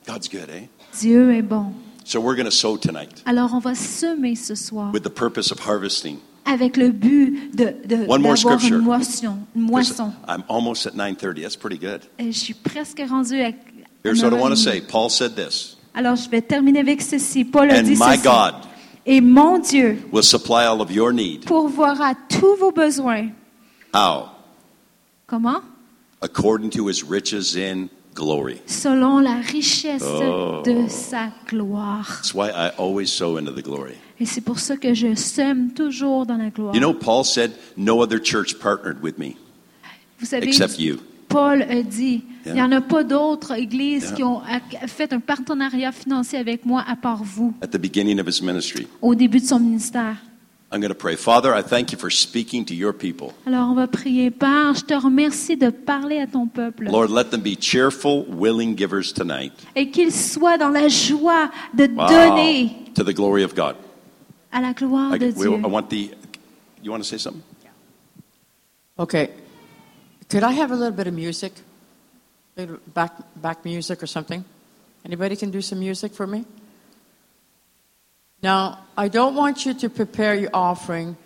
God's 0.07 0.29
good, 0.29 0.49
eh? 0.51 0.69
Dieu 1.01 1.35
est 1.35 1.43
bon. 1.43 1.73
So 2.05 2.21
we're 2.21 2.37
going 2.37 2.45
to 2.47 2.53
sow 2.53 2.77
tonight 2.77 3.23
Alors 3.27 3.53
on 3.53 3.59
va 3.59 3.75
semer 3.75 4.37
ce 4.37 4.55
soir 4.55 4.93
with 4.93 5.03
the 5.03 5.11
purpose 5.11 5.51
of 5.51 5.59
harvesting. 5.59 6.19
avec 6.45 6.77
le 6.77 6.91
but 6.91 7.51
de, 7.57 7.75
de, 7.85 8.07
One 8.07 8.23
more 8.23 8.37
scripture. 8.39 8.77
une 8.77 8.85
moisson. 8.85 9.39
Une 9.57 9.63
moisson. 9.63 10.13
I'm 10.29 10.45
almost 10.49 10.87
at 10.87 10.93
9:30. 10.95 11.43
That's 11.43 11.57
pretty 11.57 11.79
good. 11.79 12.03
Et 12.21 12.31
je 12.31 12.39
suis 12.39 12.55
presque 12.55 13.03
rendue 13.09 13.41
à. 13.43 13.51
Here's 14.05 14.23
what 14.23 14.31
I 14.33 14.41
want 14.41 14.51
to 14.55 14.61
9h30. 14.61 14.63
say. 14.63 14.81
Paul 14.83 15.11
said 15.11 15.35
this, 15.35 15.77
Alors 15.95 16.15
je 16.15 16.31
vais 16.31 16.43
terminer 16.43 16.79
avec 16.79 17.03
ceci. 17.03 17.45
Paul 17.45 17.71
a 17.73 17.81
and 17.81 17.83
dit 17.83 17.97
my 17.97 18.15
ceci. 18.17 18.23
God 18.23 18.55
Et 19.07 19.21
mon 19.21 19.59
Dieu 19.59 20.03
will 20.11 20.23
supply 20.23 20.65
all 20.65 20.81
of 20.81 20.91
your 20.91 21.13
need. 21.13 21.45
pourvoira 21.47 22.15
tous 22.29 22.57
vos 22.59 22.73
besoins. 22.73 23.31
How? 23.95 24.31
Comment? 25.29 25.63
According 26.23 26.71
to 26.71 26.89
his 26.89 27.05
riches 27.05 27.55
in 27.57 27.89
glory. 28.15 28.61
Selon 28.67 29.21
la 29.23 29.41
richesse 29.53 30.03
Oh. 30.05 30.63
de 30.65 30.89
sa 30.89 31.31
gloire. 31.47 32.07
That's 32.17 32.35
why 32.35 32.49
I 32.51 32.71
always 32.79 33.13
sow 33.13 33.37
into 33.37 33.53
the 33.53 33.63
glory. 33.63 33.95
Et 34.19 34.27
c'est 34.27 34.41
pour 34.41 34.59
ça 34.59 34.77
que 34.77 34.95
je 34.95 35.15
sème 35.15 35.73
toujours 35.75 36.27
dans 36.27 36.39
la 36.39 36.51
gloire. 36.51 36.75
You 36.75 36.81
know, 36.81 36.95
Paul 36.95 37.23
said, 37.25 37.53
No 37.77 38.01
other 38.03 38.19
church 38.19 38.59
partnered 38.59 39.03
with 39.03 39.19
me 39.19 39.37
Vous 40.19 40.27
savez, 40.27 40.49
except 40.49 40.79
you. 40.81 40.99
Paul 41.29 41.63
a 41.63 41.83
dit, 41.83 42.23
il 42.45 42.53
n'y 42.53 42.59
Yeah. 42.59 42.67
en 42.67 42.73
a 42.73 42.81
pas 42.81 43.03
d'autres 43.05 43.53
églises 43.59 44.05
Yeah. 44.05 44.13
qui 44.15 44.23
ont 44.23 44.41
fait 44.87 45.13
un 45.13 45.21
partenariat 45.21 45.91
financier 45.93 46.39
avec 46.39 46.65
moi 46.65 46.85
à 46.87 46.95
part 46.97 47.23
vous 47.25 47.53
At 47.61 47.69
the 47.69 47.79
beginning 47.81 48.21
of 48.21 48.29
his 48.29 48.43
ministry, 48.43 48.87
au 49.03 49.15
début 49.15 49.41
de 49.41 49.47
son 49.47 49.59
ministère. 49.61 50.17
I'm 50.73 50.81
going 50.81 50.89
to 50.91 50.95
pray. 50.97 51.17
Father, 51.17 51.53
I 51.57 51.63
thank 51.63 51.93
you 51.93 51.99
for 51.99 52.11
speaking 52.11 52.65
to 52.65 52.75
your 52.75 52.93
people. 52.93 53.29
Alors 53.47 53.69
on 53.71 53.75
va 53.75 53.87
prier. 53.87 54.31
Père, 54.33 54.75
je 54.75 54.83
te 54.85 54.95
remercie 54.95 55.57
de 55.57 55.71
parler 55.71 56.19
à 56.19 56.27
ton 56.27 56.47
peuple 56.49 56.85
Lord, 56.91 57.09
let 57.09 57.27
them 57.31 57.41
be 57.41 57.57
cheerful, 57.61 58.25
willing 58.29 58.77
givers 58.77 59.13
tonight. 59.15 59.53
et 59.77 59.91
qu'ils 59.91 60.13
soient 60.13 60.59
dans 60.59 60.69
la 60.71 60.89
joie 60.89 61.51
de 61.73 61.85
Wow. 61.85 62.09
donner 62.09 62.71
To 62.95 63.05
the 63.05 63.15
glory 63.15 63.45
of 63.45 63.55
God. 63.55 63.77
à 64.53 64.61
la 64.61 64.73
gloire 64.73 65.15
I, 65.15 65.19
de 65.21 65.27
we- 65.27 65.35
Dieu. 65.35 65.51
I 65.53 65.67
want 65.71 65.85
the. 65.89 66.11
You 66.83 66.91
want 66.93 66.99
to 66.99 67.05
say 67.05 67.19
something? 67.19 67.43
Okay. 68.99 69.31
Could 70.29 70.43
I 70.43 70.53
have 70.61 70.71
a 70.73 70.77
little 70.77 70.97
bit 70.97 71.07
of 71.07 71.15
music? 71.15 71.53
Back 72.95 73.13
back 73.37 73.65
music 73.65 74.03
or 74.03 74.07
something? 74.07 74.43
Anybody 75.05 75.37
can 75.37 75.51
do 75.51 75.61
some 75.61 75.79
music 75.79 76.15
for 76.15 76.27
me? 76.27 76.45
Now, 78.43 78.79
I 78.97 79.09
don't 79.09 79.35
want 79.35 79.65
you 79.67 79.75
to 79.75 79.89
prepare 79.89 80.35
your 80.35 80.51
offering 80.53 81.17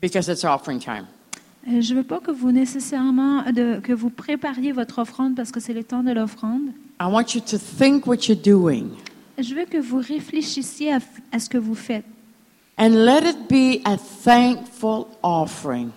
because 0.00 0.28
it's 0.28 0.44
offering 0.44 0.80
time. 0.80 1.06
Euh, 1.68 1.80
Je 1.80 1.92
ne 1.94 1.98
veux 2.00 2.04
pas 2.06 2.20
que 2.20 2.30
vous 2.30 2.52
nécessairement 2.52 3.40
euh, 3.46 3.52
de- 3.52 3.80
que 3.80 3.92
vous 3.92 4.10
prépariez 4.10 4.72
votre 4.72 4.98
offrande 5.00 5.34
parce 5.36 5.50
que 5.50 5.60
c'est 5.60 5.72
le 5.74 5.84
temps 5.84 6.02
de 6.02 6.12
l'offrande. 6.12 6.70
I 7.00 7.06
want 7.06 7.34
you 7.34 7.40
to 7.40 7.58
think 7.58 8.06
what 8.06 8.26
you're 8.28 8.36
doing 8.40 8.90
Je 9.38 9.54
veux 9.54 9.66
que 9.66 9.78
vous 9.78 9.98
réfléchissiez 9.98 10.92
à, 10.94 10.98
à 11.32 11.38
ce 11.38 11.48
que 11.50 11.58
vous 11.58 11.74
faites 11.74 12.04
and 12.78 12.90
let 13.04 13.22
it 13.28 13.48
be 13.48 13.80
a 13.84 13.96
thankful 13.98 15.06
offering 15.22 15.90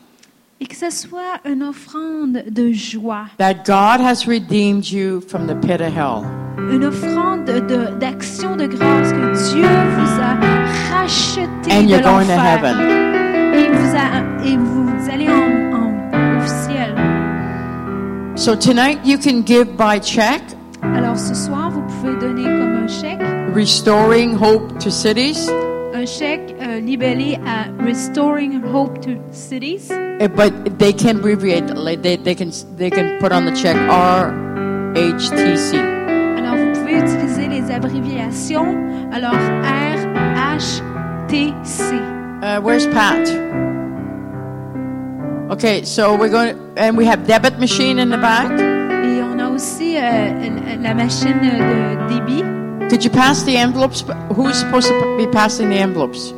et 0.62 0.66
que 0.68 0.76
ce 0.76 0.90
soit 0.90 1.40
une 1.46 1.64
offrande 1.64 2.44
de 2.50 2.72
joie, 2.74 3.26
that 3.38 3.64
God 3.66 4.02
has 4.02 4.26
redeemed 4.28 4.86
you 4.92 5.22
from 5.22 5.48
the 5.48 5.56
pit 5.56 5.80
of 5.82 5.94
hell. 5.96 6.24
une 6.72 6.84
offrande 6.86 7.46
de- 7.46 7.98
d'action 8.00 8.56
de, 8.58 8.68
grâce 8.68 9.12
que 9.14 9.54
Dieu 9.54 9.64
vous 9.64 10.22
a 10.22 10.94
racheté 10.94 11.72
And 11.72 11.84
de 11.84 11.90
you're 11.90 12.02
going 12.02 12.26
to 12.26 12.32
l'enfer 12.36 12.58
heaven. 12.58 12.80
et 13.54 13.70
vous 13.70 13.96
a- 13.96 14.46
et 14.46 14.58
vous 14.58 15.10
allez 15.10 15.28
en, 15.30 15.78
en- 15.78 16.40
au 16.40 16.48
ciel. 16.68 16.94
So 18.36 18.56
tonight 18.56 19.00
you 19.06 19.18
can 19.18 19.42
give 19.46 19.66
by 19.78 20.00
check, 20.02 20.42
Alors 20.96 21.18
ce 21.18 21.34
soir, 21.34 21.72
vous 21.72 21.82
pouvez 21.82 22.16
donner 22.20 22.44
comme 22.44 22.84
un 22.84 22.88
chèque, 22.88 23.20
restoring 23.56 24.36
hope 24.36 24.78
to 24.80 24.90
cities, 24.90 25.50
un 26.00 26.06
chèque 26.06 26.56
euh, 26.62 26.80
libellé 26.80 27.38
à 27.46 27.66
Restoring 27.84 28.62
Hope 28.74 29.02
to 29.02 29.12
Cities. 29.32 29.92
eh, 30.22 30.28
but 30.30 30.54
they 30.78 30.94
can 30.94 31.18
abbreviate. 31.18 31.76
Like 31.76 32.02
they, 32.02 32.16
they 32.16 32.36
can 32.36 32.52
they 32.78 32.90
can 32.90 33.18
put 33.20 33.34
on 33.34 33.46
the 33.46 33.52
check 33.52 33.76
RHTC. 34.96 35.76
Alors 36.38 36.56
vous 36.56 36.72
pouvez 36.80 37.00
utiliser 37.00 37.48
les 37.50 37.70
abréviations. 37.70 38.78
Alors 39.12 39.34
R 39.34 39.98
H 40.58 40.82
T 41.28 41.54
C. 41.64 41.96
Uh, 42.42 42.62
where's 42.62 42.88
Pat? 42.88 43.28
Okay, 45.52 45.84
so 45.84 46.16
we're 46.16 46.30
going, 46.30 46.56
and 46.78 46.96
we 46.96 47.06
have 47.06 47.28
debit 47.28 47.60
machine 47.60 48.00
in 48.00 48.10
the 48.10 48.18
back. 48.18 48.50
Et 48.52 49.22
on 49.22 49.38
a 49.40 49.50
aussi 49.50 49.98
euh, 49.98 50.80
la 50.82 50.94
machine 50.94 51.40
de 51.42 52.08
débit. 52.08 52.46
Could 52.90 53.04
you 53.04 53.10
pass 53.12 53.44
the 53.44 53.56
envelopes? 53.58 54.04
Who's 54.36 54.58
supposed 54.60 54.88
to 54.88 55.18
be 55.18 55.28
passing 55.28 55.70
the 55.70 55.78
envelopes? 55.78 56.34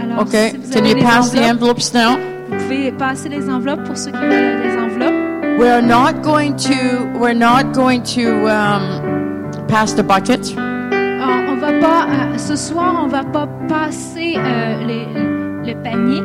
Alors 0.00 0.20
Okay, 0.22 0.52
si 0.62 0.72
can 0.72 0.84
you 0.86 0.94
pass 1.02 1.30
the 1.30 1.40
envelopes 1.42 1.92
now? 1.92 2.16
vous 2.48 2.56
pouvez 2.56 2.92
passer 2.92 3.28
les 3.28 3.48
enveloppes 3.50 3.84
pour 3.84 3.96
ceux 3.96 4.10
qui 4.12 4.18
veulent 4.18 4.62
les 4.62 4.76
enveloppes. 4.76 5.58
We're 5.58 5.82
not 5.82 6.22
going 6.22 6.54
to, 6.56 7.06
we're 7.18 7.34
not 7.34 7.72
going 7.74 8.02
to 8.14 8.46
um, 8.48 9.50
pass 9.68 9.94
the 9.94 10.02
bucket. 10.04 10.54
Alors, 10.56 11.50
on 11.50 11.56
va 11.56 11.72
pas 11.80 12.06
euh, 12.08 12.38
ce 12.38 12.54
soir, 12.54 13.00
on 13.02 13.08
va 13.08 13.24
pas 13.24 13.48
passer 13.68 14.36
euh, 14.36 14.84
les- 14.86 15.72
le 15.72 15.82
panier. 15.82 16.20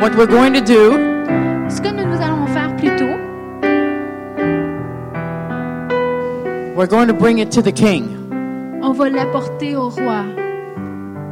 What 0.00 0.14
we're 0.16 0.26
going 0.28 0.52
to 0.52 0.60
do 0.60 0.92
Ce 1.68 1.80
que 1.80 1.88
nous, 1.88 2.04
nous 2.06 2.20
allons 2.22 2.46
faire 2.46 2.74
plutôt, 2.76 3.10
We're 6.76 6.86
going 6.88 7.08
to 7.08 7.14
bring 7.14 7.38
it 7.38 7.50
to 7.52 7.62
the 7.62 7.72
king. 7.72 8.18
On 8.82 8.92
va 8.92 9.08
l'apporter 9.10 9.76
au 9.76 9.88
roi. 9.88 10.24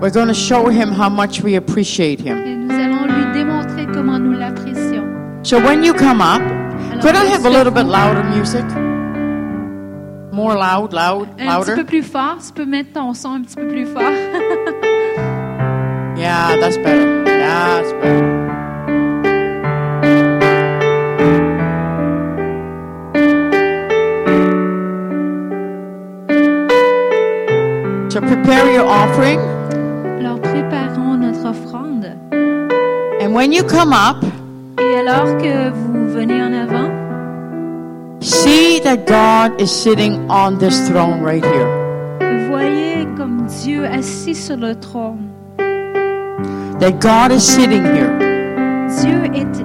We're 0.01 0.11
going 0.11 0.29
to 0.29 0.35
show 0.35 0.69
him 0.69 0.91
how 0.93 1.11
much 1.11 1.43
we 1.43 1.57
appreciate 1.57 2.21
him. 2.21 2.39
Et 2.39 2.55
nous 2.55 2.73
allons 2.73 3.05
lui 3.07 3.33
démontrer 3.33 3.87
comment 3.93 4.19
nous 4.19 4.33
l'apprécions. 4.33 5.05
So 5.43 5.59
when 5.59 5.83
you 5.85 5.93
come 5.93 6.21
up, 6.21 6.41
Alors, 6.93 7.03
could 7.03 7.15
I 7.17 7.25
have 7.33 7.45
a 7.45 7.51
little 7.51 7.73
bit 7.73 7.85
louder 7.87 8.23
music? 8.35 8.65
More 10.33 10.55
loud, 10.55 10.93
loud, 10.93 11.29
Un 11.39 11.61
petit 11.61 11.71
peu 11.71 11.71
louder. 11.77 11.85
plus 11.85 12.03
fort. 12.03 12.39
Tu 12.47 12.53
peux 12.55 12.65
mettre 12.65 12.93
ton 12.95 13.13
son 13.15 13.35
un 13.35 13.43
petit 13.43 13.57
peu 13.57 13.67
plus 13.69 13.87
fort. 13.87 14.03
Yeah, 16.17 16.57
that's 16.61 16.77
better. 16.77 17.25
That's 17.25 17.93
better. 17.95 18.40
So 28.11 28.21
prepare 28.21 28.73
your 28.73 28.87
offering, 28.89 29.39
Alors, 30.19 30.41
préparons 30.41 31.17
notre 31.17 31.47
offrande. 31.51 32.07
and 33.21 33.33
when 33.35 33.53
you 33.53 33.63
come 33.63 33.93
up, 33.93 34.17
Et 34.81 34.97
alors 34.99 35.37
que 35.39 35.71
vous 35.71 36.09
venez 36.09 36.43
en 36.43 36.53
avant, 36.53 36.91
see 38.21 38.81
that 38.81 39.07
God 39.07 39.61
is 39.61 39.69
sitting 39.71 40.29
on 40.29 40.59
this 40.59 40.89
throne 40.89 41.23
right 41.23 41.45
here. 41.45 41.69
voyez 42.51 43.07
comme 43.17 43.47
Dieu 43.63 43.85
assis 43.87 44.35
sur 44.35 44.57
le 44.57 44.75
trône. 44.75 45.29
That 46.81 46.99
God 47.01 47.31
is 47.31 47.41
sitting 47.43 47.85
here, 47.85 48.11
Dieu 49.03 49.23
est, 49.35 49.65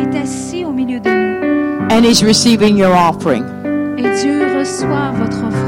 est 0.00 0.16
assis 0.22 0.64
au 0.64 0.70
milieu 0.72 1.00
de 1.00 1.10
nous. 1.10 1.88
and 1.94 2.02
He's 2.04 2.22
receiving 2.24 2.78
your 2.78 2.94
offering. 2.94 3.44
Et 3.98 4.08
Dieu 4.22 4.42
reçoit 4.58 5.10
votre 5.18 5.36
offrande. 5.46 5.63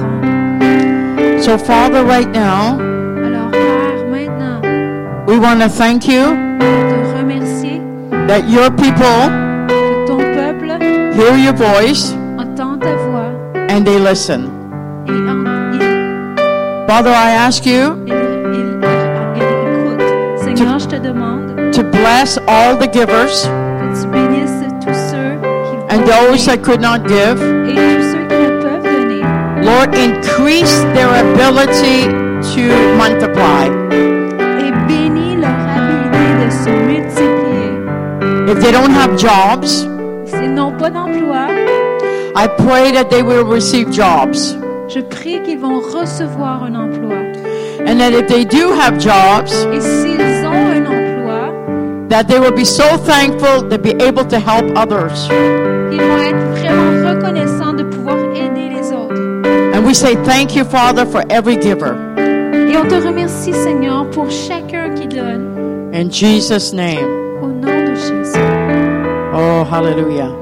So, 1.46 1.56
Father, 1.56 2.04
right 2.04 2.28
now, 2.32 2.76
Alors, 2.76 3.50
Père, 3.52 4.04
maintenant, 4.10 5.26
we 5.28 5.38
want 5.38 5.60
to 5.60 5.68
thank 5.68 6.08
you 6.08 6.34
te 6.58 6.96
remercier 7.16 7.80
that 8.26 8.48
your 8.48 8.68
people 8.72 9.30
que 9.68 10.06
ton 10.08 10.18
peuple 10.34 11.14
hear 11.14 11.36
your 11.36 11.54
voice 11.54 12.12
entend 12.36 12.80
ta 12.82 12.96
voix 12.96 13.30
and 13.70 13.84
they 13.86 13.96
listen. 14.00 14.50
et 15.06 15.12
en- 15.12 15.70
il, 15.72 16.86
Father, 16.88 17.12
I 17.12 17.30
ask 17.46 17.64
you 17.64 17.94
il, 18.06 18.12
il- 18.12 18.80
il 19.36 19.42
écoute. 19.42 20.02
Seigneur, 20.42 20.78
je 20.80 20.88
te 20.88 20.96
demande 20.98 21.70
to 21.72 21.84
bless 21.84 22.38
all 22.48 22.76
the 22.76 22.88
givers 22.92 23.46
que 23.46 24.00
tu 24.00 24.08
bénisses 24.08 24.66
tous 24.84 24.98
ceux 25.12 25.38
qui 25.38 25.94
and 25.94 26.04
those 26.06 26.44
that 26.46 26.58
could 26.62 26.80
not 26.80 27.06
give. 27.06 27.38
et 27.68 27.74
tous 27.74 28.05
Lord, 29.66 29.94
increase 29.94 30.74
their 30.94 31.10
ability 31.26 32.06
to 32.52 32.62
multiply. 32.96 33.64
Et 34.62 34.70
bénis 34.88 35.36
leur 35.36 35.58
habilité 35.74 36.44
de 36.44 36.50
se 36.50 36.70
multiplier. 36.70 38.52
If 38.52 38.60
they 38.60 38.72
don't 38.72 38.90
have 38.92 39.16
jobs, 39.18 39.86
S'ils 40.24 40.54
n'ont 40.54 40.72
pas 40.72 40.90
d'emploi, 40.90 41.48
I 42.36 42.46
pray 42.58 42.92
that 42.92 43.10
they 43.10 43.22
will 43.22 43.44
receive 43.44 43.90
jobs. 43.92 44.56
je 44.88 45.00
prie 45.00 45.42
qu'ils 45.42 45.58
vont 45.58 45.80
recevoir 45.80 46.62
un 46.64 46.74
emploi. 46.74 47.16
And 47.88 47.98
that 47.98 48.12
if 48.12 48.26
they 48.28 48.44
do 48.44 48.72
have 48.72 48.98
jobs, 49.00 49.52
Et 49.72 49.80
s'ils 49.80 50.44
ont 50.46 50.70
un 50.76 50.86
emploi, 50.86 51.52
that 52.08 52.24
they 52.28 52.38
will 52.38 52.52
be 52.54 52.64
so 52.64 52.96
thankful 52.98 53.68
to 53.68 53.78
be 53.78 53.94
able 54.00 54.24
to 54.26 54.38
help 54.38 54.64
others. 54.76 55.28
ils 55.90 56.00
vont 56.00 56.18
être 56.22 56.45
we 59.86 59.94
say 59.94 60.16
thank 60.24 60.56
you, 60.56 60.64
Father, 60.64 61.06
for 61.06 61.22
every 61.30 61.56
giver. 61.56 61.94
Et 62.68 62.76
on 62.76 62.88
te 62.88 62.96
remercie, 62.96 63.52
Seigneur, 63.52 64.10
pour 64.10 64.28
chacun 64.30 64.92
qui 64.94 65.06
donne. 65.06 65.92
In 65.94 66.10
Jesus' 66.10 66.72
name. 66.72 67.06
Au 67.40 67.46
nom 67.46 67.84
de 67.86 67.94
Jésus. 67.94 68.40
Oh, 69.32 69.64
hallelujah. 69.70 70.32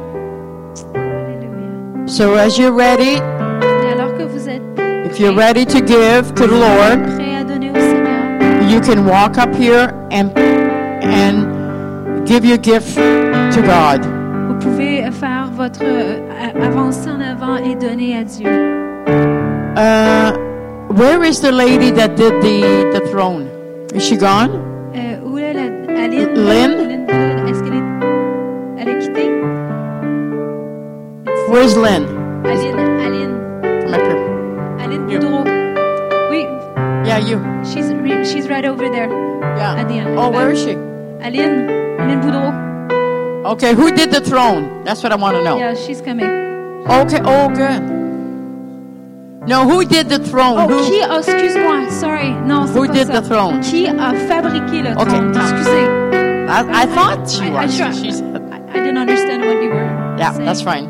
Alléluia. 0.95 2.09
So 2.09 2.35
as 2.37 2.59
you're 2.59 2.73
ready, 2.73 3.19
Et 3.19 3.93
alors 3.93 4.17
que 4.17 4.25
vous 4.25 4.49
êtes 4.49 4.63
if 5.05 5.21
you're 5.21 5.37
ready 5.37 5.67
to 5.67 5.81
give 5.87 6.35
to 6.35 6.47
the 6.47 6.59
Lord, 6.59 7.03
prêts 7.17 7.37
à 7.37 7.45
donner 7.45 7.71
au 7.71 7.75
Seigneur, 7.75 8.71
you 8.71 8.81
can 8.81 9.05
walk 9.07 9.37
up 9.37 9.55
here 9.55 9.93
and 10.11 10.31
and 11.03 12.27
give 12.27 12.45
your 12.47 12.59
gift 12.59 12.97
to 12.97 13.61
God. 13.63 14.01
vous 14.49 14.55
pouvez 14.71 15.03
faire 15.13 15.51
votre 15.55 15.81
euh, 15.83 16.19
avancer 16.63 17.11
en 17.11 17.21
avant 17.21 17.57
et 17.57 17.75
donner 17.75 18.17
à 18.17 18.25
Dieu. 18.25 18.74
Uh, 19.77 20.33
where 20.95 21.23
is 21.25 21.41
the 21.41 21.51
lady 21.51 21.91
that 21.91 22.17
did 22.17 22.35
the 22.43 22.91
the 22.95 23.01
throne? 23.11 23.49
Is 23.95 24.07
she 24.07 24.17
gone? 24.17 24.51
Où 25.25 25.39
est 25.39 25.53
la 25.55 25.67
Aline? 26.05 26.35
Lynn? 26.35 26.73
Lynn 26.89 27.49
Est-ce 27.49 27.63
qu'elle 27.63 27.75
est, 27.75 27.87
elle 28.79 28.89
est 28.89 28.99
quittée? 29.03 29.31
Where's 31.51 31.77
Lynn? 31.77 32.05
Aline, 32.47 32.79
Aline, 33.01 33.35
Come. 33.91 34.79
Aline 34.81 35.07
Boudreau. 35.07 35.43
Oui, 36.31 36.47
Yeah, 37.07 37.19
you. 37.19 37.41
she's, 37.65 37.93
re- 37.93 38.25
she's 38.25 38.49
right 38.49 38.65
over 38.65 38.89
there. 38.89 39.09
Yeah. 39.57 39.75
At 39.81 39.89
the 39.89 39.95
end. 39.99 40.17
Oh, 40.19 40.31
where 40.31 40.51
is 40.53 40.63
she? 40.63 40.73
Aline, 40.73 41.69
Aline 41.99 42.21
Boudreau. 42.23 43.45
Okay, 43.55 43.75
who 43.75 43.91
did 43.91 44.11
the 44.13 44.21
throne? 44.21 44.85
That's 44.85 45.03
what 45.03 45.11
I 45.13 45.17
want 45.17 45.37
to 45.37 45.43
know. 45.43 45.59
Yeah, 45.59 45.75
she's 45.75 46.01
coming. 46.01 46.27
Okay. 46.87 47.21
Oh, 47.25 47.49
good. 47.51 47.83
No, 49.47 49.65
who 49.69 49.85
did 49.85 50.09
the 50.09 50.19
throne? 50.19 50.57
Oh, 50.59 50.67
who? 50.69 50.83
qui, 50.89 51.01
oh, 51.05 51.19
excuse-moi, 51.19 51.91
sorry. 51.91 52.31
Non, 52.47 52.67
c'est 52.67 52.79
Who 52.79 52.87
pas 52.87 52.93
did 52.95 53.07
ça. 53.09 53.21
the 53.21 53.29
throne? 53.29 53.61
Qui 53.61 53.87
a 53.87 54.15
fabriqué 54.27 54.83
le 54.83 54.93
Okay, 54.97 55.05
trône? 55.05 55.33
Excusez. 55.37 55.87
I, 56.49 56.83
I 56.83 56.87
thought 56.87 57.29
she 57.29 57.43
I, 57.45 57.49
I, 57.49 57.65
was. 57.67 57.77
try- 57.77 57.93
She's, 57.93 58.21
I, 58.23 58.41
I 58.73 58.81
didn't 58.81 58.97
understand 58.99 59.43
what 59.45 59.63
you 59.63 59.69
were 59.71 60.17
yeah, 60.19 60.33
saying. 60.33 60.47
that's 60.47 60.63
fine. 60.63 60.87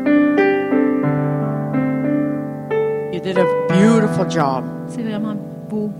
You 3.13 3.21
did 3.21 3.37
a 3.39 3.45
beautiful 3.69 4.25
job. 4.27 4.65
C'est 4.89 5.03
vraiment 5.03 5.37
beau. 5.69 5.91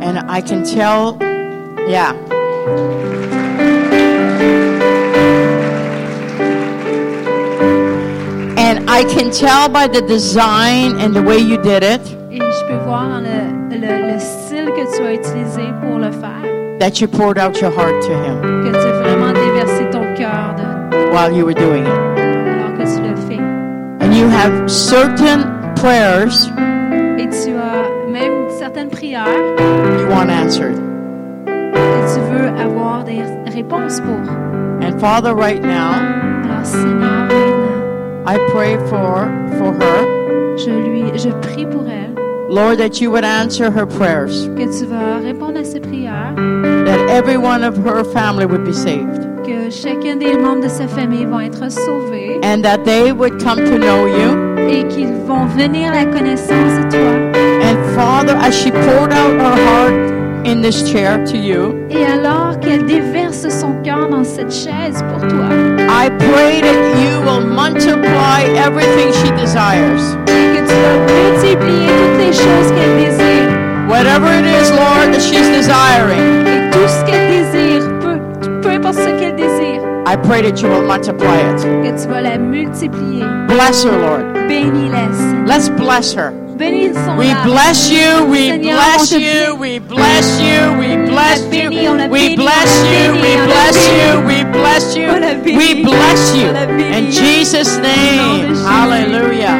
And 0.00 0.18
I 0.30 0.40
can 0.40 0.64
tell, 0.64 1.18
yeah. 1.88 2.12
And 8.56 8.88
I 8.88 9.04
can 9.04 9.30
tell 9.30 9.68
by 9.68 9.86
the 9.86 10.00
design 10.02 10.96
and 11.00 11.14
the 11.14 11.22
way 11.22 11.38
you 11.38 11.58
did 11.62 11.82
it 11.82 12.00
Et 12.30 12.38
je 12.40 12.66
peux 12.68 12.78
voir 12.84 13.08
dans 13.08 13.20
le, 13.20 13.76
le, 13.78 14.12
le 14.12 14.18
style 14.18 14.66
que 14.66 14.96
tu 14.96 15.02
as 15.04 15.12
utilisé 15.14 15.62
pour 15.82 15.98
le 15.98 16.10
faire 16.10 16.30
that 16.80 17.00
you 17.00 17.06
poured 17.06 17.38
out 17.38 17.60
your 17.60 17.70
heart 17.70 18.02
to 18.02 18.12
Him 18.12 18.40
que 18.64 18.70
tu 18.72 18.76
as 18.76 19.02
vraiment 19.02 19.32
déversé 19.32 19.88
ton 19.90 20.02
cœur 20.16 20.54
de- 20.56 21.12
while 21.12 21.32
you 21.32 21.44
were 21.44 21.54
doing 21.54 21.84
it. 21.84 22.18
alors 22.18 22.72
que 22.76 22.82
tu 22.84 23.00
le 23.02 23.14
fais. 23.28 23.40
And 24.04 24.12
you 24.14 24.26
have 24.28 24.68
certain 24.68 25.44
prayers 25.76 26.48
et 27.18 27.28
tu 27.28 27.54
as 27.56 28.10
même 28.10 28.48
certaines 28.58 28.88
prières 28.90 29.26
you 29.28 30.06
want 30.08 30.30
answered. 30.30 30.76
Tu 32.12 32.20
veux 32.20 32.48
avoir 32.60 33.04
des 33.04 33.22
réponses 33.52 34.00
pour. 34.00 34.20
And 34.82 34.98
Father, 35.00 35.34
right 35.34 35.62
now, 35.62 35.94
Alors 36.44 36.64
Seigneur, 36.64 37.26
maintenant, 37.28 38.26
I 38.26 38.38
pray 38.50 38.76
for 38.88 39.28
for 39.58 39.72
her, 39.72 40.56
je 40.56 40.70
lui, 40.70 41.04
je 41.18 41.30
prie 41.40 41.66
pour 41.66 41.84
elle 41.88 42.14
Lord, 42.48 42.76
that 42.76 43.00
you 43.00 43.10
would 43.10 43.24
answer 43.24 43.70
her 43.70 43.86
prayers, 43.86 44.48
que 44.56 44.66
tu 44.78 44.86
vas 44.86 45.18
répondre 45.24 45.58
à 45.58 45.64
ses 45.64 45.80
prières, 45.80 46.34
that 46.84 47.08
every 47.08 47.36
one 47.36 47.64
of 47.64 47.76
her 47.78 48.04
family 48.04 48.44
would 48.44 48.64
be 48.64 48.72
saved, 48.72 49.26
que 49.44 49.70
chacun 49.70 50.16
des 50.16 50.36
membres 50.36 50.62
de 50.62 50.68
sa 50.68 50.86
famille 50.86 51.24
vont 51.24 51.40
être 51.40 51.70
sauvés 51.70 52.38
and 52.44 52.62
that 52.62 52.84
they 52.84 53.12
would 53.12 53.42
come 53.42 53.56
to 53.64 53.78
know 53.78 54.06
you. 54.06 54.54
et 54.68 54.86
qu'ils 54.88 55.12
vont 55.26 55.46
venir 55.46 55.92
à 55.92 56.04
la 56.04 56.06
connaissance 56.06 56.84
de 56.84 56.90
toi. 56.90 57.40
And 57.62 57.78
Father, 57.94 58.36
as 58.36 58.52
she 58.52 58.70
poured 58.70 59.12
out 59.12 59.32
her 59.40 59.56
heart 59.56 60.13
in 60.44 60.60
this 60.62 60.88
chair 60.90 61.18
to 61.24 61.36
you, 61.36 61.74
Et 61.90 62.04
alors 62.04 62.58
qu'elle 62.60 62.84
déverse 62.84 63.48
son 63.48 63.72
cœur 63.82 64.08
dans 64.08 64.24
cette 64.24 64.52
chaise 64.52 65.02
pour 65.10 65.20
toi, 65.28 65.48
I 65.88 66.10
pray 66.18 66.60
that 66.60 67.00
you 67.00 67.20
will 67.24 67.44
multiply 67.46 68.42
everything 68.56 69.12
she 69.12 69.30
desires. 69.40 70.16
que 70.26 70.60
tu 70.60 70.74
vas 70.74 70.98
multiplier 71.12 71.86
toutes 71.88 72.18
les 72.18 72.32
choses 72.32 72.72
qu'elle 72.74 72.96
désire. 72.96 73.50
Whatever 73.88 74.32
it 74.38 74.46
is, 74.46 74.70
Lord, 74.70 75.12
that 75.12 75.20
she's 75.20 75.48
desiring, 75.50 76.46
Et 76.46 76.70
tout 76.70 76.88
ce 76.88 77.04
qu'elle 77.04 77.28
désire, 77.30 77.82
peu, 78.00 78.60
peu 78.62 78.68
importe 78.70 78.94
ce 78.96 79.18
qu'elle 79.20 79.36
désire, 79.36 79.80
I 80.06 80.16
pray 80.16 80.42
that 80.42 80.60
you 80.60 80.68
will 80.68 80.86
multiply 80.86 81.38
it. 81.50 81.62
que 81.62 82.02
tu 82.02 82.08
vas 82.08 82.20
la 82.20 82.38
multiplier. 82.38 83.24
Bless 83.48 83.84
her, 83.84 83.92
Lord. 83.92 84.24
Bénis-la, 84.48 85.08
Let's 85.46 85.68
bless 85.70 86.14
her. 86.14 86.32
Bénis 86.56 86.94
son 86.94 87.16
We 87.18 87.34
bless 87.44 87.90
you, 87.90 88.24
we 88.30 88.48
Seigneur, 88.50 88.76
bless 88.76 89.10
you, 89.12 89.54
we 89.58 89.78
bless 89.80 90.40
you, 90.40 90.78
we 90.78 90.96
bless 91.08 91.42
On 91.42 91.50
l'a 91.50 91.50
béni, 91.50 91.82
you, 91.82 92.10
we 92.10 92.36
bless 92.36 92.72
you, 92.84 93.12
we 93.14 93.36
bless 93.46 93.76
you, 93.86 94.20
we 94.26 94.44
bless 94.52 94.96
you, 94.96 95.08
On 95.10 95.20
l'a 95.20 95.34
béni, 95.34 95.56
we 95.56 95.82
bless 95.82 96.34
you. 96.36 96.48
on 96.48 96.52
l'a 96.52 96.66
béni. 96.66 96.96
In 96.98 97.10
Jesus' 97.10 97.76
Au 97.76 97.80
nom 97.80 97.82
de 97.82 98.46
name, 98.46 98.54
hallelujah. 98.66 99.56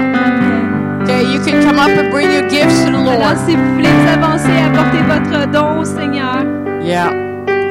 Okay, 1.02 1.22
you 1.32 1.40
can 1.44 1.62
come 1.62 1.78
up 1.78 1.90
and 1.90 2.10
bring 2.10 2.30
your 2.30 2.48
gifts 2.48 2.84
to 2.84 2.90
the 2.90 2.96
Alors, 2.96 3.18
Lord. 3.18 3.38
si 3.46 3.56
vous 3.56 3.74
voulez 3.74 3.88
vous 3.88 4.08
avancer, 4.08 4.52
apportez 4.56 5.02
votre 5.06 5.46
don 5.52 5.80
au 5.80 5.84
Seigneur. 5.84 6.44
Yeah, 6.82 7.10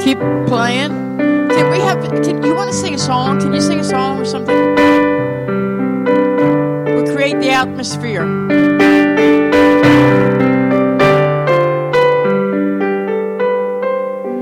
keep 0.03 0.19
playing. 0.47 0.91
Can 1.49 1.69
we 1.71 1.79
have? 1.79 2.01
Can 2.23 2.43
you 2.43 2.53
want 2.55 2.69
to 2.69 2.73
sing 2.75 2.95
a 2.95 2.97
song? 2.97 3.39
Can 3.39 3.53
you 3.53 3.61
sing 3.61 3.79
a 3.79 3.83
song 3.83 4.19
or 4.19 4.25
something? 4.25 4.55
We'll 6.85 7.15
create 7.15 7.39
the 7.39 7.49
atmosphere. 7.51 8.25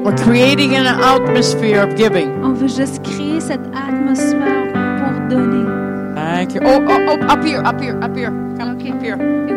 We're 0.04 0.18
creating 0.18 0.76
an 0.76 0.88
atmosphere 0.88 1.82
of 1.82 1.96
giving. 1.96 2.44
On 2.44 2.54
veut 2.54 2.68
juste 2.68 3.04
créer 3.04 3.40
cette 3.40 3.68
atmosphère 3.76 4.74
pour 4.74 5.28
donner. 5.30 6.16
Thank 6.16 6.56
you. 6.56 6.62
Oh, 6.64 6.80
oh, 6.88 7.06
oh, 7.08 7.28
up 7.28 7.44
here, 7.44 7.62
up 7.64 7.80
here, 7.80 8.00
up 8.02 8.16
here. 8.16 8.32
Come 8.58 8.76
Okay. 8.78 8.92
up 8.92 9.02
here. 9.02 9.51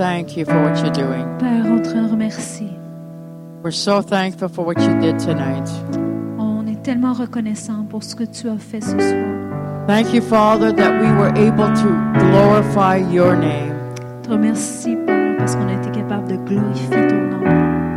Thank 0.00 0.34
you 0.36 0.46
for 0.46 0.58
what 0.62 0.80
you're 0.80 0.92
doing. 0.92 1.26
Père, 1.38 1.66
on 1.70 1.82
te 1.82 1.94
remercie. 2.10 2.72
We're 3.62 3.70
so 3.70 4.00
thankful 4.00 4.48
for 4.48 4.64
what 4.64 4.80
you 4.80 4.98
did 4.98 5.18
tonight. 5.18 5.68
On 6.38 6.66
est 6.66 6.82
tellement 6.82 7.12
reconnaissant 7.12 7.84
pour 7.90 8.02
ce 8.02 8.14
que 8.16 8.24
tu 8.24 8.48
as 8.48 8.56
fait 8.58 8.80
ce 8.80 8.98
soir. 8.98 9.86
Thank 9.86 10.14
you, 10.14 10.22
Father, 10.22 10.72
that 10.72 11.00
we 11.00 11.10
were 11.12 11.32
able 11.36 11.68
to 11.82 11.90
glorify 12.18 12.96
your 12.96 13.36
name 13.36 13.70
te 14.22 14.30
remercie, 14.30 14.96
Père, 15.06 15.36
parce 15.38 15.56
qu'on 15.56 15.68
a 15.68 15.74
été 15.74 15.90
capable 15.90 16.28
de 16.28 16.36
glorifier 16.36 17.08
ton 17.08 17.16
nom 17.16 17.44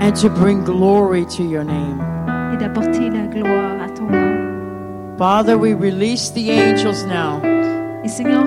and 0.02 0.12
to 0.14 0.30
bring 0.30 0.64
glory 0.64 1.26
to 1.26 1.44
your 1.44 1.64
name. 1.64 2.02
et 2.54 2.58
d'apporter 2.58 3.10
la 3.10 3.28
gloire 3.28 3.82
à 3.86 3.90
ton 3.90 4.06
nom. 4.06 5.18
Father, 5.18 5.56
we 5.58 5.74
release 5.74 6.32
the 6.34 6.50
angels 6.50 7.06
now, 7.06 7.40
Et 8.04 8.08
Seigneur, 8.10 8.44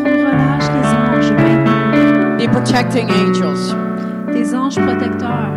protecting 2.56 3.10
angels, 3.10 3.74
des 4.32 4.54
anges 4.54 4.76
protecteurs. 4.76 5.56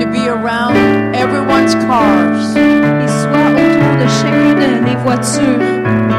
to 0.00 0.06
be 0.10 0.26
around 0.26 0.74
everyone's 1.14 1.74
cars 1.86 2.56
Ils 2.56 3.14
soient 3.22 3.50
autour 3.52 3.92
de 4.02 4.08
chacune 4.08 4.84
des 4.86 4.96
voitures 5.04 5.60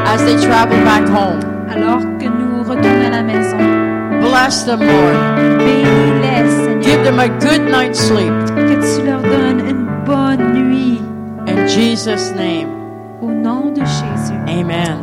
as 0.06 0.22
they 0.24 0.36
travel 0.36 0.78
back 0.84 1.04
home. 1.08 1.40
alors 1.68 2.00
que 2.20 2.26
nous 2.28 2.62
retournons 2.62 3.06
à 3.06 3.10
la 3.10 3.22
maison. 3.22 3.58
Bless 4.20 4.64
them, 4.64 4.80
Lord. 4.80 5.58
Bénis-les, 5.58 6.48
Seigneur. 6.50 6.82
Give 6.82 7.02
them 7.04 7.18
a 7.18 7.28
good 7.28 7.62
night's 7.70 7.98
sleep. 7.98 8.32
Que 8.54 8.76
tu 8.80 9.04
leur 9.04 9.20
donnes 9.22 9.60
une 9.68 9.86
bonne 10.06 10.52
nuit. 10.54 11.00
In 11.48 11.66
Jesus' 11.66 12.30
name, 12.36 12.68
Au 13.20 13.26
nom 13.30 13.72
de 13.72 13.80
Jésus. 13.80 14.38
amen. 14.46 14.96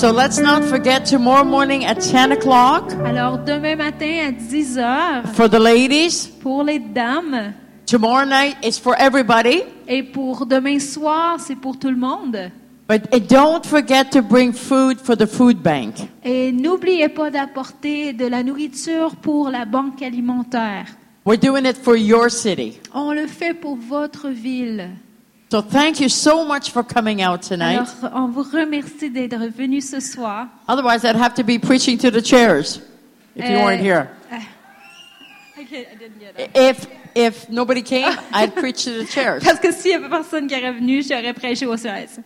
So 0.00 0.10
let's 0.12 0.38
not 0.38 0.64
forget 0.64 1.04
tomorrow 1.04 1.44
morning 1.44 1.84
at 1.84 2.00
10 2.00 2.32
o'clock 2.32 2.90
Alors, 3.04 3.36
demain 3.44 3.76
matin 3.76 4.28
à 4.28 4.32
10 4.32 4.78
heures, 4.78 5.24
for 5.34 5.46
the 5.46 5.58
ladies. 5.58 6.26
pour 6.40 6.64
les 6.64 6.78
dames, 6.78 7.52
Tomorrow 7.84 8.24
night 8.24 8.56
is 8.64 8.78
for 8.78 8.94
everybody. 8.98 9.62
et 9.86 10.02
pour 10.02 10.46
demain 10.46 10.78
soir, 10.78 11.38
c'est 11.38 11.54
pour 11.54 11.78
tout 11.78 11.90
le 11.90 11.98
monde. 11.98 12.50
But 12.88 13.10
don't 13.28 13.62
forget 13.66 14.04
to 14.12 14.22
bring 14.22 14.54
food 14.54 14.98
for 14.98 15.18
the 15.18 15.26
food 15.26 15.58
bank. 15.62 15.96
Et 16.24 16.50
n'oubliez 16.50 17.10
pas 17.10 17.30
d'apporter 17.30 18.14
de 18.14 18.26
la 18.26 18.42
nourriture 18.42 19.16
pour 19.16 19.50
la 19.50 19.66
banque 19.66 20.00
alimentaire. 20.00 20.86
We're 21.26 21.38
doing 21.38 21.66
it 21.66 21.76
for 21.76 21.94
your 21.98 22.30
city. 22.30 22.78
On 22.94 23.12
le 23.12 23.26
fait 23.26 23.52
pour 23.52 23.76
votre 23.76 24.30
ville. 24.30 24.88
So 25.50 25.60
thank 25.60 25.98
you 26.00 26.08
so 26.08 26.44
much 26.44 26.70
for 26.70 26.84
coming 26.84 27.22
out 27.22 27.42
tonight. 27.42 27.80
Alors, 28.02 28.14
on 28.14 28.28
vous 28.28 28.44
remercie 28.44 29.10
d'être 29.10 29.36
venus 29.50 29.90
ce 29.90 29.98
soir. 29.98 30.46
Otherwise, 30.68 31.04
I'd 31.04 31.16
have 31.16 31.34
to 31.34 31.42
be 31.42 31.58
preaching 31.58 31.98
to 31.98 32.10
the 32.10 32.22
chairs 32.22 32.80
if 33.34 33.48
you 33.48 33.56
weren't 33.56 33.80
eh, 33.80 33.84
here. 33.84 34.08
Eh. 34.30 34.36
I 34.36 35.60
I 35.60 35.96
didn't 35.96 36.20
get 36.20 36.38
it. 36.38 36.50
If 36.54 36.86
if 37.16 37.48
nobody 37.50 37.82
came, 37.82 38.16
I'd 38.32 38.54
preach 38.54 38.84
to 38.84 38.92
the 38.92 39.06
chairs. 39.06 39.42
Parce 39.44 39.58
que 39.58 39.72
s'il 39.72 39.90
y 39.90 39.94
avait 39.94 40.08
personne 40.08 40.46
qui 40.46 40.54
était 40.54 40.70
venu, 40.70 41.02
j'aurais 41.02 41.32
prêché 41.32 41.66
aux 41.66 41.76
chaises. 41.76 42.20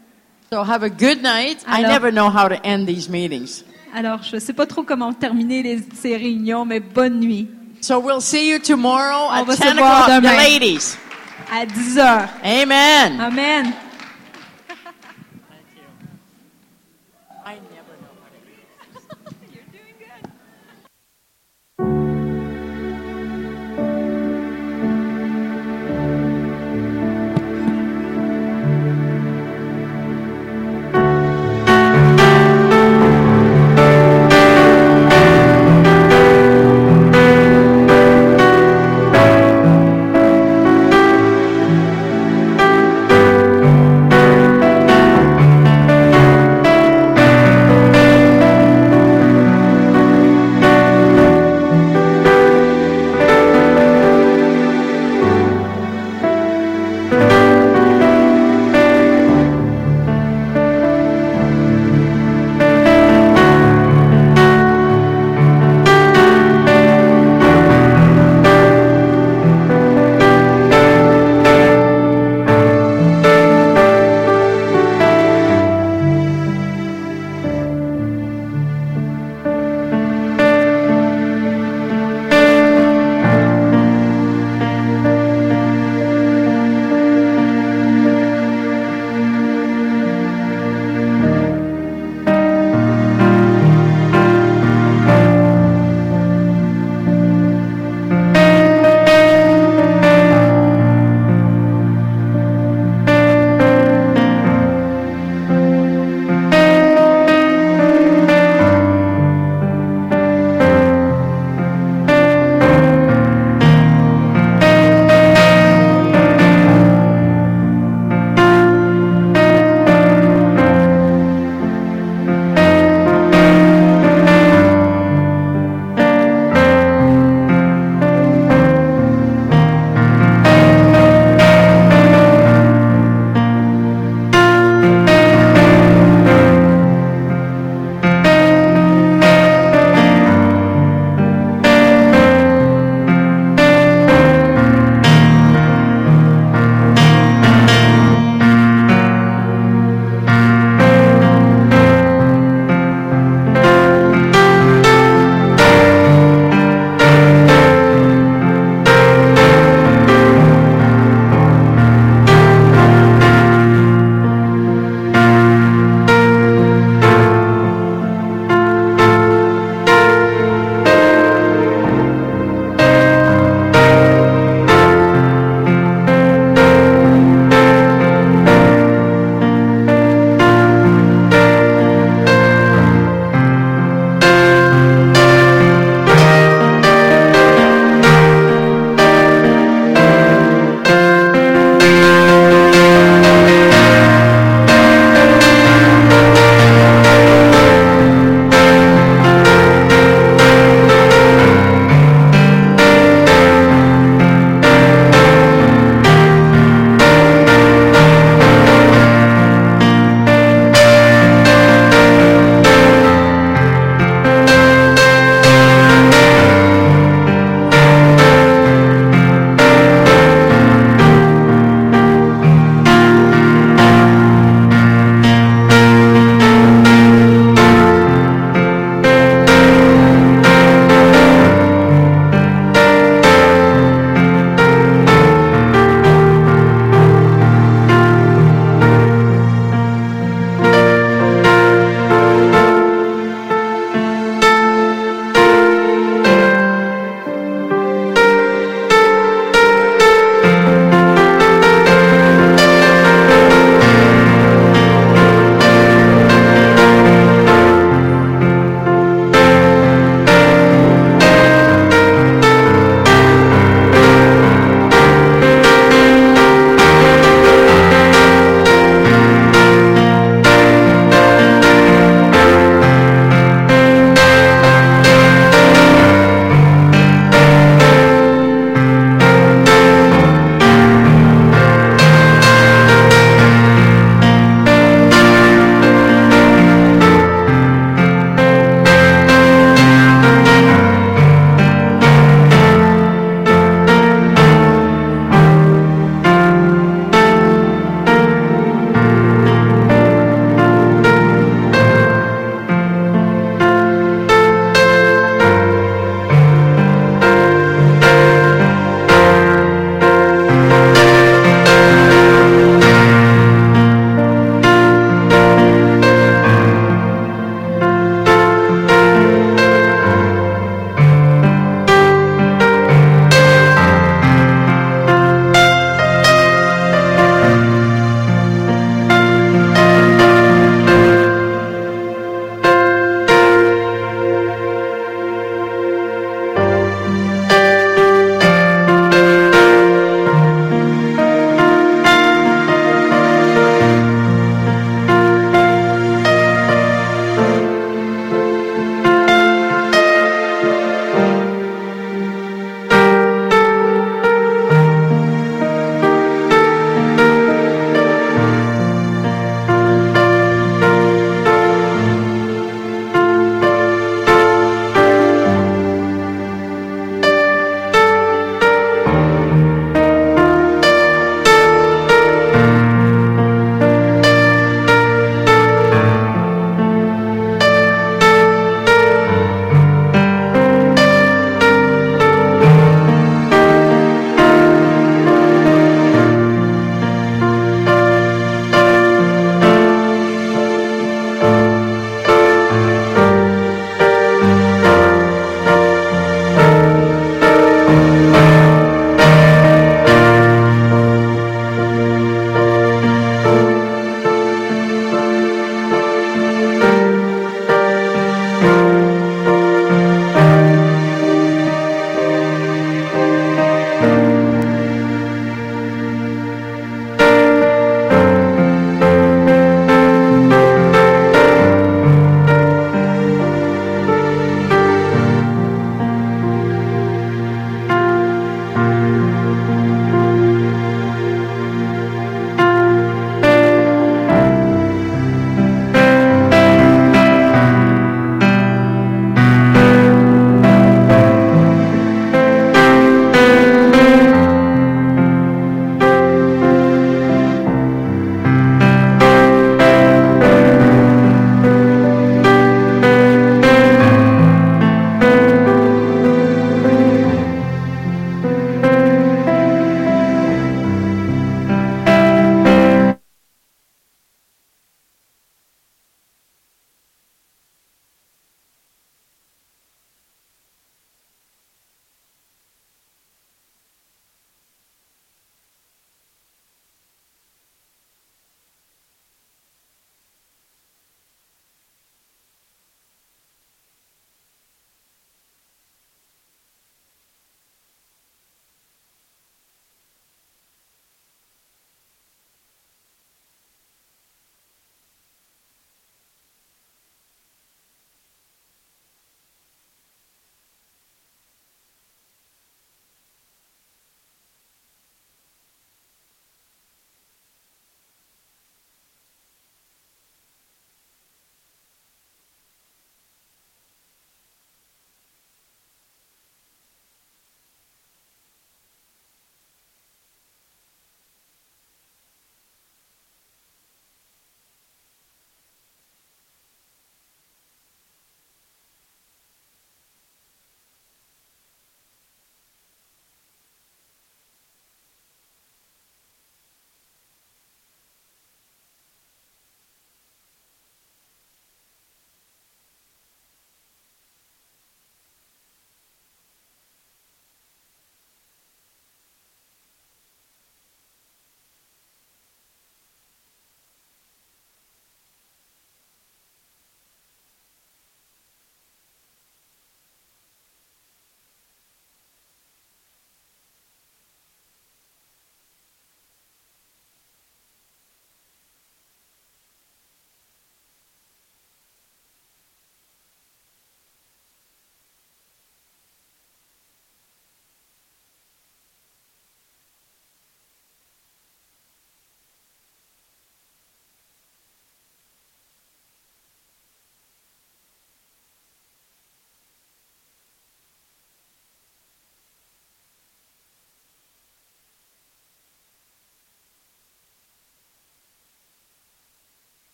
So 0.53 0.63
have 0.63 0.83
a 0.83 0.91
good 0.91 1.23
night. 1.23 1.65
I 1.67 1.81
never 1.81 2.13
know 2.13 2.29
how 2.29 2.47
to 2.47 2.57
end 2.63 2.87
these 2.87 3.09
meetings. 3.09 3.65
Alors, 3.95 4.23
je 4.23 4.39
sais 4.39 4.53
pas 4.53 4.67
trop 4.67 4.83
comment 4.83 5.15
terminer 5.15 5.63
les, 5.63 5.79
ces 5.95 6.15
réunions, 6.17 6.67
mais 6.67 6.81
bonne 6.81 7.21
nuit. 7.21 7.49
So 7.81 7.99
we'll 8.01 8.21
see 8.21 8.51
you 8.51 8.59
tomorrow 8.59 9.29
On 9.31 9.49
at 9.49 9.57
10 9.57 9.79
o'clock, 9.79 10.23
ladies. 10.23 10.99
À 11.53 11.67
10 11.67 11.99
heures. 11.99 12.29
Amen. 12.45 13.21
Amen. 13.21 13.73